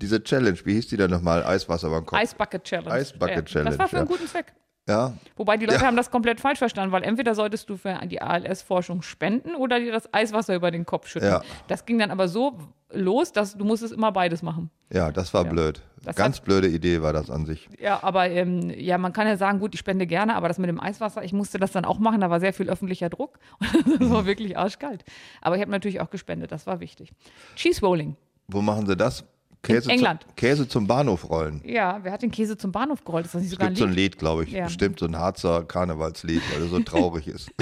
diese 0.00 0.22
Challenge. 0.22 0.58
Wie 0.64 0.74
hieß 0.74 0.88
die 0.88 0.96
denn 0.96 1.10
nochmal? 1.10 1.44
Eiswasser 1.44 1.90
beim 1.90 2.06
Kopf. 2.06 2.20
Ice 2.22 2.34
Bucket 2.36 2.62
Challenge. 2.64 3.00
Ice 3.00 3.16
Bucket 3.18 3.36
ja, 3.36 3.42
Challenge, 3.42 3.70
Das 3.70 3.78
war 3.78 3.88
für 3.88 3.96
einen 3.98 4.06
ja. 4.08 4.12
guten 4.12 4.28
Zweck. 4.28 4.54
Ja, 4.88 5.14
Wobei 5.36 5.56
die 5.56 5.66
Leute 5.66 5.80
Ja. 5.80 5.86
haben 5.86 5.96
das 5.96 6.10
komplett 6.12 6.40
falsch 6.40 6.58
verstanden, 6.58 6.92
weil 6.92 7.02
entweder 7.02 7.34
solltest 7.34 7.68
du 7.68 7.76
für 7.76 7.98
die 8.06 8.22
ALS-Forschung 8.22 9.02
spenden 9.02 9.56
oder 9.56 9.80
dir 9.80 9.90
das 9.90 10.12
Eiswasser 10.14 10.54
über 10.54 10.70
den 10.70 10.86
Kopf 10.86 11.08
schütten. 11.08 11.28
Ja. 11.28 11.42
Das 11.66 11.86
ging 11.86 11.98
dann 11.98 12.12
aber 12.12 12.28
so 12.28 12.56
los, 12.92 13.32
dass 13.32 13.56
du 13.56 13.64
musstest 13.64 13.92
immer 13.92 14.12
beides 14.12 14.42
machen. 14.42 14.70
ja, 14.92 15.10
das 15.10 15.34
war 15.34 15.44
Ja. 15.44 15.50
blöd. 15.50 15.82
Das 16.04 16.14
Ganz 16.14 16.38
blöde 16.38 16.68
Idee 16.68 17.02
war 17.02 17.12
das 17.12 17.30
an 17.30 17.46
sich. 17.46 17.68
Ja, 17.80 17.98
aber 18.04 18.30
ähm, 18.30 18.70
ja, 18.70 18.96
man 18.96 19.12
kann 19.12 19.26
ja 19.26 19.36
sagen, 19.36 19.58
gut, 19.58 19.74
ich 19.74 19.80
spende 19.80 20.06
gerne, 20.06 20.36
aber 20.36 20.46
das 20.46 20.56
mit 20.58 20.68
dem 20.68 20.80
Eiswasser, 20.80 21.24
ich 21.24 21.32
musste 21.32 21.58
das 21.58 21.72
dann 21.72 21.84
auch 21.84 21.98
machen, 21.98 22.20
da 22.20 22.30
war 22.30 22.38
sehr 22.38 22.52
viel 22.52 22.70
öffentlicher 22.70 23.08
Druck 23.08 23.40
und 23.58 24.00
das 24.00 24.08
war 24.08 24.24
wirklich 24.24 24.56
arschkalt. 24.56 25.04
Aber 25.42 25.56
ich 25.56 25.62
habe 25.62 25.72
natürlich 25.72 26.00
auch 26.00 26.10
gespendet, 26.10 26.52
das 26.52 26.64
war 26.68 26.78
wichtig. 26.78 27.10
Cheese 27.56 27.80
Rolling. 27.80 28.14
Wo 28.46 28.62
machen 28.62 28.86
sie 28.86 28.96
das? 28.96 29.24
Käse, 29.66 29.90
England. 29.90 30.22
Zum, 30.22 30.36
Käse 30.36 30.68
zum 30.68 30.86
Bahnhof 30.86 31.28
rollen. 31.28 31.60
Ja, 31.64 31.98
wer 32.02 32.12
hat 32.12 32.22
den 32.22 32.30
Käse 32.30 32.56
zum 32.56 32.72
Bahnhof 32.72 33.04
gerollt? 33.04 33.26
Ist 33.26 33.34
das 33.34 33.42
nicht 33.42 33.48
Es 33.52 33.54
sogar 33.54 33.68
ein 33.68 33.74
gibt 33.74 33.78
so 33.78 33.84
ein 33.84 33.90
Lied? 33.90 34.12
Lied, 34.12 34.18
glaube 34.18 34.44
ich. 34.44 34.50
Ja. 34.52 34.64
Bestimmt 34.64 34.98
so 34.98 35.06
ein 35.06 35.16
Harzer 35.18 35.64
Karnevalslied, 35.64 36.42
weil 36.54 36.62
er 36.62 36.68
so 36.68 36.80
traurig 36.80 37.28
ist. 37.28 37.50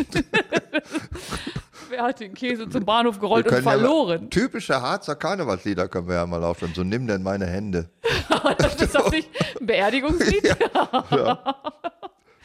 Wer 1.90 2.02
hat 2.02 2.18
den 2.20 2.34
Käse 2.34 2.68
zum 2.68 2.84
Bahnhof 2.84 3.20
gerollt 3.20 3.46
und 3.46 3.52
können 3.52 3.64
ja 3.64 3.70
verloren? 3.72 4.30
typische 4.30 4.80
Harzer 4.80 5.14
Karnevalslieder 5.16 5.86
können 5.88 6.09
wir 6.09 6.16
ja 6.16 6.26
mal 6.26 6.42
aufstellen. 6.42 6.72
So 6.74 6.82
nimm 6.82 7.07
denn 7.07 7.22
meine 7.22 7.46
Hände. 7.46 7.88
Das 8.59 8.74
ist 8.76 8.94
doch 8.94 9.11
nicht 9.11 9.28
ein 9.59 9.66
Beerdigungslied? 9.66 10.57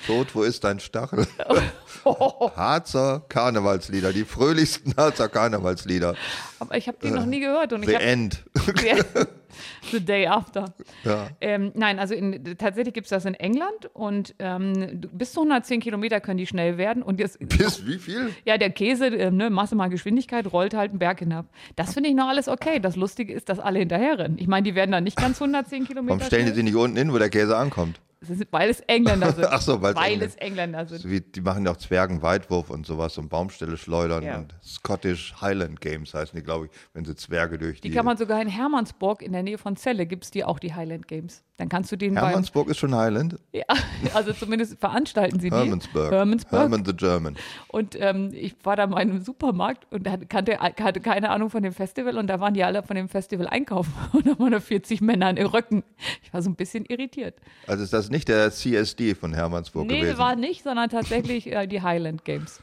Tod, 0.08 0.34
wo 0.34 0.44
ist 0.44 0.64
dein 0.64 0.80
Stachel? 0.80 1.28
Harzer 2.06 3.24
Karnevalslieder, 3.28 4.14
die 4.14 4.24
fröhlichsten 4.24 4.96
Harzer 4.96 5.30
Karnevalslieder. 5.30 6.16
Aber 6.60 6.78
ich 6.78 6.88
habe 6.88 6.98
den 7.00 7.16
noch 7.16 7.26
nie 7.26 7.40
gehört 7.40 7.74
und 7.74 7.86
The 7.86 7.92
ich 7.92 8.00
End. 8.00 8.44
The 9.92 10.00
Day 10.00 10.28
After. 10.28 10.74
Ja. 11.04 11.28
Ähm, 11.42 11.72
nein, 11.76 12.00
also 12.00 12.14
in, 12.14 12.56
tatsächlich 12.58 12.94
gibt 12.94 13.06
es 13.06 13.10
das 13.10 13.26
in 13.26 13.34
England 13.34 13.90
und 13.94 14.36
ähm, 14.40 15.02
bis 15.12 15.34
zu 15.34 15.42
110 15.42 15.82
Kilometer 15.82 16.20
können 16.20 16.38
die 16.38 16.48
schnell 16.48 16.78
werden 16.78 17.04
und 17.04 17.20
jetzt, 17.20 17.40
Bis 17.58 17.86
wie 17.86 17.98
viel? 17.98 18.34
ja, 18.46 18.58
der 18.58 18.70
Käse, 18.70 19.08
äh, 19.08 19.32
ne, 19.32 19.50
Masse 19.50 19.76
mal 19.76 19.90
Geschwindigkeit, 19.90 20.52
rollt 20.52 20.74
halt 20.74 20.92
einen 20.92 21.00
Berg 21.00 21.20
hinab. 21.20 21.48
Das 21.76 21.94
finde 21.94 22.10
ich 22.10 22.16
noch 22.16 22.28
alles 22.28 22.48
okay. 22.48 22.80
Das 22.80 22.96
Lustige 22.96 23.34
ist, 23.34 23.50
dass 23.50 23.60
alle 23.60 23.80
hinterherrennen. 23.80 24.38
Ich 24.38 24.48
meine, 24.48 24.64
die 24.64 24.76
werden 24.76 24.92
dann 24.92 25.04
nicht 25.04 25.18
ganz 25.18 25.42
110 25.42 25.86
Kilometer 25.86 26.16
Warum 26.16 26.26
stellen 26.26 26.46
die 26.46 26.54
sie 26.54 26.64
nicht 26.64 26.76
unten 26.76 26.98
hin, 26.98 27.12
wo 27.12 27.18
der 27.18 27.30
Käse 27.30 27.58
ankommt? 27.58 28.00
Das 28.22 28.30
ist, 28.32 28.48
weil 28.52 28.70
es 28.70 28.82
Engländer 28.82 29.32
sind. 29.34 29.46
Ach 29.50 29.62
so, 29.62 29.82
weil 29.82 29.96
Engländer- 29.96 30.26
es 30.26 30.36
Engländer 30.36 30.86
sind. 30.86 31.02
So 31.02 31.10
wie, 31.10 31.22
die 31.22 31.40
machen 31.42 31.66
ja 31.66 31.72
auch 31.72 31.78
Zwergenweitwurf 31.78 32.70
und 32.70 32.86
sowas 32.86 33.18
und 33.18 33.30
Baumställe 33.30 33.78
schleudern 33.78 34.24
Ja. 34.24 34.38
und 34.40 34.54
Scottish 34.62 35.36
Highland 35.42 35.80
Games 35.82 36.14
heißen 36.14 36.38
die, 36.38 36.44
glaube 36.44 36.66
ich, 36.66 36.72
wenn 36.94 37.06
sie 37.06 37.16
Zwerge 37.16 37.58
durch 37.58 37.80
die. 37.82 37.90
Die 37.90 37.96
kann 37.96 38.06
man 38.06 38.18
sogar 38.18 38.42
in 38.42 38.48
Hermannsburg 38.50 39.22
in 39.22 39.32
der 39.32 39.44
Nähe 39.44 39.58
von 39.58 39.76
Celle 39.78 40.06
gibt 40.06 40.26
es 40.26 40.32
die 40.32 40.44
auch, 40.44 40.60
die 40.60 40.74
Highland 40.74 41.08
Games. 41.08 41.44
Dann 41.58 41.68
kannst 41.70 41.92
du 41.92 41.98
den 41.98 42.16
beim, 42.16 42.26
Hermannsburg 42.26 42.70
ist 42.70 42.78
schon 42.78 42.96
Highland. 42.96 43.38
ja, 43.54 43.64
also 44.14 44.32
zumindest 44.34 44.80
veranstalten 44.80 45.40
sie 45.40 45.50
die. 45.50 45.56
Hermannsburg. 45.56 46.12
Hermannsburg. 46.12 46.60
Herman 46.60 46.86
the 46.86 46.94
German. 46.94 47.36
Und 47.68 47.98
ähm, 48.00 48.32
ich 48.34 48.56
war 48.64 48.76
da 48.76 48.88
mal 48.88 49.02
in 49.02 49.12
einem 49.12 49.22
Supermarkt 49.24 49.86
und 49.92 50.08
kannte, 50.30 50.58
hatte 50.60 51.00
keine 51.02 51.30
Ahnung 51.30 51.50
von 51.50 51.64
dem 51.64 51.74
Festival 51.74 52.18
und 52.18 52.28
da 52.28 52.40
waren 52.40 52.54
die 52.54 52.64
alle 52.64 52.84
von 52.84 52.96
dem 52.96 53.10
Festival 53.10 53.48
einkaufen 53.48 53.94
und 54.14 54.26
da 54.28 54.38
waren 54.40 54.52
da 54.52 54.60
40 54.60 55.02
Männer 55.02 55.30
in 55.38 55.46
Röcken. 55.46 55.84
Ich 56.24 56.34
war 56.34 56.42
so 56.42 56.50
ein 56.50 56.56
bisschen 56.56 56.86
irritiert. 56.86 57.36
Also 57.68 57.84
ist 57.84 57.94
das 57.94 58.09
nicht 58.12 58.28
der 58.28 58.52
CSD 58.52 59.16
von 59.16 59.34
Hermannsburg 59.34 59.88
nee, 59.88 60.02
gewesen? 60.02 60.18
war 60.18 60.36
nicht, 60.36 60.64
sondern 60.64 60.90
tatsächlich 60.90 61.48
äh, 61.48 61.68
die 61.68 61.82
Highland 61.82 62.26
Games. 62.26 62.62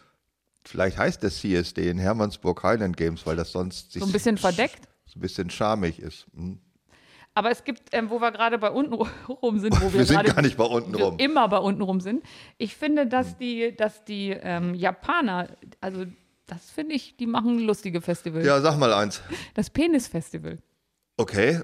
Vielleicht 0.65 0.99
heißt 0.99 1.23
der 1.23 1.31
CSD 1.31 1.91
in 1.91 1.99
Hermannsburg 1.99 2.63
Highland 2.63 2.97
Games, 2.97 3.25
weil 3.27 3.37
das 3.37 3.53
sonst 3.53 3.93
sich 3.93 4.03
So 4.03 4.09
ein 4.09 4.13
bisschen 4.13 4.37
verdeckt. 4.37 4.89
so 5.07 5.19
ein 5.19 5.23
bisschen 5.23 5.51
schamig 5.51 6.01
ist. 6.01 6.27
Hm. 6.35 6.59
Aber 7.35 7.51
es 7.51 7.65
gibt, 7.65 7.91
ähm, 7.93 8.09
wo 8.09 8.19
wir 8.19 8.33
gerade 8.33 8.59
bei 8.59 8.71
unten 8.71 8.95
rum 9.29 9.59
sind, 9.61 9.79
wo 9.81 9.93
wir, 9.93 10.01
Wir 10.01 10.07
sind 10.07 10.17
gerade 10.17 10.33
gar 10.33 10.43
nicht 10.43 10.57
bei 10.57 10.65
unten 10.65 10.95
rum. 10.95 11.19
immer 11.19 11.47
bei 11.49 11.59
unten 11.59 11.83
rum 11.83 12.01
sind. 12.01 12.25
Ich 12.57 12.75
finde, 12.75 13.07
dass 13.07 13.37
die, 13.37 13.77
dass 13.77 14.05
die 14.05 14.31
ähm, 14.31 14.75
Japaner, 14.75 15.49
also 15.81 16.07
das 16.47 16.71
finde 16.71 16.95
ich, 16.95 17.17
die 17.17 17.27
machen 17.27 17.59
lustige 17.59 18.01
Festivals. 18.01 18.47
Ja, 18.47 18.61
sag 18.61 18.79
mal 18.79 18.93
eins. 18.93 19.21
Das 19.55 19.69
Penis-Festival. 19.69 20.59
Okay. 21.19 21.61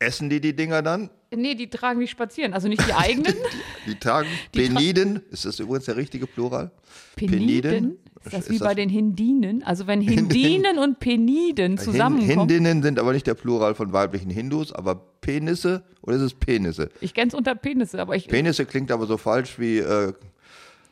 Essen 0.00 0.30
die 0.30 0.40
die 0.40 0.54
Dinger 0.54 0.80
dann? 0.82 1.10
Nee, 1.34 1.54
die 1.54 1.68
tragen 1.68 2.00
die 2.00 2.06
spazieren. 2.06 2.52
Also 2.54 2.68
nicht 2.68 2.86
die 2.86 2.92
eigenen. 2.94 3.34
Die 3.86 3.94
Die 3.94 3.96
tra- 3.96 4.24
Peniden. 4.52 5.20
Ist 5.30 5.44
das 5.44 5.58
übrigens 5.60 5.86
der 5.86 5.96
richtige 5.96 6.26
Plural? 6.26 6.70
Peniden? 7.16 7.98
Ist 8.24 8.32
das 8.34 8.44
Ist 8.44 8.50
wie 8.50 8.58
das- 8.58 8.68
bei 8.68 8.74
den 8.74 8.88
Hindinen? 8.88 9.62
Also 9.62 9.86
wenn 9.86 10.00
Hindinen 10.00 10.78
und 10.78 11.00
Peniden 11.00 11.78
zusammenkommen. 11.78 12.48
Hindinnen 12.48 12.82
sind 12.82 12.98
aber 12.98 13.12
nicht 13.12 13.26
der 13.26 13.34
Plural 13.34 13.74
von 13.74 13.92
weiblichen 13.92 14.30
Hindus, 14.30 14.72
aber 14.72 14.94
Penisse 15.20 15.82
oder 16.02 16.16
ist 16.16 16.22
es 16.22 16.34
Penisse? 16.34 16.90
Ich 17.00 17.12
kenne 17.14 17.28
es 17.28 17.34
unter 17.34 17.54
Penisse, 17.54 18.00
aber 18.00 18.14
ich 18.16 18.28
Penisse 18.28 18.64
klingt 18.66 18.90
aber 18.90 19.06
so 19.06 19.16
falsch 19.16 19.58
wie, 19.58 19.78
äh, 19.78 20.12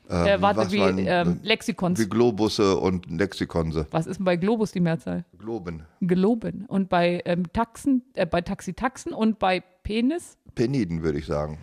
äh, 0.09 0.41
warte, 0.41 0.59
was 0.59 0.73
wie 0.73 0.81
waren, 0.81 0.99
ähm, 0.99 1.41
äh, 1.43 1.47
Lexikons. 1.47 1.99
wie 1.99 2.09
Globusse 2.09 2.77
und 2.77 3.11
Lexikonse. 3.11 3.87
Was 3.91 4.07
ist 4.07 4.19
denn 4.19 4.25
bei 4.25 4.37
Globus 4.37 4.73
die 4.73 4.81
Mehrzahl? 4.81 5.25
Globen. 5.39 5.85
Geloben. 6.01 6.65
Und 6.67 6.89
bei 6.89 7.23
ähm, 7.25 7.53
Taxen, 7.53 8.03
äh, 8.15 8.27
bei 8.27 8.41
Taxitaxen 8.41 9.13
und 9.13 9.39
bei 9.39 9.63
Penis? 9.83 10.37
Peniden, 10.55 11.03
würde 11.03 11.19
ich 11.19 11.27
sagen. 11.27 11.59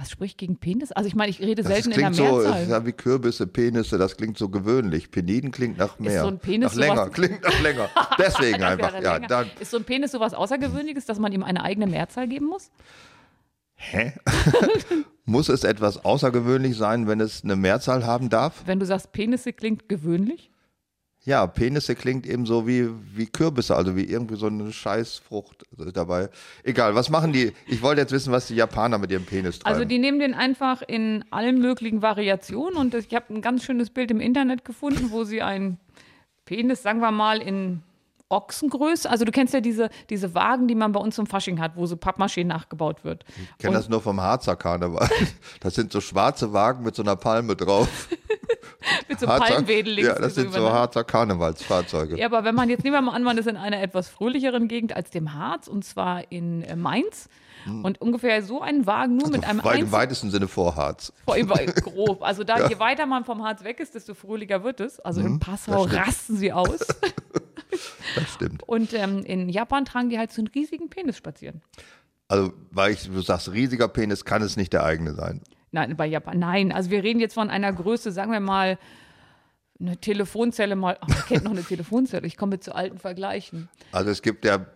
Was 0.00 0.10
spricht 0.10 0.38
gegen 0.38 0.56
Penis? 0.56 0.92
Also 0.92 1.08
ich 1.08 1.14
meine, 1.14 1.28
ich 1.28 1.40
rede 1.40 1.62
Das 1.62 1.70
selten 1.70 1.90
in 1.90 1.98
der 1.98 2.10
klingt 2.10 2.16
so, 2.16 2.38
Mehrzahl. 2.38 2.68
ja, 2.68 2.86
wie 2.86 2.92
Kürbisse, 2.92 3.46
Penisse, 3.46 3.98
das 3.98 4.16
klingt 4.16 4.38
so 4.38 4.48
gewöhnlich. 4.48 5.10
Peniden 5.10 5.50
klingt 5.50 5.76
nach 5.76 5.98
mehr. 5.98 6.22
so 6.22 6.28
ein 6.28 6.38
Penis 6.38 6.74
nach 6.74 6.80
länger, 6.80 7.10
klingt 7.10 7.42
nach 7.42 7.60
länger. 7.60 7.88
Deswegen 8.18 8.62
einfach. 8.62 8.94
Ja, 8.94 9.16
länger. 9.16 9.26
dann, 9.28 9.50
ist 9.60 9.70
so 9.70 9.76
ein 9.76 9.84
Penis 9.84 10.12
sowas 10.12 10.32
Außergewöhnliches, 10.32 11.04
dass 11.04 11.18
man 11.18 11.32
ihm 11.32 11.42
eine 11.42 11.62
eigene 11.62 11.86
Mehrzahl 11.86 12.28
geben 12.28 12.46
muss? 12.46 12.70
Hä? 13.80 14.12
Muss 15.24 15.48
es 15.48 15.64
etwas 15.64 16.04
außergewöhnlich 16.04 16.76
sein, 16.76 17.06
wenn 17.06 17.20
es 17.20 17.44
eine 17.44 17.56
Mehrzahl 17.56 18.04
haben 18.04 18.28
darf? 18.30 18.62
Wenn 18.66 18.80
du 18.80 18.86
sagst, 18.86 19.12
Penisse 19.12 19.52
klingt 19.52 19.88
gewöhnlich? 19.88 20.50
Ja, 21.22 21.46
Penisse 21.46 21.94
klingt 21.94 22.26
eben 22.26 22.46
so 22.46 22.66
wie, 22.66 22.88
wie 23.14 23.26
Kürbisse, 23.26 23.76
also 23.76 23.94
wie 23.94 24.04
irgendwie 24.04 24.36
so 24.36 24.46
eine 24.46 24.72
Scheißfrucht 24.72 25.64
dabei. 25.92 26.30
Egal, 26.64 26.94
was 26.94 27.10
machen 27.10 27.32
die? 27.32 27.52
Ich 27.66 27.82
wollte 27.82 28.00
jetzt 28.00 28.12
wissen, 28.12 28.32
was 28.32 28.46
die 28.46 28.54
Japaner 28.54 28.96
mit 28.96 29.10
ihrem 29.10 29.26
Penis 29.26 29.58
treiben. 29.58 29.74
Also 29.74 29.84
die 29.84 29.98
nehmen 29.98 30.18
den 30.18 30.32
einfach 30.32 30.80
in 30.80 31.24
allen 31.30 31.60
möglichen 31.60 32.00
Variationen 32.00 32.78
und 32.78 32.94
ich 32.94 33.14
habe 33.14 33.34
ein 33.34 33.42
ganz 33.42 33.64
schönes 33.64 33.90
Bild 33.90 34.10
im 34.10 34.20
Internet 34.20 34.64
gefunden, 34.64 35.10
wo 35.10 35.24
sie 35.24 35.42
einen 35.42 35.78
Penis, 36.46 36.82
sagen 36.82 37.00
wir 37.00 37.10
mal, 37.10 37.42
in 37.42 37.82
Ochsengröße, 38.30 39.10
also 39.10 39.24
du 39.24 39.32
kennst 39.32 39.52
ja 39.52 39.60
diese, 39.60 39.90
diese 40.08 40.34
Wagen, 40.34 40.68
die 40.68 40.74
man 40.74 40.92
bei 40.92 41.00
uns 41.00 41.16
zum 41.16 41.26
Fasching 41.26 41.60
hat, 41.60 41.76
wo 41.76 41.86
so 41.86 41.96
Pappmaché 41.96 42.44
nachgebaut 42.44 43.04
wird. 43.04 43.24
ich 43.28 43.58
kenne 43.58 43.76
das 43.76 43.88
nur 43.88 44.00
vom 44.00 44.20
Harzer 44.20 44.56
Karneval. 44.56 45.08
Das 45.60 45.74
sind 45.74 45.92
so 45.92 46.00
schwarze 46.00 46.52
Wagen 46.52 46.84
mit 46.84 46.94
so 46.94 47.02
einer 47.02 47.16
Palme 47.16 47.56
drauf. 47.56 48.08
Mit 49.08 49.20
so 49.20 49.28
Harzer, 49.28 49.54
Palmwedel 49.54 49.92
links 49.92 50.08
ja, 50.08 50.18
das 50.18 50.34
sind 50.34 50.52
so 50.52 50.58
übereinander. 50.58 50.80
Harzer 50.80 51.04
Karnevalsfahrzeuge. 51.04 52.18
Ja, 52.18 52.26
aber 52.26 52.44
wenn 52.44 52.54
man 52.54 52.70
jetzt 52.70 52.82
nehmen 52.82 52.94
wir 52.94 53.02
mal 53.02 53.14
an, 53.14 53.22
man 53.22 53.36
ist 53.36 53.46
in 53.46 53.56
einer 53.56 53.82
etwas 53.82 54.08
fröhlicheren 54.08 54.68
Gegend 54.68 54.96
als 54.96 55.10
dem 55.10 55.34
Harz 55.34 55.68
und 55.68 55.84
zwar 55.84 56.32
in 56.32 56.62
äh, 56.62 56.76
Mainz 56.76 57.28
und 57.66 58.00
ungefähr 58.00 58.42
so 58.42 58.60
einen 58.60 58.86
Wagen 58.86 59.16
nur 59.16 59.28
mit 59.30 59.44
einem 59.44 59.58
Hm. 59.60 59.64
Weit, 59.64 59.80
Im 59.80 59.92
weitesten 59.92 60.30
Sinne 60.30 60.48
vor 60.48 60.76
Harz. 60.76 61.12
Vor 61.24 61.36
grob. 61.36 62.22
Also 62.22 62.44
da, 62.44 62.68
je 62.68 62.78
weiter 62.78 63.06
man 63.06 63.24
vom 63.24 63.42
Harz 63.44 63.64
weg 63.64 63.80
ist, 63.80 63.94
desto 63.94 64.14
fröhlicher 64.14 64.64
wird 64.64 64.80
es. 64.80 64.98
Also 65.00 65.20
in 65.20 65.38
Passau 65.38 65.86
Mhm. 65.86 65.90
das 65.90 65.90
stimmt. 65.92 66.06
rasten 66.08 66.36
sie 66.36 66.52
aus. 66.52 66.78
Das 68.16 68.34
stimmt. 68.34 68.64
Und 68.68 68.92
ähm, 68.94 69.22
in 69.24 69.48
Japan 69.48 69.84
tragen 69.84 70.10
die 70.10 70.18
halt 70.18 70.32
so 70.32 70.40
einen 70.40 70.48
riesigen 70.48 70.90
Penis 70.90 71.16
spazieren. 71.16 71.62
Also, 72.26 72.52
weil 72.72 72.92
ich, 72.92 73.08
du 73.08 73.20
sagst, 73.20 73.52
riesiger 73.52 73.86
Penis 73.88 74.24
kann 74.24 74.42
es 74.42 74.56
nicht 74.56 74.72
der 74.72 74.82
eigene 74.84 75.14
sein. 75.14 75.40
Nein, 75.70 75.96
bei 75.96 76.06
Japan, 76.06 76.38
nein. 76.38 76.72
Also 76.72 76.90
wir 76.90 77.04
reden 77.04 77.20
jetzt 77.20 77.34
von 77.34 77.48
einer 77.48 77.72
Größe, 77.72 78.10
sagen 78.10 78.32
wir 78.32 78.40
mal, 78.40 78.76
eine 79.78 79.96
Telefonzelle 79.98 80.74
mal. 80.74 80.98
Ach, 81.00 81.06
wer 81.08 81.22
kennt 81.22 81.44
noch 81.44 81.52
eine 81.52 81.62
Telefonzelle? 81.62 82.26
Ich 82.26 82.36
komme 82.36 82.58
zu 82.58 82.74
alten 82.74 82.98
Vergleichen. 82.98 83.68
Also 83.92 84.10
es 84.10 84.20
gibt 84.22 84.44
ja, 84.44 84.66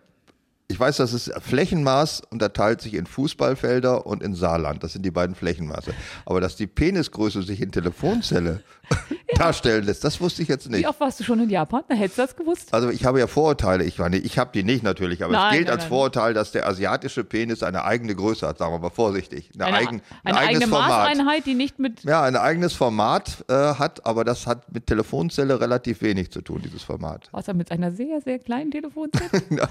ich 0.67 0.79
weiß, 0.79 0.97
dass 0.97 1.13
es 1.13 1.31
Flächenmaß 1.41 2.23
unterteilt 2.31 2.81
sich 2.81 2.95
in 2.95 3.05
Fußballfelder 3.05 4.07
und 4.07 4.23
in 4.23 4.33
Saarland. 4.33 4.83
Das 4.83 4.93
sind 4.93 5.05
die 5.05 5.11
beiden 5.11 5.35
Flächenmaße. 5.35 5.93
Aber 6.25 6.41
dass 6.41 6.55
die 6.55 6.65
Penisgröße 6.65 7.43
sich 7.43 7.61
in 7.61 7.71
Telefonzelle 7.71 8.61
darstellen 9.35 9.85
lässt, 9.85 10.03
das 10.03 10.19
wusste 10.19 10.41
ich 10.41 10.47
jetzt 10.47 10.67
Wie 10.69 10.77
nicht. 10.77 10.87
oft 10.87 10.99
warst 10.99 11.19
du 11.19 11.23
schon 11.23 11.39
in 11.39 11.51
Japan? 11.51 11.83
Da 11.87 11.93
hättest 11.93 12.17
du 12.17 12.21
das 12.23 12.35
gewusst. 12.35 12.73
Also 12.73 12.89
ich 12.89 13.05
habe 13.05 13.19
ja 13.19 13.27
Vorurteile, 13.27 13.83
ich 13.83 13.99
meine, 13.99 14.17
ich 14.17 14.39
habe 14.39 14.51
die 14.53 14.63
nicht 14.63 14.81
natürlich, 14.83 15.23
aber 15.23 15.33
Nein, 15.33 15.45
es 15.45 15.55
gilt 15.55 15.67
nein, 15.67 15.73
als 15.75 15.83
nein. 15.83 15.89
Vorurteil, 15.89 16.33
dass 16.33 16.51
der 16.51 16.67
asiatische 16.67 17.23
Penis 17.23 17.61
eine 17.61 17.83
eigene 17.85 18.15
Größe 18.15 18.47
hat, 18.47 18.57
sagen 18.57 18.73
wir 18.73 18.79
mal 18.79 18.89
vorsichtig. 18.89 19.51
Eine, 19.53 19.65
Eine, 19.65 19.77
eigen, 19.77 20.01
ein 20.23 20.35
eine 20.35 20.47
eigene 20.47 20.67
Format. 20.67 21.09
Maßeinheit, 21.09 21.45
die 21.45 21.53
nicht 21.53 21.77
mit. 21.77 22.03
Ja, 22.03 22.23
ein 22.23 22.35
eigenes 22.35 22.73
Format 22.73 23.45
äh, 23.49 23.53
hat, 23.53 24.03
aber 24.05 24.23
das 24.23 24.47
hat 24.47 24.71
mit 24.73 24.87
Telefonzelle 24.87 25.61
relativ 25.61 26.01
wenig 26.01 26.31
zu 26.31 26.41
tun, 26.41 26.63
dieses 26.65 26.81
Format. 26.81 27.29
Außer 27.33 27.53
mit 27.53 27.71
einer 27.71 27.91
sehr, 27.91 28.19
sehr 28.21 28.39
kleinen 28.39 28.71
Telefonzelle. 28.71 29.29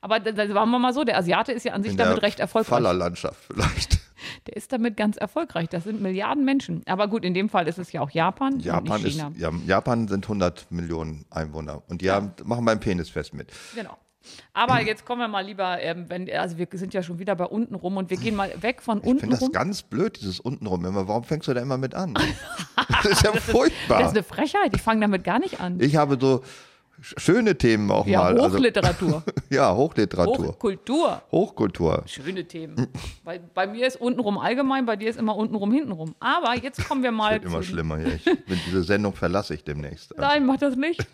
Aber 0.00 0.20
da, 0.20 0.32
da 0.32 0.46
sagen 0.46 0.70
wir 0.70 0.78
mal 0.78 0.92
so, 0.94 1.04
der 1.04 1.18
Asiate 1.18 1.52
ist 1.52 1.64
ja 1.64 1.72
an 1.72 1.82
sich 1.82 1.92
In 1.92 1.98
damit 1.98 2.22
recht 2.22 2.40
erfolgreich. 2.40 2.68
Fallerlandschaft 2.68 3.38
vielleicht. 3.46 3.98
Der 4.46 4.56
ist 4.56 4.70
damit 4.72 4.96
ganz 4.96 5.16
erfolgreich. 5.16 5.68
Das 5.68 5.84
sind 5.84 6.00
Milliarden 6.02 6.44
Menschen. 6.44 6.82
Aber 6.86 7.08
gut, 7.08 7.24
in 7.24 7.32
dem 7.34 7.48
Fall 7.48 7.66
ist 7.68 7.78
es 7.78 7.90
ja 7.92 8.02
auch 8.02 8.10
Japan, 8.10 8.60
Japan, 8.60 9.02
ist, 9.04 9.16
ja, 9.36 9.50
Japan 9.66 10.08
sind 10.08 10.24
100 10.24 10.70
Millionen 10.70 11.24
Einwohner 11.30 11.82
und 11.88 12.02
die 12.02 12.10
haben, 12.10 12.32
machen 12.44 12.64
beim 12.64 12.80
Penisfest 12.80 13.32
mit. 13.34 13.50
Genau. 13.74 13.96
Aber 14.52 14.82
jetzt 14.82 15.06
kommen 15.06 15.22
wir 15.22 15.28
mal 15.28 15.44
lieber, 15.44 15.80
ähm, 15.80 16.04
wenn, 16.08 16.30
also 16.30 16.58
wir 16.58 16.68
sind 16.72 16.92
ja 16.92 17.02
schon 17.02 17.18
wieder 17.18 17.34
bei 17.34 17.46
unten 17.46 17.74
rum 17.74 17.96
und 17.96 18.10
wir 18.10 18.18
gehen 18.18 18.36
mal 18.36 18.52
weg 18.60 18.82
von 18.82 18.98
Ich 18.98 19.04
unten 19.04 19.20
finde 19.20 19.36
das 19.36 19.42
rum. 19.42 19.52
ganz 19.52 19.82
blöd, 19.82 20.20
dieses 20.20 20.40
untenrum 20.40 20.84
immer. 20.84 21.08
Warum 21.08 21.24
fängst 21.24 21.48
du 21.48 21.54
da 21.54 21.60
immer 21.60 21.78
mit 21.78 21.94
an? 21.94 22.14
Das 23.02 23.12
ist 23.12 23.22
ja 23.22 23.32
furchtbar. 23.32 24.00
Das 24.00 24.08
ist 24.08 24.16
eine 24.16 24.24
Frechheit, 24.24 24.72
ich 24.74 24.82
fange 24.82 25.00
damit 25.00 25.22
gar 25.24 25.38
nicht 25.38 25.60
an. 25.60 25.80
ich 25.80 25.96
habe 25.96 26.18
so 26.20 26.42
schöne 27.00 27.56
Themen 27.56 27.90
auch 27.90 28.06
Ja, 28.06 28.20
mal. 28.20 28.40
Also, 28.40 28.56
Hochliteratur, 28.56 29.22
ja, 29.50 29.74
Hochliteratur. 29.74 30.48
Hochkultur, 30.48 31.22
Hochkultur. 31.30 32.02
schöne 32.06 32.44
Themen. 32.44 32.88
Bei, 33.24 33.38
bei 33.38 33.66
mir 33.66 33.86
ist 33.86 34.00
untenrum 34.00 34.38
allgemein, 34.38 34.86
bei 34.86 34.96
dir 34.96 35.10
ist 35.10 35.18
immer 35.18 35.36
untenrum, 35.36 35.72
hintenrum. 35.72 36.14
Aber 36.20 36.54
jetzt 36.56 36.86
kommen 36.88 37.02
wir 37.02 37.12
mal 37.12 37.34
Wird 37.34 37.44
immer 37.44 37.62
schlimmer 37.62 37.98
hier. 37.98 38.14
Ich, 38.14 38.24
diese 38.66 38.82
Sendung 38.82 39.14
verlasse 39.14 39.54
ich 39.54 39.64
demnächst. 39.64 40.14
Nein, 40.16 40.46
mach 40.46 40.58
das 40.58 40.76
nicht. 40.76 41.04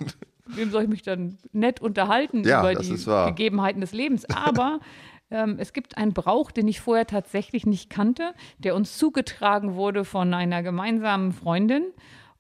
Wem 0.47 0.71
soll 0.71 0.85
ich 0.85 0.89
mich 0.89 1.03
dann 1.03 1.39
nett 1.53 1.81
unterhalten 1.81 2.45
Ja, 2.45 2.61
über 2.61 2.81
die. 2.81 2.89
Gegebenheiten 2.95 3.81
des 3.81 3.93
Lebens? 3.93 4.25
Aber 4.31 4.81
ähm, 5.31 5.57
es 5.59 5.73
gibt 5.73 5.97
einen 5.99 6.13
Brauch, 6.13 6.51
den 6.51 6.69
ich 6.69 6.81
vorher 6.81 7.07
tatsächlich 7.07 7.67
nicht 7.67 7.91
kannte, 7.91 8.33
der 8.59 8.75
uns 8.77 8.97
zugetragen 8.97 9.75
wurde 9.75 10.05
von 10.05 10.33
einer 10.35 10.63
gemeinsamen 10.63 11.33
Freundin. 11.33 11.85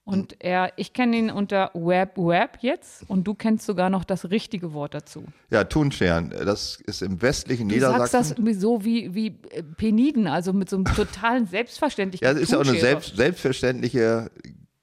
Und 0.07 0.37
er, 0.39 0.73
ich 0.77 0.93
kenne 0.93 1.17
ihn 1.17 1.31
unter 1.31 1.73
Web 1.75 2.17
Web 2.17 2.59
jetzt 2.61 3.03
und 3.09 3.25
du 3.25 3.35
kennst 3.35 3.67
sogar 3.67 3.91
noch 3.91 4.05
das 4.05 4.31
richtige 4.31 4.73
Wort 4.73 4.95
dazu. 4.95 5.25
Ja, 5.51 5.65
Thunscheren. 5.65 6.31
Das 6.31 6.77
ist 6.87 7.03
im 7.03 7.21
westlichen 7.21 7.69
Du 7.69 7.81
sagst 7.81 8.15
das 8.15 8.29
Niedersachsen. 8.29 8.33
irgendwie 8.37 8.55
so 8.55 8.85
wie, 8.85 9.15
wie 9.17 9.27
äh, 9.51 9.65
Peniden, 9.65 10.29
also 10.29 10.53
mit 10.53 10.71
so 10.71 10.77
einem 10.77 10.85
totalen 10.85 11.47
Selbstverständlichkeit. 11.51 12.29
Ja, 12.29 12.35
das 12.35 12.45
ist 12.45 12.53
ja 12.53 12.59
auch 12.59 12.65
eine 12.65 12.79
selbst, 12.79 13.17
selbstverständliche 13.17 14.31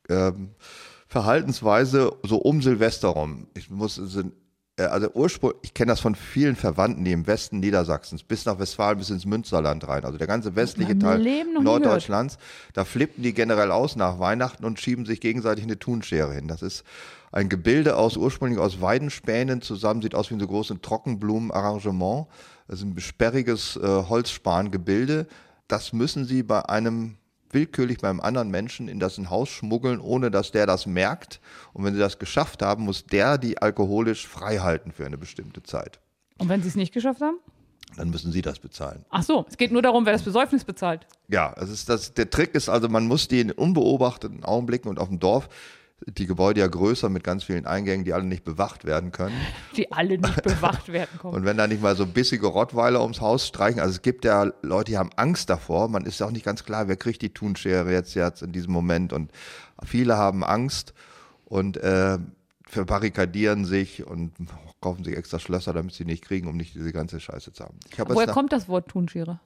ähm, 0.09 0.49
Verhaltensweise 1.07 2.11
so 2.23 2.39
um 2.39 2.61
Silvester 2.61 3.07
rum. 3.07 3.47
Ich 3.53 3.69
muss, 3.69 3.95
sind, 3.95 4.33
also 4.77 5.09
Ursprung, 5.13 5.53
ich 5.61 5.73
kenne 5.73 5.91
das 5.91 5.99
von 5.99 6.15
vielen 6.15 6.55
Verwandten, 6.55 7.03
die 7.03 7.11
im 7.11 7.27
Westen 7.27 7.59
Niedersachsens 7.59 8.23
bis 8.23 8.45
nach 8.45 8.57
Westfalen 8.57 8.97
bis 8.97 9.11
ins 9.11 9.25
Münsterland 9.25 9.87
rein, 9.87 10.03
also 10.03 10.17
der 10.17 10.27
ganze 10.27 10.55
westliche 10.55 10.97
Teil 10.97 11.45
Norddeutschlands, 11.61 12.37
da 12.73 12.83
flippen 12.83 13.23
die 13.23 13.33
generell 13.33 13.71
aus 13.71 13.95
nach 13.95 14.19
Weihnachten 14.19 14.65
und 14.65 14.79
schieben 14.79 15.05
sich 15.05 15.21
gegenseitig 15.21 15.65
eine 15.65 15.77
Thunschere 15.77 16.33
hin. 16.33 16.47
Das 16.47 16.63
ist 16.63 16.83
ein 17.31 17.49
Gebilde 17.49 17.97
aus 17.97 18.17
ursprünglich 18.17 18.59
aus 18.59 18.81
Weidenspänen 18.81 19.61
zusammen, 19.61 20.01
sieht 20.01 20.15
aus 20.15 20.29
wie 20.29 20.35
ein 20.35 20.39
so 20.39 20.47
großes 20.47 20.77
Trockenblumenarrangement. 20.81 22.27
Das 22.67 22.79
ist 22.79 22.85
ein 22.85 22.99
sperriges 22.99 23.75
äh, 23.75 23.81
Holzspangebilde. 23.81 25.27
Das 25.67 25.93
müssen 25.93 26.25
sie 26.25 26.43
bei 26.43 26.61
einem 26.65 27.17
willkürlich 27.53 27.99
beim 27.99 28.19
anderen 28.19 28.49
Menschen 28.49 28.87
in 28.87 28.99
das 28.99 29.17
Haus 29.29 29.49
schmuggeln, 29.49 29.99
ohne 29.99 30.31
dass 30.31 30.51
der 30.51 30.65
das 30.65 30.85
merkt. 30.85 31.39
Und 31.73 31.83
wenn 31.85 31.93
sie 31.93 31.99
das 31.99 32.19
geschafft 32.19 32.61
haben, 32.61 32.83
muss 32.85 33.05
der 33.05 33.37
die 33.37 33.61
alkoholisch 33.61 34.27
frei 34.27 34.57
halten 34.57 34.91
für 34.91 35.05
eine 35.05 35.17
bestimmte 35.17 35.63
Zeit. 35.63 35.99
Und 36.37 36.49
wenn 36.49 36.61
sie 36.61 36.69
es 36.69 36.75
nicht 36.75 36.93
geschafft 36.93 37.21
haben? 37.21 37.37
Dann 37.95 38.09
müssen 38.09 38.31
sie 38.31 38.41
das 38.41 38.59
bezahlen. 38.59 39.05
Ach 39.09 39.23
so, 39.23 39.45
es 39.47 39.57
geht 39.57 39.71
nur 39.71 39.81
darum, 39.81 40.05
wer 40.05 40.13
das 40.13 40.23
Besäufnis 40.23 40.63
bezahlt. 40.63 41.05
Ja, 41.27 41.53
das 41.55 41.69
ist 41.69 41.89
das, 41.89 42.13
der 42.13 42.29
Trick 42.29 42.55
ist 42.55 42.69
also, 42.69 42.89
man 42.89 43.07
muss 43.07 43.27
die 43.27 43.39
in 43.39 43.51
unbeobachteten 43.51 44.43
Augenblicken 44.43 44.89
und 44.89 44.99
auf 44.99 45.09
dem 45.09 45.19
Dorf, 45.19 45.47
die 46.07 46.25
Gebäude 46.25 46.61
ja 46.61 46.67
größer 46.67 47.09
mit 47.09 47.23
ganz 47.23 47.43
vielen 47.43 47.65
Eingängen, 47.65 48.05
die 48.05 48.13
alle 48.13 48.25
nicht 48.25 48.43
bewacht 48.43 48.85
werden 48.85 49.11
können. 49.11 49.35
die 49.77 49.91
alle 49.91 50.17
nicht 50.17 50.43
bewacht 50.43 50.91
werden 50.91 51.17
kommen. 51.19 51.35
Und 51.35 51.45
wenn 51.45 51.57
da 51.57 51.67
nicht 51.67 51.81
mal 51.81 51.95
so 51.95 52.05
bissige 52.05 52.47
Rottweiler 52.47 53.01
ums 53.01 53.21
Haus 53.21 53.47
streichen, 53.47 53.79
also 53.79 53.91
es 53.91 54.01
gibt 54.01 54.25
ja 54.25 54.51
Leute, 54.61 54.91
die 54.91 54.97
haben 54.97 55.11
Angst 55.15 55.49
davor. 55.49 55.87
Man 55.87 56.05
ist 56.05 56.21
auch 56.21 56.31
nicht 56.31 56.45
ganz 56.45 56.63
klar, 56.63 56.87
wer 56.87 56.97
kriegt 56.97 57.21
die 57.21 57.33
Thunschere 57.33 57.91
jetzt, 57.91 58.13
jetzt 58.15 58.41
in 58.41 58.51
diesem 58.51 58.73
Moment. 58.73 59.13
Und 59.13 59.31
viele 59.83 60.17
haben 60.17 60.43
Angst 60.43 60.93
und 61.45 61.77
äh, 61.77 62.17
verbarrikadieren 62.67 63.65
sich 63.65 64.05
und 64.05 64.33
kaufen 64.81 65.03
sich 65.03 65.15
extra 65.15 65.39
Schlösser, 65.39 65.73
damit 65.73 65.93
sie 65.93 66.05
nicht 66.05 66.23
kriegen, 66.23 66.47
um 66.47 66.57
nicht 66.57 66.75
diese 66.75 66.91
ganze 66.91 67.19
Scheiße 67.19 67.53
zu 67.53 67.63
haben. 67.63 67.77
Habe 67.97 68.15
Woher 68.15 68.27
kommt 68.27 68.51
das 68.51 68.67
Wort 68.67 68.89
Thunschere? 68.89 69.39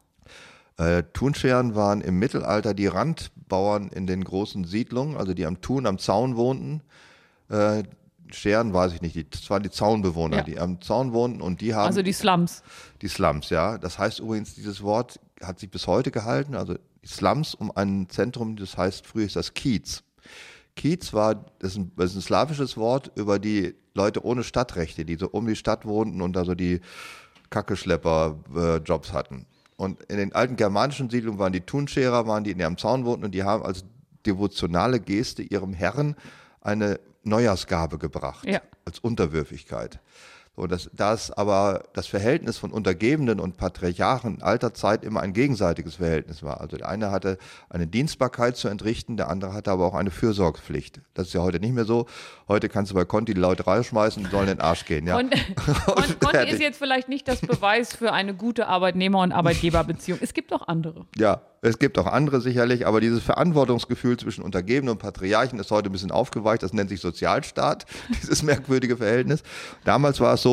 Äh, 0.77 1.03
Thunscheren 1.13 1.75
waren 1.75 2.01
im 2.01 2.19
Mittelalter 2.19 2.73
die 2.73 2.87
Randbauern 2.87 3.89
in 3.89 4.07
den 4.07 4.23
großen 4.23 4.63
Siedlungen, 4.65 5.17
also 5.17 5.33
die 5.33 5.45
am 5.45 5.61
Thun, 5.61 5.85
am 5.85 5.97
Zaun 5.97 6.35
wohnten. 6.35 6.81
Äh, 7.49 7.83
Scheren 8.29 8.73
weiß 8.73 8.91
ich 8.93 9.01
nicht, 9.01 9.15
die, 9.15 9.29
das 9.29 9.49
waren 9.49 9.63
die 9.63 9.71
Zaunbewohner, 9.71 10.37
Ja. 10.37 10.43
die 10.43 10.59
am 10.59 10.81
Zaun 10.81 11.13
wohnten 11.13 11.41
und 11.41 11.61
die 11.61 11.73
haben 11.73 11.87
Also 11.87 12.01
die 12.01 12.11
Slums. 12.13 12.61
die 13.01 13.07
Slums, 13.07 13.49
ja. 13.49 13.77
Das 13.77 13.97
heißt 13.97 14.19
übrigens, 14.19 14.53
dieses 14.53 14.83
Wort 14.83 15.19
hat 15.41 15.59
sich 15.59 15.71
bis 15.71 15.87
heute 15.87 16.11
gehalten, 16.11 16.53
also 16.55 16.75
die 17.03 17.07
Slums 17.07 17.55
um 17.55 17.71
ein 17.75 18.07
Zentrum, 18.09 18.57
das 18.57 18.77
heißt, 18.77 19.07
früher 19.07 19.25
ist 19.25 19.37
das 19.37 19.53
Kiez. 19.53 20.03
Kiez 20.75 21.13
war, 21.13 21.35
das 21.59 21.71
ist 21.71 21.77
ein, 21.77 21.91
das 21.95 22.11
ist 22.11 22.17
ein 22.17 22.21
slawisches 22.21 22.75
Wort 22.75 23.11
über 23.15 23.39
die 23.39 23.73
Leute 23.93 24.23
ohne 24.25 24.43
Stadtrechte, 24.43 25.05
die 25.05 25.15
so 25.15 25.29
um 25.29 25.47
die 25.47 25.55
Stadt 25.55 25.85
wohnten 25.85 26.21
und 26.21 26.33
da 26.35 26.43
so 26.45 26.53
die 26.53 26.81
Kackeschlepper-Jobs 27.49 29.13
hatten. 29.13 29.45
Und 29.77 30.03
in 30.05 30.17
den 30.17 30.33
alten 30.33 30.55
germanischen 30.55 31.09
Siedlungen 31.09 31.39
waren 31.39 31.53
die 31.53 31.61
Thunscherer, 31.61 32.27
waren 32.27 32.43
die, 32.43 32.53
die 32.55 32.63
am 32.63 32.77
Zaun 32.77 33.05
wohnten 33.05 33.25
und 33.25 33.31
die 33.31 33.43
haben 33.43 33.63
als 33.63 33.85
devotionale 34.25 34.99
Geste 34.99 35.43
ihrem 35.43 35.73
Herrn 35.73 36.15
eine 36.61 36.99
Neujahrsgabe 37.23 37.97
gebracht, 37.97 38.45
Ja. 38.47 38.61
als 38.85 38.99
Unterwürfigkeit. 38.99 39.99
So, 40.57 40.65
das, 40.65 40.89
da 40.91 41.15
aber 41.35 41.83
das 41.93 42.07
Verhältnis 42.07 42.57
von 42.57 42.71
Untergebenen 42.71 43.39
und 43.39 43.57
Patriarchen 43.57 44.37
in 44.37 44.41
alter 44.41 44.73
Zeit 44.73 45.03
immer 45.03 45.21
ein 45.21 45.33
gegenseitiges 45.33 45.95
Verhältnis 45.95 46.41
war. 46.41 46.61
Also 46.61 46.77
der 46.77 46.89
eine 46.89 47.11
hatte 47.11 47.37
eine 47.69 47.85
Dienstbarkeit 47.85 48.57
zu 48.57 48.67
entrichten, 48.67 49.17
der 49.17 49.29
andere 49.29 49.53
hatte 49.53 49.69
aber 49.69 49.85
auch 49.85 49.93
eine 49.93 50.09
Fürsorgepflicht. 50.09 50.99
Das 51.13 51.27
ist 51.27 51.33
ja 51.33 51.41
heute 51.41 51.59
nicht 51.59 51.73
mehr 51.73 51.85
so. 51.85 52.07
Heute 52.47 52.69
kannst 52.69 52.89
du 52.89 52.95
bei 52.95 53.05
Conti 53.05 53.35
die 53.35 53.39
Leute 53.39 53.65
rausschmeißen 53.65 54.25
und 54.25 54.31
sollen 54.31 54.47
in 54.47 54.57
den 54.57 54.61
Arsch 54.61 54.85
gehen. 54.85 55.05
Ja? 55.05 55.17
Und, 55.17 55.31
und 55.95 56.19
Conti 56.19 56.49
ist 56.49 56.59
jetzt 56.59 56.79
vielleicht 56.79 57.07
nicht 57.07 57.27
das 57.27 57.39
Beweis 57.41 57.95
für 57.95 58.11
eine 58.11 58.33
gute 58.33 58.67
Arbeitnehmer- 58.67 59.21
und 59.21 59.33
Arbeitgeberbeziehung. 59.33 60.17
Es 60.23 60.33
gibt 60.33 60.51
auch 60.53 60.67
andere. 60.67 61.05
Ja, 61.17 61.41
es 61.61 61.79
gibt 61.79 61.97
auch 61.97 62.05
andere 62.05 62.39
sicherlich, 62.39 62.87
aber 62.87 63.01
dieses 63.01 63.23
Verantwortungsgefühl 63.23 64.17
zwischen 64.17 64.43
Untergebenen 64.43 64.93
und 64.93 64.99
Patriarchen 64.99 65.59
ist 65.59 65.71
heute 65.71 65.89
ein 65.89 65.91
bisschen 65.91 66.11
aufgeweicht. 66.11 66.63
Das 66.63 66.71
nennt 66.71 66.89
sich 66.89 67.01
Sozialstaat, 67.01 67.85
dieses 68.21 68.43
merkwürdige 68.43 68.97
Verhältnis. 68.97 69.43
Damals 69.83 70.19
war 70.19 70.35
es 70.35 70.41
so, 70.41 70.46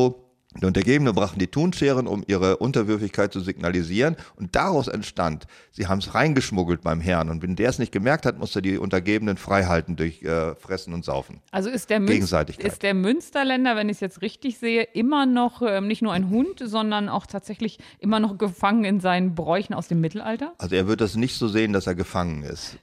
die 0.61 0.67
Untergebenen 0.67 1.15
brachten 1.15 1.41
die 1.41 1.49
Thunscheren, 1.49 2.07
um 2.07 2.23
ihre 2.29 2.59
Unterwürfigkeit 2.59 3.33
zu 3.33 3.41
signalisieren. 3.41 4.17
Und 4.37 4.55
daraus 4.55 4.87
entstand, 4.87 5.47
sie 5.73 5.89
haben 5.89 5.99
es 5.99 6.15
reingeschmuggelt 6.15 6.83
beim 6.83 7.01
Herrn. 7.01 7.29
Und 7.29 7.43
wenn 7.43 7.57
der 7.57 7.71
es 7.71 7.81
nicht 7.81 7.91
gemerkt 7.91 8.25
hat, 8.25 8.39
musste 8.39 8.63
die 8.63 8.79
Untergebenen 8.79 9.37
freihalten 9.37 9.97
durch 9.97 10.23
äh, 10.23 10.55
Fressen 10.55 10.95
und 10.95 11.05
Saufen. 11.05 11.41
Also 11.51 11.71
ist 11.71 11.91
der, 11.91 11.99
Gegenseitigkeit. 12.01 12.67
ist 12.67 12.83
der 12.85 12.95
Münsterländer, 12.95 13.75
wenn 13.75 13.89
ich 13.89 13.97
es 13.97 14.01
jetzt 14.01 14.23
richtig 14.23 14.59
sehe, 14.59 14.83
immer 14.83 15.27
noch 15.27 15.61
ähm, 15.61 15.89
nicht 15.89 16.03
nur 16.03 16.13
ein 16.13 16.31
Hund, 16.31 16.61
sondern 16.65 17.09
auch 17.09 17.27
tatsächlich 17.27 17.79
immer 17.99 18.21
noch 18.21 18.39
gefangen 18.39 18.85
in 18.85 19.01
seinen 19.01 19.35
Bräuchen 19.35 19.75
aus 19.75 19.89
dem 19.89 20.01
Mittelalter? 20.01 20.53
Also 20.59 20.77
er 20.77 20.87
wird 20.87 21.01
das 21.01 21.17
nicht 21.17 21.37
so 21.37 21.49
sehen, 21.49 21.73
dass 21.73 21.89
er 21.89 21.97
gefangen 21.97 22.45
ist. 22.45 22.79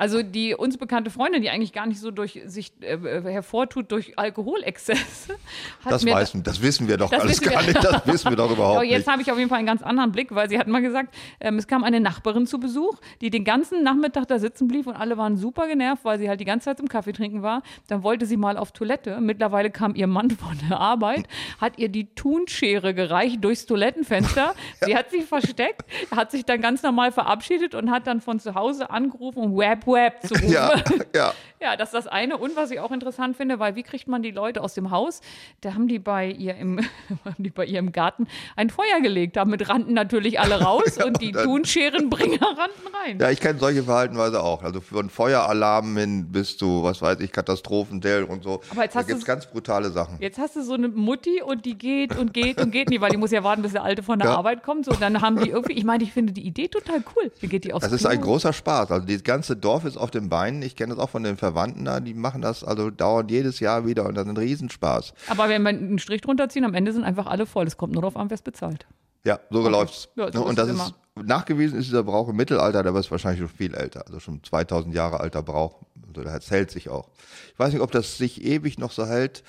Also 0.00 0.22
die 0.22 0.54
uns 0.54 0.78
bekannte 0.78 1.10
Freundin, 1.10 1.42
die 1.42 1.50
eigentlich 1.50 1.74
gar 1.74 1.86
nicht 1.86 2.00
so 2.00 2.10
durch 2.10 2.40
sich 2.46 2.72
äh, 2.80 2.94
äh, 2.94 3.22
hervortut 3.30 3.92
durch 3.92 4.18
Alkoholexzesse, 4.18 5.34
hat 5.84 5.92
Das, 5.92 6.04
mir 6.04 6.14
das 6.14 6.62
wissen 6.62 6.88
wir 6.88 6.96
doch 6.96 7.12
alles 7.12 7.42
gar 7.42 7.62
nicht. 7.62 7.84
Das 7.84 8.06
wissen 8.06 8.30
wir 8.30 8.36
doch 8.36 8.50
überhaupt 8.54 8.76
Ja, 8.76 8.82
jetzt 8.82 9.00
nicht. 9.00 9.08
habe 9.12 9.20
ich 9.20 9.30
auf 9.30 9.36
jeden 9.36 9.50
Fall 9.50 9.58
einen 9.58 9.66
ganz 9.66 9.82
anderen 9.82 10.10
Blick, 10.10 10.34
weil 10.34 10.48
sie 10.48 10.58
hat 10.58 10.68
mal 10.68 10.80
gesagt, 10.80 11.14
ähm, 11.38 11.58
es 11.58 11.66
kam 11.66 11.84
eine 11.84 12.00
Nachbarin 12.00 12.46
zu 12.46 12.58
Besuch, 12.58 12.98
die 13.20 13.28
den 13.28 13.44
ganzen 13.44 13.82
Nachmittag 13.82 14.26
da 14.28 14.38
sitzen 14.38 14.68
blieb 14.68 14.86
und 14.86 14.94
alle 14.94 15.18
waren 15.18 15.36
super 15.36 15.66
genervt, 15.68 16.02
weil 16.06 16.18
sie 16.18 16.30
halt 16.30 16.40
die 16.40 16.46
ganze 16.46 16.64
Zeit 16.64 16.78
zum 16.78 16.88
Kaffee 16.88 17.12
trinken 17.12 17.42
war. 17.42 17.62
Dann 17.88 18.02
wollte 18.02 18.24
sie 18.24 18.38
mal 18.38 18.56
auf 18.56 18.72
Toilette. 18.72 19.20
Mittlerweile 19.20 19.70
kam 19.70 19.94
ihr 19.94 20.06
Mann 20.06 20.30
von 20.30 20.58
der 20.70 20.80
Arbeit, 20.80 21.28
hat 21.60 21.78
ihr 21.78 21.90
die 21.90 22.06
Thunschere 22.14 22.94
gereicht 22.94 23.44
durchs 23.44 23.66
Toilettenfenster. 23.66 24.54
Sie 24.80 24.96
hat 24.96 25.10
sich 25.10 25.26
versteckt, 25.26 25.84
hat 26.10 26.30
sich 26.30 26.46
dann 26.46 26.62
ganz 26.62 26.82
normal 26.82 27.12
verabschiedet 27.12 27.74
und 27.74 27.90
hat 27.90 28.06
dann 28.06 28.22
von 28.22 28.40
zu 28.40 28.54
Hause 28.54 28.88
angerufen, 28.88 29.40
um 29.40 29.56
Web 29.58 29.89
Web 29.92 30.20
zu 30.26 30.34
rufen. 30.34 30.50
Ja, 30.52 30.72
ja. 31.14 31.32
Ja, 31.62 31.76
das 31.76 31.88
ist 31.90 31.94
das 31.94 32.06
eine. 32.06 32.38
Und 32.38 32.56
was 32.56 32.70
ich 32.70 32.80
auch 32.80 32.90
interessant 32.90 33.36
finde, 33.36 33.58
weil 33.58 33.74
wie 33.76 33.82
kriegt 33.82 34.08
man 34.08 34.22
die 34.22 34.30
Leute 34.30 34.62
aus 34.62 34.72
dem 34.72 34.90
Haus? 34.90 35.20
Da 35.60 35.74
haben 35.74 35.88
die 35.88 35.98
bei 35.98 36.26
ihr 36.30 36.54
im, 36.56 36.78
haben 37.26 37.34
die 37.42 37.50
bei 37.50 37.66
ihr 37.66 37.78
im 37.80 37.92
Garten 37.92 38.28
ein 38.56 38.70
Feuer 38.70 39.02
gelegt. 39.02 39.36
Damit 39.36 39.68
rannten 39.68 39.92
natürlich 39.92 40.40
alle 40.40 40.62
raus 40.62 40.96
und 41.04 41.20
die 41.20 41.32
Thunscherenbringer 41.32 42.40
rannten 42.40 42.94
rein. 43.04 43.18
Ja, 43.20 43.30
ich 43.30 43.40
kenne 43.40 43.58
solche 43.58 43.82
Verhaltenweise 43.82 44.42
auch. 44.42 44.62
Also 44.62 44.80
von 44.80 45.10
Feueralarmen 45.10 45.96
hin 45.98 46.32
bis 46.32 46.56
zu, 46.56 46.82
was 46.82 47.02
weiß 47.02 47.20
ich, 47.20 47.30
Katastrophendell 47.30 48.24
und 48.24 48.42
so. 48.42 48.60
Aber 48.70 48.84
jetzt 48.84 48.94
da 48.94 49.00
hast 49.00 49.08
gibt 49.08 49.18
es 49.20 49.24
ganz 49.26 49.46
brutale 49.46 49.90
Sachen. 49.90 50.16
Jetzt 50.20 50.38
hast 50.38 50.56
du 50.56 50.62
so 50.62 50.72
eine 50.74 50.88
Mutti 50.88 51.42
und 51.42 51.66
die 51.66 51.76
geht 51.76 52.16
und 52.16 52.32
geht 52.32 52.58
und 52.60 52.70
geht 52.70 52.88
nicht, 52.90 53.02
weil 53.02 53.10
die 53.10 53.16
muss 53.18 53.32
ja 53.32 53.44
warten, 53.44 53.60
bis 53.62 53.72
der 53.72 53.82
Alte 53.84 54.02
von 54.02 54.18
der 54.18 54.28
Ja. 54.30 54.36
Arbeit 54.36 54.62
kommt. 54.62 54.86
So, 54.86 54.92
dann 54.92 55.20
haben 55.20 55.38
die 55.42 55.50
irgendwie, 55.50 55.74
ich 55.74 55.84
meine, 55.84 56.02
ich 56.04 56.12
finde 56.12 56.32
die 56.32 56.46
Idee 56.46 56.68
total 56.68 57.02
cool. 57.16 57.30
Wie 57.40 57.48
geht 57.48 57.64
die 57.64 57.74
aufs 57.74 57.84
Das 57.84 57.92
ist 57.92 58.00
Klo? 58.00 58.10
ein 58.10 58.20
großer 58.22 58.52
Spaß. 58.54 58.90
Also 58.90 59.06
das 59.06 59.22
ganze 59.22 59.56
Dorf 59.56 59.79
ist 59.84 59.96
auf 59.96 60.10
den 60.10 60.28
Beinen. 60.28 60.62
Ich 60.62 60.76
kenne 60.76 60.94
das 60.94 61.02
auch 61.02 61.10
von 61.10 61.22
den 61.22 61.36
Verwandten 61.36 61.84
da. 61.84 62.00
Die 62.00 62.14
machen 62.14 62.42
das 62.42 62.64
also 62.64 62.90
dauernd 62.90 63.30
jedes 63.30 63.60
Jahr 63.60 63.86
wieder 63.86 64.06
und 64.06 64.14
das 64.14 64.24
ist 64.24 64.30
ein 64.30 64.36
Riesenspaß. 64.36 65.14
Aber 65.28 65.48
wenn 65.48 65.62
wir 65.62 65.70
einen 65.70 65.98
Strich 65.98 66.20
drunter 66.20 66.48
ziehen, 66.48 66.64
am 66.64 66.74
Ende 66.74 66.92
sind 66.92 67.04
einfach 67.04 67.26
alle 67.26 67.46
voll. 67.46 67.66
Es 67.66 67.76
kommt 67.76 67.92
nur 67.92 68.02
darauf 68.02 68.16
an, 68.16 68.30
wer 68.30 68.34
es 68.34 68.42
bezahlt. 68.42 68.86
Ja, 69.24 69.38
so 69.50 69.68
läuft's. 69.68 70.08
Ja, 70.16 70.32
so 70.32 70.40
Ne, 70.40 70.44
und 70.44 70.58
das 70.58 70.68
es 70.68 70.76
ist 70.76 70.94
nachgewiesen 71.22 71.78
ist 71.78 71.86
dieser 71.88 72.04
Brauch 72.04 72.28
im 72.28 72.36
Mittelalter, 72.36 72.82
der 72.82 72.94
ist 72.94 73.10
wahrscheinlich 73.10 73.40
schon 73.40 73.48
viel 73.48 73.74
älter, 73.74 74.06
also 74.06 74.20
schon 74.20 74.42
2000 74.42 74.94
Jahre 74.94 75.20
alter 75.20 75.42
Brauch. 75.42 75.80
Also 76.08 76.22
das 76.22 76.50
hält 76.50 76.70
sich 76.70 76.88
auch. 76.88 77.08
Ich 77.52 77.58
weiß 77.58 77.72
nicht, 77.72 77.82
ob 77.82 77.90
das 77.90 78.16
sich 78.16 78.42
ewig 78.44 78.78
noch 78.78 78.92
so 78.92 79.06
hält. 79.06 79.42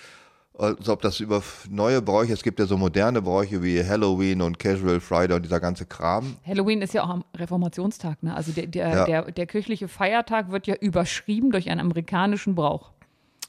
Also 0.57 0.93
ob 0.93 1.01
das 1.01 1.19
über 1.19 1.41
neue 1.69 2.01
Bräuche, 2.01 2.33
es 2.33 2.43
gibt 2.43 2.59
ja 2.59 2.65
so 2.65 2.77
moderne 2.77 3.21
Bräuche 3.21 3.63
wie 3.63 3.83
Halloween 3.83 4.41
und 4.41 4.59
Casual 4.59 4.99
Friday 4.99 5.35
und 5.35 5.43
dieser 5.43 5.59
ganze 5.59 5.85
Kram. 5.85 6.35
Halloween 6.45 6.81
ist 6.81 6.93
ja 6.93 7.03
auch 7.03 7.09
am 7.09 7.23
Reformationstag, 7.35 8.21
ne? 8.21 8.35
Also 8.35 8.51
der, 8.51 8.67
der, 8.67 8.89
Ja. 8.89 9.05
der, 9.05 9.31
der 9.31 9.45
kirchliche 9.47 9.87
Feiertag 9.87 10.51
wird 10.51 10.67
ja 10.67 10.75
überschrieben 10.75 11.51
durch 11.51 11.69
einen 11.71 11.79
amerikanischen 11.79 12.53
Brauch. 12.53 12.91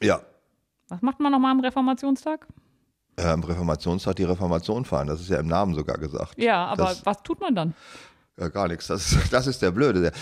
Ja. 0.00 0.20
Was 0.88 1.02
macht 1.02 1.20
man 1.20 1.32
nochmal 1.32 1.50
am 1.52 1.60
Reformationstag? 1.60 2.46
Äh, 3.16 3.24
Am 3.24 3.42
Reformationstag 3.44 4.16
die 4.16 4.24
Reformation 4.24 4.84
feiern, 4.86 5.08
das 5.08 5.20
ist 5.20 5.28
ja 5.28 5.38
im 5.38 5.48
Namen 5.48 5.74
sogar 5.74 5.98
gesagt. 5.98 6.40
Ja, 6.40 6.64
aber 6.66 6.84
Das- 6.84 7.04
was 7.04 7.22
tut 7.22 7.40
man 7.40 7.54
dann? 7.54 7.74
Ja, 8.38 8.48
gar 8.48 8.68
nichts. 8.68 8.86
Das, 8.86 9.14
das 9.30 9.46
ist 9.46 9.60
der 9.60 9.70
Blöde. 9.72 10.12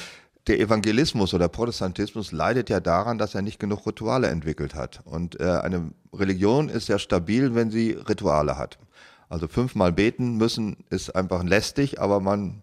Der, 0.46 0.58
Evangelismus 0.58 1.34
oder 1.34 1.48
Protestantismus 1.48 2.32
leidet 2.32 2.70
ja 2.70 2.80
daran, 2.80 3.18
dass 3.18 3.34
er 3.34 3.42
nicht 3.42 3.60
genug 3.60 3.86
Rituale 3.86 4.28
entwickelt 4.28 4.74
hat. 4.74 5.00
Und 5.04 5.38
äh, 5.38 5.44
eine 5.44 5.92
Religion 6.12 6.68
ist 6.68 6.88
ja 6.88 6.98
stabil, 6.98 7.54
wenn 7.54 7.70
sie 7.70 7.92
Rituale 7.92 8.56
hat. 8.56 8.78
Also 9.28 9.46
fünfmal 9.46 9.92
beten 9.92 10.36
müssen 10.36 10.78
ist 10.90 11.14
einfach 11.14 11.44
lästig, 11.44 12.00
aber 12.00 12.20
man 12.20 12.62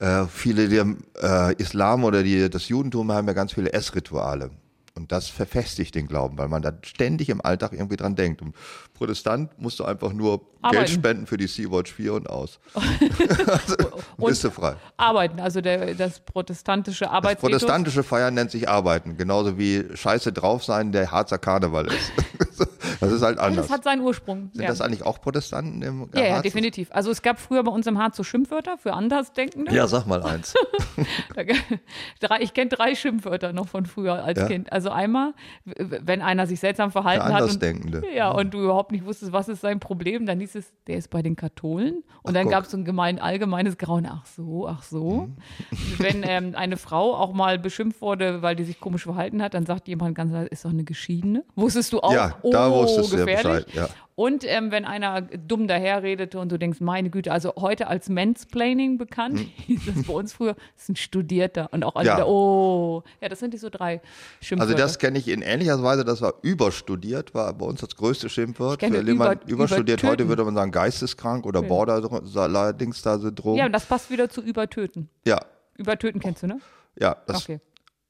äh, 0.00 0.26
viele 0.26 0.68
der 0.68 0.96
äh, 1.22 1.54
Islam 1.54 2.04
oder 2.04 2.22
die, 2.22 2.50
das 2.50 2.68
Judentum 2.68 3.12
haben 3.12 3.28
ja 3.28 3.32
ganz 3.32 3.52
viele 3.52 3.72
Essrituale. 3.72 4.50
Und 4.96 5.10
das 5.10 5.28
verfestigt 5.28 5.96
den 5.96 6.06
Glauben, 6.06 6.38
weil 6.38 6.46
man 6.46 6.62
da 6.62 6.72
ständig 6.82 7.28
im 7.28 7.44
Alltag 7.44 7.72
irgendwie 7.72 7.96
dran 7.96 8.14
denkt. 8.14 8.40
Und 8.42 8.54
Protestant 8.94 9.50
musst 9.58 9.80
du 9.80 9.84
einfach 9.84 10.12
nur 10.12 10.38
Geld 10.38 10.48
Arbeiten. 10.62 10.92
spenden 10.92 11.26
für 11.26 11.36
die 11.36 11.48
Sea-Watch 11.48 11.92
4 11.92 12.14
und 12.14 12.30
aus. 12.30 12.60
also, 12.74 13.76
bist 14.18 14.44
du 14.44 14.50
frei. 14.50 14.76
Arbeiten, 14.96 15.40
also 15.40 15.60
der, 15.60 15.94
das 15.94 16.20
protestantische 16.20 17.06
Das 17.06 17.12
Arbeitsethos. 17.12 17.50
protestantische 17.50 18.04
Feiern 18.04 18.34
nennt 18.34 18.52
sich 18.52 18.68
Arbeiten, 18.68 19.16
genauso 19.16 19.58
wie 19.58 19.84
Scheiße 19.94 20.32
drauf 20.32 20.62
sein 20.62 20.92
der 20.92 21.10
Harzer 21.10 21.38
Karneval 21.38 21.86
ist. 21.88 22.12
das 23.00 23.12
ist 23.12 23.22
halt 23.22 23.38
anders. 23.38 23.66
Das 23.66 23.74
hat 23.74 23.84
seinen 23.84 24.02
Ursprung. 24.02 24.50
Sind 24.52 24.62
ja. 24.62 24.68
das 24.68 24.80
eigentlich 24.80 25.02
auch 25.02 25.20
Protestanten 25.20 25.82
im 25.82 26.08
ja, 26.14 26.24
ja, 26.24 26.42
definitiv. 26.42 26.88
Also 26.92 27.10
es 27.10 27.22
gab 27.22 27.38
früher 27.38 27.62
bei 27.62 27.72
uns 27.72 27.86
im 27.86 27.98
Harz 27.98 28.16
so 28.16 28.22
Schimpfwörter 28.22 28.78
für 28.78 28.92
Andersdenkende. 28.92 29.74
Ja, 29.74 29.86
sag 29.86 30.06
mal 30.06 30.22
eins. 30.22 30.54
Ich 32.40 32.54
kenne 32.54 32.70
drei 32.70 32.94
Schimpfwörter 32.94 33.52
noch 33.52 33.68
von 33.68 33.86
früher 33.86 34.24
als 34.24 34.38
Ja. 34.38 34.46
Kind. 34.46 34.72
Also 34.72 34.90
einmal, 34.90 35.34
wenn 35.64 36.22
einer 36.22 36.46
sich 36.46 36.60
seltsam 36.60 36.90
verhalten 36.90 37.26
Der 37.26 37.34
hat. 37.34 37.42
Andersdenkende. 37.42 37.98
Und, 37.98 38.12
ja, 38.14 38.30
und 38.30 38.54
du 38.54 38.62
überhaupt 38.62 38.92
nicht 38.92 39.04
wusstest, 39.04 39.32
was 39.32 39.48
ist 39.48 39.60
sein 39.60 39.80
Problem, 39.80 40.26
dann 40.26 40.40
hieß 40.40 40.54
es, 40.54 40.72
der 40.86 40.96
ist 40.96 41.10
bei 41.10 41.22
den 41.22 41.36
Katholen. 41.36 42.02
Und 42.22 42.34
dann 42.34 42.44
guck. 42.44 42.52
gab 42.52 42.64
es 42.64 42.70
so 42.70 42.76
ein 42.76 42.84
gemein, 42.84 43.18
allgemeines 43.18 43.78
Grauen. 43.78 44.06
Ach 44.06 44.26
so, 44.26 44.66
ach 44.66 44.82
so. 44.82 45.28
Mhm. 45.28 45.36
Wenn 45.98 46.22
ähm, 46.26 46.54
eine 46.54 46.76
Frau 46.76 47.14
auch 47.14 47.32
mal 47.32 47.58
beschimpft 47.58 48.00
wurde, 48.00 48.42
weil 48.42 48.56
die 48.56 48.64
sich 48.64 48.80
komisch 48.80 49.02
verhalten 49.04 49.42
hat, 49.42 49.54
dann 49.54 49.66
sagt 49.66 49.88
jemand 49.88 50.14
ganz 50.14 50.32
ist 50.50 50.64
doch 50.64 50.70
eine 50.70 50.84
Geschiedene. 50.84 51.44
Wusstest 51.54 51.92
du 51.92 52.00
auch? 52.00 52.12
Ja, 52.12 52.38
da 52.50 52.70
du 52.86 53.02
ja 53.16 53.24
gefährlich. 53.24 53.64
Bescheid, 53.66 53.74
ja. 53.74 53.88
Und 54.16 54.44
ähm, 54.46 54.70
wenn 54.70 54.84
einer 54.84 55.22
dumm 55.22 55.66
daherredete 55.66 56.38
und 56.38 56.52
du 56.52 56.56
denkst, 56.56 56.80
meine 56.80 57.10
Güte, 57.10 57.32
also 57.32 57.52
heute 57.56 57.88
als 57.88 58.08
Mansplaining 58.08 58.96
bekannt, 58.96 59.40
hieß 59.66 59.80
das 59.86 60.04
bei 60.06 60.12
uns 60.12 60.32
früher, 60.32 60.54
das 60.54 60.84
ist 60.84 60.88
ein 60.90 60.96
Studierter. 60.96 61.68
Und 61.72 61.82
auch 61.82 61.96
alle 61.96 62.04
Hm. 62.04 62.08
Ja. 62.10 62.16
wieder, 62.18 62.28
oh, 62.28 63.02
ja, 63.20 63.28
das 63.28 63.40
sind 63.40 63.52
die 63.54 63.58
so 63.58 63.70
drei 63.70 64.00
Schimpfwörter. 64.40 64.72
Also 64.72 64.80
das 64.80 64.98
keuchte 65.00 65.18
ich 65.18 65.26
in 65.28 65.42
ähnlicher 65.42 65.82
Weise, 65.82 66.04
das 66.04 66.20
war 66.22 66.34
überstudiert, 66.42 67.34
war 67.34 67.52
bei 67.54 67.66
uns 67.66 67.80
das 67.80 67.96
größte 67.96 68.28
Schimpfwort. 68.28 68.78
Kenne 68.78 68.98
Für 69.00 69.04
jemand 69.06 69.42
über- 69.44 69.52
überstudiert, 69.52 70.02
heute 70.04 70.22
übertöten. 70.22 70.28
würde 70.28 70.44
man 70.44 70.54
sagen 70.54 70.70
geisteskrank 70.70 71.44
oder 71.44 71.62
Border-Syndrom. 71.62 73.56
ja, 73.56 73.66
und 73.66 73.72
das 73.72 73.86
passt 73.86 74.10
wieder 74.10 74.28
zu 74.28 74.40
übertöten. 74.42 75.08
ja, 75.26 75.40
Übertöten 75.76 76.20
kennst 76.20 76.44
du, 76.44 76.46
ne? 76.46 76.60
ja. 77.00 77.16
Das, 77.26 77.42
Okay. 77.42 77.58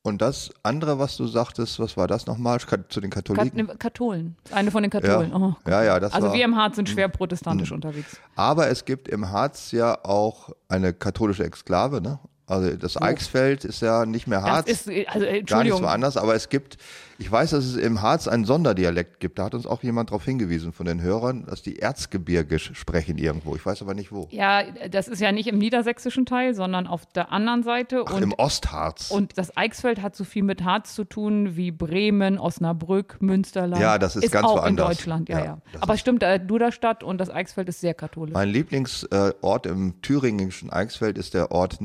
Und 0.06 0.20
das 0.20 0.50
andere, 0.62 0.98
was 0.98 1.16
du 1.16 1.26
sagtest, 1.26 1.78
was 1.80 1.96
war 1.96 2.06
das 2.06 2.26
nochmal? 2.26 2.58
Zu 2.60 3.00
den 3.00 3.08
Kat 3.08 3.24
Katholiken? 3.24 3.66
ne, 3.66 3.74
Katholen. 3.78 4.36
Eine 4.52 4.70
von 4.70 4.82
den 4.82 4.90
Katholen. 4.90 5.30
Ja. 5.30 5.36
Oh. 5.36 5.54
Ja, 5.66 5.82
ja, 5.82 5.98
das 5.98 6.12
also 6.12 6.26
war- 6.26 6.34
Mhm. 6.34 6.38
wir 6.38 6.44
im 6.44 6.56
Harz 6.56 6.76
sind 6.76 6.90
schwer 6.90 7.08
protestantisch 7.08 7.72
unterwegs. 7.72 8.20
Aber 8.36 8.68
es 8.68 8.84
gibt 8.84 9.08
im 9.08 9.30
Harz 9.30 9.72
ja 9.72 9.98
auch 10.04 10.50
eine 10.68 10.92
katholische 10.92 11.44
Exklave, 11.44 12.02
ne? 12.02 12.18
Also 12.46 12.76
das 12.76 13.00
Eichsfeld 13.00 13.64
ist 13.64 13.80
ja 13.80 14.04
nicht 14.04 14.26
mehr 14.26 14.42
Harz. 14.42 14.66
Das 14.66 14.80
ist, 14.80 14.88
äh, 14.88 15.06
also 15.06 15.24
äh, 15.24 15.42
Gar 15.42 15.64
nichts 15.64 15.80
mehr 15.80 15.90
anders, 15.90 16.18
aber 16.18 16.34
es 16.34 16.50
gibt, 16.50 16.76
ich 17.18 17.30
weiß, 17.30 17.50
dass 17.50 17.64
es 17.64 17.76
im 17.76 18.02
Harz 18.02 18.28
einen 18.28 18.44
Sonderdialekt 18.44 19.18
gibt. 19.20 19.38
Da 19.38 19.44
hat 19.44 19.54
uns 19.54 19.66
auch 19.66 19.82
jemand 19.82 20.10
darauf 20.10 20.24
hingewiesen 20.26 20.72
von 20.72 20.84
den 20.84 21.00
Hörern, 21.00 21.46
dass 21.46 21.62
die 21.62 21.78
Erzgebirgisch 21.78 22.72
sprechen 22.74 23.16
irgendwo. 23.16 23.56
Ich 23.56 23.64
weiß 23.64 23.80
aber 23.80 23.94
nicht 23.94 24.12
wo. 24.12 24.28
Ja, 24.30 24.62
das 24.90 25.08
ist 25.08 25.20
ja 25.20 25.32
nicht 25.32 25.46
im 25.46 25.56
niedersächsischen 25.56 26.26
Teil, 26.26 26.54
sondern 26.54 26.86
auf 26.86 27.06
der 27.06 27.32
anderen 27.32 27.62
Seite. 27.62 28.04
Ach, 28.06 28.12
und 28.12 28.22
im 28.22 28.34
Ostharz. 28.34 29.10
Und 29.10 29.38
das 29.38 29.56
Eichsfeld 29.56 30.02
hat 30.02 30.14
so 30.14 30.24
viel 30.24 30.42
mit 30.42 30.64
Harz 30.64 30.94
zu 30.94 31.04
tun 31.04 31.56
wie 31.56 31.70
Bremen, 31.70 32.38
Osnabrück, 32.38 33.16
Münsterland. 33.20 33.80
Ja, 33.80 33.96
das 33.98 34.16
ist 34.16 34.30
ganz 34.30 34.46
auch 34.46 34.56
woanders. 34.56 34.68
in 34.68 34.76
Deutschland, 34.76 35.28
ja, 35.30 35.38
Ja, 35.38 35.44
ja. 35.44 35.58
Aber 35.80 35.96
stimmt, 35.96 36.22
äh, 36.22 36.38
Duderstadt 36.38 37.02
und 37.02 37.18
das 37.18 37.30
Eichsfeld 37.30 37.70
ist 37.70 37.80
sehr 37.80 37.94
katholisch. 37.94 38.34
mein 38.34 38.50
Lieblingsort 38.50 39.64
im 39.66 40.02
thüringischen 40.02 40.70
Eichsfeld 40.70 41.16
ist 41.16 41.32
der 41.32 41.52
Ort 41.52 41.80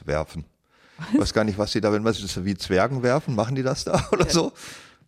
Niedersachswerfen. 0.00 0.44
Ich 1.14 1.20
weiß 1.20 1.32
gar 1.34 1.44
nicht, 1.44 1.58
was 1.58 1.72
die 1.72 1.80
da, 1.80 1.92
wenn 1.92 2.04
was 2.04 2.20
ist 2.20 2.36
das 2.36 2.44
wie 2.44 2.54
Zwergen 2.56 3.02
werfen, 3.02 3.34
machen 3.34 3.54
die 3.54 3.62
das 3.62 3.84
da 3.84 4.08
oder 4.12 4.28
so? 4.28 4.52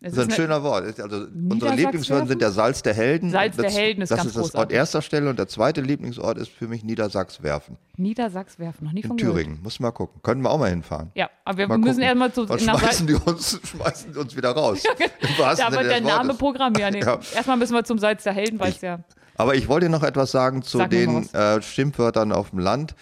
Das 0.01 0.11
ist 0.11 0.19
ein 0.19 0.23
ist 0.23 0.27
eine- 0.27 0.35
schöner 0.35 0.63
Wort. 0.63 0.99
Also 0.99 1.25
unsere? 1.49 1.73
Lieblingswörter 1.73 2.27
sind 2.27 2.41
der 2.41 2.51
Salz 2.51 2.83
der 2.83 2.93
Helden. 2.93 3.31
Salz 3.31 3.55
der 3.55 3.65
das, 3.65 3.77
Helden 3.77 4.01
ist 4.01 4.09
das 4.11 4.17
ganz 4.17 4.29
ist 4.29 4.37
das 4.37 4.55
Ort 4.55 4.71
erster 4.71 5.01
Stelle 5.01 5.29
und 5.29 5.39
der 5.39 5.47
zweite 5.47 5.81
Lieblingsort 5.81 6.37
ist 6.37 6.51
für 6.51 6.67
mich 6.67 6.83
Niedersachswerfen 6.83 7.77
Niedersachswerfen, 7.97 8.85
noch 8.85 8.93
nie 8.93 9.01
in 9.01 9.07
von 9.07 9.17
gehört. 9.17 9.35
Thüringen. 9.37 9.59
Muss 9.63 9.79
mal 9.79 9.91
gucken. 9.91 10.21
Können 10.21 10.41
wir 10.41 10.51
auch 10.51 10.59
mal 10.59 10.69
hinfahren. 10.69 11.11
Ja, 11.15 11.29
aber 11.45 11.57
wir 11.59 11.67
Mal 11.69 11.77
müssen 11.79 12.01
erstmal 12.01 12.31
zu 12.31 12.43
nach 12.43 12.59
schmeißen 12.59 13.07
die 13.07 13.13
uns, 13.15 13.59
schmeißen 13.71 14.13
die 14.13 14.19
uns 14.19 14.35
wieder 14.35 14.51
raus. 14.51 14.83
Im 15.21 15.37
wahrsten 15.43 15.71
Da 15.71 15.79
wird 15.79 15.89
der 15.91 16.01
Name 16.01 16.33
programmiert. 16.33 16.91
Nee. 16.93 16.99
Ja. 16.99 17.19
Erstmal 17.33 17.57
müssen 17.57 17.73
wir 17.73 17.83
zum 17.85 17.97
Salz 17.97 18.23
der 18.23 18.33
Helden, 18.33 18.59
weil 18.59 18.71
es 18.73 18.81
ja. 18.81 18.99
Aber 19.37 19.55
ich 19.55 19.67
wollte 19.67 19.89
noch 19.89 20.03
etwas 20.03 20.31
sagen 20.31 20.61
zu 20.61 20.77
Sag 20.77 20.89
den 20.91 21.27
äh, 21.33 21.61
Schimpfwörtern 21.61 22.31
auf 22.31 22.51
dem 22.51 22.59
Land. 22.59 22.95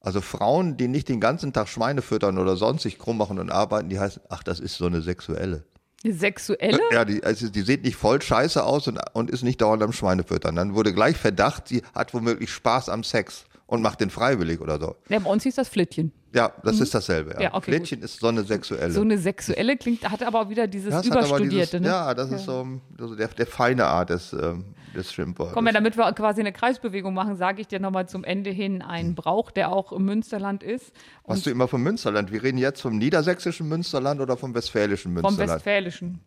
Also 0.00 0.20
Frauen, 0.22 0.76
die 0.76 0.88
nicht 0.88 1.08
den 1.08 1.20
ganzen 1.20 1.52
Tag 1.52 1.68
Schweine 1.68 2.00
füttern 2.00 2.38
oder 2.38 2.56
sonst 2.56 2.82
sich 2.82 2.98
krumm 2.98 3.18
machen 3.18 3.38
und 3.38 3.50
arbeiten, 3.50 3.90
die 3.90 4.00
heißen, 4.00 4.22
ach, 4.30 4.42
das 4.42 4.58
ist 4.58 4.76
so 4.76 4.86
eine 4.86 5.02
sexuelle. 5.02 5.64
Sexuelle? 6.02 6.80
Ja, 6.90 7.04
die, 7.04 7.22
also 7.22 7.50
die 7.50 7.60
sieht 7.60 7.84
nicht 7.84 7.96
voll 7.96 8.22
scheiße 8.22 8.64
aus 8.64 8.88
und, 8.88 8.98
und 9.12 9.30
ist 9.30 9.42
nicht 9.42 9.60
dauernd 9.60 9.82
am 9.82 9.92
Schweinefüttern. 9.92 10.56
Dann 10.56 10.74
wurde 10.74 10.94
gleich 10.94 11.18
Verdacht, 11.18 11.68
sie 11.68 11.82
hat 11.94 12.14
womöglich 12.14 12.50
Spaß 12.50 12.88
am 12.88 13.04
Sex 13.04 13.44
und 13.70 13.82
macht 13.82 14.00
den 14.00 14.10
freiwillig 14.10 14.60
oder 14.60 14.80
so. 14.80 14.96
Ja, 15.08 15.20
bei 15.20 15.30
uns 15.30 15.44
hieß 15.44 15.54
das 15.54 15.68
Flittchen. 15.68 16.10
Ja, 16.34 16.52
das 16.64 16.80
ist 16.80 16.92
dasselbe. 16.92 17.30
Ja. 17.30 17.36
Mhm. 17.36 17.42
Ja, 17.42 17.54
okay, 17.54 17.70
Flädchen 17.70 18.02
ist 18.02 18.18
so 18.18 18.26
eine 18.26 18.42
sexuelle. 18.42 18.90
So 18.90 19.00
eine 19.00 19.16
sexuelle 19.16 19.76
klingt, 19.76 20.08
hat 20.10 20.24
aber 20.24 20.40
auch 20.40 20.48
wieder 20.48 20.66
dieses 20.66 20.90
Das 20.90 21.06
Überstudierte. 21.06 21.48
dieses, 21.48 21.80
ne? 21.80 21.86
Ja, 21.86 22.12
das 22.12 22.32
ist 22.32 22.46
so 22.46 22.66
also 23.00 23.14
der, 23.14 23.28
der 23.28 23.46
feine 23.46 23.86
Art 23.86 24.10
des, 24.10 24.32
ähm, 24.32 24.64
des 24.94 25.12
Schimpfwortes. 25.12 25.54
Komm, 25.54 25.66
ja, 25.66 25.72
damit 25.72 25.96
wir 25.96 26.12
quasi 26.14 26.40
eine 26.40 26.52
Kreisbewegung 26.52 27.14
machen, 27.14 27.36
sage 27.36 27.60
ich 27.60 27.68
dir 27.68 27.78
nochmal 27.78 28.08
zum 28.08 28.24
Ende 28.24 28.50
hin 28.50 28.82
einen 28.82 29.14
Brauch, 29.14 29.52
der 29.52 29.70
auch 29.70 29.92
im 29.92 30.04
Münsterland 30.04 30.64
ist. 30.64 30.92
Was 31.24 31.42
du 31.42 31.50
immer 31.50 31.68
vom 31.68 31.82
Münsterland? 31.82 32.32
Wir 32.32 32.42
reden 32.42 32.58
jetzt 32.58 32.80
vom 32.80 32.98
niedersächsischen 32.98 33.68
Münsterland 33.68 34.20
oder 34.20 34.36
vom 34.36 34.52
westfälischen 34.52 35.14
Vom 35.14 35.22
Münsterland? 35.22 35.50
Westfälischen, 35.52 36.20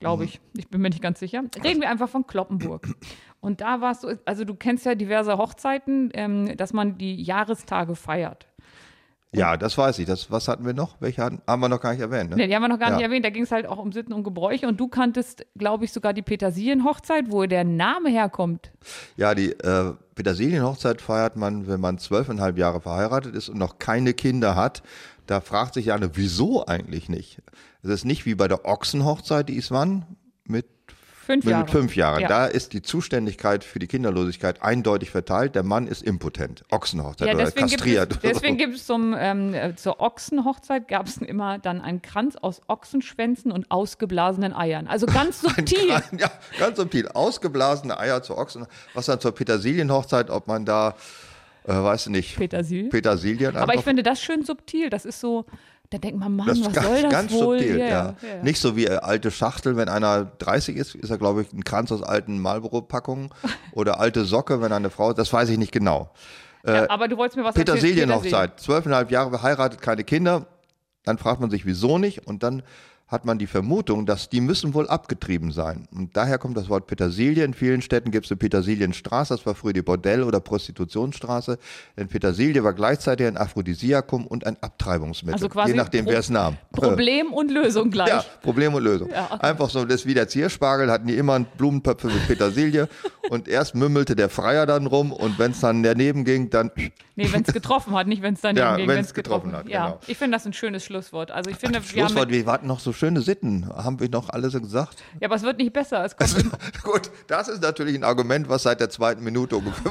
glaube 0.00 0.24
ich. 0.24 0.40
Ich 0.56 0.68
bin 0.68 0.80
mir 0.80 0.90
nicht 0.90 1.02
ganz 1.02 1.20
sicher. 1.20 1.44
Reden 1.62 1.80
wir 1.80 1.88
einfach 1.90 2.08
von 2.08 2.26
Kloppenburg. 2.26 2.88
Und 3.42 3.60
da 3.60 3.80
warst 3.82 4.04
du, 4.04 4.18
also 4.24 4.44
du 4.44 4.54
kennst 4.54 4.86
ja 4.86 4.94
diverse 4.94 5.36
Hochzeiten, 5.36 6.10
ähm, 6.14 6.56
dass 6.56 6.72
man 6.72 6.96
die 6.96 7.20
Jahrestage 7.22 7.94
feiert. 7.96 8.46
ja, 9.34 9.56
das 9.56 9.76
weiß 9.76 9.98
ich. 9.98 10.06
Das, 10.06 10.30
was 10.30 10.46
hatten 10.46 10.64
wir 10.64 10.74
noch? 10.74 11.00
Welche 11.00 11.22
hatten, 11.24 11.40
haben 11.46 11.60
wir 11.60 11.68
noch 11.68 11.80
gar 11.80 11.92
nicht 11.92 12.00
erwähnt? 12.02 12.30
Ne? 12.30 12.36
Nee, 12.36 12.46
die 12.46 12.54
haben 12.54 12.62
wir 12.62 12.68
noch 12.68 12.78
gar 12.78 12.90
nicht 12.90 13.00
Ja. 13.00 13.06
erwähnt. 13.06 13.24
Da 13.24 13.30
ging 13.30 13.42
es 13.44 13.50
halt 13.50 13.66
auch 13.66 13.78
um 13.78 13.90
Sitten 13.90 14.12
und 14.12 14.22
Gebräuche. 14.24 14.68
Und 14.68 14.78
du 14.78 14.86
kanntest, 14.88 15.44
glaube 15.56 15.84
ich, 15.86 15.92
sogar 15.92 16.12
die 16.12 16.22
Petersilienhochzeit, 16.22 17.32
wo 17.32 17.44
der 17.46 17.64
Name 17.64 18.10
herkommt. 18.10 18.70
Ja, 19.16 19.34
die 19.34 19.50
äh, 19.52 19.94
Petersilienhochzeit 20.14 21.00
feiert 21.00 21.36
man, 21.36 21.66
wenn 21.66 21.80
man 21.80 21.98
zwölfeinhalb 21.98 22.58
Jahre 22.58 22.80
verheiratet 22.80 23.34
ist 23.34 23.48
und 23.48 23.58
noch 23.58 23.78
keine 23.78 24.12
Kinder 24.14 24.54
hat. 24.54 24.82
Da 25.26 25.40
fragt 25.40 25.74
sich 25.74 25.86
Janne, 25.86 26.10
wieso 26.14 26.66
eigentlich 26.66 27.08
nicht? 27.08 27.40
Es 27.82 27.88
ist 27.90 28.04
nicht 28.04 28.24
wie 28.26 28.34
bei 28.34 28.46
der 28.48 28.66
Ochsenhochzeit, 28.66 29.48
die 29.48 29.56
ist 29.56 29.70
wann? 29.72 30.04
Mit 30.46 30.66
Fünf 31.24 31.44
mit 31.44 31.52
Jahre. 31.52 31.68
fünf 31.68 31.94
Jahren. 31.94 32.20
Ja. 32.22 32.28
Da 32.28 32.46
ist 32.46 32.72
die 32.72 32.82
Zuständigkeit 32.82 33.62
für 33.62 33.78
die 33.78 33.86
Kinderlosigkeit 33.86 34.60
eindeutig 34.60 35.10
verteilt. 35.10 35.54
Der 35.54 35.62
Mann 35.62 35.86
ist 35.86 36.02
impotent. 36.02 36.64
Ochsenhochzeit 36.72 37.28
Ja, 37.28 37.34
oder 37.34 37.44
deswegen 37.44 37.68
gibt 37.68 37.82
kastriert. 37.82 38.12
es, 38.12 38.18
deswegen 38.20 38.56
gibt 38.56 38.74
es 38.74 38.86
zum, 38.86 39.14
ähm, 39.16 39.54
äh, 39.54 39.76
zur 39.76 40.00
Ochsenhochzeit 40.00 40.88
gab 40.88 41.06
es 41.06 41.16
immer 41.18 41.58
dann 41.60 41.80
einen 41.80 42.02
Kranz 42.02 42.34
aus 42.34 42.60
Ochsenschwänzen 42.66 43.52
und 43.52 43.70
ausgeblasenen 43.70 44.52
Eiern. 44.52 44.88
Also 44.88 45.06
ganz 45.06 45.40
subtil. 45.42 45.88
ja, 45.88 46.30
ganz 46.58 46.76
subtil. 46.76 47.06
Ausgeblasene 47.06 47.96
Eier 47.98 48.22
zu 48.24 48.36
Ochsen. 48.36 48.66
Was 48.94 49.06
dann 49.06 49.20
zur 49.20 49.32
Petersilienhochzeit, 49.32 50.28
ob 50.28 50.48
man 50.48 50.64
da, 50.64 50.96
äh, 51.64 51.72
weiß 51.72 52.06
ich 52.06 52.12
nicht, 52.12 52.36
Petersilie. 52.36 52.88
Petersilien 52.90 53.56
Aber 53.56 53.74
ich 53.74 53.82
finde 53.82 54.02
das 54.02 54.20
schön 54.20 54.44
subtil. 54.44 54.90
Das 54.90 55.04
ist 55.04 55.20
so, 55.20 55.46
da 55.92 55.98
denkt 55.98 56.18
man, 56.18 56.34
Mann, 56.34 56.46
das 56.46 56.64
was 56.64 56.72
ganz, 56.72 56.86
soll 56.86 57.02
das 57.02 57.12
ganz 57.12 57.32
wohl? 57.32 57.58
subtil, 57.58 57.78
ja. 57.78 57.86
ja. 57.86 58.14
Nicht 58.42 58.58
so 58.60 58.76
wie 58.76 58.86
äh, 58.86 58.96
alte 58.96 59.30
Schachtel, 59.30 59.76
wenn 59.76 59.88
einer 59.88 60.24
30 60.24 60.76
ist, 60.76 60.94
ist 60.94 61.10
er, 61.10 61.18
glaube 61.18 61.42
ich, 61.42 61.52
ein 61.52 61.64
Kranz 61.64 61.92
aus 61.92 62.02
alten 62.02 62.38
Marlboro-Packungen 62.40 63.30
oder 63.72 64.00
alte 64.00 64.24
Socke, 64.24 64.62
wenn 64.62 64.72
eine 64.72 64.88
Frau, 64.88 65.12
das 65.12 65.32
weiß 65.32 65.50
ich 65.50 65.58
nicht 65.58 65.72
genau. 65.72 66.10
Ja, 66.64 66.88
aber 66.88 67.08
du 67.08 67.16
wolltest 67.16 67.36
mir 67.36 67.44
was 67.44 67.56
erzählen. 67.56 67.76
Petersilienhochzeit, 67.76 68.60
zwölfeinhalb 68.60 69.10
Jahre 69.10 69.30
verheiratet, 69.30 69.82
keine 69.82 70.04
Kinder. 70.04 70.46
Dann 71.04 71.18
fragt 71.18 71.40
man 71.40 71.50
sich, 71.50 71.66
wieso 71.66 71.98
nicht? 71.98 72.26
Und 72.26 72.44
dann 72.44 72.62
hat 73.12 73.24
man 73.26 73.38
die 73.38 73.46
Vermutung, 73.46 74.06
dass 74.06 74.28
die 74.30 74.40
müssen 74.40 74.74
wohl 74.74 74.88
abgetrieben 74.88 75.52
sein. 75.52 75.86
Und 75.94 76.16
daher 76.16 76.38
kommt 76.38 76.56
das 76.56 76.68
Wort 76.68 76.86
Petersilie. 76.86 77.44
In 77.44 77.54
vielen 77.54 77.82
Städten 77.82 78.10
gibt 78.10 78.24
es 78.26 78.32
eine 78.32 78.38
Petersilienstraße, 78.38 79.34
das 79.34 79.44
war 79.46 79.54
früher 79.54 79.72
die 79.74 79.82
Bordell- 79.82 80.22
oder 80.24 80.40
Prostitutionsstraße. 80.40 81.58
Denn 81.96 82.08
Petersilie 82.08 82.64
war 82.64 82.72
gleichzeitig 82.72 83.26
ein 83.26 83.36
Aphrodisiakum 83.36 84.26
und 84.26 84.46
ein 84.46 84.56
Abtreibungsmittel, 84.60 85.34
Also 85.34 85.48
quasi 85.48 85.72
je 85.72 85.76
nachdem, 85.76 86.04
Pro- 86.06 86.12
wer 86.12 86.18
es 86.20 86.30
nahm. 86.30 86.56
Problem 86.72 87.32
und 87.32 87.50
Lösung 87.50 87.90
gleich. 87.92 88.08
Ja, 88.08 88.24
Problem 88.42 88.74
und 88.74 88.82
Lösung. 88.82 89.10
Ja, 89.10 89.28
okay. 89.30 89.46
Einfach 89.46 89.70
so, 89.70 89.84
das 89.84 90.00
ist 90.02 90.06
wie 90.06 90.14
der 90.14 90.28
Zierspargel, 90.28 90.90
hatten 90.90 91.06
die 91.06 91.16
immer 91.16 91.38
Blumentöpfe 91.40 92.06
mit 92.08 92.26
Petersilie 92.26 92.88
und 93.30 93.46
erst 93.48 93.74
mümmelte 93.74 94.16
der 94.16 94.28
Freier 94.28 94.66
dann 94.66 94.86
rum 94.86 95.12
und 95.12 95.38
wenn 95.38 95.52
es 95.52 95.60
dann 95.60 95.82
daneben 95.82 96.24
ging, 96.24 96.50
dann 96.50 96.70
Nee, 97.14 97.28
wenn 97.30 97.42
es 97.42 97.52
getroffen 97.52 97.94
hat, 97.94 98.06
nicht 98.06 98.22
wenn 98.22 98.32
es 98.34 98.40
daneben 98.40 98.58
Ja, 98.64 98.76
ging. 98.76 98.88
wenn's 98.88 98.96
wenn's 98.98 99.14
getroffen 99.14 99.52
hat, 99.52 99.68
Ja, 99.68 99.84
genau. 99.86 100.00
ich 100.06 100.16
finde 100.16 100.36
das 100.36 100.46
ein 100.46 100.54
schönes 100.54 100.82
Schlusswort. 100.82 101.30
Also 101.30 101.50
ich 101.50 101.56
finde, 101.56 101.74
wir 101.74 101.80
haben 102.04 102.08
Schlusswort, 102.08 102.30
wir 102.30 102.46
hatten 102.46 102.66
noch 102.66 102.80
so 102.80 102.92
schöne 103.02 103.20
Sitten, 103.20 103.68
haben 103.74 103.98
wir 103.98 104.08
noch 104.08 104.28
alles 104.28 104.52
gesagt? 104.52 105.02
ja, 105.18 105.26
aber 105.26 105.34
es 105.34 105.42
wird 105.42 105.58
nicht 105.58 105.72
besser. 105.72 106.04
Es 106.04 106.16
kommt 106.16 106.52
Gut, 106.84 107.10
das 107.26 107.48
ist 107.48 107.60
natürlich 107.60 107.96
ein 107.96 108.04
Argument, 108.04 108.48
was 108.48 108.62
seit 108.62 108.78
der 108.78 108.90
zweiten 108.90 109.24
Minute 109.24 109.56
ungefähr 109.56 109.90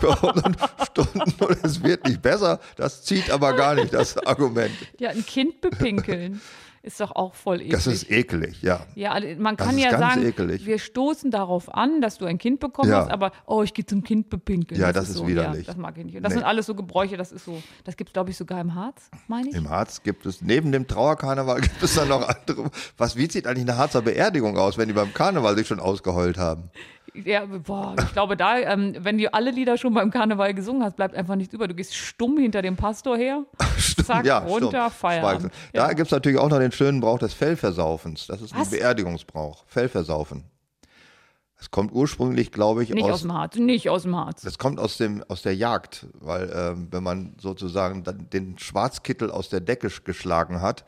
für 0.00 0.12
100 0.22 0.56
Stunden 0.86 1.20
und 1.20 1.58
es 1.62 1.82
wird 1.82 2.06
nicht 2.06 2.22
besser. 2.22 2.58
Das 2.76 3.02
zieht 3.02 3.30
aber 3.30 3.52
gar 3.52 3.74
nicht, 3.74 3.92
das 3.92 4.16
Argument. 4.26 4.72
ja, 4.98 5.10
ein 5.10 5.26
Kind 5.26 5.60
bepinkeln 5.60 6.40
ist 6.82 6.98
doch 7.00 7.14
auch 7.14 7.34
voll 7.34 7.56
eklig. 7.60 7.72
Das 7.72 7.86
ist 7.86 8.10
ekelig, 8.10 8.62
ja. 8.62 8.80
ja, 8.94 9.12
also 9.12 9.28
man 9.38 9.56
das 9.56 9.66
kann 9.66 9.76
ja 9.78 9.90
sagen, 9.98 10.24
ekelig. 10.24 10.64
wir 10.64 10.78
stoßen 10.78 11.30
darauf 11.30 11.72
an, 11.74 12.00
dass 12.00 12.16
du 12.16 12.24
ein 12.24 12.38
Kind 12.38 12.58
bekommen 12.58 12.90
Ja. 12.90 13.00
hast, 13.02 13.10
aber 13.10 13.32
oh, 13.46 13.62
ich 13.62 13.74
gehe 13.74 13.84
zum 13.84 14.02
Kind 14.02 14.30
bepinkeln. 14.30 14.80
Ja, 14.80 14.90
das 14.92 15.10
ist 15.10 15.16
so, 15.16 15.28
widerlich. 15.28 15.66
Ja, 15.66 15.72
das 15.74 15.76
mag 15.80 15.98
ich 15.98 16.04
nicht. 16.06 16.16
Und 16.16 16.22
das 16.22 16.30
Nee. 16.32 16.38
sind 16.38 16.46
alles 16.46 16.64
so 16.66 16.74
Gebräuche, 16.74 17.18
das 17.18 17.32
ist 17.32 17.44
so, 17.44 17.62
das 17.84 17.96
gibt 17.96 18.08
es 18.10 18.12
glaube 18.14 18.30
ich 18.30 18.36
sogar 18.38 18.60
im 18.62 18.74
Harz, 18.74 19.10
meine 19.28 19.50
ich. 19.50 19.54
Im 19.56 19.68
Harz 19.68 20.02
gibt 20.02 20.24
es, 20.24 20.40
neben 20.40 20.72
dem 20.72 20.86
Trauerkarneval 20.86 21.60
gibt 21.60 21.82
es 21.82 21.94
dann 21.94 22.08
noch 22.08 22.26
andere. 22.26 22.70
Was, 22.96 23.14
wie 23.16 23.30
sieht 23.30 23.46
eigentlich 23.46 23.68
eine 23.68 23.76
Harzer 23.76 24.00
Beerdigung 24.00 24.56
aus, 24.56 24.78
wenn 24.78 24.88
die 24.88 24.94
beim 24.94 25.12
Karneval 25.12 25.56
sich 25.56 25.66
schon 25.66 25.80
ausgeheult 25.80 26.38
haben? 26.38 26.70
Ja, 27.14 27.44
boah, 27.46 27.94
ich 27.98 28.12
glaube 28.12 28.36
da, 28.36 28.58
ähm, 28.58 28.96
wenn 28.98 29.18
du 29.18 29.32
alle 29.32 29.50
Lieder 29.50 29.76
schon 29.76 29.94
beim 29.94 30.10
Karneval 30.10 30.54
gesungen 30.54 30.82
hast, 30.82 30.96
bleibt 30.96 31.14
einfach 31.14 31.36
nichts 31.36 31.54
über. 31.54 31.68
Du 31.68 31.74
gehst 31.74 31.94
stumm 31.94 32.38
hinter 32.38 32.62
dem 32.62 32.76
Pastor 32.76 33.16
her, 33.16 33.44
zack, 34.04 34.26
runter, 34.46 34.68
stumm. 34.68 34.90
Feierabend. 34.90 35.52
Schweigst. 35.52 35.68
Da 35.72 35.88
gibt 35.88 36.06
es 36.06 36.10
natürlich 36.10 36.38
auch 36.38 36.48
noch 36.48 36.58
den 36.58 36.72
schönen 36.72 37.00
Brauch 37.00 37.18
des 37.18 37.34
Fellversaufens. 37.34 38.26
Das 38.26 38.40
ist 38.40 38.54
ein 38.54 38.60
Was? 38.60 38.70
Beerdigungsbrauch. 38.70 39.64
Fellversaufen. 39.66 40.44
Es 41.60 41.70
kommt 41.70 41.92
ursprünglich, 41.92 42.52
glaube 42.52 42.82
ich, 42.82 42.88
Nicht 42.88 43.04
aus 43.04 43.12
aus, 43.12 43.20
dem 43.22 43.34
Harz, 43.34 43.56
nicht 43.56 43.90
aus 43.90 44.02
dem 44.04 44.16
Harz. 44.16 44.40
das 44.42 44.56
kommt 44.56 44.80
aus, 44.80 44.96
dem, 44.96 45.22
aus 45.28 45.42
der 45.42 45.54
Jagd, 45.54 46.06
weil 46.20 46.50
ähm, 46.54 46.88
wenn 46.90 47.02
man 47.02 47.34
sozusagen 47.38 48.02
dann 48.02 48.30
den 48.30 48.58
Schwarzkittel 48.58 49.30
aus 49.30 49.50
der 49.50 49.60
Decke 49.60 49.88
sch- 49.88 50.02
geschlagen 50.04 50.62
hat, 50.62 50.84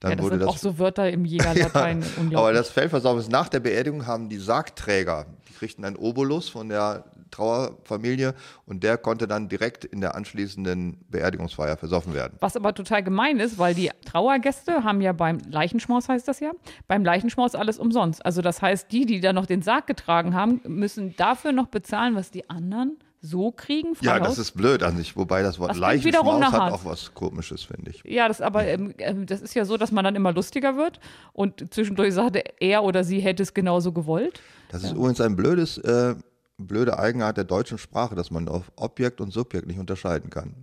dann 0.00 0.10
Ja, 0.10 0.16
das 0.16 0.24
wurde 0.24 0.34
sind 0.34 0.40
das 0.40 0.48
auch 0.48 0.58
so 0.58 0.78
Wörter 0.80 1.08
im 1.10 1.24
Jägerlatein. 1.24 2.02
aber 2.12 2.20
unglaublich. 2.20 2.56
das 2.58 2.70
Fellversaufen 2.70 3.20
ist 3.20 3.30
nach 3.30 3.48
der 3.48 3.60
Beerdigung 3.60 4.04
haben 4.06 4.28
die 4.28 4.38
Sargträger, 4.38 5.26
die 5.48 5.52
kriegten 5.54 5.84
einen 5.84 5.96
Obolus 5.96 6.48
von 6.48 6.68
der 6.68 7.04
Trauerfamilie 7.30 8.34
und 8.66 8.82
der 8.82 8.98
konnte 8.98 9.26
dann 9.26 9.48
direkt 9.48 9.84
in 9.84 10.00
der 10.00 10.14
anschließenden 10.14 10.98
Beerdigungsfeier 11.08 11.76
versoffen 11.76 12.14
werden. 12.14 12.36
Was 12.40 12.56
aber 12.56 12.74
total 12.74 13.02
gemein 13.02 13.38
ist, 13.40 13.58
weil 13.58 13.74
die 13.74 13.90
Trauergäste 14.04 14.84
haben 14.84 15.00
ja 15.00 15.12
beim 15.12 15.38
Leichenschmaus, 15.48 16.08
heißt 16.08 16.26
das 16.28 16.40
ja, 16.40 16.52
beim 16.88 17.04
Leichenschmaus 17.04 17.54
alles 17.54 17.78
umsonst. 17.78 18.24
Also 18.24 18.42
das 18.42 18.62
heißt, 18.62 18.90
die, 18.92 19.06
die 19.06 19.20
da 19.20 19.32
noch 19.32 19.46
den 19.46 19.62
Sarg 19.62 19.86
getragen 19.86 20.34
haben, 20.34 20.60
müssen 20.66 21.14
dafür 21.16 21.52
noch 21.52 21.66
bezahlen, 21.66 22.14
was 22.14 22.30
die 22.30 22.48
anderen 22.50 22.98
so 23.22 23.50
kriegen. 23.50 23.94
frei 23.94 24.06
Ja, 24.06 24.18
das 24.18 24.28
Haus. 24.28 24.38
ist 24.38 24.52
blöd 24.52 24.82
an 24.82 24.96
sich, 24.96 25.16
wobei 25.16 25.42
das 25.42 25.58
Wort 25.58 25.70
Das 25.70 25.78
Leichenschmaus 25.78 26.44
hat 26.44 26.52
Harz. 26.52 26.74
auch 26.74 26.84
was 26.84 27.14
Komisches, 27.14 27.64
finde 27.64 27.90
ich. 27.90 28.02
Ja, 28.04 28.28
das 28.28 28.40
aber 28.40 28.66
ähm, 28.66 28.94
ähm, 28.98 29.26
das 29.26 29.40
ist 29.40 29.54
ja 29.54 29.64
so, 29.64 29.76
dass 29.76 29.90
man 29.90 30.04
dann 30.04 30.14
immer 30.14 30.32
lustiger 30.32 30.76
wird 30.76 31.00
und 31.32 31.72
zwischendurch 31.74 32.14
sagte 32.14 32.44
er 32.60 32.84
oder 32.84 33.02
sie 33.04 33.18
hätte 33.20 33.42
es 33.42 33.52
genauso 33.54 33.92
gewollt. 33.92 34.40
Das 34.68 34.84
ist 34.84 34.92
übrigens 34.92 35.20
ein 35.20 35.34
blödes, 35.34 35.78
äh, 35.78 36.14
blöde 36.58 36.98
Eigenart 36.98 37.36
der 37.36 37.44
deutschen 37.44 37.78
Sprache, 37.78 38.14
dass 38.14 38.30
man 38.30 38.48
auf 38.48 38.70
Objekt 38.76 39.20
und 39.20 39.30
Subjekt 39.32 39.66
nicht 39.66 39.78
unterscheiden 39.78 40.30
kann. 40.30 40.54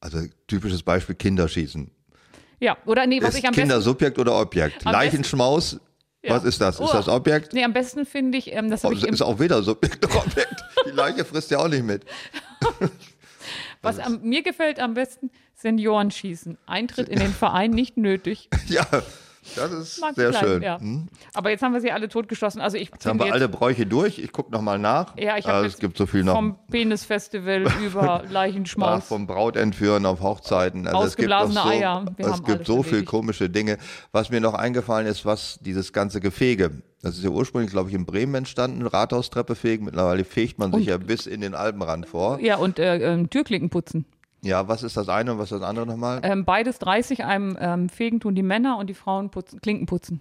Also 0.00 0.20
typisches 0.46 0.82
Beispiel 0.82 1.14
Kinderschießen. 1.14 1.90
Ja, 2.60 2.76
oder 2.86 3.06
nee, 3.06 3.20
was 3.20 3.30
ist 3.30 3.38
ich 3.40 3.46
am 3.46 3.52
Kinder 3.54 3.76
besten 3.76 3.90
Subjekt 3.90 4.18
oder 4.18 4.38
Objekt? 4.40 4.84
Leichenschmaus, 4.84 5.78
Ja. 6.22 6.34
was 6.34 6.44
ist 6.44 6.60
das? 6.60 6.76
Ist 6.80 6.88
Oh. 6.88 6.92
das 6.92 7.08
Objekt? 7.08 7.52
Nee, 7.52 7.64
am 7.64 7.72
besten 7.72 8.06
finde 8.06 8.38
ich, 8.38 8.52
ähm, 8.52 8.70
das 8.70 8.84
Oh, 8.84 8.92
ich 8.92 9.04
ist 9.04 9.20
auch 9.22 9.38
weder 9.38 9.62
Subjekt 9.62 10.02
noch 10.02 10.24
Objekt. 10.26 10.64
Die 10.86 10.90
Leiche 10.90 11.24
frisst 11.24 11.50
ja 11.50 11.58
auch 11.58 11.68
nicht 11.68 11.82
mit. 11.84 12.04
was 13.82 13.98
am, 13.98 14.22
mir 14.22 14.42
gefällt 14.42 14.80
am 14.80 14.94
besten 14.94 15.30
Senioren 15.54 16.10
schießen. 16.10 16.58
Eintritt 16.66 17.08
in 17.08 17.18
den 17.18 17.32
Verein 17.32 17.70
nicht 17.70 17.96
nötig. 17.96 18.48
Ja, 18.68 18.86
das 19.54 19.72
ist 19.72 20.00
Mag 20.00 20.14
sehr 20.14 20.30
ich 20.30 20.38
schön. 20.38 20.62
Ja. 20.62 20.80
Hm? 20.80 21.08
Aber 21.34 21.50
jetzt 21.50 21.62
haben 21.62 21.72
wir 21.72 21.80
sie 21.80 21.92
alle 21.92 22.08
totgeschossen. 22.08 22.60
Also 22.60 22.76
ich 22.76 22.90
Jetzt 22.90 23.06
haben 23.06 23.18
wir 23.18 23.32
alle 23.32 23.48
Bräuche 23.48 23.86
durch. 23.86 24.18
Ich 24.18 24.32
gucke 24.32 24.50
nochmal 24.52 24.78
nach. 24.78 25.16
Ja, 25.16 25.36
ich 25.36 25.46
habe 25.46 25.66
es 25.66 25.74
jetzt 25.74 25.80
gibt 25.80 25.96
so 25.96 26.06
viel 26.06 26.24
noch. 26.24 26.34
vom 26.34 26.56
Penisfestival 26.70 27.66
über 27.84 28.22
Ach, 28.24 28.30
Leichenschmaus. 28.30 29.06
vom 29.06 29.26
Brautentführen 29.26 30.06
auf 30.06 30.20
Hochzeiten. 30.20 30.86
Also 30.86 31.06
es 31.06 31.16
gibt 31.16 31.32
Ausgeblasene 31.32 31.60
so, 31.62 31.68
Eier. 31.68 32.04
Wir 32.16 32.26
es 32.26 32.42
gibt 32.42 32.66
so 32.66 32.82
viel 32.82 33.04
komische 33.04 33.48
Dinge. 33.50 33.78
Was 34.12 34.30
mir 34.30 34.40
noch 34.40 34.54
eingefallen 34.54 35.06
ist, 35.06 35.24
was 35.24 35.58
dieses 35.60 35.92
ganze 35.92 36.20
Gefege. 36.20 36.70
Das 37.02 37.16
ist 37.16 37.22
ja 37.22 37.30
ursprünglich, 37.30 37.70
glaube 37.70 37.88
ich, 37.90 37.94
in 37.94 38.04
Bremen 38.04 38.34
entstanden, 38.34 38.84
Rathaustreppe 38.86 39.54
fegen. 39.54 39.84
Mittlerweile 39.84 40.24
fegt 40.24 40.58
man 40.58 40.72
sich 40.72 40.86
ja 40.86 40.96
bis 40.96 41.26
in 41.26 41.40
den 41.40 41.54
Alpenrand 41.54 42.08
vor. 42.08 42.40
ja, 42.40 42.56
und 42.56 42.78
äh, 42.78 42.96
ähm, 43.12 43.30
Türklinken 43.30 43.70
putzen. 43.70 44.06
Ja, 44.46 44.68
was 44.68 44.82
ist 44.82 44.96
das 44.96 45.08
eine 45.08 45.32
und 45.32 45.38
was 45.38 45.50
ist 45.50 45.60
das 45.60 45.68
andere 45.68 45.86
nochmal? 45.86 46.20
Ähm, 46.22 46.44
beides 46.44 46.78
30, 46.78 47.24
einem 47.24 47.56
ähm, 47.60 47.88
Fegen 47.88 48.20
tun 48.20 48.34
die 48.34 48.44
Männer 48.44 48.78
und 48.78 48.88
die 48.88 48.94
Frauen 48.94 49.30
putzen, 49.30 49.60
Klinken 49.60 49.86
putzen. 49.86 50.20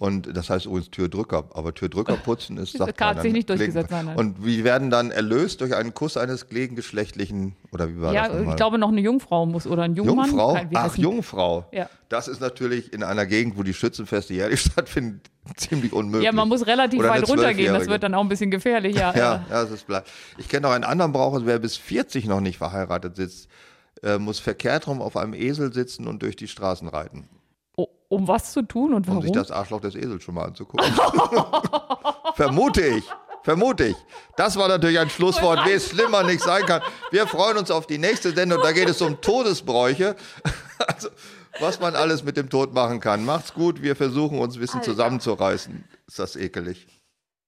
Und 0.00 0.34
das 0.34 0.48
heißt 0.48 0.64
übrigens 0.64 0.90
Türdrücker. 0.90 1.44
Aber 1.52 1.74
Türdrücker 1.74 2.16
putzen 2.24 2.56
ist, 2.56 2.78
kann 2.96 3.16
man 3.16 3.22
sich 3.22 3.34
nicht 3.34 3.50
durchgesetzt 3.50 3.90
sein, 3.90 4.06
nein. 4.06 4.16
Und 4.16 4.42
wir 4.42 4.64
werden 4.64 4.88
dann 4.88 5.10
erlöst 5.10 5.60
durch 5.60 5.76
einen 5.76 5.92
Kuss 5.92 6.16
eines 6.16 6.48
gegengeschlechtlichen, 6.48 7.54
oder 7.70 7.90
wie 7.90 8.00
war 8.00 8.14
ja, 8.14 8.26
das 8.26 8.38
nochmal? 8.38 8.48
ich 8.48 8.56
glaube 8.56 8.78
noch 8.78 8.88
eine 8.88 9.02
Jungfrau 9.02 9.44
muss 9.44 9.66
oder 9.66 9.82
ein 9.82 9.94
Jungmann. 9.94 10.30
Jungfrau? 10.30 10.58
Wie 10.70 10.76
Ach, 10.76 10.96
Jungfrau. 10.96 11.66
Ja. 11.70 11.90
Das 12.08 12.28
ist 12.28 12.40
natürlich 12.40 12.94
in 12.94 13.02
einer 13.02 13.26
Gegend, 13.26 13.58
wo 13.58 13.62
die 13.62 13.74
Schützenfeste 13.74 14.32
jährlich 14.32 14.60
stattfinden, 14.72 15.20
ziemlich 15.56 15.92
unmöglich. 15.92 16.24
Ja, 16.24 16.32
man 16.32 16.48
muss 16.48 16.66
relativ 16.66 17.02
weit 17.02 17.28
runtergehen, 17.28 17.74
das 17.74 17.86
wird 17.86 18.02
dann 18.02 18.14
auch 18.14 18.22
ein 18.22 18.30
bisschen 18.30 18.50
gefährlich, 18.50 18.96
ja. 18.96 19.14
Ja, 19.14 19.20
ja, 19.22 19.44
das 19.50 19.70
ist 19.70 19.86
bleibt. 19.86 20.08
Ich 20.38 20.48
kenne 20.48 20.62
noch 20.62 20.72
einen 20.72 20.84
anderen 20.84 21.12
Brauch, 21.12 21.34
also 21.34 21.44
wer 21.44 21.58
bis 21.58 21.76
40 21.76 22.24
noch 22.24 22.40
nicht 22.40 22.56
verheiratet 22.56 23.16
sitzt, 23.16 23.48
äh, 24.02 24.16
muss 24.16 24.38
verkehrt 24.38 24.86
rum 24.86 25.02
auf 25.02 25.18
einem 25.18 25.34
Esel 25.34 25.74
sitzen 25.74 26.06
und 26.06 26.22
durch 26.22 26.36
die 26.36 26.48
Straßen 26.48 26.88
reiten, 26.88 27.28
Um 28.08 28.26
was 28.26 28.52
zu 28.52 28.62
tun 28.62 28.92
und 28.92 29.06
um 29.06 29.14
warum? 29.14 29.22
sich 29.22 29.32
das 29.32 29.50
Arschloch 29.52 29.80
des 29.80 29.94
Esels 29.94 30.24
schon 30.24 30.34
mal 30.34 30.46
anzugucken. 30.46 30.84
Vermute 32.34 32.84
ich. 32.84 33.04
Vermute 33.42 33.86
ich. 33.86 33.96
Das 34.36 34.56
war 34.56 34.68
natürlich 34.68 34.98
ein 34.98 35.08
Schlusswort, 35.10 35.64
wie 35.64 35.72
es 35.72 35.88
schlimmer 35.88 36.22
nicht 36.24 36.40
sein 36.42 36.66
kann. 36.66 36.82
Wir 37.10 37.26
freuen 37.26 37.56
uns 37.56 37.70
auf 37.70 37.86
die 37.86 37.98
nächste 37.98 38.32
Sendung. 38.32 38.60
Da 38.62 38.72
geht 38.72 38.88
es 38.88 39.00
um 39.00 39.20
Todesbräuche. 39.20 40.16
Also, 40.86 41.10
was 41.58 41.78
man 41.78 41.94
alles 41.94 42.24
mit 42.24 42.38
dem 42.38 42.48
Tod 42.48 42.72
machen 42.72 43.00
kann. 43.00 43.26
Macht's 43.26 43.52
gut. 43.52 43.82
Wir 43.82 43.94
versuchen 43.94 44.38
uns 44.38 44.54
ein 44.54 44.60
bisschen 44.60 44.80
Alter. 44.80 44.92
zusammenzureißen. 44.92 45.84
Ist 46.06 46.18
das 46.18 46.36
ekelig. 46.36 46.86